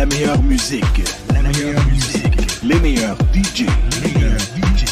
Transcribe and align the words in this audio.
La 0.00 0.06
meilleure 0.06 0.42
musique. 0.42 1.02
La 1.30 1.42
meilleure 1.42 1.84
musique. 1.84 2.62
Les 2.62 2.80
meilleurs 2.80 3.18
DJ. 3.34 3.66
Les 4.00 4.12
meilleurs 4.14 4.40
DJ. 4.40 4.86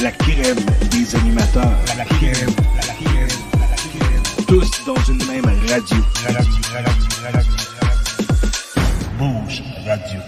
La 0.00 0.12
crème 0.12 0.64
des 0.88 1.16
animateurs. 1.16 1.64
La 1.98 2.04
crème. 2.04 2.54
Tous 4.46 4.70
dans 4.86 5.02
une 5.08 5.26
même 5.26 5.46
radio. 5.68 5.96
La 6.22 6.32
radio. 9.94 10.20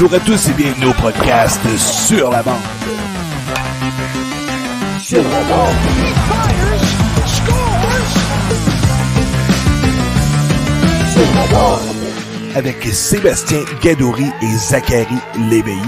Bonjour 0.00 0.14
à 0.14 0.20
tous 0.20 0.48
et 0.48 0.52
bienvenue 0.52 0.86
au 0.86 0.92
podcast 0.92 1.60
Sur 1.76 2.30
la 2.30 2.40
bande. 2.40 2.54
Sur 5.02 5.24
la 5.24 5.42
bande. 5.42 5.74
Sur 11.10 11.34
la 11.34 11.46
bande. 11.50 12.54
Avec 12.54 12.84
Sébastien 12.84 13.64
Gadouri 13.82 14.26
et 14.40 14.56
Zachary 14.56 15.16
Léveillé. 15.50 15.80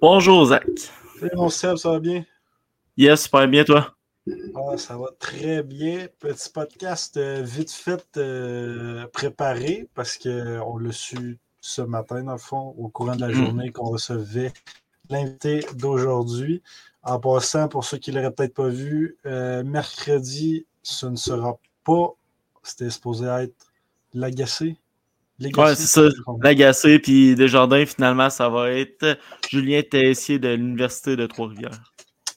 Bonjour 0.00 0.44
Zach. 0.44 0.64
Salut 1.18 1.32
mon 1.34 1.48
Seb, 1.48 1.74
ça 1.74 1.90
va 1.90 1.98
bien? 1.98 2.24
Yes, 2.96 3.24
super 3.24 3.48
bien 3.48 3.64
toi. 3.64 3.95
Ah, 4.54 4.76
ça 4.76 4.96
va 4.96 5.06
très 5.18 5.62
bien. 5.62 6.08
Petit 6.18 6.50
podcast 6.50 7.16
euh, 7.16 7.42
vite 7.42 7.70
fait 7.70 8.04
euh, 8.16 9.06
préparé 9.12 9.88
parce 9.94 10.18
qu'on 10.18 10.78
l'a 10.78 10.92
su 10.92 11.38
ce 11.60 11.82
matin, 11.82 12.22
dans 12.24 12.32
le 12.32 12.38
fond, 12.38 12.74
au 12.78 12.88
courant 12.88 13.14
de 13.16 13.20
la 13.20 13.28
Mm. 13.28 13.34
journée, 13.34 13.70
qu'on 13.72 13.90
recevait 13.90 14.52
l'invité 15.10 15.64
d'aujourd'hui. 15.74 16.62
En 17.02 17.20
passant, 17.20 17.68
pour 17.68 17.84
ceux 17.84 17.98
qui 17.98 18.10
ne 18.10 18.16
l'auraient 18.16 18.32
peut-être 18.32 18.54
pas 18.54 18.68
vu, 18.68 19.16
euh, 19.26 19.62
mercredi, 19.62 20.66
ce 20.82 21.06
ne 21.06 21.16
sera 21.16 21.58
pas, 21.84 22.14
c'était 22.64 22.90
supposé 22.90 23.26
être 23.26 23.54
l'agacé. 24.12 24.76
Ouais, 25.40 25.74
c'est 25.76 25.86
ça. 25.86 26.02
L'agacé, 26.40 26.98
puis 26.98 27.34
Desjardins, 27.36 27.84
finalement, 27.84 28.30
ça 28.30 28.48
va 28.48 28.70
être 28.72 29.18
Julien 29.50 29.82
Tessier 29.82 30.38
de 30.38 30.48
l'Université 30.48 31.14
de 31.14 31.26
Trois-Rivières. 31.26 31.92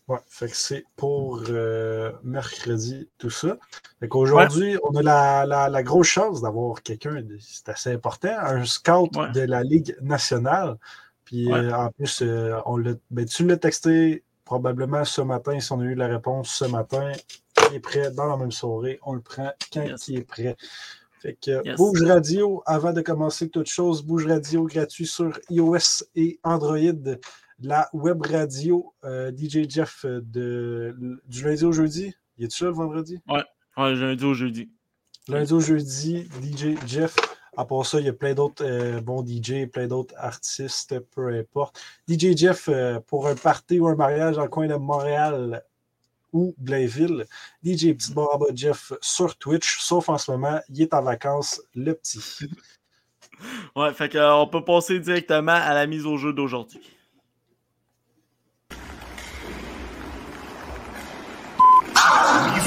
Ouais, 0.10 0.18
fait 0.28 0.48
que 0.48 0.56
c'est 0.58 0.86
pour 0.96 1.44
euh, 1.50 2.12
mercredi, 2.24 3.08
tout 3.20 3.30
ça. 3.30 3.58
Fait 4.00 4.08
qu'aujourd'hui, 4.08 4.76
on 4.84 4.96
a 4.96 5.04
la, 5.04 5.46
la, 5.46 5.70
la, 5.70 5.84
grosse 5.84 6.08
chance 6.08 6.42
d'avoir 6.42 6.82
quelqu'un, 6.82 7.24
c'est 7.40 7.70
assez 7.70 7.92
important, 7.94 8.36
un 8.40 8.66
scout 8.66 9.16
Ouais. 9.16 9.32
de 9.34 9.42
la 9.42 9.62
Ligue 9.64 9.96
nationale. 10.02 10.78
Puis 11.26 11.46
Ouais. 11.52 11.60
euh, 11.60 11.78
en 11.78 11.92
plus, 11.92 12.24
euh, 12.24 12.58
on 12.66 12.78
l'a, 12.78 12.94
ben, 13.12 13.24
tu 13.26 13.46
l'as 13.46 13.58
texté 13.58 14.24
probablement 14.46 15.06
ce 15.06 15.22
matin, 15.22 15.60
si 15.60 15.72
on 15.74 15.80
a 15.80 15.84
eu 15.84 15.94
la 15.94 16.08
réponse 16.08 16.50
ce 16.50 16.66
matin. 16.66 17.12
Il 17.70 17.76
est 17.76 17.80
prêt 17.80 18.10
dans 18.10 18.26
la 18.26 18.36
même 18.38 18.52
soirée. 18.52 18.98
On 19.04 19.14
le 19.14 19.22
prend 19.22 19.52
quand 19.72 19.84
Yes. 19.86 20.08
il 20.08 20.18
est 20.18 20.24
prêt. 20.24 20.58
Fait 21.22 21.38
que 21.40 21.64
Yes. 21.64 21.76
Bouge 21.78 22.02
Radio, 22.02 22.64
avant 22.66 22.94
de 22.94 23.02
commencer 23.02 23.48
toute 23.50 23.68
chose, 23.68 24.02
Bouge 24.02 24.26
Radio 24.26 24.66
gratuit 24.66 25.06
sur 25.06 25.38
iOS 25.52 26.04
et 26.16 26.40
Android. 26.44 26.80
La 27.62 27.90
web 27.94 28.22
radio 28.22 28.94
euh, 29.04 29.32
DJ 29.36 29.70
Jeff 29.70 30.06
euh, 30.06 30.22
de, 30.24 31.22
du 31.28 31.44
lundi 31.44 31.66
au 31.66 31.72
jeudi? 31.74 32.14
Il 32.38 32.46
est-tu 32.46 32.64
là 32.64 32.70
le 32.70 32.76
vendredi? 32.76 33.20
Ouais, 33.28 33.44
lundi 33.96 34.24
au 34.24 34.34
jeudi. 34.34 34.70
Lundi 35.28 35.54
au 35.54 35.60
jeudi, 35.60 36.30
DJ 36.42 36.78
Jeff. 36.88 37.16
À 37.58 37.66
part 37.66 37.86
ça, 37.86 38.00
il 38.00 38.06
y 38.06 38.10
a 38.10 38.14
plein 38.14 38.34
d'autres 38.34 38.64
euh, 38.66 39.02
bons 39.02 39.26
DJ, 39.26 39.66
plein 39.70 39.88
d'autres 39.88 40.16
artistes, 40.18 40.98
peu 41.14 41.28
importe. 41.28 41.82
DJ 42.08 42.38
Jeff, 42.38 42.70
euh, 42.70 43.02
pour 43.02 43.28
un 43.28 43.36
party 43.36 43.80
ou 43.80 43.88
un 43.88 43.96
mariage 43.96 44.38
dans 44.38 44.44
le 44.44 44.50
coin 44.50 44.68
de 44.68 44.76
Montréal 44.76 45.62
ou 46.32 46.56
Blainville, 46.58 47.26
DJ 47.64 47.94
Petit 47.94 48.14
Baraba 48.14 48.46
Jeff 48.54 48.94
sur 49.02 49.38
Twitch, 49.38 49.80
sauf 49.80 50.08
en 50.08 50.18
ce 50.18 50.32
moment, 50.32 50.62
il 50.70 50.82
est 50.82 50.94
en 50.94 51.02
vacances, 51.02 51.62
le 51.76 51.94
petit. 51.94 52.22
Ouais, 53.74 53.94
fait 53.94 54.10
qu'on 54.10 54.50
peut 54.52 54.66
passer 54.66 55.00
directement 55.00 55.54
à 55.54 55.74
la 55.74 55.88
mise 55.88 56.06
au 56.06 56.18
jeu 56.18 56.34
d'aujourd'hui. 56.34 56.82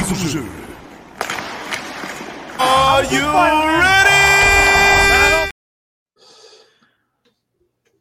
Mise 0.02 0.10
au 0.10 0.28
jeu. 0.28 0.44
Are 2.58 3.04
you 3.04 3.24
ready? 3.78 5.50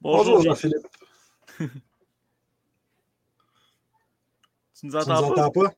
Bonjour 0.01 0.37
Bonjour, 0.37 0.41
Jean-Philippe. 0.41 0.87
tu 1.59 1.63
nous 1.63 1.69
Tu 4.79 4.85
nous 4.87 4.95
entends 4.95 5.21
pas? 5.21 5.27
entends 5.27 5.51
pas? 5.51 5.73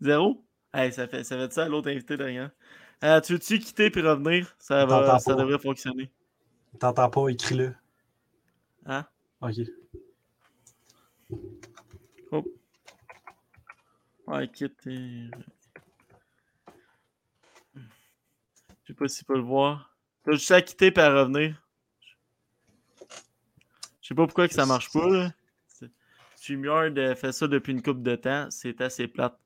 Zéro? 0.00 0.44
Hey, 0.72 0.92
ça 0.92 1.06
fait 1.06 1.22
ça, 1.22 1.36
fait 1.36 1.52
ça 1.52 1.64
à 1.66 1.68
l'autre 1.68 1.88
invité 1.90 2.16
derrière. 2.16 2.50
Euh, 3.04 3.20
tu 3.20 3.34
veux-tu 3.34 3.60
quitter 3.60 3.90
puis 3.90 4.02
revenir? 4.02 4.52
Ça, 4.58 4.84
va, 4.84 5.20
ça 5.20 5.34
devrait 5.36 5.60
fonctionner. 5.60 6.10
T'entends 6.80 7.08
pas, 7.08 7.28
écris-le. 7.28 7.72
Hein? 8.86 9.06
Ok. 9.40 9.60
Ouais, 14.26 14.48
quitte 14.48 14.86
et... 14.86 15.30
Je 17.74 17.80
sais 18.88 18.94
pas 18.94 19.08
s'il 19.08 19.24
peut 19.24 19.36
le 19.36 19.42
voir. 19.42 19.96
T'as 20.24 20.32
juste 20.32 20.50
à 20.50 20.62
quitter 20.62 20.92
et 20.94 20.98
à 20.98 21.10
revenir. 21.10 21.60
Je 24.00 24.08
sais 24.08 24.14
pas 24.14 24.26
pourquoi 24.26 24.48
que 24.48 24.54
ça 24.54 24.66
marche 24.66 24.92
pas. 24.92 25.08
Là. 25.08 25.32
StreamYard 26.36 26.98
euh, 26.98 27.14
fait 27.14 27.32
ça 27.32 27.48
depuis 27.48 27.72
une 27.72 27.82
couple 27.82 28.02
de 28.02 28.16
temps. 28.16 28.48
C'est 28.50 28.80
assez 28.82 29.08
plate. 29.08 29.38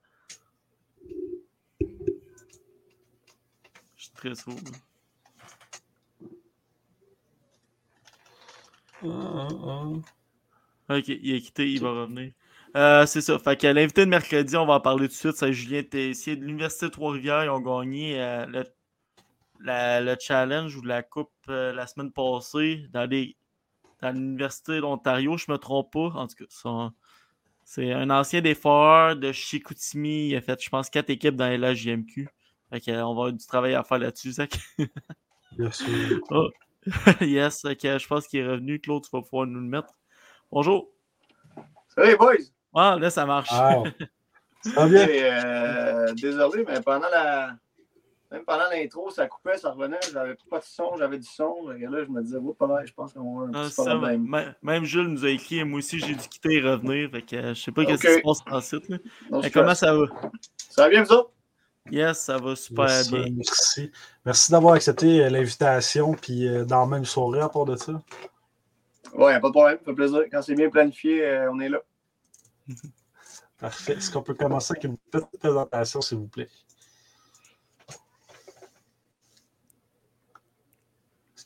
Je 1.81 1.87
suis 3.97 4.11
très 4.13 4.35
sourd. 4.35 4.57
là. 4.65 4.79
Ok, 10.91 11.09
il 11.09 11.35
est 11.35 11.41
quitté, 11.41 11.71
il 11.71 11.81
va 11.81 11.93
revenir. 11.93 12.33
Euh, 12.77 13.07
c'est 13.07 13.21
ça. 13.21 13.39
Fait 13.39 13.57
que 13.61 13.67
l'invité 13.67 14.05
de 14.05 14.11
mercredi, 14.11 14.57
on 14.57 14.67
va 14.67 14.75
en 14.75 14.81
parler 14.81 15.09
tout 15.09 15.13
de 15.15 15.19
suite. 15.19 15.37
C'est 15.37 15.53
Julien 15.53 15.83
Tessier 15.83 16.37
de 16.37 16.45
l'Université 16.45 16.87
de 16.87 16.91
Trois-Rivières. 16.91 17.45
Ils 17.45 17.51
ont 17.51 17.61
gagné 17.61 18.21
euh, 18.21 18.47
le, 18.47 18.65
la- 19.61 20.01
le 20.01 20.17
challenge 20.21 20.77
ou 20.77 20.83
la 20.83 21.03
coupe 21.03 21.33
euh, 21.49 21.73
la 21.73 21.87
semaine 21.87 22.13
passée 22.13 22.87
dans, 22.93 23.07
les, 23.09 23.37
dans 24.03 24.13
l'Université 24.13 24.81
d'Ontario. 24.81 25.37
Je 25.39 25.51
me 25.51 25.59
trompe 25.59 25.93
pas. 25.93 26.13
En 26.21 26.27
tout 26.29 26.37
cas, 26.37 26.91
C'est 27.65 27.93
un 27.93 28.11
ancien 28.11 28.41
des 28.41 28.55
foreurs 28.55 29.17
de 29.17 29.33
Chicoutimi. 29.33 30.29
Il 30.29 30.37
a 30.37 30.41
fait, 30.41 30.63
je 30.63 30.71
pense, 30.71 30.91
quatre 30.91 31.11
équipes 31.11 31.37
dans 31.37 31.49
la 31.61 31.75
JMQ. 31.75 32.29
Fait 32.73 32.93
on 32.93 32.95
va 32.95 33.01
avoir 33.11 33.33
du 33.33 33.47
travail 33.47 33.75
à 33.75 33.83
faire 33.85 33.99
là-dessus, 33.99 34.33
Zach. 34.33 34.59
Bien 35.53 35.71
sûr. 35.71 36.21
Oh. 36.31 36.49
yes, 37.21 37.63
je 37.65 38.07
pense 38.07 38.27
qu'il 38.29 38.41
est 38.41 38.47
revenu. 38.47 38.81
Claude, 38.81 39.05
tu 39.05 39.11
vas 39.13 39.21
pouvoir 39.23 39.47
nous 39.47 39.61
le 39.61 39.67
mettre. 39.67 39.93
Bonjour. 40.51 40.89
Salut, 41.89 42.17
boys. 42.17 42.53
Ah, 42.81 42.97
là, 42.99 43.11
ça 43.11 43.27
marche. 43.27 43.51
Ça 44.63 44.71
va 44.75 44.89
bien. 44.89 45.09
Euh, 45.09 46.13
désolé, 46.15 46.65
mais 46.67 46.81
pendant 46.81 47.09
la. 47.09 47.57
Même 48.31 48.45
pendant 48.45 48.69
l'intro, 48.71 49.09
ça 49.09 49.27
coupait, 49.27 49.57
ça 49.57 49.71
revenait, 49.71 50.01
j'avais 50.13 50.37
pas 50.51 50.59
de 50.59 50.65
son, 50.65 50.97
j'avais 50.99 51.17
du 51.17 51.27
son. 51.27 51.73
Et 51.73 51.87
là, 51.87 52.05
je 52.05 52.11
me 52.11 52.21
disais, 52.21 52.37
oh, 52.37 52.53
pas 52.53 52.85
je 52.85 52.93
pense 52.93 53.15
qu'on 53.15 53.39
va 53.39 53.47
un 53.47 53.53
ah, 53.55 53.67
petit 53.67 53.75
problème. 53.75 54.55
Même 54.61 54.85
Jules 54.85 55.07
nous 55.07 55.25
a 55.25 55.31
écrit, 55.31 55.65
moi 55.65 55.79
aussi, 55.79 55.99
j'ai 55.99 56.15
dû 56.15 56.29
quitter 56.29 56.57
et 56.57 56.61
revenir. 56.61 57.11
Fait 57.11 57.23
que 57.23 57.37
euh, 57.37 57.55
je 57.55 57.63
sais 57.63 57.73
pas 57.73 57.85
ce 57.87 57.93
qui 57.95 58.07
se 58.07 58.21
passe 58.21 58.41
en 58.51 58.61
site. 58.61 59.53
comment 59.55 59.75
ça 59.75 59.95
va? 59.95 60.05
Ça 60.69 60.83
va 60.83 60.89
bien, 60.91 61.05
vous 61.05 61.13
autres? 61.13 61.31
Yes, 61.91 62.19
ça 62.19 62.37
va 62.37 62.55
super 62.55 63.03
bien. 63.11 63.25
Merci. 63.35 63.91
Merci 64.27 64.53
d'avoir 64.53 64.75
accepté 64.75 65.25
euh, 65.25 65.31
l'invitation, 65.31 66.13
puis 66.13 66.47
dans 66.67 66.81
la 66.81 66.87
même 66.87 67.07
soirée 67.07 67.41
à 67.41 67.49
part 67.49 67.65
de 67.65 67.77
ça. 67.77 67.93
Ouais, 69.15 69.41
pas 69.41 69.49
de 69.49 69.53
problème, 69.53 69.79
ça 69.79 69.85
fait 69.87 69.95
plaisir. 69.95 70.25
Quand 70.31 70.43
c'est 70.43 70.55
bien 70.55 70.69
planifié, 70.69 71.47
on 71.51 71.59
est 71.61 71.71
là. 71.71 71.81
Parfait. 73.59 73.95
Est-ce 73.95 74.11
qu'on 74.11 74.23
peut 74.23 74.35
commencer 74.35 74.73
avec 74.73 74.85
une 74.85 74.97
petite 74.97 75.39
présentation, 75.39 76.01
s'il 76.01 76.19
vous 76.19 76.29
plaît? 76.29 76.49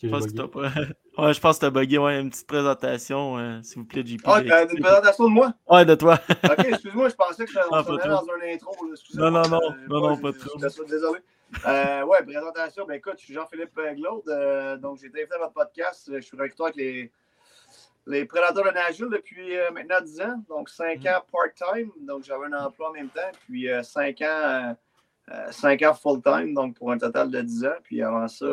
Je 0.03 0.09
pense, 0.09 0.27
que 0.27 0.33
ouais, 1.23 1.33
je 1.33 1.41
pense 1.41 1.57
que 1.57 1.61
tu 1.61 1.67
as 1.67 1.71
bugué. 1.71 1.97
Ouais, 1.97 2.21
une 2.21 2.31
petite 2.31 2.47
présentation, 2.49 3.39
euh, 3.39 3.63
s'il 3.63 3.79
vous 3.79 3.85
plaît, 3.85 4.05
JP. 4.05 4.21
Ah, 4.25 4.41
une 4.41 4.81
présentation 4.81 5.25
de 5.25 5.31
moi? 5.31 5.55
Ouais, 5.69 5.85
de 5.85 5.95
toi. 5.95 6.19
ok, 6.45 6.65
excuse-moi, 6.67 7.09
je 7.09 7.15
pensais 7.15 7.45
que 7.45 7.53
on 7.71 7.73
ah, 7.73 7.83
dans 7.83 8.27
un 8.29 8.53
intro. 8.53 8.75
Non, 9.15 9.31
non, 9.31 9.49
non, 9.49 9.61
euh, 9.63 9.87
non, 9.89 10.01
non, 10.01 10.17
pas 10.17 10.33
trop. 10.33 10.59
Désolé. 10.59 11.21
Euh, 11.67 12.05
ouais, 12.05 12.23
présentation. 12.25 12.85
Ben 12.87 12.95
écoute, 12.95 13.15
je 13.19 13.25
suis 13.27 13.35
Jean-Philippe 13.35 13.79
Glaude. 13.95 14.29
Euh, 14.29 14.77
donc, 14.77 14.99
j'ai 14.99 15.07
été 15.07 15.21
invité 15.21 15.37
à 15.37 15.39
votre 15.39 15.53
podcast. 15.53 16.11
Je 16.13 16.21
suis 16.21 16.37
recruteur 16.37 16.67
avec 16.67 16.77
les 16.77 17.13
les 18.07 18.25
Prédateurs 18.25 18.65
de 18.65 18.71
Nashville 18.71 19.09
depuis 19.11 19.57
euh, 19.57 19.71
maintenant 19.71 20.01
10 20.01 20.21
ans, 20.23 20.45
donc 20.49 20.69
5 20.69 21.05
ans 21.07 21.23
part-time, 21.31 21.91
donc 22.01 22.25
j'avais 22.25 22.47
un 22.47 22.65
emploi 22.65 22.91
en 22.91 22.93
même 22.93 23.09
temps, 23.09 23.21
puis 23.45 23.69
5 23.83 24.21
euh, 24.23 24.27
ans, 24.27 24.77
euh, 25.31 25.89
ans 25.89 25.95
full-time, 25.95 26.55
donc 26.55 26.77
pour 26.77 26.91
un 26.91 26.99
total 26.99 27.31
de 27.31 27.41
10 27.41 27.65
ans. 27.67 27.77
Puis 27.85 28.03
avant 28.03 28.27
ça, 28.29 28.47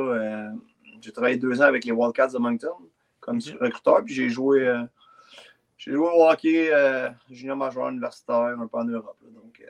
j'ai 1.01 1.11
travaillé 1.11 1.37
deux 1.37 1.61
ans 1.61 1.65
avec 1.65 1.85
les 1.85 1.91
Wildcats 1.91 2.27
de 2.27 2.37
Moncton 2.37 2.75
comme 3.19 3.39
recruteur, 3.59 4.03
puis 4.03 4.13
j'ai 4.13 4.29
joué, 4.29 4.71
j'ai 5.77 5.93
joué 5.93 6.07
au 6.07 6.29
hockey 6.29 6.71
junior 7.29 7.57
majeur 7.57 7.89
universitaire 7.89 8.55
un 8.59 8.67
peu 8.67 8.77
en 8.77 8.85
Europe. 8.85 9.17
donc 9.23 9.61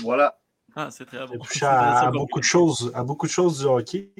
voilà. 0.00 0.38
Ah, 0.76 0.88
c'est 0.90 1.04
très 1.04 1.26
bon. 1.26 1.38
À, 1.62 2.10
beaucoup 2.10 2.40
de 2.40 2.44
choses, 2.44 2.90
à 2.94 3.04
beaucoup 3.04 3.26
de 3.26 3.32
choses 3.32 3.60
du 3.60 3.64
hockey. 3.66 4.10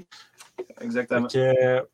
Exactement. 0.81 1.27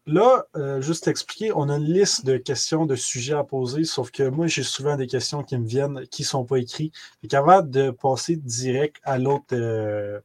là, 0.06 0.44
euh, 0.56 0.80
juste 0.82 1.08
expliquer, 1.08 1.52
on 1.54 1.68
a 1.68 1.76
une 1.76 1.84
liste 1.84 2.26
de 2.26 2.36
questions, 2.36 2.84
de 2.84 2.94
sujets 2.94 3.34
à 3.34 3.44
poser, 3.44 3.84
sauf 3.84 4.10
que 4.10 4.28
moi, 4.28 4.46
j'ai 4.46 4.62
souvent 4.62 4.96
des 4.96 5.06
questions 5.06 5.42
qui 5.42 5.56
me 5.56 5.66
viennent 5.66 6.06
qui 6.08 6.22
ne 6.22 6.26
sont 6.26 6.44
pas 6.44 6.56
écrites. 6.56 6.94
Et 7.22 7.34
avant 7.34 7.62
de 7.62 7.90
passer 7.90 8.36
direct 8.36 8.96
à 9.04 9.18
l'autre, 9.18 9.46
euh, 9.52 10.20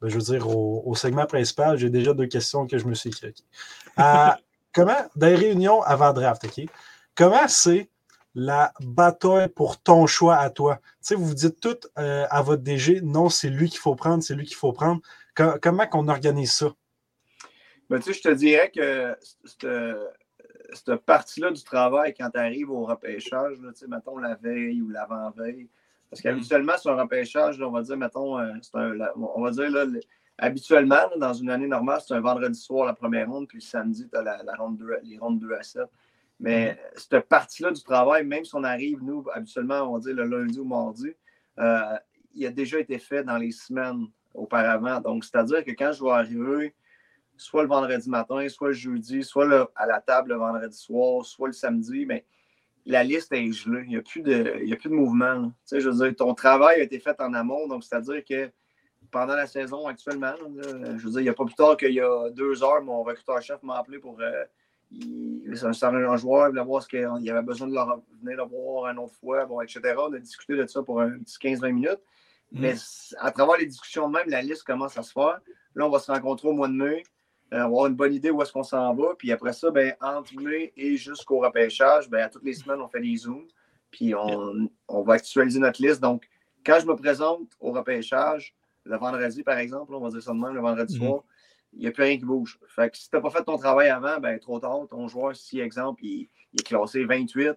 ben, 0.00 0.08
je 0.08 0.14
veux 0.14 0.22
dire, 0.22 0.48
au, 0.48 0.94
segment 0.94 1.26
principal, 1.26 1.78
j'ai 1.78 1.90
déjà 1.90 2.14
deux 2.14 2.26
questions 2.26 2.66
que 2.66 2.78
je 2.78 2.86
me 2.86 2.94
suis 2.94 3.10
écrites. 3.10 3.44
Euh, 3.98 4.28
comment, 4.74 4.96
dans 5.14 5.26
les 5.26 5.36
réunions 5.36 5.82
avant 5.82 6.12
draft, 6.12 6.44
OK? 6.44 6.66
Comment 7.14 7.48
c'est 7.48 7.88
la 8.36 8.72
bataille 8.80 9.48
pour 9.48 9.80
ton 9.82 10.06
choix 10.06 10.36
à 10.36 10.50
toi? 10.50 10.76
Tu 10.76 10.82
sais, 11.00 11.14
vous 11.16 11.24
vous 11.24 11.34
dites 11.34 11.58
tout 11.58 11.78
à 11.96 12.42
votre 12.42 12.62
DG, 12.62 13.00
non, 13.00 13.28
c'est 13.28 13.48
lui 13.48 13.68
qu'il 13.68 13.80
faut 13.80 13.96
prendre, 13.96 14.22
c'est 14.22 14.34
lui 14.34 14.44
qu'il 14.44 14.56
faut 14.56 14.72
prendre. 14.72 15.00
comment 15.34 15.86
qu'on 15.86 16.06
organise 16.08 16.52
ça? 16.52 16.68
Ben, 17.88 17.98
tu 17.98 18.12
sais, 18.12 18.14
je 18.14 18.22
te 18.22 18.34
dirais 18.34 18.70
que 18.74 19.16
cette, 19.44 20.96
partie-là 21.06 21.50
du 21.50 21.62
travail, 21.62 22.14
quand 22.14 22.30
tu 22.30 22.38
arrives 22.38 22.70
au 22.70 22.84
repêchage, 22.84 23.58
là, 23.60 23.70
mettons 23.88 24.18
la 24.18 24.34
veille 24.34 24.82
ou 24.82 24.88
l'avant-veille, 24.90 25.68
parce 26.10 26.20
qu'habituellement, 26.20 26.76
sur 26.78 26.92
un 26.92 27.02
repêchage, 27.02 27.60
on 27.60 27.70
va 27.70 27.82
dire, 27.82 27.96
mettons, 27.96 28.38
euh, 28.38 28.52
un, 28.74 28.98
on 29.16 29.42
va 29.42 29.50
dire, 29.50 29.70
là, 29.70 29.84
habituellement, 30.38 31.10
dans 31.16 31.32
une 31.32 31.50
année 31.50 31.66
normale, 31.66 32.00
c'est 32.06 32.14
un 32.14 32.20
vendredi 32.20 32.58
soir 32.58 32.86
la 32.86 32.94
première 32.94 33.28
ronde, 33.28 33.48
puis 33.48 33.58
le 33.58 33.62
samedi, 33.62 34.08
tu 34.08 34.16
as 34.16 34.22
la, 34.22 34.54
ronde 34.58 34.78
2, 34.78 34.98
les 35.04 35.18
rondes 35.18 35.38
2 35.38 35.52
à 35.52 35.62
7. 35.62 35.82
Mais 36.38 36.78
cette 36.96 37.28
partie-là 37.28 37.70
du 37.70 37.82
travail, 37.82 38.24
même 38.24 38.44
si 38.44 38.54
on 38.54 38.64
arrive, 38.64 39.02
nous, 39.02 39.24
habituellement, 39.32 39.92
on 39.92 39.98
dire 39.98 40.14
le 40.14 40.24
lundi 40.24 40.58
ou 40.58 40.64
mardi, 40.64 41.12
euh, 41.58 41.96
il 42.34 42.46
a 42.46 42.50
déjà 42.50 42.78
été 42.78 42.98
fait 42.98 43.24
dans 43.24 43.38
les 43.38 43.52
semaines 43.52 44.06
auparavant. 44.34 45.00
Donc, 45.00 45.24
c'est-à-dire 45.24 45.64
que 45.64 45.70
quand 45.70 45.92
je 45.92 46.04
vais 46.04 46.10
arriver 46.10 46.74
soit 47.38 47.62
le 47.62 47.68
vendredi 47.68 48.08
matin, 48.08 48.46
soit 48.48 48.68
le 48.68 48.74
jeudi, 48.74 49.22
soit 49.22 49.70
à 49.74 49.86
la 49.86 50.00
table 50.00 50.30
le 50.30 50.36
vendredi 50.36 50.76
soir, 50.76 51.24
soit 51.24 51.48
le 51.48 51.52
samedi, 51.52 52.06
mais 52.06 52.24
la 52.84 53.02
liste 53.02 53.32
est 53.32 53.52
gelée. 53.52 53.82
Il 53.84 53.90
n'y 53.90 53.96
a, 53.96 54.02
plus 54.02 54.22
de, 54.22 54.72
a 54.72 54.76
plus 54.76 54.88
de 54.88 54.94
mouvement. 54.94 55.46
Tu 55.46 55.52
sais, 55.64 55.80
je 55.80 55.88
veux 55.88 56.06
dire, 56.06 56.16
ton 56.16 56.34
travail 56.34 56.80
a 56.80 56.84
été 56.84 56.98
fait 56.98 57.18
en 57.20 57.34
amont, 57.34 57.66
donc 57.66 57.84
c'est-à-dire 57.84 58.22
que 58.24 58.50
pendant 59.10 59.34
la 59.34 59.46
saison 59.46 59.86
actuellement, 59.86 60.34
je 60.56 61.04
veux 61.04 61.10
dire, 61.10 61.20
il 61.20 61.24
n'y 61.24 61.28
a 61.28 61.34
pas 61.34 61.44
plus 61.44 61.54
tard 61.54 61.76
qu'il 61.76 61.92
y 61.92 62.00
a 62.00 62.30
deux 62.30 62.62
heures, 62.62 62.82
mon 62.82 63.02
recruteur-chef 63.02 63.62
m'a 63.62 63.78
appelé 63.78 63.98
pour. 63.98 64.20
Euh, 64.20 64.44
il, 65.00 65.52
un, 65.62 65.94
un 65.94 66.16
joueur, 66.16 66.46
il 66.46 66.50
voulait 66.50 66.64
voir 66.64 66.82
ce 66.82 66.88
qu'il 66.88 67.30
avait 67.30 67.42
besoin 67.42 67.68
de 67.68 67.74
leur, 67.74 68.00
venir 68.22 68.36
le 68.36 68.44
voir 68.44 68.90
une 68.90 68.98
autre 68.98 69.14
fois, 69.14 69.44
bon, 69.46 69.60
etc. 69.60 69.80
On 69.98 70.12
a 70.12 70.18
discuté 70.18 70.56
de 70.56 70.66
ça 70.66 70.82
pour 70.82 71.00
un 71.00 71.18
petit 71.18 71.38
15-20 71.38 71.72
minutes. 71.72 72.00
Mm. 72.52 72.60
Mais 72.60 72.74
à 73.18 73.30
travers 73.30 73.56
les 73.56 73.66
discussions 73.66 74.08
même, 74.08 74.28
la 74.28 74.42
liste 74.42 74.64
commence 74.64 74.96
à 74.98 75.02
se 75.02 75.12
faire. 75.12 75.40
Là, 75.74 75.86
on 75.86 75.90
va 75.90 75.98
se 75.98 76.10
rencontrer 76.10 76.48
au 76.48 76.52
mois 76.52 76.68
de 76.68 76.74
mai. 76.74 77.02
Euh, 77.52 77.62
avoir 77.62 77.86
une 77.86 77.94
bonne 77.94 78.12
idée 78.12 78.30
où 78.30 78.42
est-ce 78.42 78.52
qu'on 78.52 78.64
s'en 78.64 78.92
va. 78.94 79.14
Puis 79.16 79.30
après 79.30 79.52
ça, 79.52 79.70
ben, 79.70 79.94
entre 80.00 80.34
mai 80.40 80.72
et 80.76 80.96
jusqu'au 80.96 81.38
repêchage, 81.38 82.10
ben, 82.10 82.24
à 82.24 82.28
toutes 82.28 82.44
les 82.44 82.54
semaines, 82.54 82.80
on 82.80 82.88
fait 82.88 83.00
des 83.00 83.16
zooms. 83.16 83.46
Puis 83.90 84.14
on, 84.14 85.02
va 85.02 85.14
actualiser 85.14 85.60
notre 85.60 85.80
liste. 85.80 86.00
Donc, 86.00 86.28
quand 86.64 86.78
je 86.80 86.86
me 86.86 86.96
présente 86.96 87.48
au 87.60 87.70
repêchage, 87.70 88.54
le 88.84 88.96
vendredi, 88.98 89.42
par 89.42 89.58
exemple, 89.58 89.94
on 89.94 90.00
va 90.00 90.10
dire 90.10 90.22
ça 90.22 90.32
de 90.32 90.38
même, 90.38 90.54
le 90.54 90.60
vendredi 90.60 90.98
mhm. 90.98 91.06
soir, 91.06 91.24
il 91.76 91.82
n'y 91.82 91.86
a 91.86 91.90
plus 91.90 92.02
rien 92.02 92.18
qui 92.18 92.24
bouge. 92.24 92.58
Fait 92.68 92.90
que 92.90 92.96
si 92.96 93.08
tu 93.08 93.16
n'as 93.16 93.22
pas 93.22 93.30
fait 93.30 93.44
ton 93.44 93.58
travail 93.58 93.88
avant, 93.88 94.18
ben, 94.18 94.38
trop 94.38 94.58
tard, 94.58 94.86
ton 94.90 95.08
joueur, 95.08 95.36
si, 95.36 95.60
exemple, 95.60 96.04
il, 96.04 96.28
est 96.58 96.62
classé 96.62 97.04
28, 97.04 97.52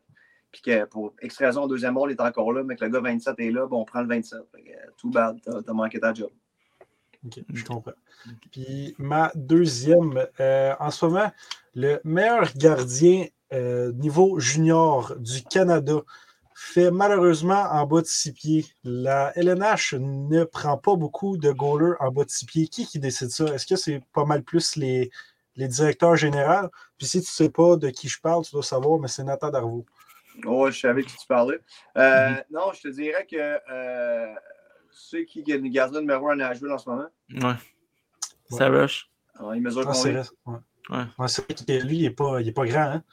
puis 0.51 0.61
que 0.61 0.85
pour 0.85 1.13
X 1.21 1.37
raison, 1.37 1.67
deuxième 1.67 1.97
rôle, 1.97 2.11
il 2.11 2.15
est 2.15 2.21
encore 2.21 2.51
là, 2.51 2.63
mais 2.63 2.75
que 2.75 2.83
le 2.83 2.91
gars 2.91 2.99
27 2.99 3.39
est 3.39 3.51
là, 3.51 3.67
on 3.71 3.85
prend 3.85 4.01
le 4.01 4.07
27. 4.07 4.39
tout 4.97 5.09
bad, 5.09 5.39
tu 5.41 5.49
as 5.49 5.73
manqué 5.73 5.99
ta 5.99 6.13
job. 6.13 6.31
OK, 7.25 7.43
je 7.53 7.63
comprends. 7.65 7.93
Puis 8.51 8.95
ma 8.97 9.31
deuxième, 9.35 10.25
euh, 10.39 10.73
en 10.79 10.91
ce 10.91 11.05
moment, 11.05 11.31
le 11.75 11.99
meilleur 12.03 12.53
gardien 12.55 13.25
euh, 13.53 13.91
niveau 13.93 14.39
junior 14.39 15.15
du 15.17 15.43
Canada 15.43 16.01
fait 16.61 16.91
malheureusement 16.91 17.63
en 17.71 17.85
bas 17.85 18.01
de 18.01 18.05
six 18.05 18.33
pieds. 18.33 18.65
La 18.83 19.31
LNH 19.37 19.95
ne 19.99 20.43
prend 20.43 20.77
pas 20.77 20.95
beaucoup 20.95 21.37
de 21.37 21.51
goalers 21.51 21.95
en 21.99 22.11
bas 22.11 22.25
de 22.25 22.29
six 22.29 22.45
pieds. 22.45 22.67
Qui 22.67 22.85
qui 22.85 22.99
décide 22.99 23.29
ça? 23.29 23.45
Est-ce 23.45 23.65
que 23.65 23.75
c'est 23.75 24.01
pas 24.13 24.25
mal 24.25 24.43
plus 24.43 24.75
les, 24.75 25.09
les 25.55 25.67
directeurs 25.67 26.15
généraux? 26.15 26.67
Puis 26.97 27.07
si 27.07 27.21
tu 27.21 27.27
ne 27.27 27.45
sais 27.45 27.49
pas 27.49 27.77
de 27.77 27.89
qui 27.89 28.09
je 28.09 28.19
parle, 28.19 28.43
tu 28.43 28.51
dois 28.51 28.63
savoir, 28.63 28.99
mais 28.99 29.07
c'est 29.07 29.23
Nathan 29.23 29.49
Darvaux. 29.49 29.85
Oh, 30.45 30.69
je 30.69 30.79
savais 30.79 31.03
qui 31.03 31.15
tu 31.15 31.27
parlais. 31.27 31.59
Euh, 31.97 32.01
mm-hmm. 32.01 32.43
Non, 32.51 32.71
je 32.73 32.81
te 32.81 32.87
dirais 32.89 33.25
que 33.25 33.37
sais 34.91 35.25
qui 35.25 35.39
est 35.39 35.57
le 35.57 35.69
gardien 35.69 36.01
numéro 36.01 36.29
1 36.29 36.33
à 36.33 36.35
Nashville 36.35 36.71
en 36.71 36.77
ce 36.77 36.89
moment? 36.89 37.07
Ouais. 37.29 37.55
Ça 38.49 38.67
rush. 38.67 39.09
Il 39.53 39.61
mesure 39.61 39.83
ah, 39.87 39.91
combien? 39.93 40.23
Ouais. 40.45 41.05
ouais. 41.17 41.27
c'est 41.27 41.45
vrai 41.45 41.53
que 41.53 41.85
lui, 41.85 41.97
il 41.97 42.03
n'est 42.03 42.09
pas, 42.09 42.39
pas 42.53 42.65
grand. 42.65 42.91
Hein? 42.91 43.03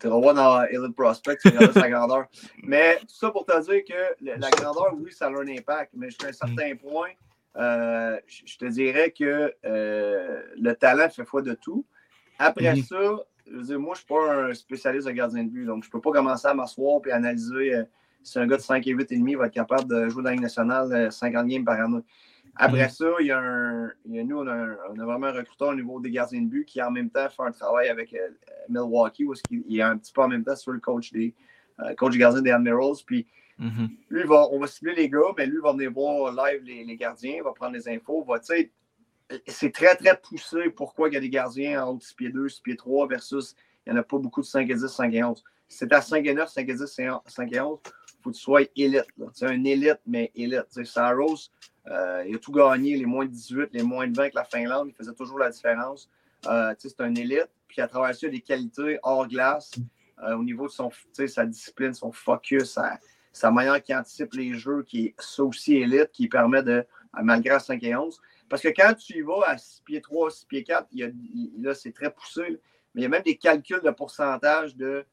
Tu 0.00 0.08
revois 0.08 0.34
dans 0.34 0.62
Elite 0.64 0.94
Prospect, 0.94 1.36
tu 1.36 1.48
regardes 1.48 1.72
sa 1.72 1.88
grandeur. 1.90 2.26
Mais 2.62 2.98
tout 3.00 3.14
ça 3.14 3.30
pour 3.30 3.44
te 3.44 3.60
dire 3.64 3.82
que 3.84 4.24
la 4.24 4.50
grandeur, 4.50 4.94
oui, 4.98 5.12
ça 5.12 5.26
a 5.26 5.30
un 5.30 5.48
impact, 5.48 5.92
mais 5.94 6.08
jusqu'à 6.08 6.28
un 6.28 6.32
certain 6.32 6.74
mm. 6.74 6.78
point, 6.78 7.10
euh, 7.56 8.18
je 8.26 8.56
te 8.58 8.66
dirais 8.66 9.10
que 9.10 9.54
euh, 9.64 10.42
le 10.58 10.74
talent 10.74 11.08
fait 11.08 11.24
foi 11.24 11.42
de 11.42 11.54
tout. 11.54 11.84
Après 12.38 12.74
mm-hmm. 12.74 12.86
ça, 12.86 13.24
je 13.46 13.56
veux 13.56 13.62
dire, 13.62 13.78
moi, 13.78 13.94
je 13.94 14.00
ne 14.00 14.04
suis 14.04 14.26
pas 14.26 14.48
un 14.48 14.54
spécialiste 14.54 15.06
de 15.06 15.12
gardien 15.12 15.44
de 15.44 15.48
but, 15.48 15.64
donc 15.64 15.84
je 15.84 15.88
ne 15.88 15.92
peux 15.92 16.00
pas 16.00 16.12
commencer 16.12 16.48
à 16.48 16.54
m'asseoir 16.54 17.00
et 17.06 17.12
analyser 17.12 17.74
euh, 17.74 17.84
si 18.22 18.38
un 18.38 18.46
gars 18.46 18.56
de 18.56 18.62
5 18.62 18.86
et 18.86 18.90
8 18.90 19.12
et 19.12 19.18
demi 19.18 19.34
va 19.36 19.46
être 19.46 19.54
capable 19.54 19.88
de 19.88 20.08
jouer 20.08 20.22
dans 20.22 20.30
la 20.30 20.32
Ligue 20.32 20.42
nationale 20.42 21.12
50 21.12 21.44
euh, 21.44 21.48
games 21.48 21.64
par 21.64 21.80
année. 21.80 22.02
Après 22.58 22.86
mm. 22.86 22.90
ça, 22.90 23.06
il 23.20 23.26
y, 23.26 23.30
a 23.30 23.38
un, 23.38 23.90
nous, 24.04 24.38
on 24.38 24.46
a, 24.46 25.04
vraiment 25.04 25.26
un 25.26 25.32
recruteur 25.32 25.68
au 25.68 25.74
niveau 25.74 26.00
des 26.00 26.10
gardiens 26.10 26.40
de 26.40 26.46
but 26.46 26.64
qui, 26.64 26.82
en 26.82 26.90
même 26.90 27.10
temps, 27.10 27.28
fait 27.28 27.42
un 27.42 27.52
travail 27.52 27.88
avec 27.88 28.14
euh, 28.14 28.28
Milwaukee, 28.68 29.24
où 29.24 29.34
il 29.50 29.78
est 29.78 29.82
un 29.82 29.98
petit 29.98 30.12
peu 30.12 30.22
en 30.22 30.28
même 30.28 30.44
temps 30.44 30.56
sur 30.56 30.72
le 30.72 30.80
coach 30.80 31.12
des 31.12 31.34
euh, 31.80 31.94
coach 31.94 32.16
gardien 32.16 32.42
des 32.42 32.50
Admirals. 32.50 32.96
Puis, 33.04 33.26
mm-hmm. 33.60 33.88
lui, 34.08 34.24
va, 34.24 34.48
on 34.50 34.58
va 34.58 34.66
cibler 34.66 34.94
les 34.94 35.08
gars, 35.08 35.32
mais 35.36 35.46
lui, 35.46 35.56
il 35.56 35.62
va 35.62 35.72
venir 35.72 35.92
voir 35.92 36.32
live 36.32 36.62
les, 36.64 36.96
gardiens, 36.96 37.34
il 37.36 37.42
va 37.42 37.52
prendre 37.52 37.74
les 37.74 37.88
infos. 37.88 38.24
Va, 38.24 38.40
c'est 39.46 39.72
très, 39.72 39.96
très 39.96 40.16
poussé 40.16 40.70
pourquoi 40.70 41.08
il 41.08 41.14
y 41.14 41.16
a 41.16 41.20
des 41.20 41.30
gardiens 41.30 41.84
en 41.84 41.90
haut 41.90 41.96
de 41.96 42.02
6 42.02 42.14
pieds 42.14 42.30
2, 42.30 42.48
6 42.48 42.60
pieds 42.62 42.76
3 42.76 43.08
versus 43.08 43.54
il 43.86 43.92
n'y 43.92 43.98
en 43.98 44.00
a 44.00 44.04
pas 44.04 44.18
beaucoup 44.18 44.40
de 44.40 44.46
5 44.46 44.68
et 44.68 44.74
10, 44.74 44.86
5 44.86 45.14
et 45.14 45.22
11. 45.22 45.44
C'est 45.68 45.92
à 45.92 46.00
5 46.00 46.26
et 46.26 46.34
9, 46.34 46.48
5 46.48 46.68
et 46.68 46.74
10, 46.74 47.00
5 47.26 47.52
et 47.52 47.60
11 47.60 47.78
faut 48.26 48.30
que 48.30 48.36
tu 48.36 48.42
sois 48.42 48.62
élite. 48.76 49.06
C'est 49.32 49.46
un 49.46 49.64
élite, 49.64 50.00
mais 50.06 50.30
élite. 50.34 50.66
Saros, 50.84 51.50
euh, 51.90 52.24
il 52.26 52.34
a 52.34 52.38
tout 52.38 52.52
gagné, 52.52 52.96
les 52.96 53.06
moins 53.06 53.24
de 53.24 53.30
18, 53.30 53.68
les 53.72 53.82
moins 53.82 54.06
de 54.06 54.16
20 54.16 54.22
avec 54.22 54.34
la 54.34 54.44
Finlande, 54.44 54.88
il 54.88 54.94
faisait 54.94 55.14
toujours 55.14 55.38
la 55.38 55.50
différence. 55.50 56.10
Euh, 56.46 56.74
c'est 56.78 57.00
un 57.00 57.14
élite, 57.14 57.48
puis 57.68 57.80
à 57.80 57.88
travers 57.88 58.14
ça, 58.14 58.28
des 58.28 58.40
qualités 58.40 58.98
hors 59.02 59.26
glace, 59.26 59.72
euh, 60.22 60.36
au 60.36 60.42
niveau 60.42 60.66
de 60.66 60.72
son, 60.72 60.90
sa 61.26 61.46
discipline, 61.46 61.94
son 61.94 62.12
focus, 62.12 62.78
sa, 63.32 63.50
manière 63.50 63.82
qu'il 63.82 63.94
anticipe 63.94 64.32
les 64.34 64.54
jeux, 64.54 64.82
qui 64.82 65.06
est 65.06 65.14
ça 65.18 65.44
aussi 65.44 65.76
élite, 65.76 66.10
qui 66.12 66.28
permet 66.28 66.62
de, 66.62 66.84
malgré 67.22 67.58
5 67.58 67.82
et 67.82 67.94
11. 67.94 68.20
Parce 68.48 68.62
que 68.62 68.68
quand 68.68 68.94
tu 68.94 69.18
y 69.18 69.22
vas 69.22 69.42
à 69.46 69.58
6 69.58 69.82
pieds 69.84 70.00
3, 70.00 70.30
6 70.30 70.46
pieds 70.46 70.64
4, 70.64 70.88
là, 71.58 71.74
c'est 71.74 71.92
très 71.92 72.10
poussé, 72.10 72.60
mais 72.94 73.00
il 73.00 73.02
y 73.02 73.06
a 73.06 73.08
même 73.08 73.22
des 73.22 73.36
calculs 73.36 73.82
de 73.82 73.90
pourcentage 73.90 74.76
de, 74.76 75.04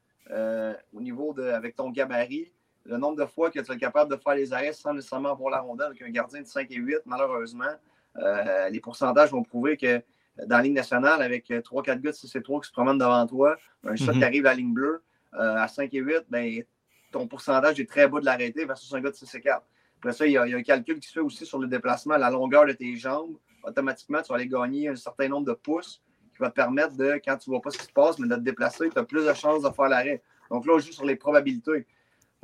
au 0.92 1.00
niveau 1.00 1.32
de, 1.34 1.42
avec 1.42 1.76
ton 1.76 1.90
gabarit 1.90 2.50
le 2.84 2.96
nombre 2.98 3.16
de 3.16 3.26
fois 3.26 3.50
que 3.50 3.60
tu 3.60 3.72
es 3.72 3.76
capable 3.76 4.10
de 4.10 4.16
faire 4.16 4.34
les 4.34 4.52
arrêts 4.52 4.72
sans 4.72 4.92
nécessairement 4.92 5.32
avoir 5.32 5.50
la 5.50 5.60
rondelle 5.60 5.88
avec 5.88 6.02
un 6.02 6.10
gardien 6.10 6.42
de 6.42 6.46
5 6.46 6.70
et 6.70 6.76
8, 6.76 6.98
malheureusement, 7.06 7.72
euh, 8.18 8.68
les 8.68 8.80
pourcentages 8.80 9.30
vont 9.30 9.42
prouver 9.42 9.76
que 9.76 10.02
dans 10.46 10.56
la 10.56 10.62
ligne 10.62 10.74
nationale, 10.74 11.22
avec 11.22 11.48
3-4 11.48 12.00
gars 12.00 12.10
de 12.10 12.16
6 12.16 12.34
et 12.36 12.42
3 12.42 12.60
qui 12.60 12.68
se 12.68 12.72
promènent 12.72 12.98
devant 12.98 13.26
toi, 13.26 13.56
un 13.84 13.96
shot 13.96 14.12
mhm. 14.12 14.18
qui 14.18 14.24
arrive 14.24 14.46
à 14.46 14.50
la 14.50 14.56
ligne 14.56 14.74
bleue 14.74 15.02
euh, 15.34 15.56
à 15.56 15.68
5 15.68 15.92
et 15.94 15.98
8, 15.98 16.24
ben, 16.28 16.62
ton 17.10 17.26
pourcentage 17.26 17.78
est 17.80 17.88
très 17.88 18.08
bas 18.08 18.20
de 18.20 18.24
l'arrêter 18.24 18.64
versus 18.64 18.92
un 18.92 19.00
gars 19.00 19.10
de 19.10 19.16
6 19.16 19.34
et 19.34 19.40
4. 19.40 19.62
Après 19.98 20.12
ça, 20.12 20.26
il 20.26 20.32
y, 20.32 20.36
a, 20.36 20.42
un 20.42 20.62
calcul 20.62 20.98
qui 21.00 21.08
se 21.08 21.14
fait 21.14 21.20
aussi 21.20 21.46
sur 21.46 21.58
le 21.58 21.66
déplacement, 21.66 22.16
la 22.16 22.30
longueur 22.30 22.66
de 22.66 22.72
tes 22.72 22.94
jambes. 22.96 23.36
Automatiquement, 23.62 24.20
tu 24.20 24.28
vas 24.28 24.34
aller 24.34 24.48
gagner 24.48 24.88
un 24.88 24.96
certain 24.96 25.28
nombre 25.28 25.46
de 25.46 25.54
pouces 25.54 26.02
qui 26.32 26.38
va 26.40 26.50
te 26.50 26.54
permettre 26.54 26.96
de, 26.96 27.20
quand 27.24 27.38
tu 27.38 27.48
ne 27.48 27.54
vois 27.54 27.62
pas 27.62 27.70
ce 27.70 27.78
qui 27.78 27.86
se 27.86 27.92
passe, 27.92 28.18
mais 28.18 28.28
de 28.28 28.34
te 28.34 28.40
déplacer, 28.40 28.90
tu 28.90 28.98
as 28.98 29.04
plus 29.04 29.24
de 29.24 29.32
chances 29.32 29.62
de 29.62 29.70
faire 29.70 29.88
l'arrêt. 29.88 30.22
Donc 30.50 30.66
là, 30.66 30.74
on 30.74 30.78
joue 30.78 30.92
sur 30.92 31.06
les 31.06 31.16
probabilités. 31.16 31.86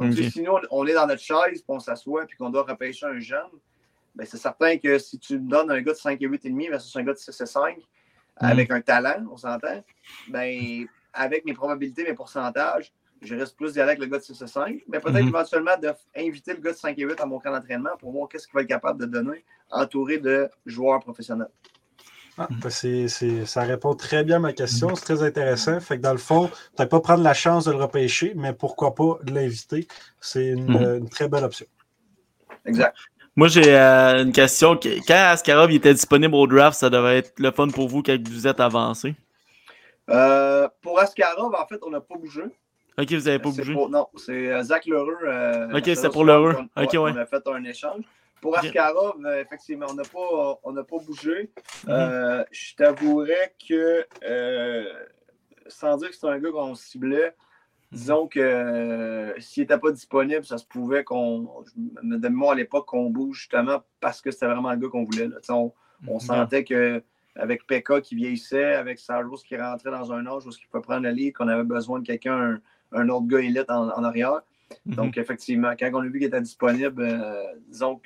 Donc, 0.00 0.14
si 0.14 0.42
nous, 0.42 0.52
on 0.70 0.86
est 0.86 0.94
dans 0.94 1.06
notre 1.06 1.20
chaise, 1.20 1.60
puis 1.60 1.64
on 1.68 1.78
s'assoit, 1.78 2.24
puis 2.24 2.36
qu'on 2.36 2.48
doit 2.48 2.62
repêcher 2.62 3.06
un 3.06 3.18
jeune, 3.18 3.50
ben, 4.14 4.26
c'est 4.26 4.38
certain 4.38 4.78
que 4.78 4.98
si 4.98 5.18
tu 5.18 5.38
me 5.38 5.48
donnes 5.48 5.70
un 5.70 5.80
gars 5.82 5.92
de 5.92 5.98
5 5.98 6.20
et 6.20 6.26
8,5 6.26 6.70
versus 6.70 6.96
un 6.96 7.02
gars 7.04 7.12
de 7.12 7.18
6 7.18 7.40
et 7.40 7.46
5, 7.46 7.76
mm. 7.76 7.82
avec 8.38 8.70
un 8.70 8.80
talent, 8.80 9.26
on 9.30 9.36
s'entend, 9.36 9.84
ben, 10.28 10.86
avec 11.12 11.44
mes 11.44 11.52
probabilités, 11.52 12.04
mes 12.04 12.14
pourcentages, 12.14 12.92
je 13.20 13.34
reste 13.34 13.56
plus 13.56 13.74
d'y 13.74 13.80
avec 13.80 13.98
le 13.98 14.06
gars 14.06 14.18
de 14.18 14.22
6 14.22 14.40
et 14.40 14.46
5, 14.46 14.82
mais 14.88 15.00
peut-être 15.00 15.18
mm-hmm. 15.18 15.28
éventuellement 15.28 15.76
d'inviter 15.76 16.54
le 16.54 16.60
gars 16.60 16.72
de 16.72 16.76
5 16.76 16.98
et 16.98 17.02
8 17.02 17.20
à 17.20 17.26
mon 17.26 17.38
camp 17.38 17.52
d'entraînement 17.52 17.96
pour 17.98 18.12
voir 18.12 18.28
qu'est-ce 18.28 18.46
qu'il 18.46 18.54
va 18.54 18.62
être 18.62 18.68
capable 18.68 19.00
de 19.00 19.06
donner, 19.06 19.44
entouré 19.70 20.18
de 20.18 20.48
joueurs 20.64 21.00
professionnels. 21.00 21.50
Ah, 22.42 22.48
ça 22.70 23.62
répond 23.64 23.94
très 23.94 24.24
bien 24.24 24.36
à 24.36 24.38
ma 24.38 24.54
question. 24.54 24.94
C'est 24.94 25.04
très 25.04 25.22
intéressant. 25.22 25.78
Fait 25.78 25.98
que 25.98 26.02
dans 26.02 26.12
le 26.12 26.18
fond, 26.18 26.50
tu 26.74 26.86
pas 26.86 27.00
prendre 27.00 27.22
la 27.22 27.34
chance 27.34 27.66
de 27.66 27.72
le 27.72 27.76
repêcher, 27.76 28.32
mais 28.34 28.54
pourquoi 28.54 28.94
pas 28.94 29.18
l'inviter? 29.26 29.86
C'est 30.20 30.46
une, 30.46 31.00
mhm. 31.00 31.10
très 31.10 31.28
belle 31.28 31.44
option. 31.44 31.66
Exact. 32.64 32.96
Moi, 33.36 33.48
j'ai 33.48 33.76
euh, 33.76 34.22
une 34.22 34.32
question. 34.32 34.74
Quand 35.06 35.14
Askarov 35.32 35.70
était 35.70 35.92
disponible 35.92 36.34
au 36.34 36.46
draft, 36.46 36.78
ça 36.78 36.88
devait 36.88 37.18
être 37.18 37.38
le 37.38 37.50
fun 37.50 37.68
pour 37.68 37.88
vous 37.88 38.02
quand 38.02 38.16
vous 38.26 38.46
êtes 38.46 38.60
avancé? 38.60 39.14
Euh, 40.08 40.66
pour 40.80 40.98
Askarov, 40.98 41.54
en 41.54 41.66
fait, 41.66 41.80
on 41.82 41.90
n'a 41.90 42.00
pas 42.00 42.16
bougé. 42.16 42.42
Ok, 42.98 43.12
vous 43.12 43.24
n'avez 43.26 43.38
pas 43.38 43.50
bougé? 43.50 43.74
non, 43.74 44.06
c'est 44.16 44.50
euh, 44.50 44.62
Zach 44.62 44.86
Lheureux. 44.86 45.18
ok, 45.74 45.90
c'est 45.94 46.10
pour 46.10 46.24
Lheureux. 46.24 46.56
Ok, 46.74 46.92
ouais. 46.94 46.98
On 46.98 47.16
a 47.16 47.26
fait 47.26 47.46
un 47.48 47.64
échange. 47.64 48.04
Pour 48.40 48.56
Askarov, 48.56 49.24
euh, 49.24 49.42
effectivement, 49.42 49.86
on 49.90 49.94
n'a 49.94 50.02
pas, 50.02 50.84
pas 50.84 51.04
bougé. 51.04 51.50
Mhm. 51.84 51.90
Euh, 51.90 52.44
je 52.50 52.74
t'avouerais 52.74 53.54
que, 53.68 54.06
euh, 54.24 54.92
sans 55.66 55.96
dire 55.98 56.10
que 56.10 56.16
c'est 56.16 56.26
un 56.26 56.38
gars 56.38 56.50
qu'on 56.50 56.74
ciblait, 56.74 57.26
mhm. 57.92 57.98
disons 57.98 58.28
que 58.28 59.34
s'il 59.38 59.62
n'était 59.62 59.78
pas 59.78 59.90
disponible, 59.90 60.44
ça 60.44 60.58
se 60.58 60.66
pouvait 60.66 61.04
qu'on, 61.04 61.64
de 61.76 62.28
moi 62.28 62.52
à 62.52 62.56
l'époque, 62.56 62.86
qu'on 62.86 63.10
bouge 63.10 63.40
justement 63.40 63.82
parce 64.00 64.20
que 64.20 64.30
c'était 64.30 64.46
vraiment 64.46 64.70
le 64.70 64.78
gars 64.78 64.88
qu'on 64.88 65.04
voulait. 65.04 65.28
On, 65.50 65.72
on, 66.08 66.14
mhm. 66.14 66.20
sentait 66.20 66.64
que 66.64 67.02
avec 67.36 67.66
Pekka 67.66 68.00
qui 68.00 68.16
vieillissait, 68.16 68.74
avec 68.74 68.98
Saros 68.98 69.42
qui 69.46 69.56
rentrait 69.56 69.90
dans 69.90 70.12
un 70.12 70.26
âge 70.26 70.46
où 70.46 70.50
il 70.50 70.68
pouvait 70.68 70.82
prendre 70.82 71.02
la 71.02 71.12
ligue, 71.12 71.34
qu'on 71.34 71.48
avait 71.48 71.64
besoin 71.64 72.00
de 72.00 72.06
quelqu'un, 72.06 72.60
un, 72.92 73.08
autre 73.08 73.26
gars 73.26 73.40
élite 73.40 73.70
en 73.70 74.02
arrière. 74.02 74.42
Mhm. 74.86 74.94
Donc, 74.94 75.18
effectivement, 75.18 75.72
quand 75.78 75.90
on 75.92 76.00
a 76.00 76.06
vu 76.06 76.18
qu'il 76.18 76.24
était 76.24 76.40
disponible, 76.40 77.02
euh, 77.02 77.42
disons, 77.68 78.00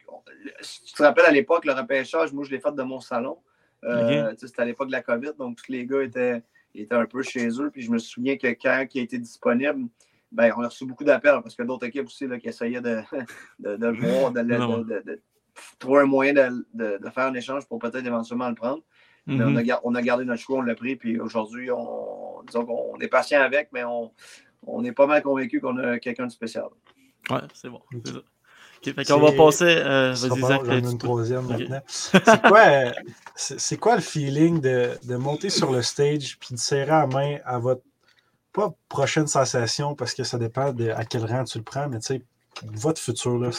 si 0.60 0.84
tu 0.84 0.94
te 0.94 1.02
rappelles 1.02 1.26
à 1.26 1.30
l'époque, 1.30 1.64
le 1.64 1.72
repêchage, 1.72 2.32
moi, 2.32 2.44
je 2.44 2.50
l'ai 2.50 2.60
fait 2.60 2.74
de 2.74 2.82
mon 2.82 3.00
salon. 3.00 3.38
Euh, 3.84 4.32
c'était 4.38 4.62
à 4.62 4.64
l'époque 4.64 4.88
de 4.88 4.92
la 4.92 5.02
COVID, 5.02 5.32
donc 5.38 5.56
tous 5.56 5.70
les 5.70 5.84
gars 5.86 6.02
étaient, 6.02 6.42
étaient 6.74 6.94
un 6.94 7.06
peu 7.06 7.22
chez 7.22 7.48
eux. 7.60 7.70
Puis 7.70 7.82
je 7.82 7.90
me 7.90 7.98
souviens 7.98 8.36
que 8.36 8.46
quand 8.46 8.86
il 8.94 9.00
a 9.00 9.02
été 9.02 9.18
disponible, 9.18 9.88
ben, 10.32 10.52
on 10.56 10.62
a 10.62 10.68
reçu 10.68 10.86
beaucoup 10.86 11.04
d'appels 11.04 11.40
parce 11.42 11.54
que 11.54 11.62
d'autres 11.62 11.86
équipes 11.86 12.06
aussi 12.06 12.26
là, 12.26 12.38
qui 12.38 12.48
essayaient 12.48 12.80
de, 12.80 13.00
de, 13.58 13.76
de 13.76 13.86
voir, 14.00 14.32
de, 14.32 15.20
trouver 15.78 16.00
un 16.00 16.06
moyen 16.06 16.32
de, 16.32 16.98
faire 17.14 17.26
un 17.26 17.34
échange 17.34 17.66
pour 17.66 17.78
peut-être 17.78 18.06
éventuellement 18.06 18.48
le 18.48 18.54
prendre. 18.54 18.82
On, 19.26 19.32
mhm. 19.32 19.70
a, 19.70 19.80
on, 19.84 19.94
a, 19.94 20.02
gardé 20.02 20.24
notre 20.24 20.42
choix, 20.42 20.58
on 20.58 20.62
l'a 20.62 20.74
pris, 20.74 20.96
puis 20.96 21.18
aujourd'hui, 21.18 21.70
on, 21.70 22.42
disons 22.46 22.66
qu'on 22.66 22.98
est 22.98 23.08
patient 23.08 23.40
avec, 23.40 23.70
mais 23.72 23.82
on, 23.84 24.12
on 24.66 24.84
est 24.84 24.92
pas 24.92 25.06
mal 25.06 25.22
convaincu 25.22 25.60
qu'on 25.60 25.76
a 25.78 25.98
quelqu'un 25.98 26.26
de 26.26 26.32
spécial. 26.32 26.66
Ouais, 27.30 27.40
c'est 27.54 27.68
bon. 27.68 27.80
C'est 28.84 29.04
ça. 29.04 29.16
va 29.16 29.32
passer. 29.32 29.64
Euh, 29.64 30.12
Vas-y, 30.12 30.40
Zach. 30.40 30.62
une 30.66 30.98
troisième 30.98 31.46
maintenant. 31.46 31.80
C'est 31.86 32.42
quoi, 32.42 32.66
euh, 32.66 32.92
quoi, 33.80 33.96
le 33.96 34.02
feeling 34.02 34.60
de, 34.60 34.90
de, 35.04 35.16
monter 35.16 35.48
sur 35.48 35.72
le 35.72 35.80
stage 35.80 36.38
puis 36.38 36.54
de 36.54 36.58
serrer 36.58 36.90
la 36.90 37.06
main 37.06 37.38
à 37.44 37.58
votre 37.58 37.82
pas 38.52 38.72
prochaine 38.88 39.26
sensation 39.26 39.94
parce 39.94 40.14
que 40.14 40.22
ça 40.22 40.38
dépend 40.38 40.72
de 40.72 40.90
à 40.90 41.04
quel 41.04 41.24
rang 41.24 41.44
tu 41.44 41.58
le 41.58 41.64
prends, 41.64 41.88
mais 41.88 41.98
tu 41.98 42.06
sais, 42.06 42.22
votre 42.62 43.00
futur, 43.00 43.38
là, 43.38 43.50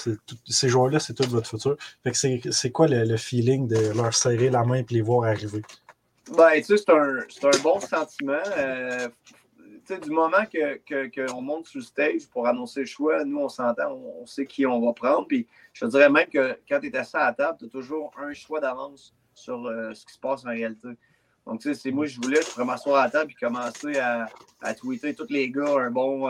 ces 0.45 0.69
joueurs-là, 0.69 0.99
c'est 0.99 1.13
tout 1.13 1.29
votre 1.29 1.49
futur. 1.49 1.75
Fait 2.03 2.11
que 2.11 2.51
c'est 2.51 2.71
quoi 2.71 2.87
le, 2.87 3.03
le, 3.03 3.17
feeling 3.17 3.67
de 3.67 3.93
leur 3.95 4.13
serrer 4.13 4.49
la 4.49 4.63
main 4.63 4.75
et 4.75 4.85
les 4.89 5.01
voir 5.01 5.29
arriver? 5.29 5.61
Ben, 6.35 6.51
tu 6.55 6.63
sais, 6.63 6.77
c'est 6.77 6.89
un, 6.89 7.19
un, 7.19 7.61
bon 7.61 7.79
sentiment. 7.79 8.33
Euh, 8.57 9.09
du 9.93 10.09
moment 10.09 10.43
qu'on 10.45 10.77
que, 10.85 11.07
que 11.07 11.41
monte 11.41 11.67
sur 11.67 11.79
le 11.79 11.85
stage 11.85 12.27
pour 12.27 12.47
annoncer 12.47 12.81
le 12.81 12.85
choix, 12.85 13.23
nous, 13.23 13.39
on 13.39 13.49
s'entend, 13.49 13.91
on, 13.93 14.25
sait 14.25 14.45
qui 14.45 14.65
on 14.65 14.85
va 14.85 14.93
prendre. 14.93 15.27
Puis 15.27 15.47
je 15.73 15.85
te 15.85 15.91
dirais 15.91 16.09
même 16.09 16.27
que 16.27 16.57
quand 16.67 16.79
tu 16.79 16.87
es 16.87 16.97
assis 16.97 17.17
à 17.17 17.25
la 17.25 17.33
table, 17.33 17.57
tu 17.59 17.65
as 17.65 17.69
toujours 17.69 18.11
un 18.17 18.33
choix 18.33 18.59
d'avance 18.59 19.13
sur 19.33 19.65
euh, 19.65 19.93
ce 19.93 20.05
qui 20.05 20.13
se 20.13 20.19
passe 20.19 20.45
en 20.45 20.49
réalité. 20.49 20.89
Donc, 21.45 21.61
tu 21.61 21.67
sais, 21.67 21.79
c'est 21.79 21.91
moi, 21.91 22.05
je 22.05 22.19
voulais, 22.19 22.41
je 22.41 22.49
pourrais 22.49 22.65
m'asseoir 22.65 23.01
à 23.01 23.05
la 23.05 23.11
table 23.11 23.31
et 23.31 23.45
commencer 23.45 23.99
à, 23.99 24.27
à, 24.61 24.73
tweeter 24.73 25.13
tous 25.13 25.27
les 25.29 25.51
gars 25.51 25.79
un 25.79 25.91
bon 25.91 26.27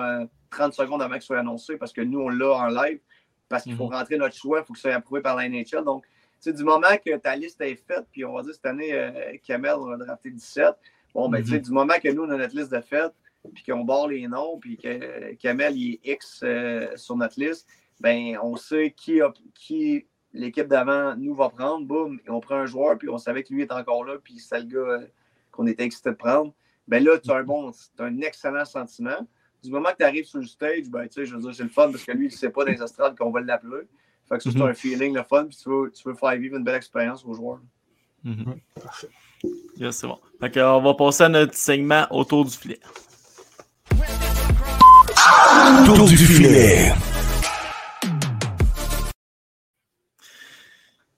30 0.49 0.71
euh, 0.71 0.71
secondes 0.71 1.01
avant 1.01 1.15
que 1.15 1.21
ce 1.21 1.27
soit 1.27 1.39
annoncé 1.39 1.77
parce 1.77 1.93
que 1.93 2.01
nous, 2.01 2.19
on 2.19 2.29
l'a 2.29 2.51
en 2.51 2.67
live. 2.67 2.99
Parce 3.47 3.63
qu'il 3.63 3.75
faut 3.75 3.85
mhm. 3.85 3.93
rentrer 3.93 4.17
notre 4.17 4.35
choix, 4.35 4.59
il 4.59 4.65
faut 4.65 4.73
que 4.73 4.79
ça 4.79 4.89
soit 4.89 4.97
approuvé 4.97 5.21
par 5.21 5.35
la 5.35 5.47
NHL. 5.47 5.83
Donc, 5.85 6.03
tu 6.03 6.49
sais, 6.49 6.53
du 6.53 6.63
moment 6.63 6.97
que 7.03 7.15
ta 7.17 7.35
liste 7.35 7.61
est 7.61 7.75
faite, 7.75 8.05
puis 8.11 8.25
on 8.25 8.33
va 8.33 8.41
dire 8.41 8.53
cette 8.53 8.65
année, 8.65 8.91
euh, 8.93 9.37
Kamel, 9.45 9.75
on 9.75 9.85
va 9.85 9.97
drafter 9.97 10.31
17. 10.31 10.73
Bon, 11.13 11.29
ben, 11.29 11.41
tu 11.41 11.51
sais, 11.51 11.57
mhm. 11.57 11.61
du 11.61 11.71
moment 11.71 11.93
que 12.01 12.09
nous, 12.09 12.23
on 12.23 12.29
a 12.31 12.37
notre 12.37 12.55
liste 12.55 12.71
de 12.71 12.81
fête, 12.81 13.13
puis 13.53 13.63
qu'on 13.63 13.83
barre 13.83 14.07
les 14.07 14.27
noms, 14.27 14.57
puis 14.59 14.77
que 14.77 15.33
Kamel 15.35 15.75
est 15.77 15.99
X 16.03 16.41
euh, 16.43 16.87
sur 16.95 17.15
notre 17.15 17.39
liste, 17.39 17.67
ben 17.99 18.37
on 18.41 18.55
sait 18.55 18.93
qui, 18.95 19.19
qui 19.53 20.05
l'équipe 20.33 20.67
d'avant 20.67 21.15
nous 21.15 21.33
va 21.33 21.49
prendre. 21.49 21.85
Boum, 21.85 22.19
on 22.27 22.39
prend 22.39 22.55
un 22.55 22.65
joueur, 22.65 22.97
puis 22.97 23.09
on 23.09 23.17
savait 23.17 23.43
que 23.43 23.53
lui 23.53 23.63
est 23.63 23.71
encore 23.71 24.03
là, 24.03 24.17
puis 24.23 24.39
c'est 24.39 24.59
le 24.59 24.65
gars 24.65 24.77
euh, 24.77 25.07
qu'on 25.51 25.65
était 25.67 25.83
excité 25.83 26.11
de 26.11 26.15
prendre. 26.15 26.53
Ben 26.87 27.03
là, 27.03 27.17
tu 27.17 27.31
as 27.31 27.37
un 27.37 27.43
bon, 27.43 27.71
un 27.99 28.21
excellent 28.21 28.65
sentiment. 28.65 29.27
Du 29.63 29.71
moment 29.71 29.89
que 29.89 29.97
tu 29.97 30.03
arrives 30.03 30.25
sur 30.25 30.39
le 30.39 30.45
stage, 30.45 30.89
ben, 30.89 31.07
tu 31.07 31.13
sais, 31.13 31.25
je 31.25 31.35
veux 31.35 31.41
dire, 31.41 31.55
c'est 31.55 31.63
le 31.63 31.69
fun 31.69 31.89
parce 31.89 32.03
que 32.03 32.11
lui, 32.11 32.27
il 32.27 32.31
ne 32.31 32.35
sait 32.35 32.51
pas 32.51 32.65
dans 32.65 32.71
les 32.71 32.81
astrales 32.81 33.15
qu'on 33.15 33.31
va 33.31 33.41
l'appeler. 33.41 33.87
Fait 34.29 34.37
que 34.37 34.43
c'est 34.43 34.55
mhm. 34.55 34.61
un 34.61 34.73
feeling, 34.73 35.15
le 35.15 35.23
fun, 35.23 35.45
puis 35.45 35.57
tu 35.57 35.69
veux, 35.69 35.91
tu 35.91 36.07
veux 36.07 36.15
faire 36.15 36.35
vivre 36.37 36.57
une 36.57 36.63
belle 36.63 36.75
expérience 36.75 37.25
aux 37.25 37.33
joueurs. 37.33 37.61
Mhm. 38.23 38.59
Parfait. 38.81 39.09
c'est 39.91 40.07
bon. 40.07 40.19
Fait 40.39 40.61
on 40.61 40.81
va 40.81 40.93
passer 40.93 41.23
à 41.23 41.29
notre 41.29 41.53
segment 41.55 42.05
autour 42.11 42.45
du 42.45 42.51
filet. 42.51 42.79
Tour 45.85 46.05
du 46.07 46.17
filet. 46.17 46.91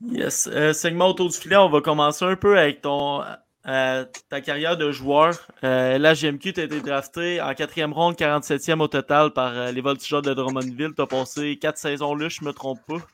Yes. 0.01 0.49
Euh, 0.51 0.73
segment 0.73 1.09
autour 1.09 1.29
du 1.29 1.37
filet, 1.37 1.57
on 1.57 1.69
va 1.69 1.81
commencer 1.81 2.25
un 2.25 2.35
peu 2.35 2.57
avec 2.57 2.81
ton 2.81 3.23
euh, 3.67 4.05
ta 4.29 4.39
carrière 4.39 4.77
de 4.77 4.91
joueur. 4.91 5.35
Euh, 5.65 5.97
la 5.97 6.13
GMQ, 6.13 6.53
tu 6.53 6.61
as 6.61 6.63
été 6.63 6.79
drafté 6.79 7.41
en 7.41 7.53
quatrième 7.53 7.91
ronde, 7.91 8.15
47e 8.15 8.79
au 8.79 8.87
total 8.87 9.31
par 9.31 9.57
euh, 9.57 9.71
les 9.71 9.81
Voltigeurs 9.81 10.21
de 10.21 10.33
Drummondville. 10.33 10.93
Tu 10.95 11.01
as 11.01 11.07
passé 11.07 11.57
quatre 11.57 11.77
saisons 11.77 12.15
là, 12.15 12.29
je 12.29 12.41
ne 12.41 12.47
me 12.47 12.53
trompe 12.53 12.79
pas. 12.87 13.05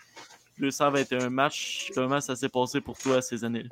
221 0.59 1.31
matchs. 1.31 1.91
Comment 1.95 2.21
ça 2.21 2.35
s'est 2.35 2.49
passé 2.49 2.81
pour 2.81 2.99
toi 2.99 3.23
ces 3.23 3.43
années-là? 3.43 3.69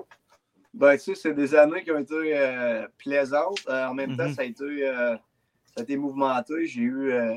Ben, 0.73 0.97
tu 0.97 1.03
sais, 1.03 1.15
c'est 1.15 1.33
des 1.33 1.53
années 1.53 1.83
qui 1.83 1.91
ont 1.91 1.99
été 1.99 2.85
plaisantes. 2.97 3.59
en 3.69 3.93
même 3.93 4.17
temps, 4.17 4.23
mm-hmm. 4.23 4.35
ça 4.35 4.41
a 4.41 4.45
été 4.45 5.17
ça 5.75 5.81
a 5.81 5.83
été 5.83 5.97
mouvementé. 5.97 6.65
J'ai 6.65 6.81
eu, 6.81 7.11
euh, 7.11 7.35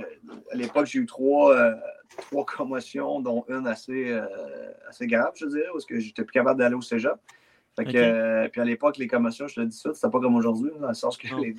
à 0.50 0.56
l'époque, 0.56 0.86
j'ai 0.86 0.98
eu 0.98 1.06
trois, 1.06 1.56
euh, 1.56 1.74
trois 2.28 2.44
commotions, 2.44 3.20
dont 3.20 3.44
une 3.48 3.66
assez, 3.66 4.10
euh, 4.10 4.26
assez 4.88 5.06
grave, 5.06 5.32
je 5.36 5.46
dirais, 5.46 5.68
parce 5.72 5.86
que 5.86 5.98
j'étais 5.98 6.24
plus 6.24 6.32
capable 6.32 6.58
d'aller 6.58 6.74
au 6.74 6.80
cégep. 6.82 7.14
Fait 7.76 7.84
que, 7.92 8.48
puis 8.48 8.60
à 8.60 8.64
l'époque, 8.64 8.96
les 8.98 9.08
commotions, 9.08 9.48
je 9.48 9.56
te 9.56 9.60
dis 9.62 9.76
ça, 9.76 9.92
c'était 9.94 10.10
pas 10.10 10.20
comme 10.20 10.36
aujourd'hui, 10.36 10.70
dans 10.78 10.88
le 10.88 10.94
sens 10.94 11.16
que 11.16 11.26
les- 11.40 11.54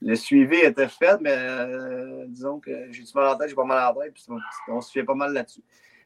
le 0.00 0.14
suivi 0.14 0.56
était 0.56 0.88
fait, 0.88 1.20
mais 1.20 1.36
disons 2.28 2.58
que 2.60 2.70
j'ai 2.90 3.02
du 3.02 3.12
mal 3.14 3.28
en 3.28 3.36
tête, 3.36 3.48
j'ai 3.50 3.54
pas 3.54 3.64
mal 3.64 3.90
en 3.90 4.00
tête, 4.00 4.14
puis 4.14 4.24
on 4.68 4.80
se 4.80 4.90
fiait 4.90 5.04
pas 5.04 5.14
mal 5.14 5.32
là-dessus. 5.34 5.62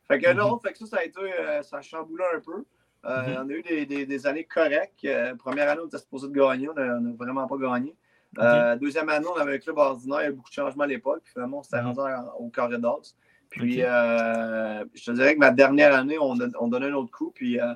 Fait 0.08 0.18
que 0.18 0.28
Mhm. 0.30 0.36
non, 0.36 0.58
fait 0.58 0.72
que 0.72 0.78
ça, 0.78 0.86
ça 0.86 0.96
a 0.98 1.04
été, 1.04 1.20
ça 1.62 1.76
a 1.76 1.80
chamboulé 1.80 2.24
un 2.34 2.40
peu. 2.40 2.56
Mhm. 3.04 3.36
On 3.44 3.48
a 3.48 3.52
eu 3.52 3.62
des, 3.62 3.86
des- 3.86 4.06
des 4.06 4.26
années 4.26 4.44
correctes. 4.44 5.06
Première 5.38 5.68
année, 5.70 5.80
on 5.84 5.86
était 5.86 5.98
supposé 5.98 6.26
de 6.28 6.32
gagner, 6.32 6.68
on 6.68 6.74
n'a 6.74 6.98
vraiment 7.16 7.46
pas 7.46 7.56
gagné. 7.56 7.94
Euh, 8.38 8.76
Deuxième 8.76 9.08
année, 9.10 9.26
on 9.26 9.36
avait 9.38 9.54
un 9.54 9.58
club 9.58 9.76
ordinaire, 9.78 10.20
il 10.20 10.24
y 10.24 10.26
a 10.26 10.30
eu 10.30 10.32
beaucoup 10.34 10.48
de 10.48 10.54
changements 10.54 10.84
à 10.84 10.86
l'époque, 10.86 11.20
puis 11.24 11.32
finalement, 11.34 11.58
on 11.58 11.62
s'était 11.62 11.82
Mhm. 11.82 11.92
rendu 11.92 12.00
en- 12.00 12.32
au 12.38 12.48
carré 12.48 12.78
d'as. 12.78 13.14
Puis 13.50 13.82
euh, 13.82 14.84
je 14.94 15.04
te 15.04 15.10
dirais 15.10 15.34
que 15.34 15.38
ma 15.40 15.50
dernière 15.50 15.94
année, 15.94 16.16
on, 16.18 16.40
a- 16.40 16.48
on 16.58 16.68
donnait 16.68 16.86
un 16.86 16.94
autre 16.94 17.10
coup, 17.10 17.30
puis 17.34 17.60
euh, 17.60 17.74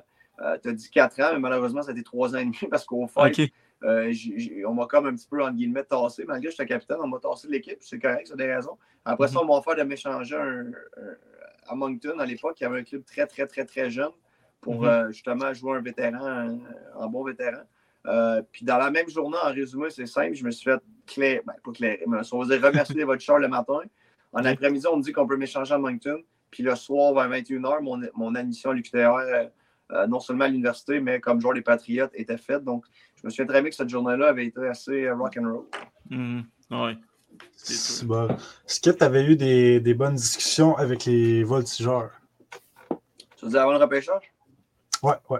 tu 0.63 0.69
as 0.69 0.73
dit 0.73 0.89
4 0.89 1.19
ans, 1.21 1.29
mais 1.33 1.39
malheureusement, 1.39 1.83
ça 1.83 1.89
a 1.89 1.93
été 1.93 2.01
3 2.03 2.33
ans 2.35 2.39
et 2.39 2.45
demi 2.45 2.57
parce 2.71 2.85
qu'au 2.85 3.05
fait, 3.07 3.51
euh, 3.83 4.11
on 4.65 4.73
m'a 4.73 4.87
comme 4.87 5.05
un 5.05 5.13
petit 5.13 5.27
peu, 5.29 5.43
entre 5.43 5.53
guillemets, 5.53 5.83
tassé. 5.83 6.25
Malgré 6.25 6.45
que 6.47 6.51
j'étais 6.51 6.65
capitaine, 6.65 6.97
on 7.01 7.07
m'a 7.07 7.19
tassé 7.19 7.47
de 7.47 7.51
l'équipe, 7.53 7.77
c'est 7.81 7.99
correct, 7.99 8.25
c'est 8.27 8.37
des 8.37 8.51
raisons. 8.51 8.77
Après 9.05 9.27
ça, 9.27 9.39
on 9.39 9.45
m'a 9.45 9.53
offert 9.53 9.75
de 9.75 9.83
m'échanger 9.83 10.35
à 11.67 11.75
Moncton 11.75 12.17
à 12.17 12.25
l'époque, 12.25 12.57
il 12.59 12.63
y 12.63 12.65
avait 12.65 12.79
un 12.79 12.83
club 12.83 13.03
très, 13.05 13.27
très, 13.27 13.45
très, 13.45 13.65
très 13.65 13.89
jeune 13.91 14.11
pour 14.61 14.81
Mhm. 14.81 14.87
euh, 14.89 15.07
justement 15.11 15.53
jouer 15.53 15.77
un 15.77 15.81
vétéran, 15.81 16.25
un, 16.25 16.57
un 16.99 17.07
bon 17.07 17.23
vétéran. 17.23 17.61
Euh, 18.07 18.41
puis 18.51 18.65
dans 18.65 18.77
la 18.77 18.89
même 18.89 19.09
journée, 19.09 19.37
en 19.43 19.51
résumé, 19.51 19.89
c'est 19.89 20.05
simple, 20.05 20.33
je 20.33 20.43
me 20.43 20.51
suis 20.51 20.63
fait 20.63 20.81
clair, 21.05 21.41
ben, 21.45 21.53
pas 21.63 21.71
clairer, 21.71 22.03
mais 22.07 22.17
on 22.31 22.43
va 22.43 22.57
dire 22.57 22.65
remercier 22.65 23.03
votre 23.05 23.21
char 23.21 23.39
le 23.39 23.47
matin. 23.47 23.79
En 24.33 24.45
après-midi, 24.45 24.85
on 24.87 24.97
me 24.97 25.03
dit 25.03 25.11
qu'on 25.11 25.27
peut 25.27 25.37
m'échanger 25.37 25.73
à 25.73 25.77
Moncton. 25.77 26.21
Puis 26.51 26.63
le 26.63 26.75
soir, 26.75 27.13
vers 27.13 27.29
21h, 27.29 27.81
mon, 27.81 28.01
mon 28.15 28.35
admission 28.35 28.71
à 28.71 28.73
l'UQTR, 28.73 28.97
euh, 28.97 29.45
euh, 29.91 30.07
non 30.07 30.19
seulement 30.19 30.45
à 30.45 30.47
l'université, 30.47 30.99
mais 30.99 31.19
comme 31.19 31.41
joueur 31.41 31.53
des 31.53 31.61
Patriotes, 31.61 32.11
était 32.13 32.37
faite. 32.37 32.63
Donc, 32.63 32.85
je 33.15 33.25
me 33.25 33.29
souviens 33.29 33.45
très 33.45 33.61
bien 33.61 33.69
que 33.69 33.75
cette 33.75 33.89
journée-là 33.89 34.29
avait 34.29 34.45
été 34.45 34.65
assez 34.65 35.05
euh, 35.05 35.15
rock 35.15 35.37
and 35.37 35.51
roll. 35.51 35.65
Mhm. 36.09 36.45
Ouais. 36.71 36.97
C'est 37.53 38.05
bon. 38.05 38.27
Est-ce 38.67 38.79
que 38.79 38.89
tu 38.89 39.03
avais 39.03 39.25
eu 39.25 39.35
des, 39.35 39.79
des 39.79 39.93
bonnes 39.93 40.15
discussions 40.15 40.75
avec 40.77 41.05
les 41.05 41.43
voltigeurs? 41.43 42.11
Tu 43.37 43.45
veux 43.45 43.51
dire 43.51 43.61
avant 43.61 43.73
le 43.73 43.77
repêchage? 43.77 44.33
Ouais, 45.03 45.15
ouais. 45.29 45.39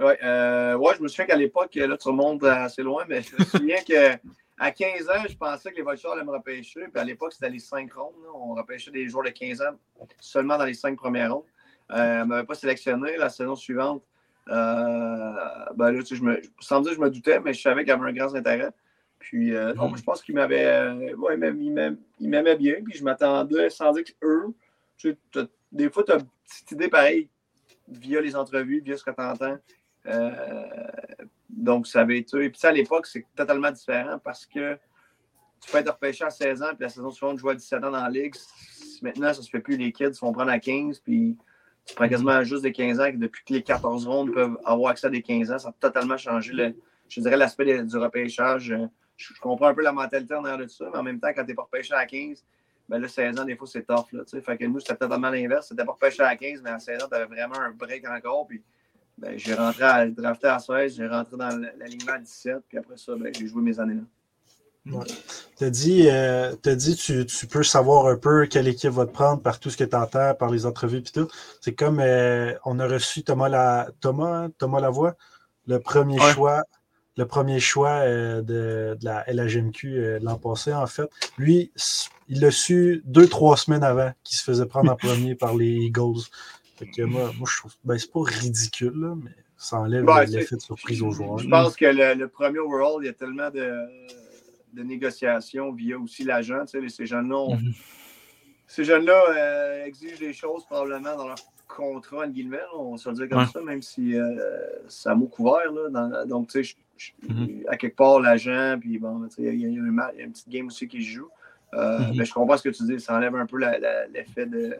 Oui, 0.00 0.12
euh, 0.22 0.74
ouais, 0.76 0.94
je 0.96 1.02
me 1.02 1.08
souviens 1.08 1.26
qu'à 1.26 1.36
l'époque, 1.36 1.74
là, 1.74 1.96
tu 1.96 2.08
remontes 2.08 2.42
assez 2.44 2.82
loin, 2.82 3.04
mais 3.08 3.22
je 3.22 3.36
me 3.36 3.44
souviens 3.44 3.82
qu'à 3.82 4.70
15 4.70 5.08
ans, 5.10 5.22
je 5.28 5.36
pensais 5.36 5.70
que 5.70 5.76
les 5.76 5.82
Vultures 5.82 6.12
allaient 6.12 6.24
me 6.24 6.30
repêcher. 6.30 6.80
Puis 6.90 7.00
à 7.00 7.04
l'époque, 7.04 7.32
c'était 7.34 7.50
les 7.50 7.58
5 7.58 7.92
rondes. 7.92 8.14
là. 8.22 8.30
On 8.34 8.54
repêchait 8.54 8.90
des 8.90 9.08
joueurs 9.08 9.24
de 9.26 9.30
15 9.30 9.60
ans 9.62 9.76
seulement 10.20 10.56
dans 10.56 10.64
les 10.64 10.74
5 10.74 10.96
premières 10.96 11.34
rondes. 11.34 11.44
Euh, 11.90 12.20
on 12.20 12.20
ne 12.20 12.24
m'avait 12.24 12.46
pas 12.46 12.54
sélectionné. 12.54 13.16
La 13.18 13.28
saison 13.28 13.54
suivante, 13.54 14.02
euh, 14.48 15.32
ben 15.74 15.90
là, 15.92 15.98
tu 16.00 16.06
sais, 16.06 16.16
je 16.16 16.22
me, 16.22 16.40
sans 16.60 16.80
dire 16.80 16.90
que 16.92 16.96
je 16.96 17.00
me 17.02 17.10
doutais, 17.10 17.40
mais 17.40 17.52
je 17.52 17.60
savais 17.60 17.82
qu'il 17.82 17.88
y 17.90 17.92
avait 17.92 18.08
un 18.08 18.12
grand 18.12 18.34
intérêt. 18.34 18.70
Puis, 19.18 19.54
euh, 19.54 19.72
non, 19.74 19.88
moi, 19.88 19.96
je 19.98 20.02
pense 20.02 20.22
qu'il 20.22 20.34
m'avait. 20.34 20.64
euh, 20.66 21.14
ouais, 21.16 21.34
il 21.34 21.38
m'aimait- 21.40 22.56
bien. 22.56 22.74
Puis, 22.84 22.94
je 22.98 23.04
m'attendais, 23.04 23.70
sans 23.70 23.92
dire 23.92 24.04
qu'eux, 24.04 24.46
tu 24.96 25.16
sais, 25.34 25.46
des 25.72 25.90
fois, 25.90 26.04
tu 26.04 26.12
as 26.12 26.16
une 26.16 26.26
petite 26.46 26.72
idée 26.72 26.88
pareille 26.88 27.28
via 27.88 28.20
les 28.20 28.36
entrevues, 28.36 28.80
via 28.80 28.96
ce 28.96 29.04
que 29.04 29.10
tu 29.10 29.22
entends. 29.22 29.58
donc, 31.48 31.86
ça 31.86 32.00
avait 32.00 32.18
été. 32.18 32.48
Puis, 32.50 32.58
ça, 32.58 32.68
à 32.68 32.72
l'époque, 32.72 33.06
c'est 33.06 33.24
totalement 33.34 33.70
différent 33.70 34.18
parce 34.18 34.46
que 34.46 34.78
tu 35.60 35.70
peux 35.70 35.78
être 35.78 35.92
repêché 35.92 36.24
à 36.24 36.30
16 36.30 36.62
ans, 36.62 36.68
puis 36.68 36.82
la 36.82 36.88
saison 36.88 37.10
suivante, 37.10 37.38
jouer 37.38 37.52
à 37.52 37.54
17 37.54 37.84
ans 37.84 37.90
dans 37.90 38.02
la 38.02 38.10
ligue. 38.10 38.34
Maintenant, 39.02 39.32
ça 39.32 39.42
se 39.42 39.48
fait 39.48 39.60
plus. 39.60 39.76
Les 39.76 39.92
kids 39.92 40.12
se 40.12 40.18
font 40.18 40.32
prendre 40.32 40.50
à 40.50 40.58
15, 40.58 41.00
puis 41.00 41.36
tu 41.86 41.94
prends 41.94 42.08
quasiment 42.08 42.42
juste 42.42 42.62
des 42.62 42.72
15 42.72 43.00
ans, 43.00 43.10
que 43.10 43.16
depuis 43.16 43.44
que 43.44 43.52
les 43.54 43.62
14 43.62 44.06
rondes 44.06 44.32
peuvent 44.32 44.58
avoir 44.64 44.92
accès 44.92 45.06
à 45.06 45.10
des 45.10 45.22
15 45.22 45.52
ans, 45.52 45.58
ça 45.58 45.68
a 45.68 45.72
totalement 45.72 46.16
changé, 46.16 46.52
le, 46.52 46.74
je 47.08 47.20
dirais, 47.20 47.36
l'aspect 47.36 47.82
du 47.82 47.96
repêchage. 47.96 48.70
Euh, 48.72 48.86
Je, 49.16 49.32
je 49.34 49.40
comprends 49.40 49.68
un 49.68 49.74
peu 49.74 49.82
la 49.82 49.92
mentalité 49.92 50.34
en 50.34 50.44
arrière 50.44 50.58
de 50.58 50.66
ça, 50.66 50.86
mais 50.92 50.98
en 50.98 51.02
même 51.02 51.20
temps, 51.20 51.28
quand 51.28 51.42
tu 51.42 51.48
n'es 51.48 51.54
pas 51.54 51.62
repêché 51.62 51.94
à 51.94 52.04
15, 52.04 52.44
ben 52.88 52.98
là, 52.98 53.08
16 53.08 53.38
ans, 53.40 53.44
des 53.44 53.56
fois, 53.56 53.66
c'est 53.66 53.86
tough. 53.86 54.12
Là, 54.12 54.24
tu 54.24 54.30
sais. 54.30 54.40
fait 54.40 54.58
que 54.58 54.64
nous, 54.66 54.80
c'était 54.80 54.96
totalement 54.96 55.30
l'inverse. 55.30 55.68
C'était 55.68 55.84
pas 55.84 55.92
repêché 55.92 56.22
à 56.22 56.36
15, 56.36 56.60
mais 56.62 56.70
à 56.70 56.78
16 56.78 57.02
ans, 57.02 57.06
tu 57.08 57.14
avais 57.14 57.26
vraiment 57.26 57.58
un 57.58 57.70
break 57.70 58.06
encore. 58.08 58.46
Puis, 58.46 58.62
ben, 59.16 59.38
j'ai 59.38 59.54
rentré 59.54 59.84
à 59.84 60.06
drafté 60.06 60.48
à 60.48 60.58
16, 60.58 60.96
j'ai 60.96 61.06
rentré 61.06 61.36
dans 61.36 61.48
l'alignement 61.78 62.12
à 62.14 62.18
17, 62.18 62.58
puis 62.68 62.78
après 62.78 62.96
ça, 62.96 63.14
ben, 63.16 63.32
j'ai 63.34 63.46
joué 63.46 63.62
mes 63.62 63.78
années-là. 63.78 64.02
Tu 65.56 65.64
as 65.64 65.70
dit, 65.70 66.08
euh, 66.10 66.54
t'as 66.56 66.74
dit 66.74 66.94
tu, 66.94 67.24
tu 67.24 67.46
peux 67.46 67.62
savoir 67.62 68.06
un 68.06 68.18
peu 68.18 68.44
quelle 68.46 68.68
équipe 68.68 68.90
va 68.90 69.06
te 69.06 69.12
prendre 69.12 69.40
par 69.40 69.58
tout 69.58 69.70
ce 69.70 69.78
que 69.78 69.84
tu 69.84 69.96
entends, 69.96 70.34
par 70.34 70.50
les 70.50 70.66
entrevues 70.66 70.98
et 70.98 71.02
tout. 71.02 71.28
C'est 71.62 71.74
comme 71.74 72.00
euh, 72.00 72.52
on 72.66 72.78
a 72.78 72.86
reçu 72.86 73.22
Thomas, 73.22 73.48
la, 73.48 73.88
Thomas, 74.00 74.44
hein, 74.44 74.50
Thomas 74.58 74.80
Lavoie, 74.80 75.14
le 75.66 75.80
premier 75.80 76.20
Ouais. 76.20 76.32
choix, 76.32 76.62
le 77.16 77.26
premier 77.26 77.60
choix 77.60 77.90
euh, 77.90 78.42
de, 78.42 78.96
de 79.00 79.04
la 79.04 79.24
LHMQ 79.32 79.98
euh, 79.98 80.18
l'an 80.20 80.36
passé, 80.36 80.72
en 80.72 80.86
fait. 80.86 81.08
Lui, 81.38 81.70
il 82.28 82.40
l'a 82.40 82.50
su 82.50 83.02
deux, 83.04 83.28
trois 83.28 83.56
semaines 83.56 83.84
avant 83.84 84.12
qu'il 84.24 84.36
se 84.36 84.42
faisait 84.42 84.66
prendre 84.66 84.90
en 84.92 84.96
premier 84.96 85.34
par 85.36 85.54
les 85.54 85.70
Eagles. 85.72 86.22
Fait 86.76 86.86
que 86.86 87.02
moi, 87.02 87.30
moi, 87.38 87.48
je 87.50 87.58
trouve 87.58 87.72
ben, 87.84 87.96
c'est 87.98 88.10
pas 88.10 88.22
ridicule, 88.22 88.94
là, 89.00 89.14
mais 89.22 89.30
ça 89.56 89.78
enlève 89.78 90.04
Ouais, 90.04 90.26
l'effet 90.26 90.46
c'est- 90.50 90.56
de 90.56 90.60
surprise 90.60 91.02
aux 91.02 91.12
joueurs. 91.12 91.38
Je 91.38 91.48
pense 91.48 91.76
que 91.76 91.84
le, 91.84 92.14
le 92.14 92.28
premier 92.28 92.58
overall, 92.58 92.96
il 93.02 93.06
y 93.06 93.08
a 93.08 93.12
tellement 93.12 93.48
de, 93.50 93.72
de 94.72 94.82
négociations 94.82 95.72
via 95.72 95.96
aussi 95.98 96.24
l'agent. 96.24 96.64
Tu 96.66 96.80
sais, 96.80 96.88
ces 96.88 97.06
jeunes-là 97.06 97.36
ont- 97.36 97.56
Mhm. 97.56 97.72
ces 98.66 98.82
jeunes-là 98.84 99.22
euh, 99.36 99.84
exigent 99.84 100.18
des 100.18 100.32
choses 100.32 100.64
probablement 100.64 101.16
dans 101.16 101.28
leur 101.28 101.36
contrat, 101.68 102.24
en 102.24 102.28
guillemets, 102.28 102.56
là, 102.58 102.76
on 102.76 102.96
se 102.96 103.08
le 103.08 103.14
dire 103.14 103.28
comme 103.28 103.38
Ouais. 103.38 103.46
ça, 103.52 103.60
même 103.62 103.82
si 103.82 104.16
euh, 104.18 104.34
c'est 104.88 105.08
à 105.10 105.14
mot 105.14 105.26
couvert. 105.28 105.70
Là, 105.72 105.88
dans- 105.90 106.26
donc, 106.26 106.48
tu 106.50 106.64
sais, 106.64 106.74
Mhm. 107.28 107.64
à 107.68 107.76
quelque 107.76 107.96
part, 107.96 108.20
l'agent, 108.20 108.76
puis 108.80 108.98
bon, 108.98 109.28
il 109.38 109.44
y, 109.44 109.48
a- 109.48 109.52
y 109.52 109.60
y 109.60 109.64
une 110.22 110.32
petite 110.32 110.48
game 110.48 110.66
aussi 110.66 110.86
qui 110.88 111.02
se 111.02 111.08
joue. 111.10 111.28
Euh, 111.74 111.98
Mhm. 111.98 112.12
mais 112.16 112.24
je 112.24 112.32
comprends 112.32 112.56
ce 112.56 112.62
que 112.62 112.68
tu 112.68 112.84
dis, 112.84 113.00
ça 113.00 113.16
enlève 113.16 113.34
un 113.34 113.46
peu 113.46 113.58
la- 113.58 113.78
la- 113.78 114.06
l'effet 114.06 114.46
de, 114.46 114.76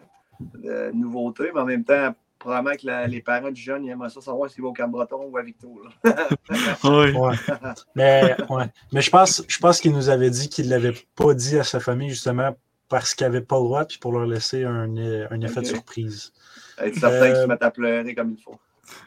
de 0.62 0.90
nouveauté, 0.92 1.50
mais 1.54 1.60
en 1.60 1.64
même 1.64 1.82
temps, 1.84 2.14
probablement 2.38 2.76
que 2.76 2.86
la- 2.86 3.06
les 3.06 3.20
parents 3.22 3.50
du 3.50 3.60
jeune, 3.60 3.84
ils 3.84 3.90
aimeraient 3.90 4.10
ça 4.10 4.20
savoir 4.20 4.50
s'il 4.50 4.62
va 4.62 4.68
au 4.68 4.72
Cap-Breton 4.72 5.28
ou 5.30 5.36
à 5.36 5.42
Victo. 5.42 5.80
Ouais. 6.84 7.12
Ouais. 7.16 7.34
Mais, 7.94 8.36
ouais. 8.50 8.64
Mais 8.92 9.00
je 9.00 9.10
pense, 9.10 9.42
je 9.48 9.58
pense 9.58 9.80
qu'il 9.80 9.92
nous 9.92 10.08
avait 10.08 10.30
dit 10.30 10.48
qu'il 10.48 10.66
ne 10.66 10.70
l'avait 10.70 10.94
pas 11.16 11.34
dit 11.34 11.58
à 11.58 11.64
sa 11.64 11.80
famille, 11.80 12.10
justement, 12.10 12.54
parce 12.88 13.14
qu'il 13.14 13.26
n'avait 13.26 13.40
pas 13.40 13.56
le 13.56 13.62
droit, 13.64 13.84
puis 13.86 13.98
pour 13.98 14.12
leur 14.12 14.26
laisser 14.26 14.64
un, 14.64 14.94
un 15.30 15.40
effet 15.40 15.60
de 15.62 15.66
surprise. 15.66 16.32
Être 16.78 16.94
certain 16.98 17.26
qu'ils 17.26 17.36
Euh, 17.36 17.42
se 17.42 17.46
mettent 17.48 17.62
à 17.62 17.70
pleurer 17.70 18.14
comme 18.14 18.32
il 18.36 18.42
faut. 18.42 18.58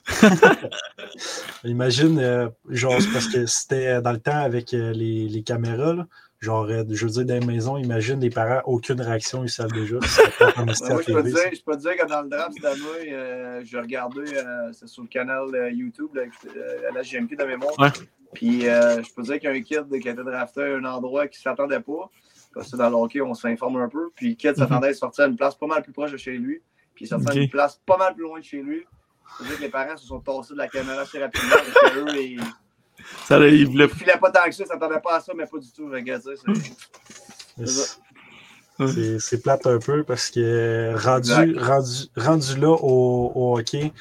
Imagine, 1.64 2.20
euh, 2.20 2.50
genre, 2.70 2.98
parce 3.14 3.28
que 3.28 3.46
c'était 3.46 4.02
dans 4.02 4.12
le 4.12 4.20
temps 4.20 4.40
avec 4.40 4.74
euh, 4.74 4.92
les, 4.92 5.28
les 5.28 5.44
caméras, 5.44 5.94
là. 5.94 6.08
genre, 6.40 6.66
euh, 6.66 6.84
je 6.90 7.06
veux 7.06 7.12
dire, 7.12 7.26
dans 7.26 7.40
les 7.40 7.46
maisons, 7.46 7.78
imagine 7.78 8.20
les 8.20 8.30
parents, 8.30 8.62
aucune 8.66 9.02
réaction, 9.02 9.44
ils 9.44 9.50
savent 9.50 9.72
déjà. 9.72 9.98
Pas 10.40 10.52
comme 10.54 10.66
Ben, 10.66 10.74
moi, 10.90 11.02
je 11.08 11.14
peux, 11.14 11.24
dire, 11.24 11.38
ça. 11.38 11.50
je 11.52 11.62
peux 11.62 11.76
te 11.76 11.82
dire 11.82 11.98
que 11.98 12.08
dans 12.08 12.22
le 12.22 12.30
draft 12.30 12.54
cette 12.54 12.66
année, 12.66 13.14
euh, 13.14 13.62
j'ai 13.64 13.80
regardé, 13.80 14.22
euh, 14.36 14.72
c'est 14.74 14.88
sur 14.88 15.04
le 15.04 15.10
canal 15.10 15.54
euh, 15.54 15.72
YouTube, 15.72 16.14
là, 16.14 16.24
euh, 16.24 16.90
à 16.90 16.94
la 16.94 17.02
GMQ 17.02 17.36
de 17.36 17.44
mémoire. 17.44 17.78
Ouais. 17.80 17.90
Puis 18.34 18.68
euh, 18.68 19.02
je 19.02 19.14
peux 19.14 19.22
te 19.24 19.28
dire 19.28 19.40
qu'il 19.40 19.50
y 19.50 19.54
a 19.54 19.56
un 19.56 19.62
kid 19.62 20.02
qui 20.02 20.10
a 20.10 20.12
été 20.12 20.24
drafté 20.24 20.62
à 20.62 20.76
un 20.76 20.86
endroit 20.86 21.28
qui 21.28 21.40
ne 21.40 21.44
s'attendait 21.44 21.80
pas. 21.80 22.10
Parce 22.54 22.72
que 22.72 22.78
dans 22.78 22.90
le 22.90 22.96
hockey, 22.96 23.22
on 23.22 23.34
s'informe 23.34 23.78
un 23.78 23.88
peu. 23.90 24.10
Puis 24.16 24.30
le 24.30 24.36
kid 24.36 24.56
s'attendait 24.56 24.90
à 24.90 24.94
sortir 24.94 25.26
à 25.26 25.28
une 25.28 25.38
place 25.38 25.56
pas 25.56 25.68
mal 25.68 25.84
plus 25.84 25.94
proche 25.94 26.12
de 26.12 26.18
chez 26.18 26.38
lui. 26.38 26.62
Puis 26.94 27.06
il 27.06 27.08
sortait 27.08 27.32
à 27.32 27.36
une 27.36 27.50
place 27.50 27.80
pas 27.86 27.98
mal 27.98 28.16
plus 28.16 28.24
loin 28.24 28.40
de 28.40 28.44
chez 28.44 28.62
lui. 28.62 28.84
C'est-à-dire 29.38 29.58
que 29.58 29.62
les 29.62 29.70
parents 29.70 29.98
se 29.98 30.06
sont 30.08 30.20
tassés 30.20 30.54
de 30.54 30.58
la 30.58 30.68
caméra 30.68 31.02
assez 31.02 31.20
rapidement 31.20 31.56
parce 31.56 31.94
que 31.94 32.00
eux, 32.00 32.22
ils 32.22 32.42
Ça, 33.26 33.38
là, 33.40 33.48
il 33.48 33.68
voulait. 33.68 33.86
ne 33.86 33.90
filaient 33.90 34.18
pas 34.20 34.32
tant 34.32 34.46
que 34.46 34.52
ça, 34.52 34.64
ils 34.64 34.68
s'attendaient 34.68 35.00
pas 35.00 35.18
à 35.18 35.20
ça, 35.22 35.34
mais 35.36 35.46
pas 35.46 35.60
du 35.60 35.72
tout. 35.72 35.92
C'est-. 37.66 39.20
C'est 39.20 39.42
plate 39.42 39.66
un 39.66 39.80
peu 39.80 40.04
parce 40.04 40.30
que 40.30 40.94
rendu, 41.04 41.32
rendu, 41.58 42.10
rendu 42.16 42.58
là 42.60 42.70
au, 42.70 43.32
au 43.34 43.58
hockey, 43.58 43.92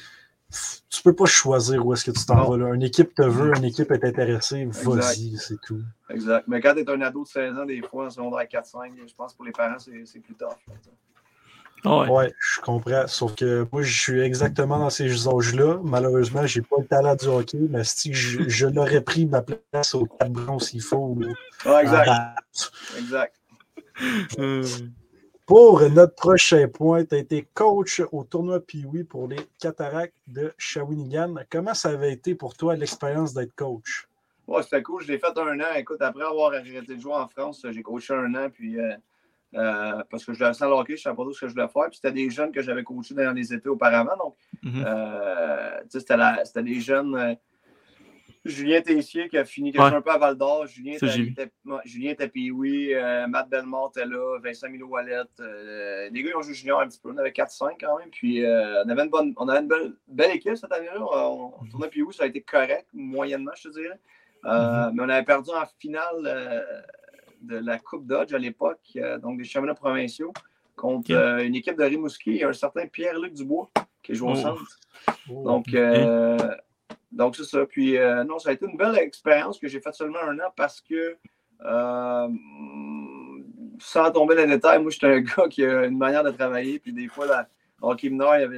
tu 0.89 1.01
peux 1.03 1.13
pas 1.13 1.25
choisir 1.25 1.85
où 1.85 1.93
est-ce 1.93 2.05
que 2.05 2.11
tu 2.11 2.25
t'en 2.25 2.49
vas. 2.49 2.57
Là. 2.57 2.73
Une 2.73 2.83
équipe 2.83 3.13
te 3.13 3.23
veut, 3.23 3.51
une 3.57 3.65
équipe 3.65 3.91
est 3.91 4.03
intéressée, 4.03 4.65
vas-y, 4.65 5.35
c'est 5.37 5.59
tout. 5.61 5.81
Exact. 6.09 6.45
Mais 6.47 6.61
quand 6.61 6.73
tu 6.73 6.81
es 6.81 6.89
un 6.89 7.01
ado 7.01 7.23
de 7.23 7.27
16 7.27 7.57
ans, 7.57 7.65
des 7.65 7.81
fois, 7.81 8.05
en 8.05 8.09
secondaire 8.09 8.47
4-5, 8.47 8.91
je 9.07 9.13
pense 9.15 9.31
que 9.33 9.37
pour 9.37 9.45
les 9.45 9.51
parents, 9.51 9.79
c'est 9.79 10.19
plus 10.19 10.35
tough. 10.35 10.55
Ouais. 11.85 12.09
Ouais, 12.09 12.33
je 12.39 12.61
comprends. 12.61 13.07
Sauf 13.07 13.35
que 13.35 13.67
moi, 13.71 13.81
je 13.81 13.99
suis 13.99 14.19
exactement 14.19 14.79
dans 14.79 14.89
ces 14.89 15.27
âges-là. 15.27 15.79
Malheureusement, 15.83 16.45
j'ai 16.45 16.61
pas 16.61 16.77
le 16.79 16.87
talent 16.87 17.15
du 17.15 17.27
hockey, 17.27 17.59
mais 17.69 17.83
si 17.83 18.13
je, 18.13 18.47
je 18.49 18.67
l'aurais 18.67 19.01
pris 19.01 19.25
ma 19.25 19.41
place 19.41 19.95
au 19.95 20.05
4 20.05 20.31
bronze 20.31 20.69
s'il 20.69 20.81
faut. 20.81 21.17
Ah, 21.65 21.81
exact. 21.81 23.33
Euh, 24.39 24.63
Pour 25.47 25.79
notre 25.89 26.13
prochain 26.13 26.67
point, 26.67 27.05
tu 27.05 27.15
as 27.15 27.19
été 27.19 27.47
coach 27.53 28.01
au 28.11 28.25
tournoi 28.25 28.59
Pee-Wee 28.59 29.05
pour 29.05 29.29
les 29.29 29.39
Cataractes 29.61 30.13
de 30.27 30.53
Shawinigan. 30.57 31.35
Comment 31.49 31.73
ça 31.73 31.91
avait 31.91 32.11
été 32.11 32.35
pour 32.35 32.53
toi 32.53 32.75
l'expérience 32.75 33.33
d'être 33.33 33.55
coach? 33.55 34.09
Ouais, 34.45 34.61
c'était 34.61 34.83
cool. 34.83 35.03
Je 35.03 35.07
l'ai 35.07 35.19
fait 35.19 35.37
un 35.37 35.59
an. 35.61 35.73
Écoute, 35.77 36.01
après 36.01 36.25
avoir 36.25 36.53
arrêté 36.53 36.81
de 36.81 36.99
jouer 36.99 37.13
en 37.13 37.29
France, 37.29 37.65
j'ai 37.71 37.81
coaché 37.81 38.13
un 38.13 38.35
an. 38.35 38.49
Puis, 38.49 38.77
euh, 38.77 38.93
euh, 39.55 40.03
parce 40.09 40.25
que 40.25 40.33
je 40.33 40.39
voulais 40.39 40.53
sans 40.53 40.69
hockey, 40.71 40.93
je 40.95 40.99
ne 40.99 41.03
savais 41.03 41.15
pas 41.15 41.23
tout 41.23 41.33
ce 41.33 41.41
que 41.41 41.47
je 41.47 41.53
voulais 41.53 41.67
faire. 41.67 41.85
Puis 41.89 41.95
c'était 42.01 42.11
des 42.11 42.29
jeunes 42.29 42.51
que 42.51 42.61
j'avais 42.61 42.83
coachés 42.83 43.13
dans 43.15 43.31
les 43.31 43.53
étés 43.53 43.69
auparavant. 43.69 44.15
Donc, 44.17 44.35
mhm. 44.63 44.83
euh, 44.85 45.79
c'était 45.89 46.63
des 46.63 46.79
jeunes. 46.79 47.15
euh, 47.15 47.35
Julien 48.45 48.81
Tessier 48.81 49.27
qui 49.27 49.37
a 49.37 49.43
fini 49.43 49.75
a 49.77 49.89
Ouais. 49.89 49.95
un 49.95 50.01
peu 50.01 50.11
à 50.11 50.17
Val 50.17 50.35
d'Or. 50.37 50.67
Julien, 50.67 50.95
Julien 51.83 52.13
Tapi, 52.13 52.49
oui. 52.51 52.93
euh, 52.93 53.27
Matt 53.27 53.49
Belmont 53.49 53.89
était 53.89 54.05
là. 54.05 54.39
Vincent 54.41 54.69
Milo 54.69 54.87
Wallet. 54.87 55.15
les 55.39 56.23
gars, 56.23 56.29
ils 56.29 56.35
ont 56.35 56.41
joué 56.41 56.53
junior 56.53 56.79
un 56.79 56.87
petit 56.87 56.99
peu. 56.99 57.11
On 57.11 57.17
avait 57.17 57.31
4-5 57.31 57.71
quand 57.79 57.97
même. 57.99 58.09
Puis 58.09 58.41
on 58.45 58.89
avait 58.89 59.03
une, 59.03 59.09
bonne, 59.09 59.33
on 59.37 59.49
avait 59.49 59.59
une 59.61 59.67
belle, 59.67 59.93
belle 60.07 60.31
équipe 60.31 60.55
cette 60.55 60.71
année-là. 60.71 60.97
On, 60.99 61.53
on 61.61 61.65
tournait 61.65 61.89
puis 61.89 62.01
oui, 62.03 62.13
ça 62.13 62.23
a 62.23 62.27
été 62.27 62.41
correct, 62.41 62.87
moyennement, 62.93 63.51
je 63.57 63.67
te 63.69 63.73
dirais. 63.73 63.99
Euh, 64.45 64.91
Mais 64.93 65.03
on 65.03 65.09
avait 65.09 65.25
perdu 65.25 65.49
en 65.49 65.65
finale 65.79 66.63
de 67.41 67.57
la 67.57 67.79
Coupe 67.79 68.05
Dodge 68.07 68.33
à 68.33 68.37
l'époque, 68.37 68.79
euh, 68.97 69.17
donc 69.19 69.37
des 69.37 69.43
championnats 69.43 69.73
provinciaux, 69.75 70.33
contre 70.75 71.11
euh, 71.13 71.43
une 71.45 71.55
équipe 71.55 71.77
de 71.77 71.83
Rimouski 71.83 72.37
et 72.37 72.43
un 72.43 72.53
certain 72.53 72.87
Pierre-Luc 72.87 73.33
Dubois 73.33 73.69
qui 74.03 74.13
joue 74.15 74.27
au 74.27 74.31
Oh. 74.31 74.35
centre. 74.35 74.79
Oh. 75.29 75.43
Donc, 75.43 75.73
euh, 75.73 76.37
donc 77.11 77.35
c'est 77.35 77.43
ça. 77.45 77.65
Puis, 77.65 77.97
euh, 77.97 78.23
non, 78.23 78.37
ça 78.39 78.49
a 78.49 78.53
été 78.53 78.65
une 78.65 78.77
belle 78.77 78.97
expérience 78.97 79.59
que 79.59 79.67
j'ai 79.67 79.81
faite 79.81 79.95
seulement 79.95 80.19
un 80.21 80.37
an 80.39 80.51
parce 80.55 80.81
que, 80.81 81.17
euh, 81.65 82.27
sans 83.79 84.11
tomber 84.11 84.35
dans 84.35 84.41
les 84.41 84.47
détails, 84.55 84.81
moi, 84.81 84.91
j'étais 84.91 85.07
un 85.07 85.19
gars 85.21 85.47
qui 85.49 85.63
a 85.65 85.85
une 85.85 85.97
manière 85.97 86.23
de 86.23 86.31
travailler. 86.31 86.79
Puis, 86.79 86.93
des 86.93 87.07
fois, 87.07 87.25
là, 87.25 87.47
au 87.81 87.91
hockey 87.91 88.09
mineur, 88.09 88.35
il 88.37 88.41
y 88.41 88.43
avait, 88.43 88.57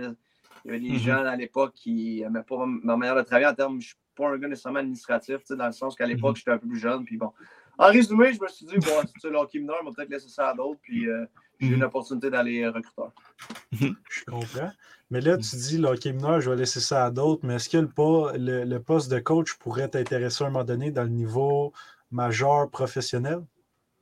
il 0.65 0.67
y 0.67 0.69
avait 0.69 0.79
des 0.79 0.89
Mhm. 0.91 0.97
gens 0.99 1.25
à 1.25 1.35
l'époque 1.35 1.73
qui 1.73 2.21
n'aimaient 2.21 2.43
pas 2.43 2.57
ma, 2.65 2.79
ma 2.83 2.97
manière 2.97 3.15
de 3.15 3.21
travailler 3.21 3.47
en 3.47 3.53
termes. 3.55 3.73
Je 3.73 3.77
ne 3.77 3.81
suis 3.89 3.95
pas 4.15 4.27
un 4.29 4.37
gars 4.37 4.47
nécessairement 4.47 4.79
administratif, 4.79 5.37
tu 5.39 5.45
sais, 5.47 5.55
dans 5.55 5.65
le 5.67 5.71
sens 5.71 5.95
qu'à 5.95 6.05
l'époque, 6.05 6.35
j'étais 6.37 6.51
un 6.51 6.57
peu 6.57 6.67
plus 6.67 6.79
jeune. 6.79 7.05
Puis, 7.05 7.17
bon. 7.17 7.31
En 7.79 7.87
résumé, 7.87 8.33
je 8.33 8.41
me 8.41 8.47
suis 8.49 8.65
dit, 8.65 8.75
bon, 8.77 9.01
tu 9.03 9.19
sais, 9.21 9.29
le 9.29 9.37
hockey 9.37 9.59
mineur, 9.59 9.77
on 9.81 9.85
va 9.85 9.91
peut-être 9.95 10.09
laisser 10.09 10.27
ça 10.27 10.49
à 10.49 10.53
d'autres. 10.53 10.79
Puis, 10.81 11.07
euh, 11.09 11.25
j'ai 11.59 11.67
eu 11.67 11.69
Mhm. 11.71 11.75
une 11.77 11.83
opportunité 11.85 12.29
d'aller 12.29 12.67
recruteur. 12.67 13.11
Je 13.71 14.23
comprends. 14.25 14.71
Mais 15.09 15.21
là, 15.21 15.37
tu 15.37 15.55
dis, 15.55 15.77
le 15.77 15.87
hockey 15.87 16.11
mineur, 16.11 16.41
je 16.41 16.49
vais 16.49 16.57
laisser 16.57 16.81
ça 16.81 17.05
à 17.05 17.09
d'autres, 17.09 17.45
mais 17.47 17.55
est-ce 17.55 17.69
que 17.69 17.77
le, 17.77 17.87
pas, 17.87 18.33
le, 18.37 18.63
le 18.65 18.79
poste 18.81 19.09
de 19.09 19.17
coach 19.19 19.53
pourrait 19.55 19.87
t'intéresser 19.87 20.43
à 20.43 20.47
un 20.47 20.49
moment 20.49 20.65
donné 20.65 20.91
dans 20.91 21.03
le 21.03 21.09
niveau 21.09 21.71
majeur 22.11 22.69
professionnel? 22.69 23.39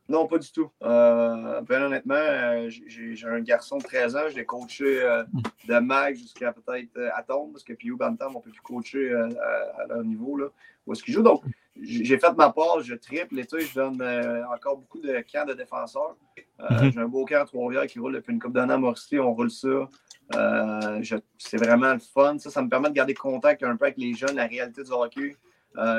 Non, 0.09 0.25
pas 0.25 0.37
du 0.37 0.49
tout. 0.51 0.69
Euh, 0.83 1.61
ben, 1.61 1.83
honnêtement, 1.83 2.15
euh, 2.15 2.69
j'ai 2.69 3.27
un 3.27 3.41
garçon 3.41 3.77
de 3.77 3.83
13 3.83 4.15
ans, 4.15 4.29
je 4.29 4.35
l'ai 4.35 4.45
coaché 4.45 5.01
euh, 5.03 5.23
de 5.67 5.79
mag 5.79 6.15
jusqu'à 6.15 6.51
peut-être 6.53 6.95
euh, 6.97 7.09
Atom, 7.15 7.51
parce 7.51 7.63
que 7.63 7.73
Pio 7.73 7.95
Bantam, 7.97 8.35
on 8.35 8.39
peut 8.39 8.49
plus 8.51 8.61
coacher 8.61 9.11
euh, 9.11 9.29
à, 9.77 9.81
à 9.81 9.87
leur 9.87 10.03
niveau, 10.03 10.37
là, 10.37 10.47
où 10.85 10.93
est-ce 10.93 11.03
qu'il 11.03 11.13
joue. 11.13 11.23
Donc, 11.23 11.43
j'ai 11.81 12.17
fait 12.17 12.33
ma 12.37 12.51
part, 12.51 12.81
je 12.81 12.95
triple, 12.95 13.35
l'été, 13.35 13.59
je 13.61 13.73
donne 13.75 14.01
euh, 14.01 14.43
encore 14.53 14.77
beaucoup 14.77 14.99
de 14.99 15.23
camps 15.31 15.45
de 15.45 15.53
défenseurs. 15.53 16.15
Euh, 16.59 16.65
Mhm. 16.69 16.91
J'ai 16.91 16.99
un 16.99 17.07
beau 17.07 17.25
camp 17.25 17.41
à 17.41 17.45
Trois-Rivières 17.45 17.87
qui 17.87 17.99
roule 17.99 18.13
depuis 18.13 18.33
une 18.33 18.39
coupe 18.39 18.53
d'années 18.53 18.73
à 18.73 18.77
Mauricie, 18.77 19.19
on 19.19 19.33
roule 19.33 19.51
ça. 19.51 19.87
Euh, 20.35 21.01
C'est 21.37 21.57
vraiment 21.57 21.93
le 21.93 21.99
fun. 21.99 22.37
Ça, 22.39 22.49
ça 22.49 22.61
me 22.61 22.69
permet 22.69 22.89
de 22.89 22.93
garder 22.95 23.13
contact 23.13 23.63
un 23.63 23.75
peu 23.77 23.85
avec 23.85 23.97
les 23.97 24.13
jeunes, 24.13 24.35
la 24.35 24.47
réalité 24.47 24.83
du 24.83 24.91
hockey, 24.91 25.35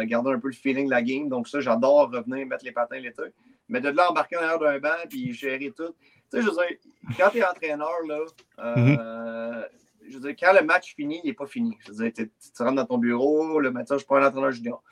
garder 0.06 0.30
un 0.32 0.38
peu 0.40 0.48
le 0.48 0.54
feeling 0.54 0.86
de 0.86 0.90
la 0.90 1.02
game. 1.02 1.28
Donc, 1.28 1.48
ça, 1.48 1.60
j'adore 1.60 2.10
revenir 2.10 2.46
mettre 2.46 2.64
les 2.64 2.72
patins 2.72 2.98
l'été. 2.98 3.22
Mais 3.68 3.80
de 3.80 3.88
là, 3.90 4.10
embarquer 4.10 4.36
en 4.36 4.40
arrière 4.40 4.58
d'un 4.58 4.78
banc 4.78 4.96
puis 5.08 5.32
gérer 5.32 5.72
tout. 5.76 5.94
Tu 6.30 6.38
sais, 6.38 6.42
je 6.42 6.46
veux 6.48 6.52
dire, 6.52 6.76
quand 7.16 7.30
tu 7.30 7.38
es 7.38 7.44
entraîneur, 7.44 7.90
là, 8.06 8.18
euh, 8.58 9.62
je 10.08 10.14
veux 10.18 10.20
dire, 10.32 10.36
quand 10.40 10.52
le 10.58 10.64
match 10.66 10.94
finit, 10.94 11.20
il 11.22 11.28
n'est 11.28 11.34
pas 11.34 11.46
fini. 11.46 11.76
Je 11.86 11.92
veux 11.92 12.04
dire, 12.04 12.12
t'es- 12.12 12.26
tu 12.54 12.62
rentres 12.62 12.74
dans 12.76 12.86
ton 12.86 12.98
bureau, 12.98 13.60
le 13.60 13.70
matin, 13.70 13.96
je 13.98 14.04
prends 14.04 14.16
un 14.16 14.26
entraîneur 14.26 14.50
junior. 14.52 14.82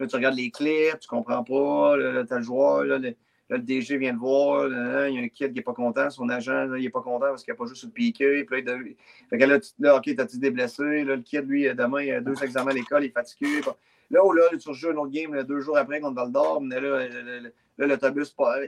Là, 0.00 0.06
tu 0.06 0.16
regardes 0.16 0.36
les 0.36 0.50
clips, 0.50 0.98
tu 0.98 1.08
comprends 1.08 1.44
pas, 1.44 1.96
là, 1.96 2.24
t'as 2.24 2.38
le 2.38 2.42
joueur, 2.42 2.84
là, 2.84 2.98
le, 2.98 3.14
le 3.50 3.58
DG 3.58 3.98
vient 3.98 4.14
te 4.14 4.18
voir, 4.18 4.66
là, 4.66 5.08
il 5.08 5.14
y 5.14 5.18
a 5.18 5.22
un 5.22 5.28
kid 5.28 5.48
qui 5.48 5.56
n'est 5.56 5.62
pas 5.62 5.74
content, 5.74 6.08
son 6.08 6.28
agent, 6.30 6.74
il 6.74 6.82
n'est 6.82 6.90
pas 6.90 7.02
content 7.02 7.26
parce 7.26 7.44
qu'il 7.44 7.52
n'a 7.52 7.58
pas 7.58 7.66
joué 7.66 7.74
sur 7.74 7.88
le 7.88 7.92
piqué. 7.92 8.24
Là, 8.24 8.38
il 8.38 8.96
fait 9.28 9.38
que 9.38 9.44
là, 9.44 9.60
tu- 9.60 9.70
là, 9.78 9.96
OK, 9.96 10.14
t'as-tu 10.16 10.38
des 10.38 10.50
blessés? 10.50 11.04
Là, 11.04 11.16
le 11.16 11.22
kid, 11.22 11.46
lui, 11.46 11.64
demain, 11.74 12.02
il 12.02 12.12
a 12.12 12.20
deux 12.20 12.42
examens 12.42 12.70
à 12.70 12.74
l'école, 12.74 13.04
il 13.04 13.08
est 13.08 13.12
fatigué. 13.12 13.60
Là, 14.10 14.20
oh, 14.24 14.32
là, 14.32 14.42
tu 14.58 14.68
rejoues 14.68 14.90
un 14.90 14.96
autre 14.96 15.12
game 15.12 15.42
deux 15.44 15.60
jours 15.60 15.76
après 15.76 16.00
contre 16.00 16.16
Val 16.16 16.32
d'Or, 16.32 16.60
mais 16.62 16.80
là, 16.80 17.06
là, 17.06 17.50
là, 17.80 17.86
l'autobus, 17.86 18.30
pas- 18.30 18.58
euh, 18.58 18.66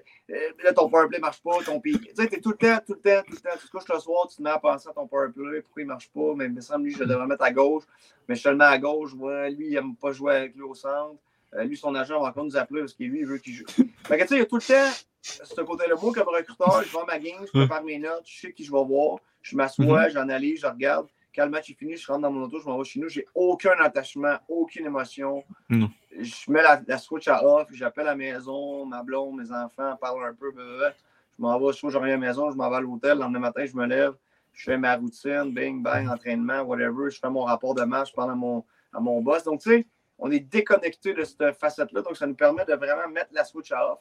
là, 0.64 0.72
ton 0.72 0.88
powerplay 0.88 1.18
ne 1.18 1.22
marche 1.22 1.42
pas, 1.42 1.59
ton. 1.64 1.81
Tu 1.81 1.92
sais, 2.14 2.27
t'es 2.29 2.40
tout 2.40 2.51
le 2.51 2.57
temps, 2.57 2.79
tout 2.87 2.94
le 2.94 3.01
temps, 3.01 3.22
tout 3.27 3.35
le 3.35 3.38
temps. 3.40 3.57
Tu 3.61 3.66
te 3.66 3.70
couches 3.70 3.88
le 3.92 3.98
soir, 4.01 4.27
tu 4.29 4.37
te 4.37 4.42
mets 4.42 4.51
à 4.51 4.59
penser 4.59 4.88
à 4.88 4.92
ton 4.92 5.07
powerplay, 5.07 5.62
pourquoi 5.62 5.83
il 5.83 5.87
ne 5.87 5.92
marche 5.92 6.11
pas, 6.11 6.35
mais 6.37 6.46
il 6.46 6.53
me 6.53 6.61
semble, 6.61 6.85
lui, 6.85 6.92
je 6.92 7.01
le 7.01 7.07
devrais 7.07 7.27
mettre 7.27 7.44
à 7.44 7.53
gauche, 7.53 7.85
mais 8.29 8.35
je 8.35 8.48
le 8.48 8.57
mets 8.57 8.64
à 8.64 8.79
gauche, 8.79 9.12
ouais, 9.14 9.51
lui, 9.51 9.68
il 9.68 9.75
n'aime 9.75 9.94
pas 9.96 10.12
jouer 10.12 10.35
avec 10.37 10.55
lui 10.55 10.62
au 10.62 10.75
centre. 10.75 11.16
Euh, 11.55 11.64
lui, 11.64 11.77
son 11.77 11.94
agent 11.94 12.18
va 12.18 12.29
encore 12.31 12.44
nous 12.44 12.57
appeler 12.57 12.81
parce 12.81 12.94
que 12.94 13.05
lui, 13.05 13.20
il 13.20 13.27
veut 13.27 13.37
qu'il 13.38 13.53
joue. 13.53 13.66
Fait 14.07 14.16
que, 14.16 14.22
tu 14.22 14.29
sais, 14.29 14.35
il 14.37 14.38
y 14.38 14.42
a 14.42 14.46
tout 14.46 14.57
le 14.57 14.62
temps 14.62 14.90
ce 15.22 15.61
côté-là. 15.61 15.94
Moi, 16.03 16.12
comme 16.14 16.29
recruteur, 16.29 16.83
je 16.83 16.90
vais 16.90 16.98
à 16.98 17.05
ma 17.05 17.18
game, 17.18 17.44
je 17.46 17.51
prépare 17.51 17.85
mes 17.85 17.98
notes, 17.98 18.22
je 18.25 18.40
sais 18.40 18.53
qui 18.53 18.64
je 18.64 18.72
vais 18.72 18.83
voir, 18.85 19.18
je 19.42 19.55
m'assois, 19.55 20.09
j'analyse, 20.09 20.61
je 20.62 20.66
regarde. 20.66 21.07
Quand 21.35 21.44
le 21.44 21.51
match 21.51 21.70
est 21.70 21.75
fini, 21.75 21.96
je 21.96 22.07
rentre 22.07 22.22
dans 22.22 22.31
mon 22.31 22.42
auto, 22.44 22.59
je 22.61 22.66
m'en 22.66 22.77
vais 22.79 22.85
chez 22.85 23.01
nous. 23.01 23.09
J'ai 23.09 23.27
aucun 23.35 23.72
attachement, 23.81 24.37
aucune 24.48 24.85
émotion. 24.87 25.44
Non. 25.70 25.90
Je 26.18 26.51
mets 26.51 26.62
la, 26.62 26.98
switch 26.98 27.29
à 27.29 27.44
off, 27.44 27.68
j'appelle 27.72 28.07
à 28.07 28.11
la 28.11 28.16
maison, 28.16 28.85
ma 28.85 29.03
blonde, 29.03 29.37
mes 29.38 29.51
enfants, 29.51 29.96
parle 29.96 30.27
un 30.27 30.35
peu. 30.35 30.53
Je 30.57 31.42
m'en 31.42 31.59
vais, 31.59 31.72
soit 31.72 31.90
je 31.90 31.96
reviens 31.96 32.14
à 32.14 32.18
la 32.18 32.27
maison, 32.27 32.51
je 32.51 32.57
m'en 32.57 32.68
vais 32.68 32.77
à 32.77 32.81
l'hôtel. 32.81 33.14
Le 33.14 33.20
lendemain 33.20 33.38
matin, 33.40 33.64
je 33.64 33.75
me 33.75 33.87
lève, 33.87 34.14
je 34.53 34.64
fais 34.64 34.77
ma 34.77 34.96
routine, 34.96 35.53
bing, 35.53 35.83
bang, 35.83 36.09
entraînement, 36.09 36.61
whatever. 36.62 37.11
Je 37.11 37.18
fais 37.18 37.31
mon 37.31 37.44
rapport 37.44 37.75
de 37.75 37.83
match, 37.85 38.11
je 38.11 38.14
parle 38.14 38.33
à 38.33 38.35
mon, 38.35 38.64
à 38.92 39.01
mon 39.01 39.22
boss. 39.22 39.44
Donc, 39.44 39.61
tu 39.61 39.70
sais, 39.70 39.87
on 40.18 40.31
est 40.31 40.40
déconnecté 40.40 41.14
de 41.14 41.25
cette 41.25 41.53
facette-là. 41.59 42.03
Donc, 42.03 42.16
ça 42.16 42.27
nous 42.27 42.35
permet 42.35 42.64
de 42.64 42.75
vraiment 42.75 43.09
mettre 43.09 43.31
la 43.33 43.44
switch 43.44 43.72
à 43.72 43.92
off. 43.92 43.98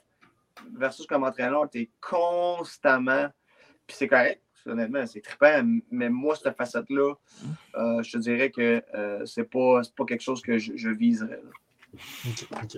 Versus 0.73 1.07
comme 1.07 1.23
entraîneur, 1.23 1.69
tu 1.69 1.79
es 1.79 1.89
constamment. 2.01 3.29
Puis 3.87 3.95
c'est 3.97 4.07
correct, 4.07 4.41
honnêtement, 4.65 5.07
c'est 5.07 5.21
trippant. 5.21 5.63
Mais 5.89 6.09
moi, 6.09 6.35
cette 6.35 6.57
facette-là, 6.57 7.13
euh, 7.75 8.03
je 8.03 8.11
te 8.11 8.17
dirais 8.17 8.51
que 8.51 8.83
euh, 8.93 9.25
c'est 9.25 9.45
pas, 9.45 9.81
pas 9.95 10.05
quelque 10.05 10.21
chose 10.21 10.41
que 10.41 10.57
je, 10.57 10.73
je 10.75 10.89
viserais. 10.89 11.41
là. 11.43 11.51
Ok. 12.51 12.77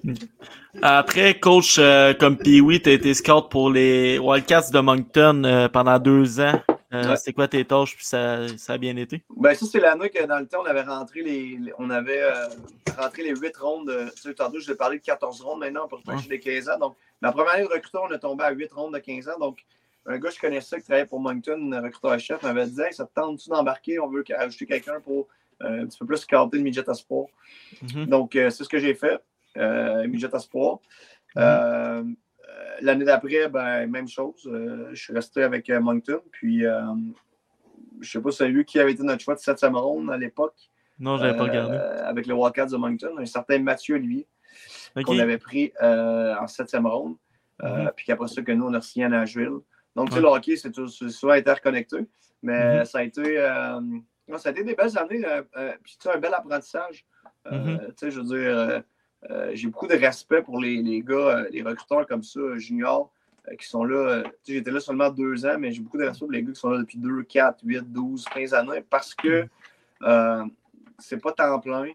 Après, 0.82 1.40
coach 1.40 1.78
euh, 1.80 2.14
comme 2.14 2.38
Pee-Wee, 2.38 2.82
tu 2.82 2.90
as 2.90 2.94
été 2.94 3.14
scout 3.14 3.50
pour 3.50 3.70
les 3.70 4.18
Wildcats 4.20 4.70
de 4.72 4.80
Moncton 4.80 5.44
euh, 5.46 5.68
pendant 5.70 6.00
deux 6.00 6.40
ans. 6.40 6.62
Euh, 6.94 7.10
Ouais. 7.10 7.16
C'était 7.18 7.34
quoi 7.34 7.48
tes 7.48 7.66
tâches, 7.66 7.96
puis 7.96 8.06
ça, 8.06 8.48
ça 8.56 8.74
a 8.74 8.78
bien 8.78 8.96
été? 8.98 9.24
Ben, 9.36 9.56
ça, 9.56 9.66
c'est 9.66 9.80
l'année 9.80 10.12
que 10.12 10.24
dans 10.28 10.38
le 10.38 10.46
temps, 10.46 10.60
on 10.62 10.66
avait 10.66 10.84
rentré 10.84 11.24
les, 11.24 11.58
les- 11.60 11.74
on 11.80 11.90
avait, 11.90 12.22
euh, 12.22 12.46
rentré 12.96 13.24
les 13.24 13.36
8 13.36 13.58
rondes. 13.58 13.88
de- 13.88 14.12
Tu 14.16 14.22
sais, 14.22 14.34
tantôt, 14.36 14.60
je 14.60 14.68
t'ai 14.68 14.76
parlé 14.76 15.00
de 15.00 15.04
14 15.04 15.42
rondes 15.42 15.60
maintenant 15.62 15.88
pour 15.88 16.00
Ouais. 16.08 16.14
toucher 16.16 16.30
des 16.30 16.40
15 16.40 16.70
ans. 16.70 16.78
Donc, 16.78 16.96
la 17.20 17.32
première 17.32 17.54
année 17.54 17.64
de 17.64 17.74
recruteur, 17.74 18.04
on 18.08 18.14
est 18.14 18.20
tombé 18.20 18.44
à 18.44 18.52
8 18.52 18.72
rondes 18.72 18.94
de 18.94 19.00
15 19.00 19.28
ans. 19.28 19.40
Donc, 19.40 19.66
un 20.06 20.20
gars 20.20 20.30
je 20.30 20.40
connaissais 20.40 20.78
qui 20.78 20.84
travaillait 20.84 21.08
pour 21.08 21.20
Moncton, 21.20 21.72
un 21.72 21.82
recruteur-chef, 21.82 22.44
m'avait 22.44 22.68
dit 22.68 22.80
Hey, 22.82 22.94
ça 22.94 23.06
te 23.06 23.14
tente-tu 23.16 23.50
d'embarquer? 23.50 23.98
On 24.00 24.08
veut 24.08 24.24
ajouter 24.38 24.68
quelqu'un 24.68 25.00
pour 25.04 25.22
euh, 25.22 25.26
un 25.64 25.86
petit 25.86 25.98
peu 26.00 26.06
plus 26.06 26.18
scouten 26.18 26.50
le 26.54 26.60
midget 26.64 26.90
à 26.90 26.94
sport. 26.94 27.28
Mhm. 27.82 28.06
Donc, 28.08 28.36
euh, 28.36 28.50
c'est 28.50 28.64
ce 28.64 28.70
que 28.70 28.80
j'ai 28.80 28.94
fait, 28.94 29.20
euh, 29.58 30.08
midget 30.08 30.34
à 30.34 30.40
sport. 30.40 30.82
Mhm. 31.36 31.42
Euh, 31.44 32.04
euh, 32.04 32.76
L'année 32.82 33.06
d'après, 33.06 33.48
ben, 33.50 33.88
même 33.88 34.08
chose. 34.08 34.48
Euh, 34.52 34.90
je 34.94 35.02
suis 35.02 35.14
resté 35.14 35.44
avec 35.44 35.70
euh, 35.70 35.80
Moncton. 35.80 36.22
Puis, 36.32 36.66
euh, 36.66 36.82
je 38.02 38.10
sais 38.12 38.22
pas 38.22 38.32
si 38.32 38.38
vous 38.40 38.44
avez 38.44 38.54
vu 38.54 38.66
qui 38.66 38.80
avait 38.80 38.92
été 38.92 39.04
notre 39.04 39.24
choix 39.24 39.36
de 39.36 39.40
7 39.40 39.60
ronde 39.74 40.12
à 40.12 40.18
l'époque. 40.18 40.56
Non, 41.00 41.18
j'avais 41.18 41.36
pas 41.36 41.44
euh, 41.44 41.48
regardé. 41.48 41.78
Avec 41.78 42.28
le 42.28 42.34
Wildcats 42.36 42.68
de 42.68 42.78
Moncton, 42.78 43.16
un 43.18 43.26
certain 43.26 43.60
Mathieu 43.60 43.96
Olivier, 43.96 44.28
qu'on 45.06 45.18
avait 45.18 45.38
pris 45.40 45.72
euh, 45.82 46.36
en 46.40 46.48
septième 46.48 46.86
ronde. 46.88 47.16
Euh, 47.64 47.84
Mhm. 47.84 47.92
Puis 47.96 48.06
qu'après 48.06 48.28
ça, 48.28 48.42
que 48.42 48.52
nous, 48.52 48.66
on 48.66 48.74
a 48.74 48.82
signé 48.82 49.06
à 49.06 49.10
Nashville. 49.10 49.60
Donc, 49.96 50.10
tu 50.10 50.16
sais, 50.16 50.20
Ouais. 50.20 50.26
le 50.26 50.28
hockey, 50.36 50.56
c'est 50.56 50.74
souvent 51.10 51.34
interconnecté. 51.34 51.98
Mais 52.42 52.84
ça, 52.86 53.00
a 53.00 53.04
été, 53.04 53.38
euh, 53.38 53.80
non, 54.28 54.38
ça 54.38 54.50
a 54.50 54.52
été 54.52 54.64
des 54.64 54.76
belles 54.76 54.98
années. 54.98 55.26
euh, 55.26 55.44
euh, 55.58 55.74
puis, 55.84 55.98
tu 56.00 56.04
sais, 56.10 56.16
un 56.16 56.20
bel 56.20 56.34
apprentissage. 56.34 57.06
Euh, 57.48 57.52
Mhm. 57.52 57.80
Tu 57.88 57.94
sais, 57.98 58.12
je 58.12 58.20
veux 58.22 58.26
dire, 58.26 58.84
euh, 59.30 59.52
j'ai 59.54 59.68
beaucoup 59.68 59.88
de 59.88 59.96
respect 59.96 60.42
pour 60.42 60.60
les, 60.62 60.82
les 60.82 61.02
gars, 61.02 61.46
les 61.52 61.62
recruteurs 61.62 62.06
comme 62.08 62.24
ça, 62.24 62.40
juniors, 62.58 63.12
qui 63.60 63.68
sont 63.68 63.84
là. 63.84 64.24
tu 64.24 64.30
sais, 64.44 64.54
j'étais 64.54 64.72
là 64.72 64.80
seulement 64.80 65.10
deux 65.10 65.46
ans, 65.46 65.58
mais 65.60 65.72
j'ai 65.72 65.82
beaucoup 65.82 65.98
de 65.98 66.06
respect 66.06 66.26
pour 66.26 66.32
les 66.32 66.44
gars 66.44 66.52
qui 66.54 66.60
sont 66.60 66.70
là 66.70 66.80
depuis 66.80 66.98
2, 66.98 67.24
4, 67.24 67.60
8, 67.64 67.82
12, 67.92 68.26
15 68.34 68.54
années 68.54 68.82
parce 68.90 69.14
que 69.14 69.46
euh, 70.04 70.46
c'est 71.00 71.22
pas 71.22 71.32
temps 71.34 71.60
plein. 71.60 71.92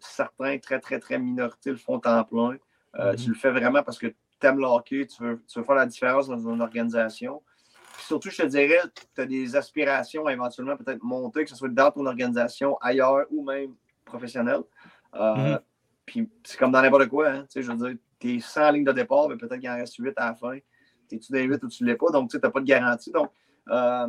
Certains, 0.00 0.58
très, 0.58 0.80
très, 0.80 0.98
très 0.98 1.18
minorités 1.18 1.70
le 1.70 1.76
font 1.76 1.98
temps 1.98 2.24
plein. 2.24 2.56
Mhm. 2.98 3.16
Tu 3.16 3.28
le 3.30 3.34
fais 3.34 3.50
vraiment 3.50 3.82
parce 3.82 3.98
que 3.98 4.06
tu 4.06 4.46
aimes 4.46 4.58
le 4.58 4.66
hockey, 4.66 5.06
tu 5.06 5.22
veux, 5.22 5.42
tu 5.46 5.58
veux 5.58 5.64
faire 5.64 5.74
la 5.74 5.86
différence 5.86 6.28
dans 6.28 6.38
une 6.38 6.60
organisation. 6.62 7.42
Puis 7.96 8.02
surtout, 8.06 8.30
je 8.30 8.42
te 8.42 8.46
dirais, 8.46 8.80
tu 9.14 9.20
as 9.20 9.26
des 9.26 9.56
aspirations 9.56 10.26
à 10.26 10.32
éventuellement 10.32 10.76
peut-être 10.76 11.02
monter, 11.02 11.44
que 11.44 11.50
ce 11.50 11.56
soit 11.56 11.68
dans 11.68 11.90
ton 11.90 12.04
organisation, 12.06 12.76
ailleurs 12.80 13.26
ou 13.30 13.44
même 13.44 13.74
professionnel. 14.04 14.60
Euh, 15.14 15.34
Mhm. 15.34 15.58
Puis 16.06 16.28
c'est 16.42 16.58
comme 16.58 16.70
dans 16.72 16.82
n'importe 16.82 17.08
quoi. 17.08 17.28
Hein, 17.30 17.42
tu 17.42 17.46
sais, 17.50 17.62
je 17.62 17.72
veux 17.72 17.76
dire, 17.88 17.98
tu 18.18 18.36
es 18.36 18.40
100 18.40 18.70
lignes 18.72 18.84
de 18.84 18.92
départ, 18.92 19.28
mais 19.28 19.36
peut-être 19.36 19.58
qu'il 19.58 19.70
en 19.70 19.76
reste 19.76 19.96
8 19.96 20.12
à 20.16 20.26
la 20.26 20.34
fin. 20.34 20.58
T'es-tu 21.08 21.32
des 21.32 21.42
8 21.44 21.62
ou 21.62 21.68
tu 21.68 21.82
ne 21.84 21.88
l'es 21.88 21.96
pas? 21.96 22.10
Donc, 22.10 22.30
tu 22.30 22.36
n'as 22.36 22.50
pas 22.50 22.60
de 22.60 22.66
garantie. 22.66 23.10
Donc, 23.10 23.30
euh, 23.70 24.08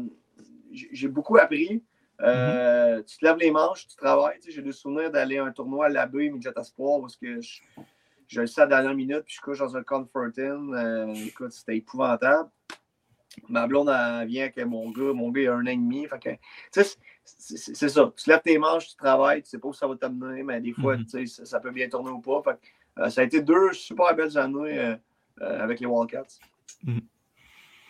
j'ai 0.71 1.08
beaucoup 1.08 1.38
appris. 1.38 1.84
Euh, 2.21 3.02
Tu 3.04 3.17
te 3.17 3.26
lèves 3.26 3.38
les 3.38 3.52
manches, 3.52 3.88
tu 3.88 3.95
travailles. 3.95 4.39
J'ai 4.48 4.62
des 4.62 4.71
souvenirs 4.71 5.12
d'aller 5.12 5.38
à 5.38 5.45
un 5.45 5.52
tournoi 5.52 5.86
à 5.86 5.89
l'abbé, 5.89 6.30
Midget 6.30 6.52
Espoir, 6.58 7.00
parce 7.02 7.15
que 7.17 7.39
je, 7.41 7.62
je 8.28 8.41
le 8.41 8.48
sais 8.48 8.62
à 8.62 8.65
la 8.65 8.76
dernière 8.78 8.95
minute, 8.95 9.24
puis 9.26 9.36
je 9.36 9.41
couche 9.41 9.60
dans 9.60 9.76
un 9.78 9.84
comforting. 9.84 10.74
Euh, 10.74 11.13
écoute, 11.13 11.52
c'était 11.52 11.78
épouvantable. 11.78 12.50
Ma 13.50 13.67
blonde, 13.67 13.89
elle 13.89 14.28
vient 14.28 14.43
avec 14.43 14.58
mon 14.65 14.89
gars. 14.91 15.13
Mon 15.13 15.30
gars, 15.32 15.41
il 15.41 15.48
a 15.48 15.54
un 15.56 15.62
an 15.63 15.65
et 15.65 15.76
demi. 15.76 16.08
Fait 16.08 16.19
que, 16.19 16.30
tu 16.71 16.84
sais, 16.84 16.98
c'est 17.26 17.89
ça. 17.89 18.13
Tu 18.15 18.30
lèves 18.30 18.41
tes 18.41 18.58
manches, 18.58 18.89
tu 18.89 18.95
travailles, 18.95 19.43
tu 19.43 19.50
sais 19.50 19.58
pas 19.58 19.67
où 19.67 19.74
ça 19.74 19.88
va 19.88 19.95
t'amener, 19.95 20.43
mais 20.43 20.62
des 20.62 20.74
fois, 20.74 20.98
Mhm. 20.98 21.06
tu 21.06 21.10
sais, 21.10 21.26
ça, 21.26 21.45
ça 21.45 21.60
peut 21.60 21.71
bien 21.71 21.89
tourner 21.89 22.12
ou 22.12 22.19
pas. 22.19 22.41
Fait 22.43 22.58
que, 22.58 23.02
euh, 23.04 23.10
ça 23.10 23.21
a 23.21 23.24
été 23.24 23.41
deux 23.41 23.74
super 23.74 24.15
belles 24.15 24.38
années 24.38 24.80
euh, 24.80 24.95
euh, 25.41 25.60
avec 25.63 25.80
les 25.80 25.86
Wildcats. 25.86 26.39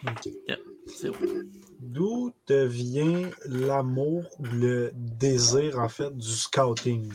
Vrai. 0.03 1.41
D'où 1.79 2.31
te 2.45 2.65
vient 2.65 3.29
l'amour 3.45 4.23
ou 4.39 4.43
le 4.53 4.91
désir, 4.93 5.79
en 5.79 5.89
fait, 5.89 6.15
du 6.15 6.27
scouting? 6.27 7.11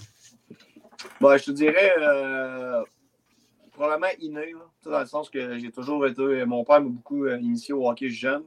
Bon, 1.20 1.36
je 1.36 1.44
te 1.44 1.50
dirais 1.52 1.94
euh, 1.98 2.82
probablement 3.80 4.12
inné, 4.20 4.54
dans 4.84 5.00
le 5.00 5.06
sens 5.06 5.30
que 5.30 5.58
j'ai 5.58 5.70
toujours 5.70 6.06
été. 6.06 6.44
Mon 6.44 6.64
père 6.64 6.82
m'a 6.82 6.88
beaucoup 6.90 7.24
euh, 7.24 7.38
initié 7.38 7.72
au 7.72 7.88
hockey 7.88 8.10
jeune, 8.10 8.44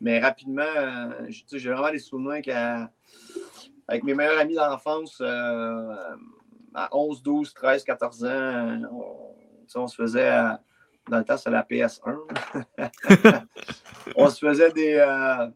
mais 0.00 0.20
rapidement, 0.20 0.62
euh, 0.62 1.26
j'ai 1.28 1.72
vraiment 1.72 1.90
des 1.90 1.98
souvenirs 1.98 2.42
qu'à- 2.42 2.88
avec 3.88 4.04
mes 4.04 4.14
meilleurs 4.14 4.38
amis 4.38 4.54
d'enfance, 4.54 5.18
euh, 5.20 6.14
à 6.74 6.96
11, 6.96 7.22
12, 7.24 7.52
13, 7.54 7.82
14 7.82 8.24
ans, 8.24 8.28
euh, 8.28 8.78
on, 9.74 9.88
se 9.88 9.96
faisait. 9.96 10.30
euh, 10.30 10.50
dans 11.10 11.18
le 11.18 11.24
temps, 11.24 11.36
c'était 11.36 11.50
la 11.50 11.64
PS1. 11.64 12.16
on 14.16 14.28
se 14.30 14.46
faisait 14.46 14.70
des. 14.70 14.94
euh, 14.94 15.48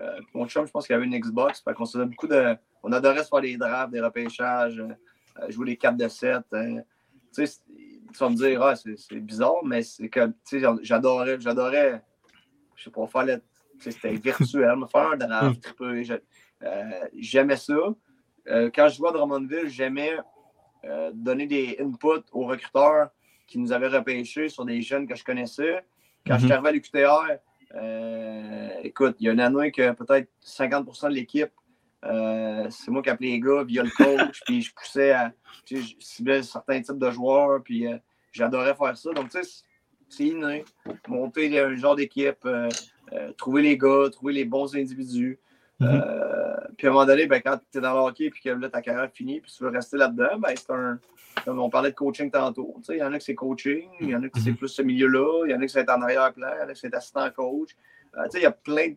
euh, 0.00 0.20
mon 0.32 0.46
chum, 0.46 0.64
je 0.66 0.70
pense 0.70 0.86
qu'il 0.86 0.94
avait 0.94 1.06
une 1.06 1.18
Xbox. 1.18 1.60
Fait 1.60 1.74
qu'on 1.74 1.86
se 1.86 1.98
faisait 1.98 2.08
beaucoup 2.08 2.28
de. 2.28 2.54
On 2.84 2.92
adorait 2.92 3.24
se 3.24 3.28
faire 3.30 3.40
des 3.40 3.56
drafts, 3.56 3.92
des 3.92 4.00
repêchages, 4.00 4.78
euh, 4.78 4.88
euh, 5.40 5.50
jouer 5.50 5.66
des 5.66 5.76
4 5.76 5.96
de 5.96 6.06
7. 6.06 6.42
Tu 8.16 8.20
vas 8.24 8.30
me 8.30 8.36
dire, 8.36 8.62
ah, 8.62 8.74
c'est 8.76 9.20
bizarre, 9.20 9.64
mais 9.64 9.82
c'est 9.82 10.08
que, 10.08 10.26
tu 10.48 10.60
sais, 10.60 10.66
j'adorais, 10.82 11.40
j'adorais, 11.40 12.02
je 12.76 12.84
sais 12.84 12.90
pas, 12.90 13.06
faire 13.06 13.24
le. 13.24 13.42
C'était 13.80 14.14
virtuel, 14.14 14.76
me 14.76 14.86
faire 14.86 15.10
un 15.12 15.16
draft, 15.16 15.74
je- 15.80 16.14
euh, 16.62 16.90
J'aimais 17.18 17.56
ça. 17.56 17.74
Euh, 18.46 18.70
quand 18.74 18.88
je 18.88 18.96
jouais 18.96 19.08
à 19.08 19.12
Drummondville, 19.12 19.68
j'aimais 19.68 20.12
euh, 20.84 21.10
donner 21.12 21.46
des 21.46 21.76
inputs 21.80 22.24
aux 22.32 22.46
recruteurs 22.46 23.08
qui 23.46 23.58
nous 23.58 23.72
avaient 23.72 23.88
repêchés 23.88 24.48
sur 24.48 24.64
des 24.64 24.80
jeunes 24.80 25.06
que 25.08 25.14
je 25.16 25.24
connaissais. 25.24 25.84
Quand 26.26 26.34
je 26.34 26.40
suis 26.44 26.46
Mhm. 26.48 26.52
arrivé 26.52 26.68
à 26.68 26.72
l'UQTR, 26.72 27.38
euh, 27.74 28.68
écoute, 28.82 29.16
il 29.18 29.26
y 29.26 29.28
a 29.28 29.32
une 29.32 29.40
année 29.40 29.72
que 29.72 29.90
peut-être 29.92 30.28
50% 30.40 31.08
de 31.08 31.14
l'équipe, 31.14 31.50
euh, 32.04 32.66
c'est 32.70 32.90
moi 32.90 33.02
qui 33.02 33.10
appelais 33.10 33.28
les 33.30 33.40
gars 33.40 33.62
via 33.64 33.82
le 33.82 33.90
coach, 33.90 34.40
puis 34.46 34.62
je 34.62 34.72
poussais 34.74 35.12
à 35.12 35.32
tu 35.64 35.76
sais, 35.76 35.82
je 36.00 36.04
ciblais 36.06 36.42
certains 36.42 36.80
types 36.82 36.98
de 36.98 37.10
joueurs, 37.10 37.62
puis 37.62 37.86
euh, 37.86 37.96
j'adorais 38.32 38.74
faire 38.74 38.96
ça. 38.96 39.10
Donc, 39.12 39.30
tu 39.30 39.42
sais, 39.42 39.62
c'est- 40.08 40.24
inné. 40.24 40.64
Monter 41.08 41.58
un 41.58 41.74
genre 41.76 41.96
d'équipe, 41.96 42.44
euh, 42.44 42.68
trouver 43.36 43.62
les 43.62 43.78
gars, 43.78 44.08
trouver 44.12 44.32
les 44.32 44.44
bons 44.44 44.74
individus. 44.76 45.38
Mhm. 45.80 46.02
Puis 46.76 46.86
à 46.86 46.90
un 46.90 46.92
moment 46.92 47.06
donné, 47.06 47.26
ben, 47.26 47.40
quand 47.40 47.58
tu 47.70 47.78
es 47.78 47.80
dans 47.80 47.92
le 47.94 48.00
hockey 48.00 48.30
puis 48.30 48.40
que 48.42 48.50
là, 48.50 48.68
ta 48.68 48.80
carrière 48.82 49.04
est 49.04 49.16
finie, 49.16 49.40
puis 49.40 49.50
tu 49.56 49.62
veux 49.64 49.70
rester 49.70 49.96
là-dedans, 49.96 50.38
ben, 50.38 50.54
c'est 50.56 50.70
un. 50.70 50.98
Comme 51.44 51.58
on 51.58 51.68
parlait 51.68 51.90
de 51.90 51.96
coaching 51.96 52.30
tantôt. 52.30 52.74
tu 52.78 52.84
sais, 52.84 52.96
Il 52.96 53.00
y 53.00 53.02
en 53.02 53.12
a 53.12 53.18
qui 53.18 53.24
c'est 53.24 53.34
coaching, 53.34 53.88
il 54.00 54.10
y 54.10 54.14
en 54.16 54.22
a 54.22 54.28
qui 54.28 54.40
c'est 54.40 54.50
Mhm. 54.50 54.56
plus 54.56 54.68
ce 54.68 54.82
milieu-là, 54.82 55.44
il 55.46 55.50
y 55.50 55.54
en 55.54 55.58
a 55.60 55.62
qui 55.66 55.72
c'est 55.72 55.90
en 55.90 56.00
arrière-plan, 56.00 56.48
il 56.56 56.60
y 56.60 56.64
en 56.64 56.68
a 56.68 56.72
qui 56.74 56.80
c'est 56.80 56.94
assistant 56.94 57.28
coach. 57.30 57.70
Tu 57.70 58.20
sais, 58.30 58.38
il 58.38 58.42
y 58.42 58.46
a 58.46 58.52
plein 58.52 58.94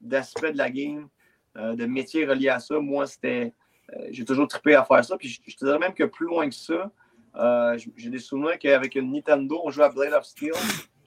d'aspects 0.00 0.46
de 0.52 0.56
la 0.58 0.70
game, 0.70 1.08
euh, 1.56 1.74
de 1.74 1.86
métiers 1.86 2.26
reliés 2.26 2.48
à 2.48 2.60
ça. 2.60 2.78
Moi, 2.78 3.06
c'était. 3.06 3.52
euh, 3.94 4.08
j'ai 4.10 4.24
toujours 4.24 4.48
trippé 4.48 4.74
à 4.74 4.84
faire 4.84 5.04
ça. 5.04 5.16
Puis 5.16 5.28
je, 5.28 5.40
je 5.46 5.56
te 5.56 5.64
dirais 5.64 5.78
même 5.78 5.94
que 5.94 6.04
plus 6.04 6.26
loin 6.26 6.48
que 6.48 6.54
ça, 6.54 6.90
euh, 7.36 7.78
j'ai 7.96 8.10
des 8.10 8.18
souvenirs 8.18 8.58
qu'avec 8.58 8.94
une 8.94 9.12
Nintendo, 9.12 9.60
on 9.64 9.70
jouait 9.70 9.84
à 9.84 9.88
Blade 9.88 10.12
of 10.12 10.24
Steel, 10.24 10.52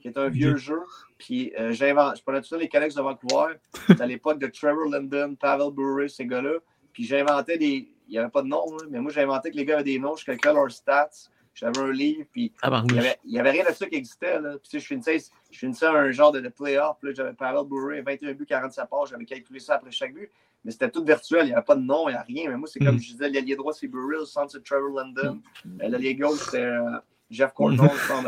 qui 0.00 0.08
est 0.08 0.18
un 0.18 0.28
vieux 0.28 0.56
jeu. 0.56 0.80
Puis 1.18 1.52
j'invente, 1.70 2.16
je 2.16 2.22
prenais 2.22 2.40
tout 2.40 2.48
ça 2.48 2.56
les 2.56 2.68
Canucks 2.68 2.94
de 2.94 3.02
Vancouver. 3.02 3.54
C'était 3.86 4.02
à 4.02 4.06
l'époque 4.06 4.38
de 4.38 4.46
Trevor 4.46 4.86
Linden, 4.86 5.36
Pavel 5.36 5.70
Bure, 5.72 6.10
ces 6.10 6.26
gars-là. 6.26 6.54
Puis 6.92 7.04
j'inventais 7.04 7.58
des. 7.58 7.88
Il 8.08 8.12
n'y 8.12 8.18
avait 8.18 8.30
pas 8.30 8.42
de 8.42 8.48
nom, 8.48 8.64
là, 8.76 8.86
mais 8.90 9.00
moi 9.00 9.10
j'inventais 9.10 9.50
que 9.50 9.56
les 9.56 9.64
gars 9.64 9.76
avaient 9.76 9.84
des 9.84 9.98
noms, 9.98 10.16
je 10.16 10.24
calculais 10.24 10.52
leurs 10.52 10.70
stats. 10.70 11.08
J'avais 11.54 11.78
un 11.78 11.92
livre, 11.92 12.24
puis 12.32 12.52
Ah, 12.62 12.82
il 12.88 12.92
n'y 12.94 12.98
avait, 12.98 13.18
il 13.24 13.32
y 13.34 13.38
avait 13.38 13.50
rien 13.50 13.64
de 13.68 13.74
ça 13.74 13.86
qui 13.86 13.96
existait. 13.96 14.40
Là. 14.40 14.52
Puis, 14.58 14.60
tu 14.62 14.70
sais, 14.70 14.78
je, 14.80 14.86
finissais, 14.86 15.18
je 15.50 15.58
finissais 15.58 15.86
un 15.86 16.10
genre 16.10 16.32
de, 16.32 16.40
de 16.40 16.48
playoff. 16.48 16.96
puis 17.00 17.14
J'avais 17.14 17.34
Pavel 17.34 17.66
Bure, 17.68 18.02
21 18.04 18.32
buts, 18.32 18.46
47 18.46 18.88
passes. 18.88 19.10
J'avais 19.10 19.24
calculé 19.26 19.60
ça 19.60 19.74
après 19.74 19.90
chaque 19.90 20.14
but. 20.14 20.30
Mais 20.64 20.70
c'était 20.70 20.90
tout 20.90 21.04
virtuel. 21.04 21.42
Il 21.44 21.46
n'y 21.48 21.52
avait 21.52 21.62
pas 21.64 21.74
de 21.76 21.82
nom, 21.82 22.08
il 22.08 22.12
n'y 22.12 22.18
a 22.18 22.22
rien. 22.22 22.48
Mais 22.50 22.56
moi, 22.56 22.68
c'est 22.72 22.78
comme 22.78 22.94
Mm. 22.96 23.00
je 23.00 23.12
disais, 23.12 23.28
l'allié 23.28 23.54
droit, 23.56 23.72
c'est 23.72 23.88
Burrell, 23.88 24.20
le 24.20 24.24
centre, 24.24 24.52
c'est 24.52 24.64
Trevor 24.64 24.98
Linden. 25.02 25.40
Euh, 25.82 25.88
L'allié 25.88 26.14
gauche, 26.14 26.38
c'était 26.40 26.58
euh, 26.62 26.98
Jeff 27.30 27.52
pense. 27.54 27.78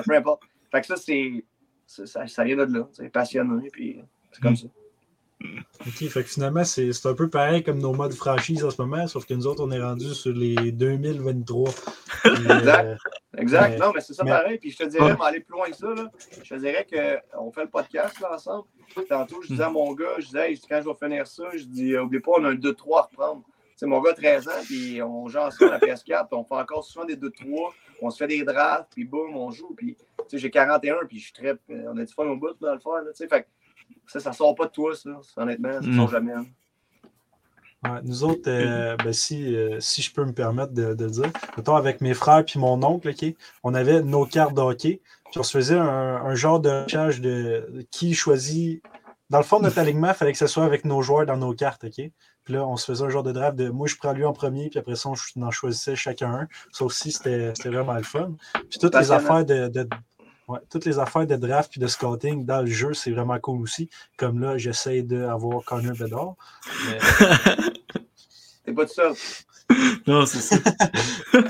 Peu 0.05 0.15
importe. 0.17 0.43
Fait 0.71 0.81
que 0.81 0.87
ça, 0.87 0.97
c'est. 0.97 1.45
c'est- 1.87 2.07
Ça, 2.07 2.27
ça 2.27 2.45
vient 2.45 2.57
de 2.57 2.65
là. 2.65 2.89
C'est 2.93 3.09
passionné. 3.09 3.71
Puis 3.71 4.01
c'est 4.33 4.43
comme 4.43 4.57
ça. 4.57 4.67
OK, 5.87 6.09
fait 6.09 6.23
que 6.23 6.29
finalement, 6.29 6.65
c'est 6.65 6.91
un 7.05 7.15
peu 7.15 7.29
pareil 7.29 7.63
comme 7.63 7.79
nos 7.79 7.93
modes 7.93 8.15
franchise 8.15 8.65
en 8.65 8.71
ce 8.71 8.81
moment, 8.81 9.07
sauf 9.07 9.27
que 9.27 9.35
nous 9.35 9.47
autres, 9.47 9.63
on 9.63 9.71
est 9.71 9.83
rendus 9.83 10.15
sur 10.15 10.33
les 10.33 10.73
2023. 10.73 11.71
Puis, 11.71 12.31
euh, 12.51 12.59
Exact. 12.59 12.99
Exact. 13.37 13.79
Non, 13.79 13.93
mais 13.95 14.01
c'est 14.01 14.15
ça 14.15 14.25
mais- 14.25 14.31
pareil. 14.31 14.59
Puis 14.59 14.71
je 14.71 14.79
te 14.79 14.85
dirais, 14.85 15.15
mais 15.19 15.25
aller 15.25 15.41
plus 15.41 15.53
loin 15.53 15.69
que 15.69 15.77
ça, 15.77 15.89
là, 15.89 16.11
je 16.43 16.55
te 16.55 16.59
dirais 16.59 16.87
qu'on 16.91 17.53
fait 17.53 17.63
le 17.65 17.71
podcast 17.71 18.19
là, 18.21 18.35
ensemble. 18.35 18.67
Tantôt, 19.09 19.43
je 19.43 19.49
disais 19.49 19.65
à 19.65 19.71
mon 19.71 19.93
gars, 19.93 20.15
je 20.19 20.27
disais, 20.27 20.53
Hey, 20.53 20.61
quand 20.69 20.81
je 20.83 20.89
vais 20.89 20.95
finir 21.09 21.27
ça, 21.27 21.45
je 21.55 21.65
dis, 21.65 21.95
euh, 21.95 22.03
oublie 22.05 22.21
pas, 22.21 22.33
on 22.39 22.45
a 22.45 22.51
un 22.51 22.55
2-3 22.55 22.99
à 22.99 23.03
reprendre. 23.03 23.43
C'est 23.77 23.87
mon 23.87 24.01
gars, 24.01 24.13
13 24.13 24.49
ans, 24.49 24.53
puis 24.65 25.03
on 25.03 25.29
joue 25.29 25.39
ensemble 25.39 25.73
à 25.73 25.79
la 25.79 25.81
PS4, 25.81 26.29
puis 26.29 26.39
on 26.39 26.45
fait 26.45 26.55
encore 26.55 26.85
souvent 26.85 27.05
des 27.05 27.17
2-3, 27.17 27.73
on 28.01 28.11
se 28.11 28.19
fait 28.19 28.29
des 28.29 28.45
drafts, 28.45 28.93
puis 28.95 29.05
boum, 29.05 29.37
on 29.37 29.51
joue. 29.51 29.75
Puis, 29.77 29.97
tu 29.97 30.25
sais, 30.29 30.39
j'ai 30.39 30.51
41, 30.51 30.95
puis 31.09 31.19
je 31.19 31.25
suis 31.25 31.33
très. 31.33 31.57
On 31.69 31.97
a 31.99 32.05
du 32.05 32.13
fun 32.15 32.25
au 32.27 32.37
bout 32.37 32.57
dans 32.61 32.73
le 32.73 32.79
faire, 32.79 33.03
là, 33.03 33.11
tu 33.11 33.17
sais. 33.17 33.29
Fait 33.29 33.47
ça, 34.07 34.21
ça 34.21 34.33
sort 34.33 34.55
pas 34.55 34.67
de 34.67 34.71
toi, 34.73 34.95
ça, 34.95 35.11
honnêtement. 35.37 35.81
Ça 35.81 35.89
Mm. 35.89 35.97
sort 35.97 36.09
jamais. 36.11 36.33
hein. 36.33 36.47
Ouais, 37.85 38.01
nous 38.03 38.25
autres, 38.25 38.49
euh, 38.49 38.97
ben, 38.97 39.13
si, 39.13 39.55
euh, 39.55 39.79
si 39.79 40.01
je 40.01 40.11
peux 40.13 40.25
me 40.25 40.33
permettre 40.33 40.73
de, 40.73 40.95
dire, 40.95 41.31
mettons 41.57 41.77
avec 41.77 42.01
mes 42.01 42.15
frères 42.15 42.43
puis 42.45 42.59
mon 42.59 42.83
oncle, 42.83 43.11
ok, 43.11 43.35
on 43.63 43.75
avait 43.75 44.01
nos 44.03 44.25
cartes 44.25 44.55
de 44.55 44.61
hockey, 44.63 45.03
puis 45.31 45.39
on 45.39 45.43
se 45.43 45.51
faisait 45.59 45.77
un, 45.77 45.87
un 45.87 46.35
genre 46.35 46.61
de 46.61 46.71
recherche 46.85 47.21
de, 47.21 47.69
de 47.71 47.87
qui 47.91 48.15
choisit. 48.15 48.83
Dans 49.29 49.37
le 49.39 49.45
fond 49.45 49.59
de 49.59 49.65
notre 49.65 49.79
alignement, 49.81 50.09
il 50.09 50.15
fallait 50.15 50.33
que 50.33 50.39
ce 50.39 50.47
soit 50.47 50.65
avec 50.65 50.87
nos 50.87 51.03
joueurs 51.03 51.27
dans 51.27 51.37
nos 51.37 51.53
cartes, 51.53 51.85
ok? 51.85 52.11
Puis 52.45 52.55
là, 52.55 52.67
on 52.67 52.77
se 52.79 52.87
faisait 52.87 53.05
un 53.05 53.09
genre 53.11 53.23
de 53.23 53.33
draft 53.33 53.57
de 53.57 53.69
moi, 53.69 53.87
je 53.87 53.97
prends 53.97 54.13
lui 54.13 54.25
en 54.25 54.33
premier, 54.33 54.71
puis 54.71 54.79
après 54.79 54.97
ça, 54.97 55.11
on 55.11 55.43
en 55.43 55.51
choisissait 55.51 55.95
chacun 55.97 56.31
un. 56.33 56.49
Ça 56.73 56.87
aussi, 56.87 57.13
c'était 57.13 57.53
vraiment 57.67 57.95
le 57.95 58.03
fun. 58.03 58.33
Puis 58.71 58.79
toutes 58.79 58.95
les 58.95 59.13
affaires 59.13 59.45
de, 59.45 59.69
de- 59.69 59.89
ouais, 60.49 60.59
toutes 60.71 60.85
les 60.85 60.99
affaires 60.99 61.27
de 61.27 61.37
draft 61.37 61.71
puis 61.71 61.81
de 61.81 61.87
scouting 61.87 62.45
dans 62.45 62.61
le 62.63 62.67
jeu, 62.71 62.95
c'est 62.95 63.11
vraiment 63.11 63.39
cool 63.39 63.63
aussi. 63.63 63.89
Comme 64.17 64.41
là, 64.41 64.57
j'essaie 64.59 65.03
d'avoir 65.03 65.65
Connor 65.65 65.97
Bedard. 65.97 66.35
Mais- 66.89 66.99
T'es 68.65 68.73
pas 68.73 68.87
tout 68.87 68.95
seul. 68.95 69.13
non, 70.07 70.27
c'est 70.27 70.41
ça. 70.41 70.57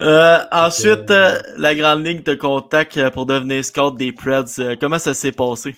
Euh, 0.00 0.38
ensuite, 0.50 1.08
euh, 1.12 1.36
euh, 1.38 1.42
la 1.56 1.74
Grande 1.76 2.04
Ligue 2.04 2.24
te 2.24 2.32
contacte 2.34 3.10
pour 3.10 3.26
devenir 3.26 3.64
scout 3.64 3.96
des 3.96 4.10
Preds. 4.10 4.76
Comment 4.80 4.98
ça 4.98 5.14
s'est 5.14 5.30
passé? 5.30 5.76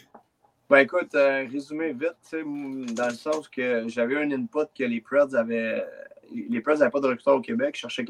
Ben 0.70 0.78
écoute, 0.78 1.14
euh, 1.14 1.44
résumé 1.52 1.92
vite, 1.92 2.14
tu 2.22 2.30
sais, 2.30 2.40
m- 2.40 2.86
dans 2.94 3.08
le 3.08 3.14
sens 3.14 3.46
que 3.48 3.84
j'avais 3.88 4.16
un 4.16 4.30
input 4.32 4.64
que 4.76 4.84
les 4.84 5.02
Preds 5.02 5.34
avaient. 5.34 5.84
Les 6.32 6.60
Preds 6.62 6.78
n'avaient 6.78 6.90
pas 6.90 7.00
de 7.00 7.08
recruteur 7.08 7.36
au 7.36 7.40
Québec, 7.42 7.78
je 7.78 8.02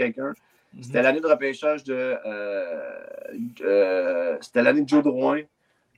C'était 0.82 1.02
l'année 1.02 1.20
de 1.20 1.26
repêchage 1.26 1.84
de. 1.84 2.16
euh, 2.26 2.90
de- 3.32 4.38
C'était 4.40 4.62
l'année 4.62 4.82
de 4.82 4.88
Joe 4.88 5.02
Drouin, 5.02 5.40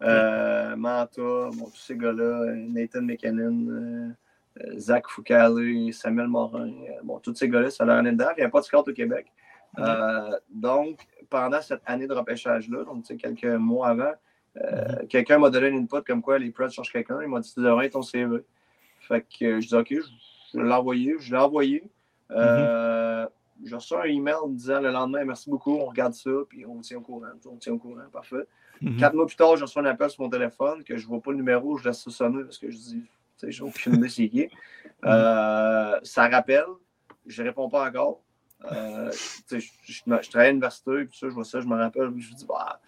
euh, 0.03 0.77
Manta, 0.77 1.11
bon, 1.23 1.67
tous 1.71 1.77
ces 1.77 1.97
gars-là, 1.97 2.23
euh, 2.23 2.55
Nathan 2.55 3.03
McKinnon, 3.03 3.67
euh, 3.71 4.09
euh, 4.61 4.79
Zach 4.79 5.09
Foucalé, 5.09 5.91
Samuel 5.93 6.29
Morin, 6.29 6.69
euh, 6.69 7.01
bon, 7.03 7.19
tous 7.19 7.35
ces 7.35 7.49
gars-là, 7.49 7.71
c'est 7.71 7.85
leur 7.85 7.97
année. 7.97 8.11
Il 8.11 8.17
n'y 8.17 8.23
avait 8.25 8.49
pas 8.51 8.61
de 8.61 8.64
scout 8.64 8.87
au 8.87 8.93
Québec. 8.93 9.27
Euh, 9.79 10.38
donc, 10.51 10.99
pendant 11.29 11.61
cette 11.61 11.83
année 11.87 12.07
de 12.07 12.14
repêchage-là, 12.14 12.85
donc 12.85 13.05
tu 13.05 13.14
sais, 13.14 13.17
quelques 13.17 13.45
mois 13.59 13.88
avant, 13.88 14.12
euh, 14.57 15.07
quelqu'un 15.09 15.38
m'a 15.38 15.51
donné 15.51 15.69
une 15.69 15.83
input 15.85 16.03
comme 16.07 16.23
quoi 16.23 16.38
les 16.38 16.51
Preds 16.51 16.71
cherchent 16.71 16.93
quelqu'un. 16.93 17.19
Il 17.23 17.29
m'a 17.29 17.41
dit 17.41 17.53
Tu 17.53 17.61
devrais 17.61 17.88
ton 17.91 18.03
CV. 18.03 18.38
Fait 19.01 19.21
que 19.23 19.45
euh, 19.45 19.61
je 19.61 19.69
dis 19.69 19.75
OK, 19.75 19.88
je, 19.91 20.01
je 20.53 20.59
vais 20.59 20.64
l'envoyer. 20.64 21.17
Je 21.21 21.31
l'ai 21.33 21.41
envoyé. 21.41 21.85
Euh, 22.31 23.27
J'ai 23.64 23.75
reçu 23.75 23.94
un 23.94 24.05
email 24.05 24.37
me 24.49 24.55
disant 24.57 24.81
le 24.81 24.90
lendemain 24.90 25.25
Merci 25.25 25.51
beaucoup, 25.51 25.77
on 25.77 25.87
regarde 25.87 26.14
ça, 26.14 26.31
puis 26.49 26.64
on 26.64 26.81
tient 26.81 26.99
au 26.99 27.01
courant. 27.01 27.27
On 27.47 27.57
tient 27.57 27.73
au 27.73 27.79
courant, 27.79 28.03
parfait. 28.12 28.47
Mhm. 28.81 28.97
Quatre 28.97 29.14
mois 29.14 29.27
plus 29.27 29.37
tard, 29.37 29.57
j'ai 29.57 29.62
reçu 29.62 29.79
un 29.79 29.85
appel 29.87 30.11
sur 30.11 30.23
mon 30.23 30.31
téléphone 30.31 30.85
que 30.85 30.97
je 30.97 31.05
ne 31.05 31.09
vois 31.09 31.21
pas 31.21 31.33
le 31.33 31.38
numéro, 31.38 31.77
je 31.77 31.88
laisse 31.88 32.03
ça 32.03 32.11
sonner 32.11 32.44
parce 32.44 32.59
que 32.59 32.71
je 32.71 32.77
dis 32.77 33.03
Tu 33.03 33.09
sais, 33.37 33.51
j'ai 33.51 33.62
aucune 33.62 33.94
idée 33.94 34.09
c'est 34.09 34.29
qui. 34.29 34.49
Euh, 35.05 35.97
ça 36.03 36.29
rappelle, 36.29 36.66
je 37.25 37.40
réponds 37.40 37.68
pas 37.68 37.87
encore. 37.87 38.21
Euh, 38.64 39.12
je, 39.49 39.59
je, 39.61 40.03
je 40.05 40.29
travaille 40.29 40.49
à 40.49 40.51
l'université, 40.51 41.05
puis 41.05 41.16
ça, 41.16 41.29
je 41.29 41.35
vois 41.35 41.44
ça, 41.44 41.61
je 41.61 41.68
me 41.68 41.77
rappelle, 41.77 42.07
je 42.16 42.33
me 42.33 42.37
dis, 42.37 42.44
bah, 42.44 42.81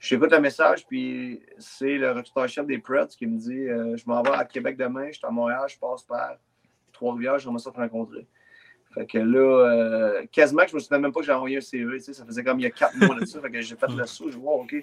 j'écoute 0.00 0.32
le 0.32 0.40
message, 0.40 0.86
puis 0.86 1.40
c'est 1.58 1.96
le 1.96 2.10
recruteur-chef 2.10 2.66
des 2.66 2.78
Preds 2.78 3.06
qui 3.16 3.26
me 3.26 3.38
dit, 3.38 3.68
euh, 3.68 3.96
je 3.96 4.04
m'en 4.06 4.22
vais 4.22 4.32
à 4.32 4.44
Québec 4.44 4.76
demain, 4.76 5.06
je 5.08 5.18
suis 5.18 5.26
à 5.26 5.30
Montréal, 5.30 5.64
je 5.68 5.78
passe 5.78 6.02
par 6.02 6.36
Trois-Rivières, 6.92 7.38
j'aimerais 7.38 7.60
ça 7.60 7.70
te 7.70 7.76
rencontrer. 7.76 8.26
Fait 8.94 9.06
que 9.06 9.18
là, 9.18 9.38
euh, 9.38 10.26
quasiment 10.30 10.62
je 10.68 10.74
me 10.74 10.80
souviens 10.80 10.98
même 10.98 11.12
pas 11.12 11.20
que 11.20 11.26
j'ai 11.26 11.32
envoyé 11.32 11.56
un 11.56 11.60
CV, 11.60 11.98
sais, 11.98 12.12
ça 12.12 12.24
faisait 12.24 12.44
comme 12.44 12.60
il 12.60 12.62
y 12.62 12.66
a 12.66 12.70
quatre 12.70 12.96
mois 12.96 13.18
de 13.18 13.24
ça, 13.24 13.40
fait 13.40 13.50
que 13.50 13.60
j'ai 13.60 13.74
fait 13.74 13.90
le 13.90 14.06
saut, 14.06 14.30
je 14.30 14.38
vois, 14.38 14.54
OK. 14.54 14.74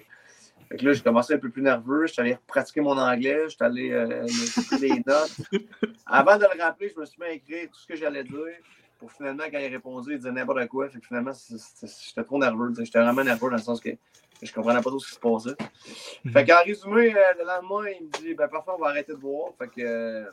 Fait 0.72 0.78
que 0.78 0.86
là, 0.86 0.92
j'ai 0.94 1.02
commencé 1.02 1.34
un 1.34 1.38
peu 1.38 1.50
plus 1.50 1.60
nerveux. 1.60 2.06
Je 2.06 2.14
suis 2.14 2.22
allé 2.22 2.38
pratiquer 2.46 2.80
mon 2.80 2.96
anglais. 2.96 3.42
Je 3.44 3.48
suis 3.48 3.58
allé 3.60 3.92
euh, 3.92 4.26
les 4.80 5.02
notes. 5.06 5.36
Avant 6.06 6.36
de 6.38 6.44
le 6.44 6.62
rappeler, 6.62 6.90
je 6.94 6.98
me 6.98 7.04
suis 7.04 7.20
mis 7.20 7.26
à 7.26 7.32
écrire 7.32 7.68
tout 7.68 7.78
ce 7.78 7.86
que 7.86 7.94
j'allais 7.94 8.24
dire. 8.24 8.56
Pour 8.98 9.12
finalement, 9.12 9.44
quand 9.52 9.58
il 9.58 9.66
répondait, 9.66 10.12
il 10.12 10.16
disait 10.16 10.32
n'importe 10.32 10.66
quoi. 10.68 10.88
Fait 10.88 10.98
que 10.98 11.06
finalement, 11.06 11.32
j'étais 11.32 12.24
trop 12.24 12.38
nerveux. 12.38 12.72
J'étais 12.78 13.00
vraiment 13.00 13.22
nerveux 13.22 13.50
dans 13.50 13.56
le 13.56 13.62
sens 13.62 13.80
que 13.80 13.90
je 14.40 14.52
comprenais 14.52 14.80
pas 14.80 14.88
trop 14.88 14.98
ce 14.98 15.08
qui 15.08 15.14
se 15.14 15.20
passait. 15.20 15.56
Mhm. 16.24 16.32
Fait 16.32 16.46
qu'en 16.46 16.62
résumé, 16.64 17.14
euh, 17.14 17.20
le 17.38 17.44
lendemain, 17.44 17.90
il 18.00 18.06
me 18.06 18.10
dit 18.10 18.34
ben, 18.34 18.48
parfois, 18.48 18.76
on 18.78 18.80
va 18.82 18.88
arrêter 18.88 19.12
de 19.12 19.18
boire. 19.18 19.52
Fait 19.58 19.68
que. 19.68 20.26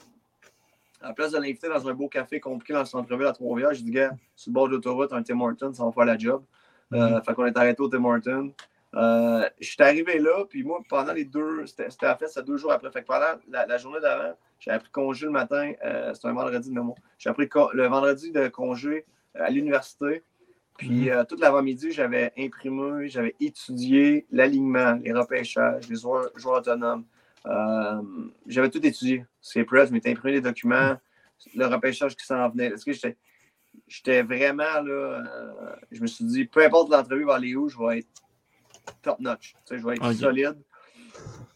Euh, 1.04 1.10
à 1.10 1.14
place 1.14 1.32
de 1.32 1.38
l'inviter 1.38 1.70
dans 1.70 1.88
un 1.88 1.94
beau 1.94 2.08
café 2.08 2.40
compliqué 2.40 2.74
dans 2.74 2.80
le 2.80 2.86
centre-ville 2.86 3.28
à 3.28 3.34
Trois-Rivières, 3.34 3.74
j'ai 3.74 3.84
dit, 3.84 3.92
gars, 3.92 4.12
sur 4.36 4.50
le 4.50 4.54
bord 4.54 4.68
de 4.68 4.74
l'autoroute, 4.74 5.14
un 5.14 5.24
Tim 5.24 5.40
Hortons, 5.40 5.74
ça 5.74 5.84
va 5.86 5.92
faire 5.92 6.06
la 6.06 6.18
job. 6.18 6.44
Mhm. 6.92 7.22
fait 7.24 7.34
qu'on 7.36 7.46
est 7.46 7.58
arrêté 7.58 7.82
au 7.82 7.88
Tim 7.88 8.04
Hortons. 8.04 8.54
Euh, 8.96 9.48
je 9.60 9.70
suis 9.70 9.84
arrivé 9.84 10.18
là, 10.18 10.46
puis 10.50 10.64
moi, 10.64 10.80
pendant 10.90 11.14
les 11.14 11.26
deux, 11.26 11.66
c'était 11.68 12.06
à 12.06 12.16
fait, 12.16 12.28
c'est 12.28 12.44
deux 12.44 12.58
jours 12.58 12.72
après. 12.72 12.92
Fait 12.92 13.02
que 13.02 13.08
pendant 13.08 13.40
la, 13.50 13.78
journée 13.78 14.00
d'avant, 14.00 14.36
j'avais 14.60 14.80
pris 14.80 14.90
congé 14.90 15.26
le 15.28 15.32
matin, 15.32 15.74
euh, 15.86 16.14
c'était 16.14 16.28
un 16.28 16.34
vendredi 16.34 16.70
de 16.70 16.76
mémoire. 16.76 16.98
J'ai 17.18 17.32
pris 17.34 17.48
le 17.74 17.88
vendredi 17.88 18.32
de 18.32 18.48
congé 18.48 19.06
euh, 19.36 19.46
à 19.46 19.50
l'université. 19.50 20.24
Puis 20.78 21.10
mhm. 21.10 21.26
toute 21.28 21.42
l'avant-midi, 21.42 21.92
j'avais 21.92 22.32
imprimé, 22.38 23.10
j'avais 23.10 23.36
étudié 23.42 24.26
l'alignement, 24.32 24.94
les 25.04 25.12
repêchages, 25.12 25.90
les 25.90 25.98
joueurs, 25.98 26.32
autonomes. 26.46 27.04
J'avais 28.48 28.70
tout 28.70 28.86
étudié. 28.86 29.26
C'est 29.42 29.64
prêt, 29.64 29.88
je 29.88 29.92
m'étais 29.92 30.12
imprimé 30.12 30.34
les 30.34 30.42
documents, 30.42 30.98
le 31.56 31.66
repêchage 31.66 32.16
qui 32.16 32.26
s'en 32.26 32.50
venait. 32.50 32.68
Est-ce 32.68 32.86
que 32.86 32.92
j'étais 33.88 34.22
vraiment 34.22 34.82
là, 34.82 35.24
je 35.92 36.02
me 36.02 36.08
suis 36.08 36.26
dit, 36.26 36.46
peu 36.46 36.64
importe 36.64 36.92
l'entrevue 36.92 37.26
va 37.26 37.36
aller 37.36 37.56
où, 37.56 37.70
je 37.70 37.78
vais 37.78 38.00
être 38.00 38.08
top 39.02 39.20
notch. 39.20 39.56
je 39.70 39.76
vais 39.76 39.96
être 39.96 40.14
solide. 40.14 40.58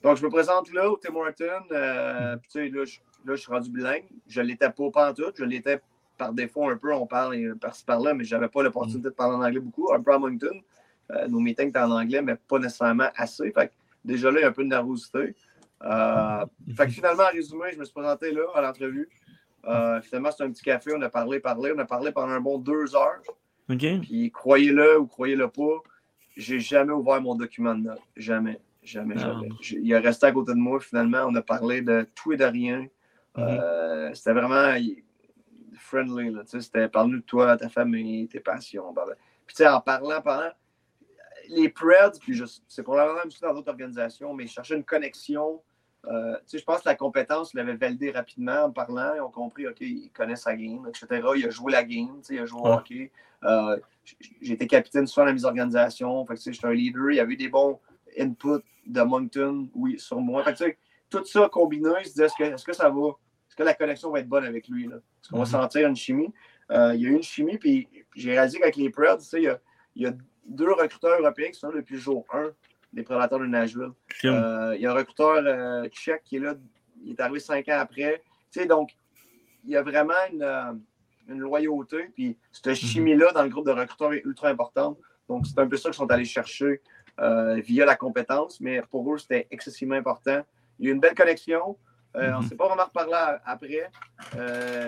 Donc, 0.01 0.17
je 0.17 0.25
me 0.25 0.29
présente 0.29 0.71
là 0.73 0.89
au 0.89 0.97
Tim 0.97 1.15
Hortons. 1.15 1.45
Euh, 1.71 2.35
là, 2.35 2.39
je, 2.55 2.99
là, 3.25 3.35
je 3.35 3.35
suis 3.35 3.51
rendu 3.51 3.69
bilingue. 3.69 4.03
Je 4.27 4.41
l'étais 4.41 4.69
pas, 4.69 4.91
pas 4.91 5.11
en 5.11 5.13
tout. 5.13 5.31
Je 5.37 5.45
l'étais 5.45 5.81
par 6.17 6.33
défaut 6.33 6.69
un 6.69 6.77
peu. 6.77 6.93
On 6.93 7.07
parle 7.07 7.55
par-ci 7.55 7.85
par-là, 7.85 8.13
mais 8.13 8.25
je 8.25 8.35
n'avais 8.35 8.49
pas 8.49 8.63
l'opportunité 8.63 9.09
de 9.09 9.13
parler 9.13 9.35
en 9.35 9.43
anglais 9.43 9.61
beaucoup. 9.61 9.93
Un 9.93 10.01
peu 10.01 10.13
à 10.13 10.19
Moncton. 10.19 10.61
Euh, 11.11 11.27
nos 11.27 11.39
meetings 11.39 11.69
étaient 11.69 11.79
en 11.79 11.91
anglais, 11.91 12.21
mais 12.21 12.35
pas 12.35 12.59
nécessairement 12.59 13.09
assez. 13.15 13.51
Fait 13.51 13.71
déjà 14.03 14.29
là, 14.29 14.39
il 14.39 14.41
y 14.43 14.45
a 14.45 14.49
un 14.49 14.53
peu 14.53 14.63
de 14.63 14.69
nervosité. 14.69 15.35
Euh, 15.83 16.45
fait 16.75 16.85
que 16.85 16.91
finalement, 16.91 17.23
en 17.23 17.31
résumé, 17.31 17.71
je 17.73 17.79
me 17.79 17.85
suis 17.85 17.93
présenté 17.93 18.31
là 18.31 18.43
à 18.55 18.61
l'entrevue. 18.61 19.09
finalement, 20.03 20.31
c'est 20.31 20.43
un 20.43 20.51
petit 20.51 20.63
café. 20.63 20.91
On 20.95 21.01
a 21.01 21.09
parlé, 21.09 21.39
parlé. 21.39 21.73
On 21.75 21.79
a 21.79 21.85
parlé 21.85 22.11
pendant 22.11 22.33
un 22.33 22.41
bon 22.41 22.57
deux 22.57 22.95
heures. 22.95 23.21
OK. 23.69 24.01
Puis 24.01 24.31
croyez-le 24.31 24.99
ou 24.99 25.07
croyez-le 25.07 25.47
pas, 25.47 25.81
j'ai 26.35 26.59
jamais 26.59 26.91
ouvert 26.91 27.21
mon 27.21 27.35
document 27.35 27.75
de 27.75 27.81
notes. 27.81 28.01
Jamais. 28.15 28.59
Jamais, 28.83 29.15
ah. 29.17 29.21
jamais. 29.21 29.49
Il 29.71 29.91
est 29.91 29.97
resté 29.97 30.25
à 30.25 30.31
côté 30.31 30.53
de 30.53 30.57
moi, 30.57 30.79
finalement. 30.79 31.25
On 31.27 31.35
a 31.35 31.41
parlé 31.41 31.81
de 31.81 32.05
tout 32.15 32.33
et 32.33 32.37
de 32.37 32.43
rien. 32.43 32.87
Euh, 33.37 34.13
c'était 34.13 34.33
vraiment 34.33 34.75
friendly. 35.77 36.35
C'était 36.45 36.87
parle-nous 36.89 37.19
de 37.19 37.23
toi, 37.23 37.57
ta 37.57 37.69
famille, 37.69 38.27
tes 38.27 38.39
passions. 38.39 38.93
Puis, 39.45 39.55
tu 39.55 39.63
sais, 39.63 39.67
en 39.67 39.81
parlant, 39.81 40.21
parlant, 40.21 40.51
les 41.49 41.69
Preds, 41.69 42.19
puis 42.19 42.41
c'est 42.67 42.83
probablement 42.83 43.19
même 43.19 43.31
dans 43.41 43.53
d'autres 43.53 43.69
organisations, 43.69 44.33
mais 44.33 44.47
chercher 44.47 44.75
une 44.75 44.83
connexion. 44.83 45.61
Euh, 46.05 46.37
je 46.51 46.63
pense 46.63 46.81
que 46.81 46.89
la 46.89 46.95
compétence, 46.95 47.53
il 47.53 47.57
l'avait 47.57 47.75
validé 47.75 48.11
rapidement 48.11 48.65
en 48.65 48.71
parlant. 48.71 49.13
Ils 49.15 49.21
ont 49.21 49.31
compris, 49.31 49.67
OK, 49.67 49.77
il 49.79 50.11
connaît 50.11 50.35
sa 50.35 50.55
game, 50.55 50.85
etc. 50.87 51.21
Il 51.35 51.45
a 51.45 51.49
joué 51.49 51.71
la 51.71 51.83
game, 51.83 52.21
il 52.29 52.39
a 52.39 52.45
joué 52.45 52.59
au 52.61 52.67
hockey. 52.67 53.11
Euh, 53.43 53.77
j'ai 54.41 54.53
été 54.53 54.67
capitaine 54.67 55.07
sur 55.07 55.23
la 55.23 55.31
mise 55.31 55.45
en 55.45 55.49
organisation. 55.49 56.25
Fait 56.25 56.35
j'étais 56.35 56.65
un 56.65 56.73
leader. 56.73 57.11
Il 57.11 57.15
y 57.15 57.19
avait 57.19 57.35
des 57.35 57.49
bons 57.49 57.79
inputs 58.19 58.63
de 58.85 59.01
Moncton, 59.01 59.69
oui, 59.75 59.97
sur 59.97 60.19
moi. 60.19 60.43
Fait 60.43 60.77
tout 61.09 61.23
ça 61.25 61.47
combiné, 61.47 61.89
je 61.99 62.09
disais, 62.09 62.25
est-ce 62.25 62.35
que, 62.35 62.43
est 62.43 62.65
que, 62.65 62.73
ça 62.73 62.89
va? 62.89 63.09
Est-ce 63.47 63.55
que 63.55 63.63
la 63.63 63.75
connexion 63.75 64.09
va 64.09 64.19
être 64.19 64.27
bonne 64.27 64.45
avec 64.45 64.67
lui? 64.67 64.85
Est-ce 64.85 65.29
qu'on 65.29 65.37
va 65.37 65.43
mm-hmm. 65.43 65.51
sentir 65.51 65.87
une 65.87 65.95
chimie? 65.95 66.33
Euh, 66.71 66.95
il 66.95 67.01
y 67.01 67.05
a 67.05 67.09
eu 67.09 67.13
une 67.13 67.23
chimie, 67.23 67.57
puis 67.57 67.87
j'ai 68.15 68.31
réalisé 68.31 68.59
qu'avec 68.59 68.75
les 68.77 68.89
Preds, 68.89 69.17
il 69.33 69.43
y, 69.43 69.47
a, 69.47 69.59
il 69.95 70.03
y 70.03 70.05
a 70.07 70.13
deux 70.47 70.71
recruteurs 70.71 71.19
européens 71.19 71.51
qui 71.51 71.59
sont 71.59 71.69
là 71.69 71.77
depuis 71.77 71.95
le 71.95 72.01
jour 72.01 72.25
1 72.33 72.51
des 72.93 73.03
prédateurs 73.03 73.39
de 73.39 73.45
Nashville. 73.45 73.91
Euh, 74.25 74.73
il 74.75 74.81
y 74.81 74.85
a 74.85 74.91
un 74.91 74.95
recruteur 74.95 75.41
euh, 75.45 75.87
tchèque 75.89 76.23
qui 76.23 76.37
est 76.37 76.39
là, 76.39 76.55
il 77.03 77.11
est 77.11 77.19
arrivé 77.19 77.39
cinq 77.39 77.67
ans 77.69 77.79
après. 77.79 78.21
donc, 78.67 78.95
il 79.65 79.71
y 79.71 79.75
a 79.75 79.81
vraiment 79.81 80.13
une, 80.31 80.81
une 81.29 81.39
loyauté. 81.39 82.09
Puis 82.13 82.37
cette 82.51 82.67
mhm. 82.67 82.75
chimie-là 82.75 83.31
dans 83.31 83.43
le 83.43 83.49
groupe 83.49 83.65
de 83.65 83.71
recruteurs 83.71 84.13
est 84.13 84.23
ultra 84.25 84.49
importante. 84.49 84.97
Donc, 85.27 85.45
c'est 85.47 85.59
un 85.59 85.67
peu 85.67 85.77
ça 85.77 85.89
qu'ils 85.89 85.97
sont 85.97 86.11
allés 86.11 86.25
chercher 86.25 86.81
euh, 87.19 87.61
via 87.61 87.85
la 87.85 87.95
compétence, 87.95 88.59
mais 88.59 88.81
pour 88.89 89.11
eux, 89.13 89.17
c'était 89.17 89.47
excessivement 89.51 89.95
important. 89.95 90.41
Il 90.79 90.85
y 90.85 90.87
a 90.87 90.91
eu 90.91 90.93
une 90.93 90.99
belle 90.99 91.15
connexion. 91.15 91.77
Euh, 92.15 92.31
on 92.33 92.39
ne 92.39 92.43
mhm. 92.43 92.49
s'est 92.49 92.55
pas 92.55 92.67
vraiment 92.67 92.83
reparlé 92.83 93.37
après. 93.45 93.89
Euh, 94.35 94.87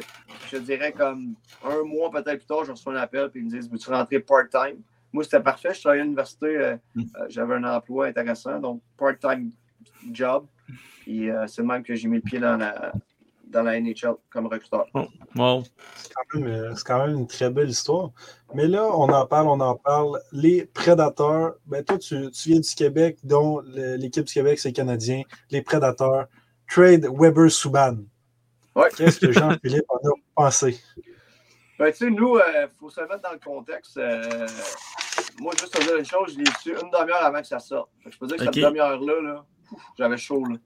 je 0.51 0.57
dirais 0.57 0.91
comme 0.91 1.35
un 1.63 1.83
mois 1.83 2.11
peut-être 2.11 2.37
plus 2.37 2.45
tard, 2.45 2.65
je 2.65 2.71
reçois 2.71 2.93
un 2.93 2.97
appel 2.97 3.31
et 3.33 3.39
ils 3.39 3.45
me 3.45 3.49
disent 3.49 3.69
Veux-tu 3.69 3.89
rentrer 3.89 4.19
part-time? 4.19 4.81
Moi, 5.15 5.23
c'était 5.23 5.39
parfait. 5.39 5.73
Je 5.73 5.80
travaillais 5.80 6.01
à 6.01 6.04
l'université, 6.04 6.75
mhm. 6.93 7.06
j'avais 7.30 7.56
un 7.56 7.63
emploi 7.63 8.08
intéressant, 8.08 8.60
donc 8.60 8.82
part-time 8.97 9.51
job. 10.12 10.45
Et 11.08 11.30
c'est 11.47 11.62
le 11.62 11.67
même 11.67 11.84
que 11.84 11.95
j'ai 11.95 12.08
mis 12.08 12.17
le 12.17 12.21
pied 12.21 12.39
dans 12.39 12.58
la, 12.58 12.91
dans 13.56 13.63
la 13.63 13.80
NHL 13.80 14.15
comme 14.30 14.47
recruteur. 14.47 14.86
Oh, 14.93 15.06
euh, 15.38 15.62
c'est 15.95 16.84
quand, 16.84 17.06
même 17.06 17.17
une 17.17 17.28
très 17.28 17.49
belle 17.49 17.69
histoire. 17.69 18.12
Mais 18.54 18.67
là, 18.67 18.86
on 18.86 19.10
en 19.10 19.25
parle, 19.25 19.47
on 19.47 19.60
en 19.60 19.75
parle. 19.75 20.19
Les 20.32 20.65
prédateurs, 20.65 21.56
ben 21.65 21.84
toi, 21.84 21.97
tu, 21.97 22.30
viens 22.45 22.60
du 22.60 22.75
Québec, 22.75 23.17
dont 23.23 23.62
l'équipe 23.62 24.25
du 24.25 24.34
Québec, 24.34 24.60
c'est 24.60 24.73
canadien. 24.73 25.23
Les 25.49 25.62
prédateurs, 25.62 26.28
trade 26.69 27.08
Weber. 27.12 27.49
Ouais. 28.75 28.89
Qu'est-ce 28.97 29.19
que 29.19 29.32
Jean-Philippe 29.32 29.86
en 29.89 29.97
a 29.97 30.12
pensé? 30.36 30.80
Ben, 31.80 31.91
tu 31.91 31.97
sais, 31.97 32.10
nous, 32.10 32.38
il 32.38 32.41
euh, 32.41 32.67
faut 32.80 32.89
se 32.89 33.01
mettre 33.01 33.21
dans 33.21 33.34
le 33.34 33.39
contexte. 33.39 33.97
Euh, 33.97 34.47
moi, 35.39 35.53
juste 35.59 35.73
te 35.73 35.83
dire 35.83 35.97
une 35.97 36.05
chose, 36.05 36.33
je 36.33 36.39
l'ai 36.39 36.45
su 36.61 36.71
une 36.71 36.89
demi-heure 36.89 37.23
avant 37.23 37.41
que 37.41 37.47
ça 37.47 37.59
sorte. 37.59 37.89
Je 38.05 38.17
peux 38.17 38.27
dire 38.27 38.37
que 38.37 38.45
cette 38.45 38.55
demi-heure-là, 38.55 39.21
là, 39.21 39.45
j'avais 39.97 40.17
chaud. 40.17 40.45
Là. 40.45 40.57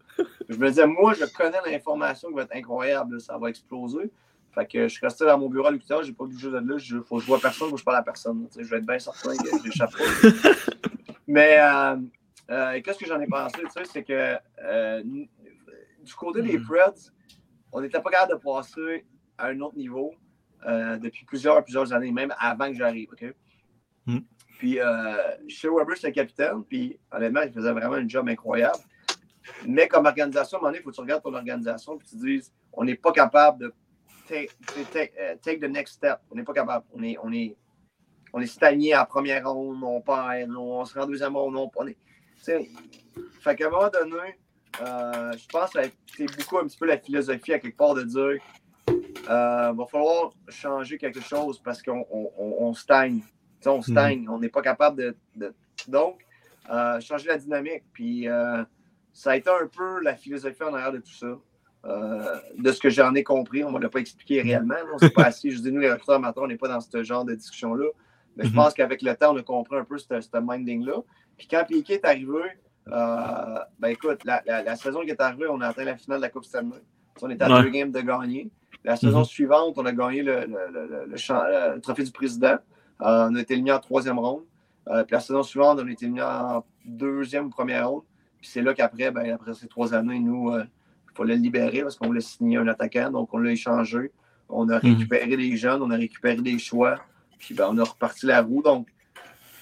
je 0.48 0.58
me 0.58 0.68
disais, 0.68 0.88
moi, 0.88 1.14
je 1.14 1.26
connais 1.26 1.60
l'information 1.66 2.30
qui 2.30 2.36
va 2.36 2.44
être 2.44 2.56
incroyable, 2.56 3.20
ça 3.20 3.38
va 3.38 3.50
exploser. 3.50 4.12
Fait 4.54 4.66
que 4.66 4.88
je 4.88 4.94
suis 4.94 5.06
resté 5.06 5.26
dans 5.26 5.38
mon 5.38 5.50
bureau 5.50 5.68
à 5.68 5.72
l'hôpital, 5.72 6.04
j'ai 6.04 6.14
pas 6.14 6.26
bougé 6.26 6.50
de 6.50 6.58
là. 6.58 6.76
Il 6.78 7.02
faut 7.04 7.18
que 7.18 7.22
je 7.22 7.28
vois 7.28 7.40
personne, 7.40 7.70
faut 7.70 7.76
que 7.76 7.80
je 7.80 7.86
parle 7.86 7.98
à 7.98 8.04
personne. 8.04 8.48
je 8.58 8.64
vais 8.64 8.78
être 8.78 8.86
bien 8.86 9.00
certain 9.00 9.36
que 9.36 9.50
j'échappe 9.64 9.92
pas. 9.92 10.30
Mais 11.28 11.60
euh, 11.60 11.98
euh, 12.50 12.82
qu'est-ce 12.82 12.98
que 12.98 13.06
j'en 13.06 13.20
ai 13.20 13.28
pensé, 13.28 13.60
c'est 13.92 14.04
que 14.04 14.36
euh, 14.64 15.04
du 15.04 16.16
côté 16.16 16.42
des 16.42 16.58
Preds, 16.58 17.12
on 17.72 17.82
n'était 17.82 18.02
pas 18.02 18.10
capable 18.10 18.34
de 18.34 18.38
passer 18.44 19.06
à 19.38 19.48
un 19.48 19.60
autre 19.60 19.78
niveau 19.78 20.14
depuis 20.66 21.24
plusieurs, 21.26 21.64
plusieurs 21.64 21.94
années, 21.94 22.12
même 22.12 22.34
avant 22.40 22.68
que 22.68 22.74
j'arrive. 22.74 23.10
OK? 23.14 23.34
Mm. 24.08 24.20
Puis, 24.60 24.78
chez 25.48 25.70
Weber, 25.70 25.96
c'était 25.96 26.12
capitaine, 26.12 26.64
puis 26.64 27.00
honnêtement, 27.12 27.42
il 27.42 27.52
faisait 27.52 27.72
vraiment 27.72 27.96
un 27.96 28.08
job 28.08 28.30
incroyable. 28.30 28.78
Mais 29.66 29.88
comme 29.88 30.06
organisation, 30.06 30.58
à 30.58 30.60
un 30.60 30.62
moment 30.62 30.70
donné, 30.70 30.80
il 30.80 30.84
faut 30.84 30.92
que 30.92 30.96
tu 30.96 31.02
regardes 31.02 31.24
ton 31.24 31.34
organisation 31.34 31.96
et 31.96 32.04
tu 32.04 32.16
dises 32.18 32.54
on 32.74 32.84
n'est 32.84 32.96
pas 32.96 33.12
capable 33.12 33.60
de 33.60 33.74
take, 34.28 34.52
euh, 34.94 35.36
take, 35.42 35.60
the 35.60 35.70
next 35.70 35.96
step. 35.96 36.20
On 36.32 36.36
n'est 36.36 36.44
pas 36.44 36.54
capable. 36.54 36.86
On 36.94 37.04
est, 37.04 37.18
on 37.24 37.32
est, 37.32 37.56
on 38.34 38.40
est 38.40 38.48
stagné 38.48 38.94
à 38.94 39.06
première 39.06 39.50
ronde, 39.50 39.84
on 39.84 40.02
perd, 40.02 40.52
on 40.56 40.86
se 40.86 40.94
rend 40.94 41.06
en 41.06 41.08
deuxième 41.08 41.36
ronde, 41.36 41.70
on, 41.76 41.88
est. 41.88 41.98
Fait 43.42 43.56
qu'à 43.56 43.68
un 43.68 43.70
moment 43.70 43.90
donné, 43.90 44.38
euh, 44.82 45.34
je 45.34 45.48
pense 45.48 45.72
que 45.72 45.80
c'est 46.16 46.38
beaucoup 46.38 46.60
un 46.60 46.68
petit 46.68 46.78
peu 46.78 46.86
la 46.86 46.98
philosophie 46.98 47.54
à 47.54 47.60
quelque 47.60 47.78
part 47.78 47.96
de 47.96 48.04
dire 48.04 48.42
euh, 49.30 49.74
va 49.74 49.86
falloir 49.92 50.32
changer 50.48 50.98
quelque 50.98 51.22
chose 51.22 51.60
parce 51.60 51.82
qu'on 51.82 52.06
on, 52.12 52.32
on, 52.38 52.74
stagne. 52.74 53.22
On 53.66 53.82
stagne, 53.82 54.28
on 54.30 54.40
n'est 54.40 54.50
pas 54.50 54.62
capable 54.62 55.16
de. 55.36 55.54
Donc, 55.88 56.20
euh, 56.70 57.00
changer 57.00 57.28
la 57.28 57.38
dynamique. 57.38 57.84
Puis 57.94 58.28
ça 59.14 59.32
a 59.32 59.36
été 59.36 59.50
un 59.50 59.68
peu 59.68 60.02
la 60.02 60.16
philosophie 60.16 60.64
en 60.64 60.74
arrière 60.74 60.92
de 60.92 61.00
tout 61.00 61.14
ça. 61.14 61.38
Euh, 61.86 62.40
de 62.58 62.72
ce 62.72 62.80
que 62.80 62.90
j'en 62.90 63.14
ai 63.16 63.24
compris, 63.24 63.64
on 63.64 63.72
ne 63.72 63.80
l'a 63.80 63.90
pas 63.90 64.00
expliqué 64.00 64.42
réellement. 64.42 64.76
On 64.94 65.04
ne 65.04 65.10
pas 65.10 65.26
assez. 65.26 65.50
Je 65.50 65.62
dis, 65.62 65.72
nous, 65.72 65.80
les 65.80 65.92
recruteurs 65.92 66.16
amateurs, 66.16 66.44
on 66.44 66.48
n'est 66.48 66.58
pas 66.58 66.68
dans 66.68 66.82
ce 66.82 67.04
genre 67.04 67.24
de 67.24 67.36
discussion-là. 67.36 67.86
Mais 68.36 68.46
je 68.46 68.50
mhm. 68.50 68.56
pense 68.56 68.74
qu'avec 68.74 69.02
le 69.02 69.16
temps, 69.16 69.34
on 69.34 69.38
a 69.38 69.44
compris 69.44 69.78
un 69.78 69.86
peu 69.86 69.98
ce 69.98 70.08
minding-là. 70.34 71.02
Puis 71.38 71.48
quand 71.48 71.64
Piquet 71.66 71.96
est 71.96 72.06
arrivé, 72.06 72.42
euh, 72.90 73.60
ben 73.80 73.90
écoute, 73.90 74.24
la, 74.26 74.76
saison 74.76 75.02
qui 75.02 75.10
est 75.10 75.22
arrivée, 75.22 75.48
on 75.50 75.62
a 75.62 75.68
atteint 75.68 75.86
la 75.86 75.96
finale 75.96 76.20
de 76.20 76.24
la 76.24 76.30
Coupe 76.30 76.46
Stanley. 76.46 76.82
On 77.22 77.30
était 77.30 77.44
à 77.44 77.62
deux 77.62 77.70
games 77.70 77.92
de 77.92 78.02
gagner. 78.02 78.50
La 78.84 78.96
saison 78.96 79.24
suivante, 79.24 79.78
on 79.78 79.86
a 79.86 79.92
gagné 79.92 80.24
le, 80.24 80.46
le, 80.48 81.80
trophée 81.80 82.04
du 82.04 82.12
président. 82.12 82.58
Euh, 83.02 83.30
on 83.32 83.36
a 83.36 83.42
été 83.42 83.60
mis 83.62 83.72
en 83.72 83.80
troisième 83.80 84.20
ronde. 84.20 84.44
puis 84.86 85.12
la 85.12 85.20
saison 85.20 85.44
suivante, 85.44 85.80
on 85.82 85.88
a 85.88 85.92
été 85.92 86.08
mis 86.08 86.22
en 86.22 86.64
deuxième 86.86 87.46
ou 87.48 87.50
première 87.50 87.90
ronde. 87.90 88.04
Puis 88.40 88.50
c'est 88.50 88.62
là 88.62 88.74
qu'après, 88.74 89.12
ben, 89.12 89.32
après 89.34 89.54
ces 89.54 89.68
trois 89.68 89.94
années, 89.94 90.20
nous, 90.20 90.52
il 90.52 90.62
euh, 90.62 90.64
fallait 91.14 91.36
le 91.36 91.42
libérer 91.42 91.82
parce 91.82 91.98
qu'on 91.98 92.08
voulait 92.08 92.22
signer 92.22 92.58
un 92.58 92.68
attaquant. 92.68 93.12
Donc, 93.12 93.34
on 93.34 93.38
l'a 93.38 93.52
échangé. 93.52 94.12
On 94.48 94.70
a 94.70 94.80
mhm. 94.82 94.96
récupéré 94.96 95.38
des 95.38 95.58
jeunes, 95.58 95.82
on 95.82 95.92
a 95.92 95.98
récupéré 95.98 96.38
des 96.38 96.58
choix. 96.58 97.00
Puis 97.38 97.54
ben, 97.54 97.68
on 97.70 97.78
a 97.78 97.84
reparti 97.84 98.26
la 98.26 98.42
roue. 98.42 98.62
Donc, 98.62 98.88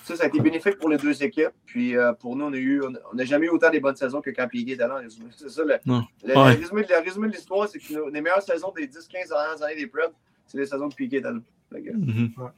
ça, 0.04 0.16
ça 0.16 0.24
a 0.24 0.28
été 0.28 0.40
bénéfique 0.40 0.78
pour 0.78 0.90
les 0.90 0.98
deux 0.98 1.22
équipes. 1.24 1.52
Puis 1.66 1.98
euh, 1.98 2.14
pour 2.14 2.36
nous, 2.36 2.46
on 2.46 2.54
a 2.54 2.58
eu, 2.58 2.82
on 2.84 3.16
n'a 3.16 3.26
jamais 3.26 3.48
eu 3.48 3.50
autant 3.50 3.70
des 3.70 3.80
bonnes 3.80 3.96
saisons 3.96 4.22
que 4.22 4.30
quand 4.30 4.48
Piquet 4.48 4.74
était 4.74 4.88
là. 4.88 5.02
C'est 5.36 5.50
ça, 5.50 5.64
le, 5.64 5.78
le, 5.86 6.02
le, 6.24 6.40
résumé, 6.40 6.86
le, 6.88 7.04
résumé, 7.04 7.28
de 7.28 7.34
l'histoire, 7.34 7.68
c'est 7.68 7.80
que 7.80 7.94
nos, 7.94 8.10
les 8.10 8.22
meilleures 8.22 8.42
saisons 8.42 8.72
des 8.76 8.88
10-15 8.88 9.30
dernières 9.30 9.64
années 9.64 9.76
des 9.76 9.88
Preds, 9.88 10.14
c'est 10.46 10.58
les 10.60 10.66
saisons 10.66 10.88
de 10.88 10.96
Piquet. 10.96 11.22
Mm 11.22 11.42
-hmm. 11.72 12.42
ouais. 12.42 12.52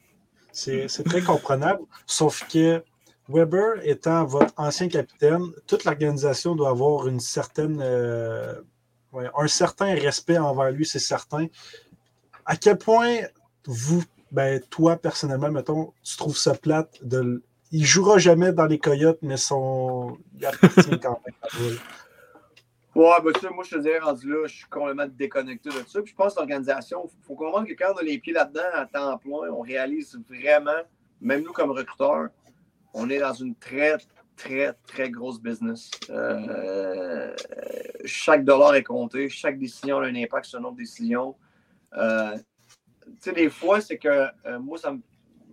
C'est 0.88 1.04
très 1.06 1.22
comprenable, 1.22 1.82
sauf 2.06 2.48
que 2.48 2.84
Weber 3.30 3.82
étant 3.84 4.26
votre 4.26 4.54
ancien 4.58 4.88
capitaine, 4.88 5.44
toute 5.68 5.84
l'organisation 5.86 6.56
doit 6.56 6.70
avoir 6.70 7.08
une 7.08 7.20
certaine, 7.20 7.80
euh, 7.82 8.56
un 9.14 9.48
certain 9.48 9.94
respect 9.94 10.38
envers 10.38 10.72
lui, 10.72 10.86
c'est 10.86 11.00
certain. 11.00 11.48
À 12.46 12.56
quel 12.56 12.78
point 12.78 13.20
vous 13.66 14.04
ben, 14.32 14.62
toi, 14.70 14.96
personnellement, 14.96 15.52
mettons, 15.52 15.94
tu 16.04 16.18
trouves 16.18 16.38
ça 16.38 16.54
plate 16.54 17.00
de. 17.02 17.44
Il 17.72 17.86
jouera 17.86 18.18
jamais 18.18 18.52
dans 18.52 18.66
les 18.66 18.80
Coyotes, 18.80 19.20
mais 19.22 19.38
son. 19.38 20.18
Il 20.36 20.46
appartient 20.46 21.00
quand 21.00 21.20
même 21.26 21.78
Sais, 23.40 23.50
moi, 23.50 23.64
je 23.64 23.76
te 23.76 23.80
dirais, 23.80 24.00
rendu 24.00 24.30
là, 24.30 24.46
je 24.46 24.56
suis 24.56 24.66
complètement 24.66 25.08
déconnecté 25.08 25.70
de 25.70 25.88
ça. 25.88 26.02
Puis 26.02 26.12
je 26.12 26.16
pense 26.16 26.34
que 26.34 26.40
l'organisation, 26.40 27.06
il 27.06 27.26
faut 27.26 27.36
comprendre 27.36 27.66
que 27.68 27.74
quand 27.74 27.94
on 27.94 27.98
a 27.98 28.04
les 28.04 28.18
pieds 28.18 28.34
là-dedans 28.34 28.62
à 28.74 28.86
temps 28.86 29.18
plein, 29.18 29.50
on 29.52 29.62
réalise 29.62 30.20
vraiment, 30.28 30.82
même 31.22 31.44
nous 31.44 31.54
comme 31.54 31.72
recruteurs, 31.72 32.28
on 32.94 33.10
est 33.10 33.20
dans 33.20 33.34
une 33.34 33.56
très, 33.56 33.98
très, 34.36 34.74
très 34.88 35.10
grosse 35.10 35.42
business. 35.42 35.92
Euh, 36.10 37.34
chaque 38.04 38.44
dollar 38.44 38.76
est 38.76 38.84
compté, 38.84 39.30
chaque 39.30 39.58
décision 39.58 40.00
a 40.00 40.06
un 40.06 40.16
impact 40.16 40.46
sur 40.46 40.60
notre 40.60 40.76
décision. 40.76 41.36
Euh, 41.96 42.38
tu 43.06 43.14
sais, 43.22 43.32
des 43.34 43.50
fois, 43.50 43.80
c'est 43.80 43.98
que 43.98 44.08
euh, 44.08 44.60
moi, 44.60 44.78
ça 44.78 44.92
me, 44.92 45.00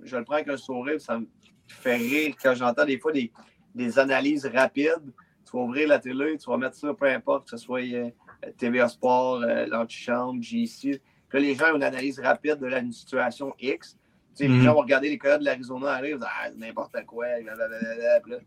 je 0.03 0.17
le 0.17 0.25
prends 0.25 0.35
avec 0.35 0.49
un 0.49 0.57
sourire, 0.57 1.01
ça 1.01 1.19
me 1.19 1.27
fait 1.69 1.97
rire 1.97 2.35
quand 2.43 2.55
j'entends 2.55 2.85
des 2.85 2.99
fois 2.99 3.13
des, 3.13 3.33
des, 3.75 3.99
analyses 3.99 4.47
rapides. 4.47 5.13
Vas 5.57 5.63
ouvrir 5.63 5.89
la 5.89 5.99
télé, 5.99 6.37
tu 6.37 6.51
vas 6.51 6.59
mettre 6.59 6.77
ça, 6.77 6.93
peu 6.93 7.07
importe, 7.07 7.45
que 7.45 7.51
ce 7.51 7.57
soit 7.57 7.81
euh, 7.81 8.11
TVA 8.59 8.89
Sport, 8.89 9.43
euh, 9.43 9.65
l'antichambre, 9.67 10.43
JC. 10.43 11.01
Là, 11.33 11.41
les 11.41 11.55
gens 11.55 11.73
ont 11.73 11.77
une 11.77 11.83
analyse 11.83 12.21
rapide 12.21 12.59
de 12.59 12.67
la 12.67 12.83
situation 12.93 13.55
X. 13.59 13.97
Tu 14.37 14.45
sais, 14.45 14.49
Les 14.49 14.61
gens 14.61 14.75
vont 14.75 14.83
regarder 14.83 15.09
les 15.09 15.17
coyotes 15.17 15.41
de 15.41 15.47
l'Arizona 15.47 15.93
arriver, 15.93 16.19
ah, 16.21 16.51
n'importe 16.57 16.95
quoi, 17.07 17.27
blablabla. 17.43 18.39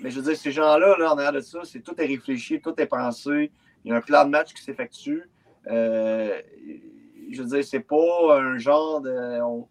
Mais 0.00 0.10
je 0.10 0.16
veux 0.18 0.22
dire, 0.22 0.36
ces 0.36 0.50
gens-là, 0.50 0.96
là, 0.98 1.12
en 1.12 1.16
arrière 1.16 1.32
de 1.32 1.40
ça, 1.40 1.60
c'est 1.62 1.78
tout 1.78 1.94
est 2.00 2.06
réfléchi, 2.06 2.60
tout 2.60 2.74
est 2.76 2.86
pensé. 2.86 3.52
Il 3.84 3.90
y 3.90 3.94
a 3.94 3.96
un 3.96 4.00
plan 4.00 4.24
de 4.24 4.30
match 4.30 4.52
qui 4.52 4.64
s'effectue. 4.64 5.30
Euh, 5.68 6.40
je 7.30 7.40
veux 7.40 7.48
dire, 7.48 7.64
c'est 7.64 7.86
pas 7.86 8.36
un 8.36 8.58
genre 8.58 9.00
de. 9.00 9.40
On 9.42 9.68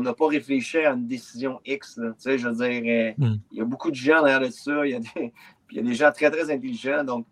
n'a 0.00 0.14
pas 0.14 0.26
réfléchi 0.28 0.78
à 0.78 0.92
une 0.92 1.06
décision 1.06 1.60
X. 1.64 1.98
Là, 1.98 2.12
je 2.24 2.48
veux 2.48 2.54
dire, 2.54 3.14
euh, 3.18 3.26
mm. 3.26 3.36
il 3.52 3.58
y 3.58 3.60
a 3.60 3.64
beaucoup 3.64 3.90
de 3.90 3.96
gens 3.96 4.22
derrière 4.22 4.52
ça. 4.52 4.86
Il 4.86 4.92
y, 4.92 4.94
a 4.94 5.00
des, 5.00 5.10
il 5.70 5.76
y 5.76 5.80
a 5.80 5.82
des 5.82 5.94
gens 5.94 6.12
très, 6.12 6.30
très 6.30 6.50
intelligents. 6.50 7.04
Donc, 7.04 7.26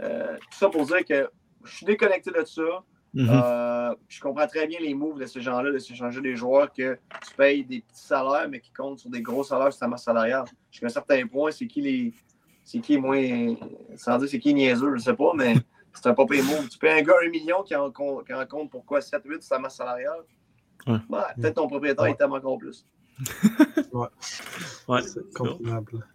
euh, 0.00 0.36
tout 0.36 0.58
ça 0.58 0.68
pour 0.68 0.86
dire 0.86 1.04
que 1.04 1.30
je 1.64 1.76
suis 1.76 1.86
déconnecté 1.86 2.30
de 2.30 2.44
ça. 2.44 2.62
Mm-hmm. 3.12 3.28
euh, 3.28 3.94
je 4.08 4.20
comprends 4.20 4.46
très 4.46 4.68
bien 4.68 4.78
les 4.80 4.94
moves 4.94 5.18
de 5.18 5.26
ces 5.26 5.40
gens-là, 5.40 5.72
de 5.72 5.78
s'échanger 5.78 6.20
des 6.20 6.36
joueurs 6.36 6.72
que 6.72 6.94
tu 6.94 7.34
payes 7.36 7.64
des 7.64 7.80
petits 7.80 8.06
salaires, 8.06 8.48
mais 8.48 8.60
qui 8.60 8.72
comptent 8.72 9.00
sur 9.00 9.10
des 9.10 9.20
gros 9.20 9.42
salaires 9.42 9.72
sur 9.72 9.80
ta 9.80 9.88
masse 9.88 10.04
salariale. 10.04 10.44
Jusqu'à 10.70 10.86
un 10.86 10.90
certain 10.90 11.26
point, 11.26 11.50
c'est 11.50 11.66
qui 11.66 11.80
les. 11.80 12.14
C'est 12.64 12.78
qui 12.78 12.94
est 12.94 12.98
moins. 12.98 13.56
Sans 13.96 14.16
dire 14.18 14.28
c'est 14.28 14.38
qui 14.38 14.50
est 14.50 14.54
niaiseux, 14.54 14.96
je 14.96 15.02
sais 15.02 15.14
pas, 15.14 15.32
mais 15.34 15.54
c'est 15.92 16.06
un 16.06 16.14
pas 16.14 16.22
move. 16.22 16.68
Tu 16.68 16.78
payes 16.78 17.00
un 17.00 17.02
gars 17.02 17.14
un 17.24 17.28
million 17.28 17.64
qui 17.64 17.74
en, 17.74 17.90
qui 17.90 18.32
en 18.32 18.46
compte 18.48 18.70
pourquoi 18.70 19.00
7-8 19.00 19.40
sa 19.40 19.58
masse 19.58 19.76
salariale. 19.76 20.20
Ouais. 20.86 20.98
Ouais, 21.08 21.20
Peut-être 21.36 21.54
ton 21.54 21.68
propriétaire 21.68 22.04
ouais. 22.04 22.12
il 22.12 22.16
t'aime 22.16 22.32
encore 22.32 22.58
plus. 22.58 22.86
ouais. 23.92 24.06
ouais. 24.88 25.02
C'est 25.02 25.34
comprenable. 25.34 26.06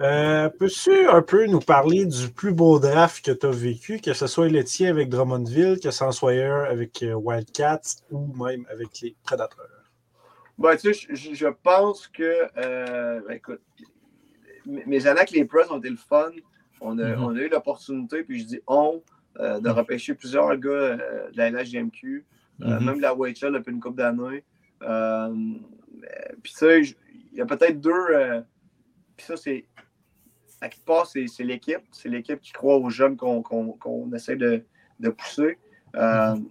Euh, 0.00 0.48
Peux-tu 0.48 1.08
un 1.08 1.22
peu 1.22 1.46
nous 1.46 1.58
parler 1.60 2.06
du 2.06 2.28
plus 2.28 2.52
beau 2.52 2.78
draft 2.78 3.24
que 3.24 3.32
tu 3.32 3.46
as 3.46 3.50
vécu, 3.50 4.00
que 4.00 4.12
ce 4.12 4.28
soit 4.28 4.48
le 4.48 4.62
tien 4.62 4.90
avec 4.90 5.08
Drummondville, 5.08 5.80
que 5.80 5.90
ce 5.90 6.10
soit 6.12 6.32
avec 6.68 7.02
euh, 7.02 7.14
Wildcats 7.14 8.02
ou 8.12 8.32
même 8.44 8.64
avec 8.70 9.00
les 9.02 9.16
Prédateurs? 9.24 9.66
Ben, 10.56 10.76
tu 10.76 10.94
sais, 10.94 11.06
je, 11.14 11.34
je, 11.34 11.46
pense 11.48 12.06
que, 12.08 12.48
euh, 12.56 13.20
ben, 13.26 13.34
écoute, 13.34 13.60
mes 14.66 15.06
années 15.06 15.20
avec 15.20 15.30
les 15.32 15.44
Preds 15.44 15.70
ont 15.70 15.78
été 15.78 15.90
le 15.90 15.96
fun. 15.96 16.30
On 16.80 16.98
a, 16.98 17.04
mm 17.08 17.14
-hmm. 17.14 17.24
on 17.24 17.36
a 17.36 17.40
eu 17.40 17.48
l'opportunité, 17.48 18.22
puis 18.22 18.38
je 18.40 18.46
dis 18.46 18.60
on, 18.66 19.02
euh, 19.40 19.60
de 19.60 19.68
repêcher 19.68 20.14
plusieurs 20.14 20.56
gars 20.56 20.70
euh, 20.70 21.30
de 21.30 21.36
la 21.36 21.50
LHGMQ, 21.50 22.24
mm 22.58 22.66
-hmm. 22.66 22.84
même 22.84 23.00
la 23.00 23.14
WHL 23.14 23.52
depuis 23.52 23.72
une 23.72 23.80
couple 23.80 23.96
d'années. 23.98 24.44
Euh, 24.82 25.34
puis 26.42 26.52
ça, 26.52 26.76
il 26.76 26.94
y 27.32 27.40
a 27.40 27.46
peut-être 27.46 27.80
deux. 27.80 28.04
puis 29.16 29.26
ça, 29.26 29.36
c'est. 29.36 29.64
À 30.60 30.68
qui 30.68 30.80
part, 30.80 31.06
c'est 31.06 31.44
l'équipe. 31.44 31.84
C'est 31.92 32.08
l'équipe 32.08 32.40
qui 32.40 32.52
croit 32.52 32.76
aux 32.78 32.90
jeunes 32.90 33.16
qu'on 33.16 33.42
qu 33.42 33.78
qu 33.82 34.16
essaie 34.16 34.36
de, 34.36 34.64
de 35.04 35.10
pousser. 35.10 35.56
-hmm. 35.94 36.44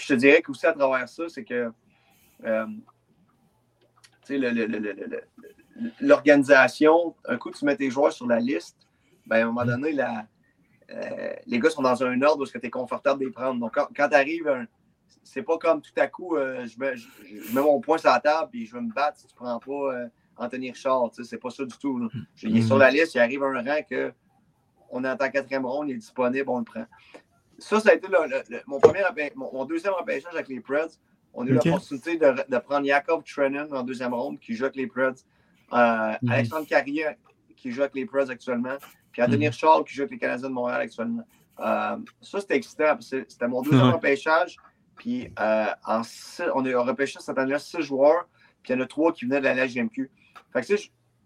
Je 0.00 0.06
te 0.10 0.14
dirais 0.14 0.40
qu'aussi 0.42 0.66
à 0.66 0.72
travers 0.72 1.08
ça, 1.08 1.24
c'est 1.28 1.44
que 1.44 1.60
l'organisation, 6.00 7.14
un 7.26 7.36
coup, 7.36 7.50
tu 7.50 7.64
mets 7.64 7.76
tes 7.76 7.90
joueurs 7.90 8.12
sur 8.12 8.26
la 8.26 8.40
liste, 8.40 8.76
ben, 9.26 9.36
à 9.36 9.42
un 9.42 9.46
moment 9.46 9.64
mm. 9.64 9.68
donné, 9.68 9.92
la, 9.92 10.26
euh, 10.90 11.34
les 11.46 11.58
gars 11.58 11.70
sont 11.70 11.82
dans 11.82 12.02
un 12.02 12.20
ordre 12.22 12.42
où 12.42 12.46
tu 12.46 12.58
es 12.60 12.70
confortable 12.70 13.20
de 13.20 13.26
les 13.26 13.32
prendre. 13.32 13.60
Donc, 13.60 13.74
quand, 13.74 13.88
quand 13.94 14.08
tu 14.08 14.14
arrives, 14.14 14.66
c'est 15.22 15.42
pas 15.42 15.58
comme 15.58 15.80
tout 15.80 15.92
à 15.96 16.06
coup, 16.06 16.36
euh, 16.36 16.66
je, 16.66 16.78
mets, 16.78 16.96
je, 16.96 17.06
je, 17.24 17.54
mets, 17.54 17.60
mon 17.60 17.80
poing 17.80 17.98
sur 17.98 18.10
la 18.10 18.20
table 18.20 18.50
et 18.54 18.64
je 18.64 18.74
veux 18.74 18.80
me 18.80 18.92
battre 18.92 19.18
si 19.18 19.26
tu 19.26 19.34
prends 19.34 19.58
pas 19.58 19.94
euh, 19.94 20.08
Anthony 20.36 20.70
Richard. 20.70 21.10
C'est 21.22 21.38
pas 21.38 21.50
ça 21.50 21.64
du 21.64 21.76
tout. 21.78 21.98
Là. 21.98 22.08
Il 22.42 22.56
est 22.56 22.60
mm. 22.60 22.66
sur 22.66 22.78
la 22.78 22.90
liste, 22.90 23.14
il 23.14 23.20
arrive 23.20 23.42
à 23.42 23.46
un 23.46 23.62
rang 23.62 23.82
que 23.88 24.12
on 24.90 25.04
est 25.04 25.10
en 25.10 25.16
quatrième 25.16 25.66
ronde, 25.66 25.90
il 25.90 25.96
est 25.96 25.98
disponible, 25.98 26.48
on 26.48 26.58
le 26.58 26.64
prend. 26.64 26.86
Ça, 27.58 27.80
ça 27.80 27.90
a 27.90 27.94
été 27.94 28.08
le, 28.08 28.16
le, 28.48 28.60
mon, 28.66 28.78
premier, 28.78 29.02
mon, 29.34 29.52
mon, 29.52 29.64
deuxième 29.64 29.92
repêchage 29.92 30.32
avec 30.32 30.48
les 30.48 30.60
Preds. 30.60 30.98
On 31.34 31.46
a 31.46 31.50
eu 31.50 31.56
okay. 31.56 31.68
l'opportunité 31.68 32.16
de, 32.16 32.34
de, 32.48 32.58
prendre 32.58 32.86
Yakov 32.86 33.22
Trenin 33.24 33.70
en 33.72 33.82
deuxième 33.82 34.14
ronde, 34.14 34.38
qui 34.38 34.54
joue 34.54 34.64
avec 34.64 34.76
les 34.76 34.86
Preds. 34.86 35.24
Mm 35.70 35.76
-hmm. 35.76 36.32
Alexandre 36.32 36.66
Carrier, 36.66 37.10
qui 37.56 37.70
joue 37.72 37.82
avec 37.82 37.94
les 37.94 38.06
Preds 38.06 38.30
actuellement. 38.30 38.78
Puis 39.12 39.22
Anthony 39.22 39.46
mm. 39.46 39.50
Richard 39.50 39.84
qui 39.84 39.94
joue 39.94 40.02
avec 40.02 40.12
les 40.12 40.18
Canadiens 40.18 40.48
de 40.48 40.54
Montréal 40.54 40.80
actuellement. 40.80 41.24
Euh, 41.60 41.96
ça, 42.20 42.40
c'était 42.40 42.56
excitant. 42.56 42.96
C'était 43.00 43.48
mon 43.48 43.62
deuxième 43.62 43.90
repêchage. 43.90 44.56
Puis 44.98 45.32
euh, 45.38 45.66
en 45.86 46.02
six, 46.02 46.42
on 46.54 46.64
a 46.66 46.80
repêché 46.82 47.18
cette 47.20 47.38
année-là 47.38 47.58
six 47.58 47.80
joueurs. 47.80 48.28
Puis 48.62 48.72
il 48.72 48.76
y 48.76 48.78
en 48.78 48.82
a 48.82 48.86
trois 48.86 49.12
qui 49.12 49.24
venaient 49.24 49.40
de 49.40 49.44
la 49.44 49.64
LGMQ. 49.64 50.10
Fait 50.52 50.60
que 50.60 50.74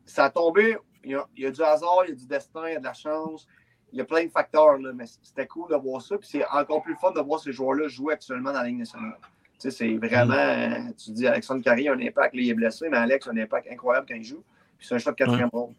ça 0.04 0.26
a 0.26 0.30
tombé. 0.30 0.76
Il 1.02 1.10
y 1.10 1.14
a, 1.16 1.26
il 1.36 1.42
y 1.42 1.46
a, 1.46 1.50
du 1.50 1.62
hasard, 1.62 2.02
il 2.04 2.10
y 2.10 2.12
a 2.12 2.14
du 2.14 2.26
destin, 2.26 2.68
il 2.68 2.74
y 2.74 2.76
a 2.76 2.78
de 2.78 2.84
la 2.84 2.92
chance. 2.92 3.48
Il 3.92 3.98
y 3.98 4.00
a 4.00 4.04
plein 4.04 4.24
de 4.24 4.30
facteurs, 4.30 4.78
là, 4.78 4.92
mais 4.94 5.04
c'était 5.06 5.46
cool 5.46 5.68
de 5.70 5.76
voir 5.76 6.00
ça. 6.00 6.16
Puis 6.16 6.28
c'est 6.30 6.46
encore 6.48 6.82
plus 6.82 6.94
fun 6.96 7.10
de 7.10 7.20
voir 7.20 7.40
ces 7.40 7.52
joueurs-là 7.52 7.88
jouer 7.88 8.14
actuellement 8.14 8.52
dans 8.52 8.60
la 8.60 8.68
Ligue 8.68 8.78
nationale. 8.78 9.18
Tu 9.58 9.70
sais, 9.70 9.70
c'est 9.70 9.96
vraiment. 9.96 10.34
Mm. 10.34 10.94
Tu 10.94 11.10
dis 11.10 11.26
Alexandre 11.26 11.62
Carrier 11.62 11.88
a 11.88 11.94
un 11.94 12.00
impact, 12.00 12.34
là, 12.34 12.40
il 12.42 12.50
est 12.50 12.54
blessé, 12.54 12.88
mais 12.88 12.98
Alex 12.98 13.26
a 13.26 13.30
un 13.30 13.36
impact 13.38 13.68
incroyable 13.70 14.06
quand 14.08 14.14
il 14.14 14.24
joue. 14.24 14.44
Puis 14.78 14.86
c'est 14.86 14.94
un 14.94 14.98
choix 14.98 15.12
de 15.12 15.16
quatrième 15.16 15.50
mm. 15.52 15.56
ronde. 15.56 15.74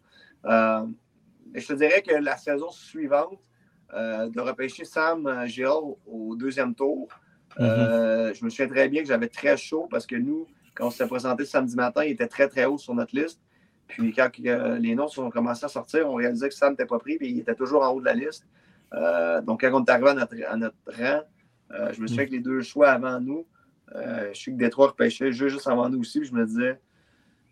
Euh, 0.46 0.86
mais 1.52 1.60
je 1.60 1.68
te 1.68 1.72
dirais 1.74 2.02
que 2.02 2.14
la 2.14 2.36
saison 2.36 2.70
suivante, 2.70 3.40
euh, 3.94 4.28
de 4.28 4.40
repêcher 4.40 4.84
Sam 4.84 5.26
euh, 5.26 5.46
Gérard 5.46 5.84
au 6.06 6.34
deuxième 6.36 6.74
tour, 6.74 7.08
mm 7.58 7.62
-hmm. 7.62 7.68
euh, 7.68 8.34
je 8.34 8.44
me 8.44 8.50
souviens 8.50 8.68
très 8.68 8.88
bien 8.88 9.02
que 9.02 9.08
j'avais 9.08 9.28
très 9.28 9.56
chaud 9.56 9.86
parce 9.90 10.06
que 10.06 10.16
nous, 10.16 10.46
quand 10.74 10.86
on 10.88 10.90
s'est 10.90 11.06
présenté 11.06 11.44
samedi 11.44 11.76
matin, 11.76 12.02
il 12.04 12.12
était 12.12 12.26
très, 12.26 12.48
très 12.48 12.64
haut 12.64 12.78
sur 12.78 12.94
notre 12.94 13.14
liste. 13.14 13.40
Puis 13.86 14.12
quand 14.12 14.28
euh, 14.46 14.78
les 14.78 14.94
noms 14.94 15.08
ont 15.18 15.30
commencé 15.30 15.64
à 15.64 15.68
sortir, 15.68 16.08
on 16.10 16.14
réalisait 16.14 16.48
que 16.48 16.54
Sam 16.54 16.70
n'était 16.72 16.86
pas 16.86 16.98
pris, 16.98 17.16
puis 17.18 17.28
il 17.30 17.38
était 17.40 17.54
toujours 17.54 17.82
en 17.82 17.90
haut 17.92 18.00
de 18.00 18.06
la 18.06 18.14
liste. 18.14 18.44
Euh, 18.94 19.40
donc, 19.42 19.60
quand 19.60 19.72
on 19.78 19.84
est 19.84 19.90
arrivé 19.90 20.10
à 20.10 20.14
notre, 20.14 20.36
à 20.54 20.56
notre 20.56 20.76
rang, 20.98 21.22
je 21.92 22.00
me 22.00 22.06
souviens 22.06 22.24
-hmm. 22.24 22.28
que 22.28 22.32
les 22.32 22.40
deux 22.40 22.62
choix 22.62 22.88
avant 22.98 23.18
nous, 23.28 23.42
je 24.32 24.38
suis 24.42 24.52
que 24.52 24.58
Détroit 24.64 24.88
repêchait 24.88 25.32
juste 25.32 25.66
avant 25.72 25.88
nous 25.92 26.00
aussi, 26.04 26.18
puis 26.20 26.28
je 26.28 26.34
me 26.34 26.44
disais, 26.50 26.74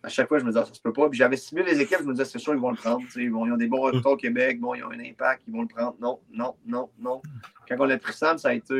à 0.03 0.09
chaque 0.09 0.29
fois, 0.29 0.39
je 0.39 0.45
me 0.45 0.51
disais, 0.51 0.65
ça 0.65 0.75
se 0.75 0.81
peut 0.81 0.93
pas. 0.93 1.09
Puis 1.09 1.19
j'avais 1.19 1.37
ciblé 1.37 1.63
les 1.73 1.81
équipes, 1.81 2.01
je 2.01 2.09
me 2.11 2.13
disais, 2.13 2.25
c'est 2.25 2.39
sûr, 2.39 2.55
ils 2.55 2.61
vont 2.61 2.71
le 2.71 2.77
prendre. 2.77 3.03
Ils 3.17 3.33
ont 3.35 3.57
des 3.57 3.69
bons 3.69 3.83
résultats 3.83 4.11
au 4.11 4.17
Québec, 4.17 4.61
bon, 4.61 4.75
ils 4.75 4.83
ont 4.85 4.91
un 4.91 5.01
impact, 5.01 5.43
ils 5.47 5.53
vont 5.53 5.63
le 5.63 5.69
prendre. 5.69 5.95
Non, 6.01 6.19
non, 6.33 6.55
non, 6.67 6.85
non. 6.99 7.23
Quand 7.69 7.77
on 7.79 7.89
a 7.89 7.99
pris 7.99 8.13
Sam, 8.13 8.37
ça 8.39 8.49
a 8.49 8.55
été, 8.55 8.79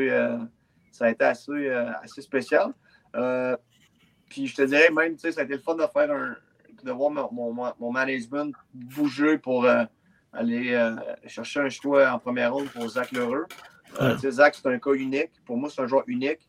ça 0.93 1.05
a 1.05 1.09
été 1.09 1.25
assez, 1.25 1.51
euh, 1.51 1.91
assez 2.03 2.21
spécial. 2.21 2.71
Euh, 3.15 3.57
puis 4.29 4.47
je 4.47 4.55
te 4.55 4.61
dirais 4.61 4.89
même, 4.91 5.17
ça 5.17 5.27
a 5.27 5.43
été 5.43 5.53
le 5.53 5.59
fun 5.59 5.75
de 5.75 5.85
faire 5.91 6.11
un, 6.11 6.35
de 6.83 6.91
voir 6.91 7.09
mon, 7.09 7.51
mon, 7.51 7.73
mon 7.79 7.91
management 7.91 8.55
bouger 8.73 9.37
pour 9.39 9.65
euh, 9.65 9.83
aller 10.31 10.73
euh, 10.73 10.95
chercher 11.25 11.61
un 11.61 11.69
choix 11.69 12.11
en 12.11 12.19
première 12.19 12.53
ronde 12.53 12.69
pour 12.69 12.87
Zach 12.87 13.11
Lheureux. 13.11 13.45
Ouais. 13.99 14.31
Zach, 14.31 14.55
c'est 14.55 14.67
un 14.69 14.77
cas 14.79 14.93
unique. 14.93 15.31
Pour 15.45 15.57
moi, 15.57 15.69
c'est 15.69 15.81
un 15.81 15.87
joueur 15.87 16.03
unique. 16.07 16.47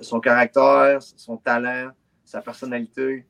son 0.00 0.20
caractère, 0.20 1.02
son 1.02 1.38
talent, 1.38 1.90
sa 2.24 2.42
personnalité. 2.42 3.26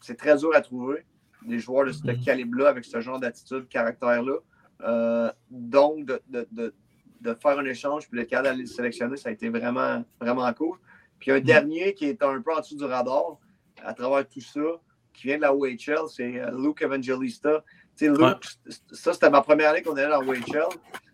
C'est 0.00 0.16
très 0.16 0.36
dur 0.36 0.50
à 0.54 0.60
trouver 0.60 1.04
des 1.46 1.60
joueurs 1.60 1.86
de 1.86 1.92
ce 1.92 2.02
mm-hmm. 2.02 2.24
calibre-là 2.24 2.68
avec 2.68 2.84
ce 2.84 3.00
genre 3.00 3.20
d'attitude, 3.20 3.68
caractère-là. 3.68 4.38
Euh, 4.84 5.30
donc, 5.50 6.06
de, 6.06 6.20
de, 6.28 6.48
de, 6.50 6.74
de, 7.22 7.34
faire 7.34 7.58
un 7.58 7.64
échange 7.64 8.08
puis 8.08 8.18
le 8.18 8.24
cas 8.24 8.42
d'aller 8.42 8.62
le 8.62 8.66
sélectionner, 8.66 9.16
ça 9.16 9.28
a 9.28 9.32
été 9.32 9.48
vraiment, 9.48 10.04
vraiment 10.20 10.52
cool. 10.54 10.78
Puis 11.18 11.30
un 11.30 11.40
dernier 11.40 11.94
qui 11.94 12.06
est 12.06 12.22
un 12.22 12.40
peu 12.40 12.52
en 12.52 12.60
dessous 12.60 12.76
du 12.76 12.84
radar 12.84 13.38
à 13.84 13.94
travers 13.94 14.28
tout 14.28 14.40
ça, 14.40 14.60
qui 15.12 15.26
vient 15.26 15.36
de 15.36 15.42
la 15.42 15.54
OHL, 15.54 16.08
c'est 16.08 16.40
euh, 16.40 16.50
Luke 16.56 16.82
Evangelista. 16.82 17.64
Tu 17.96 18.06
sais, 18.06 18.10
Luke, 18.10 18.44
ça, 18.92 19.12
c'était 19.12 19.30
ma 19.30 19.42
première 19.42 19.70
année 19.70 19.82
qu'on 19.82 19.94
allait 19.94 20.08
dans 20.08 20.20
la 20.20 20.26
OHL. 20.26 20.68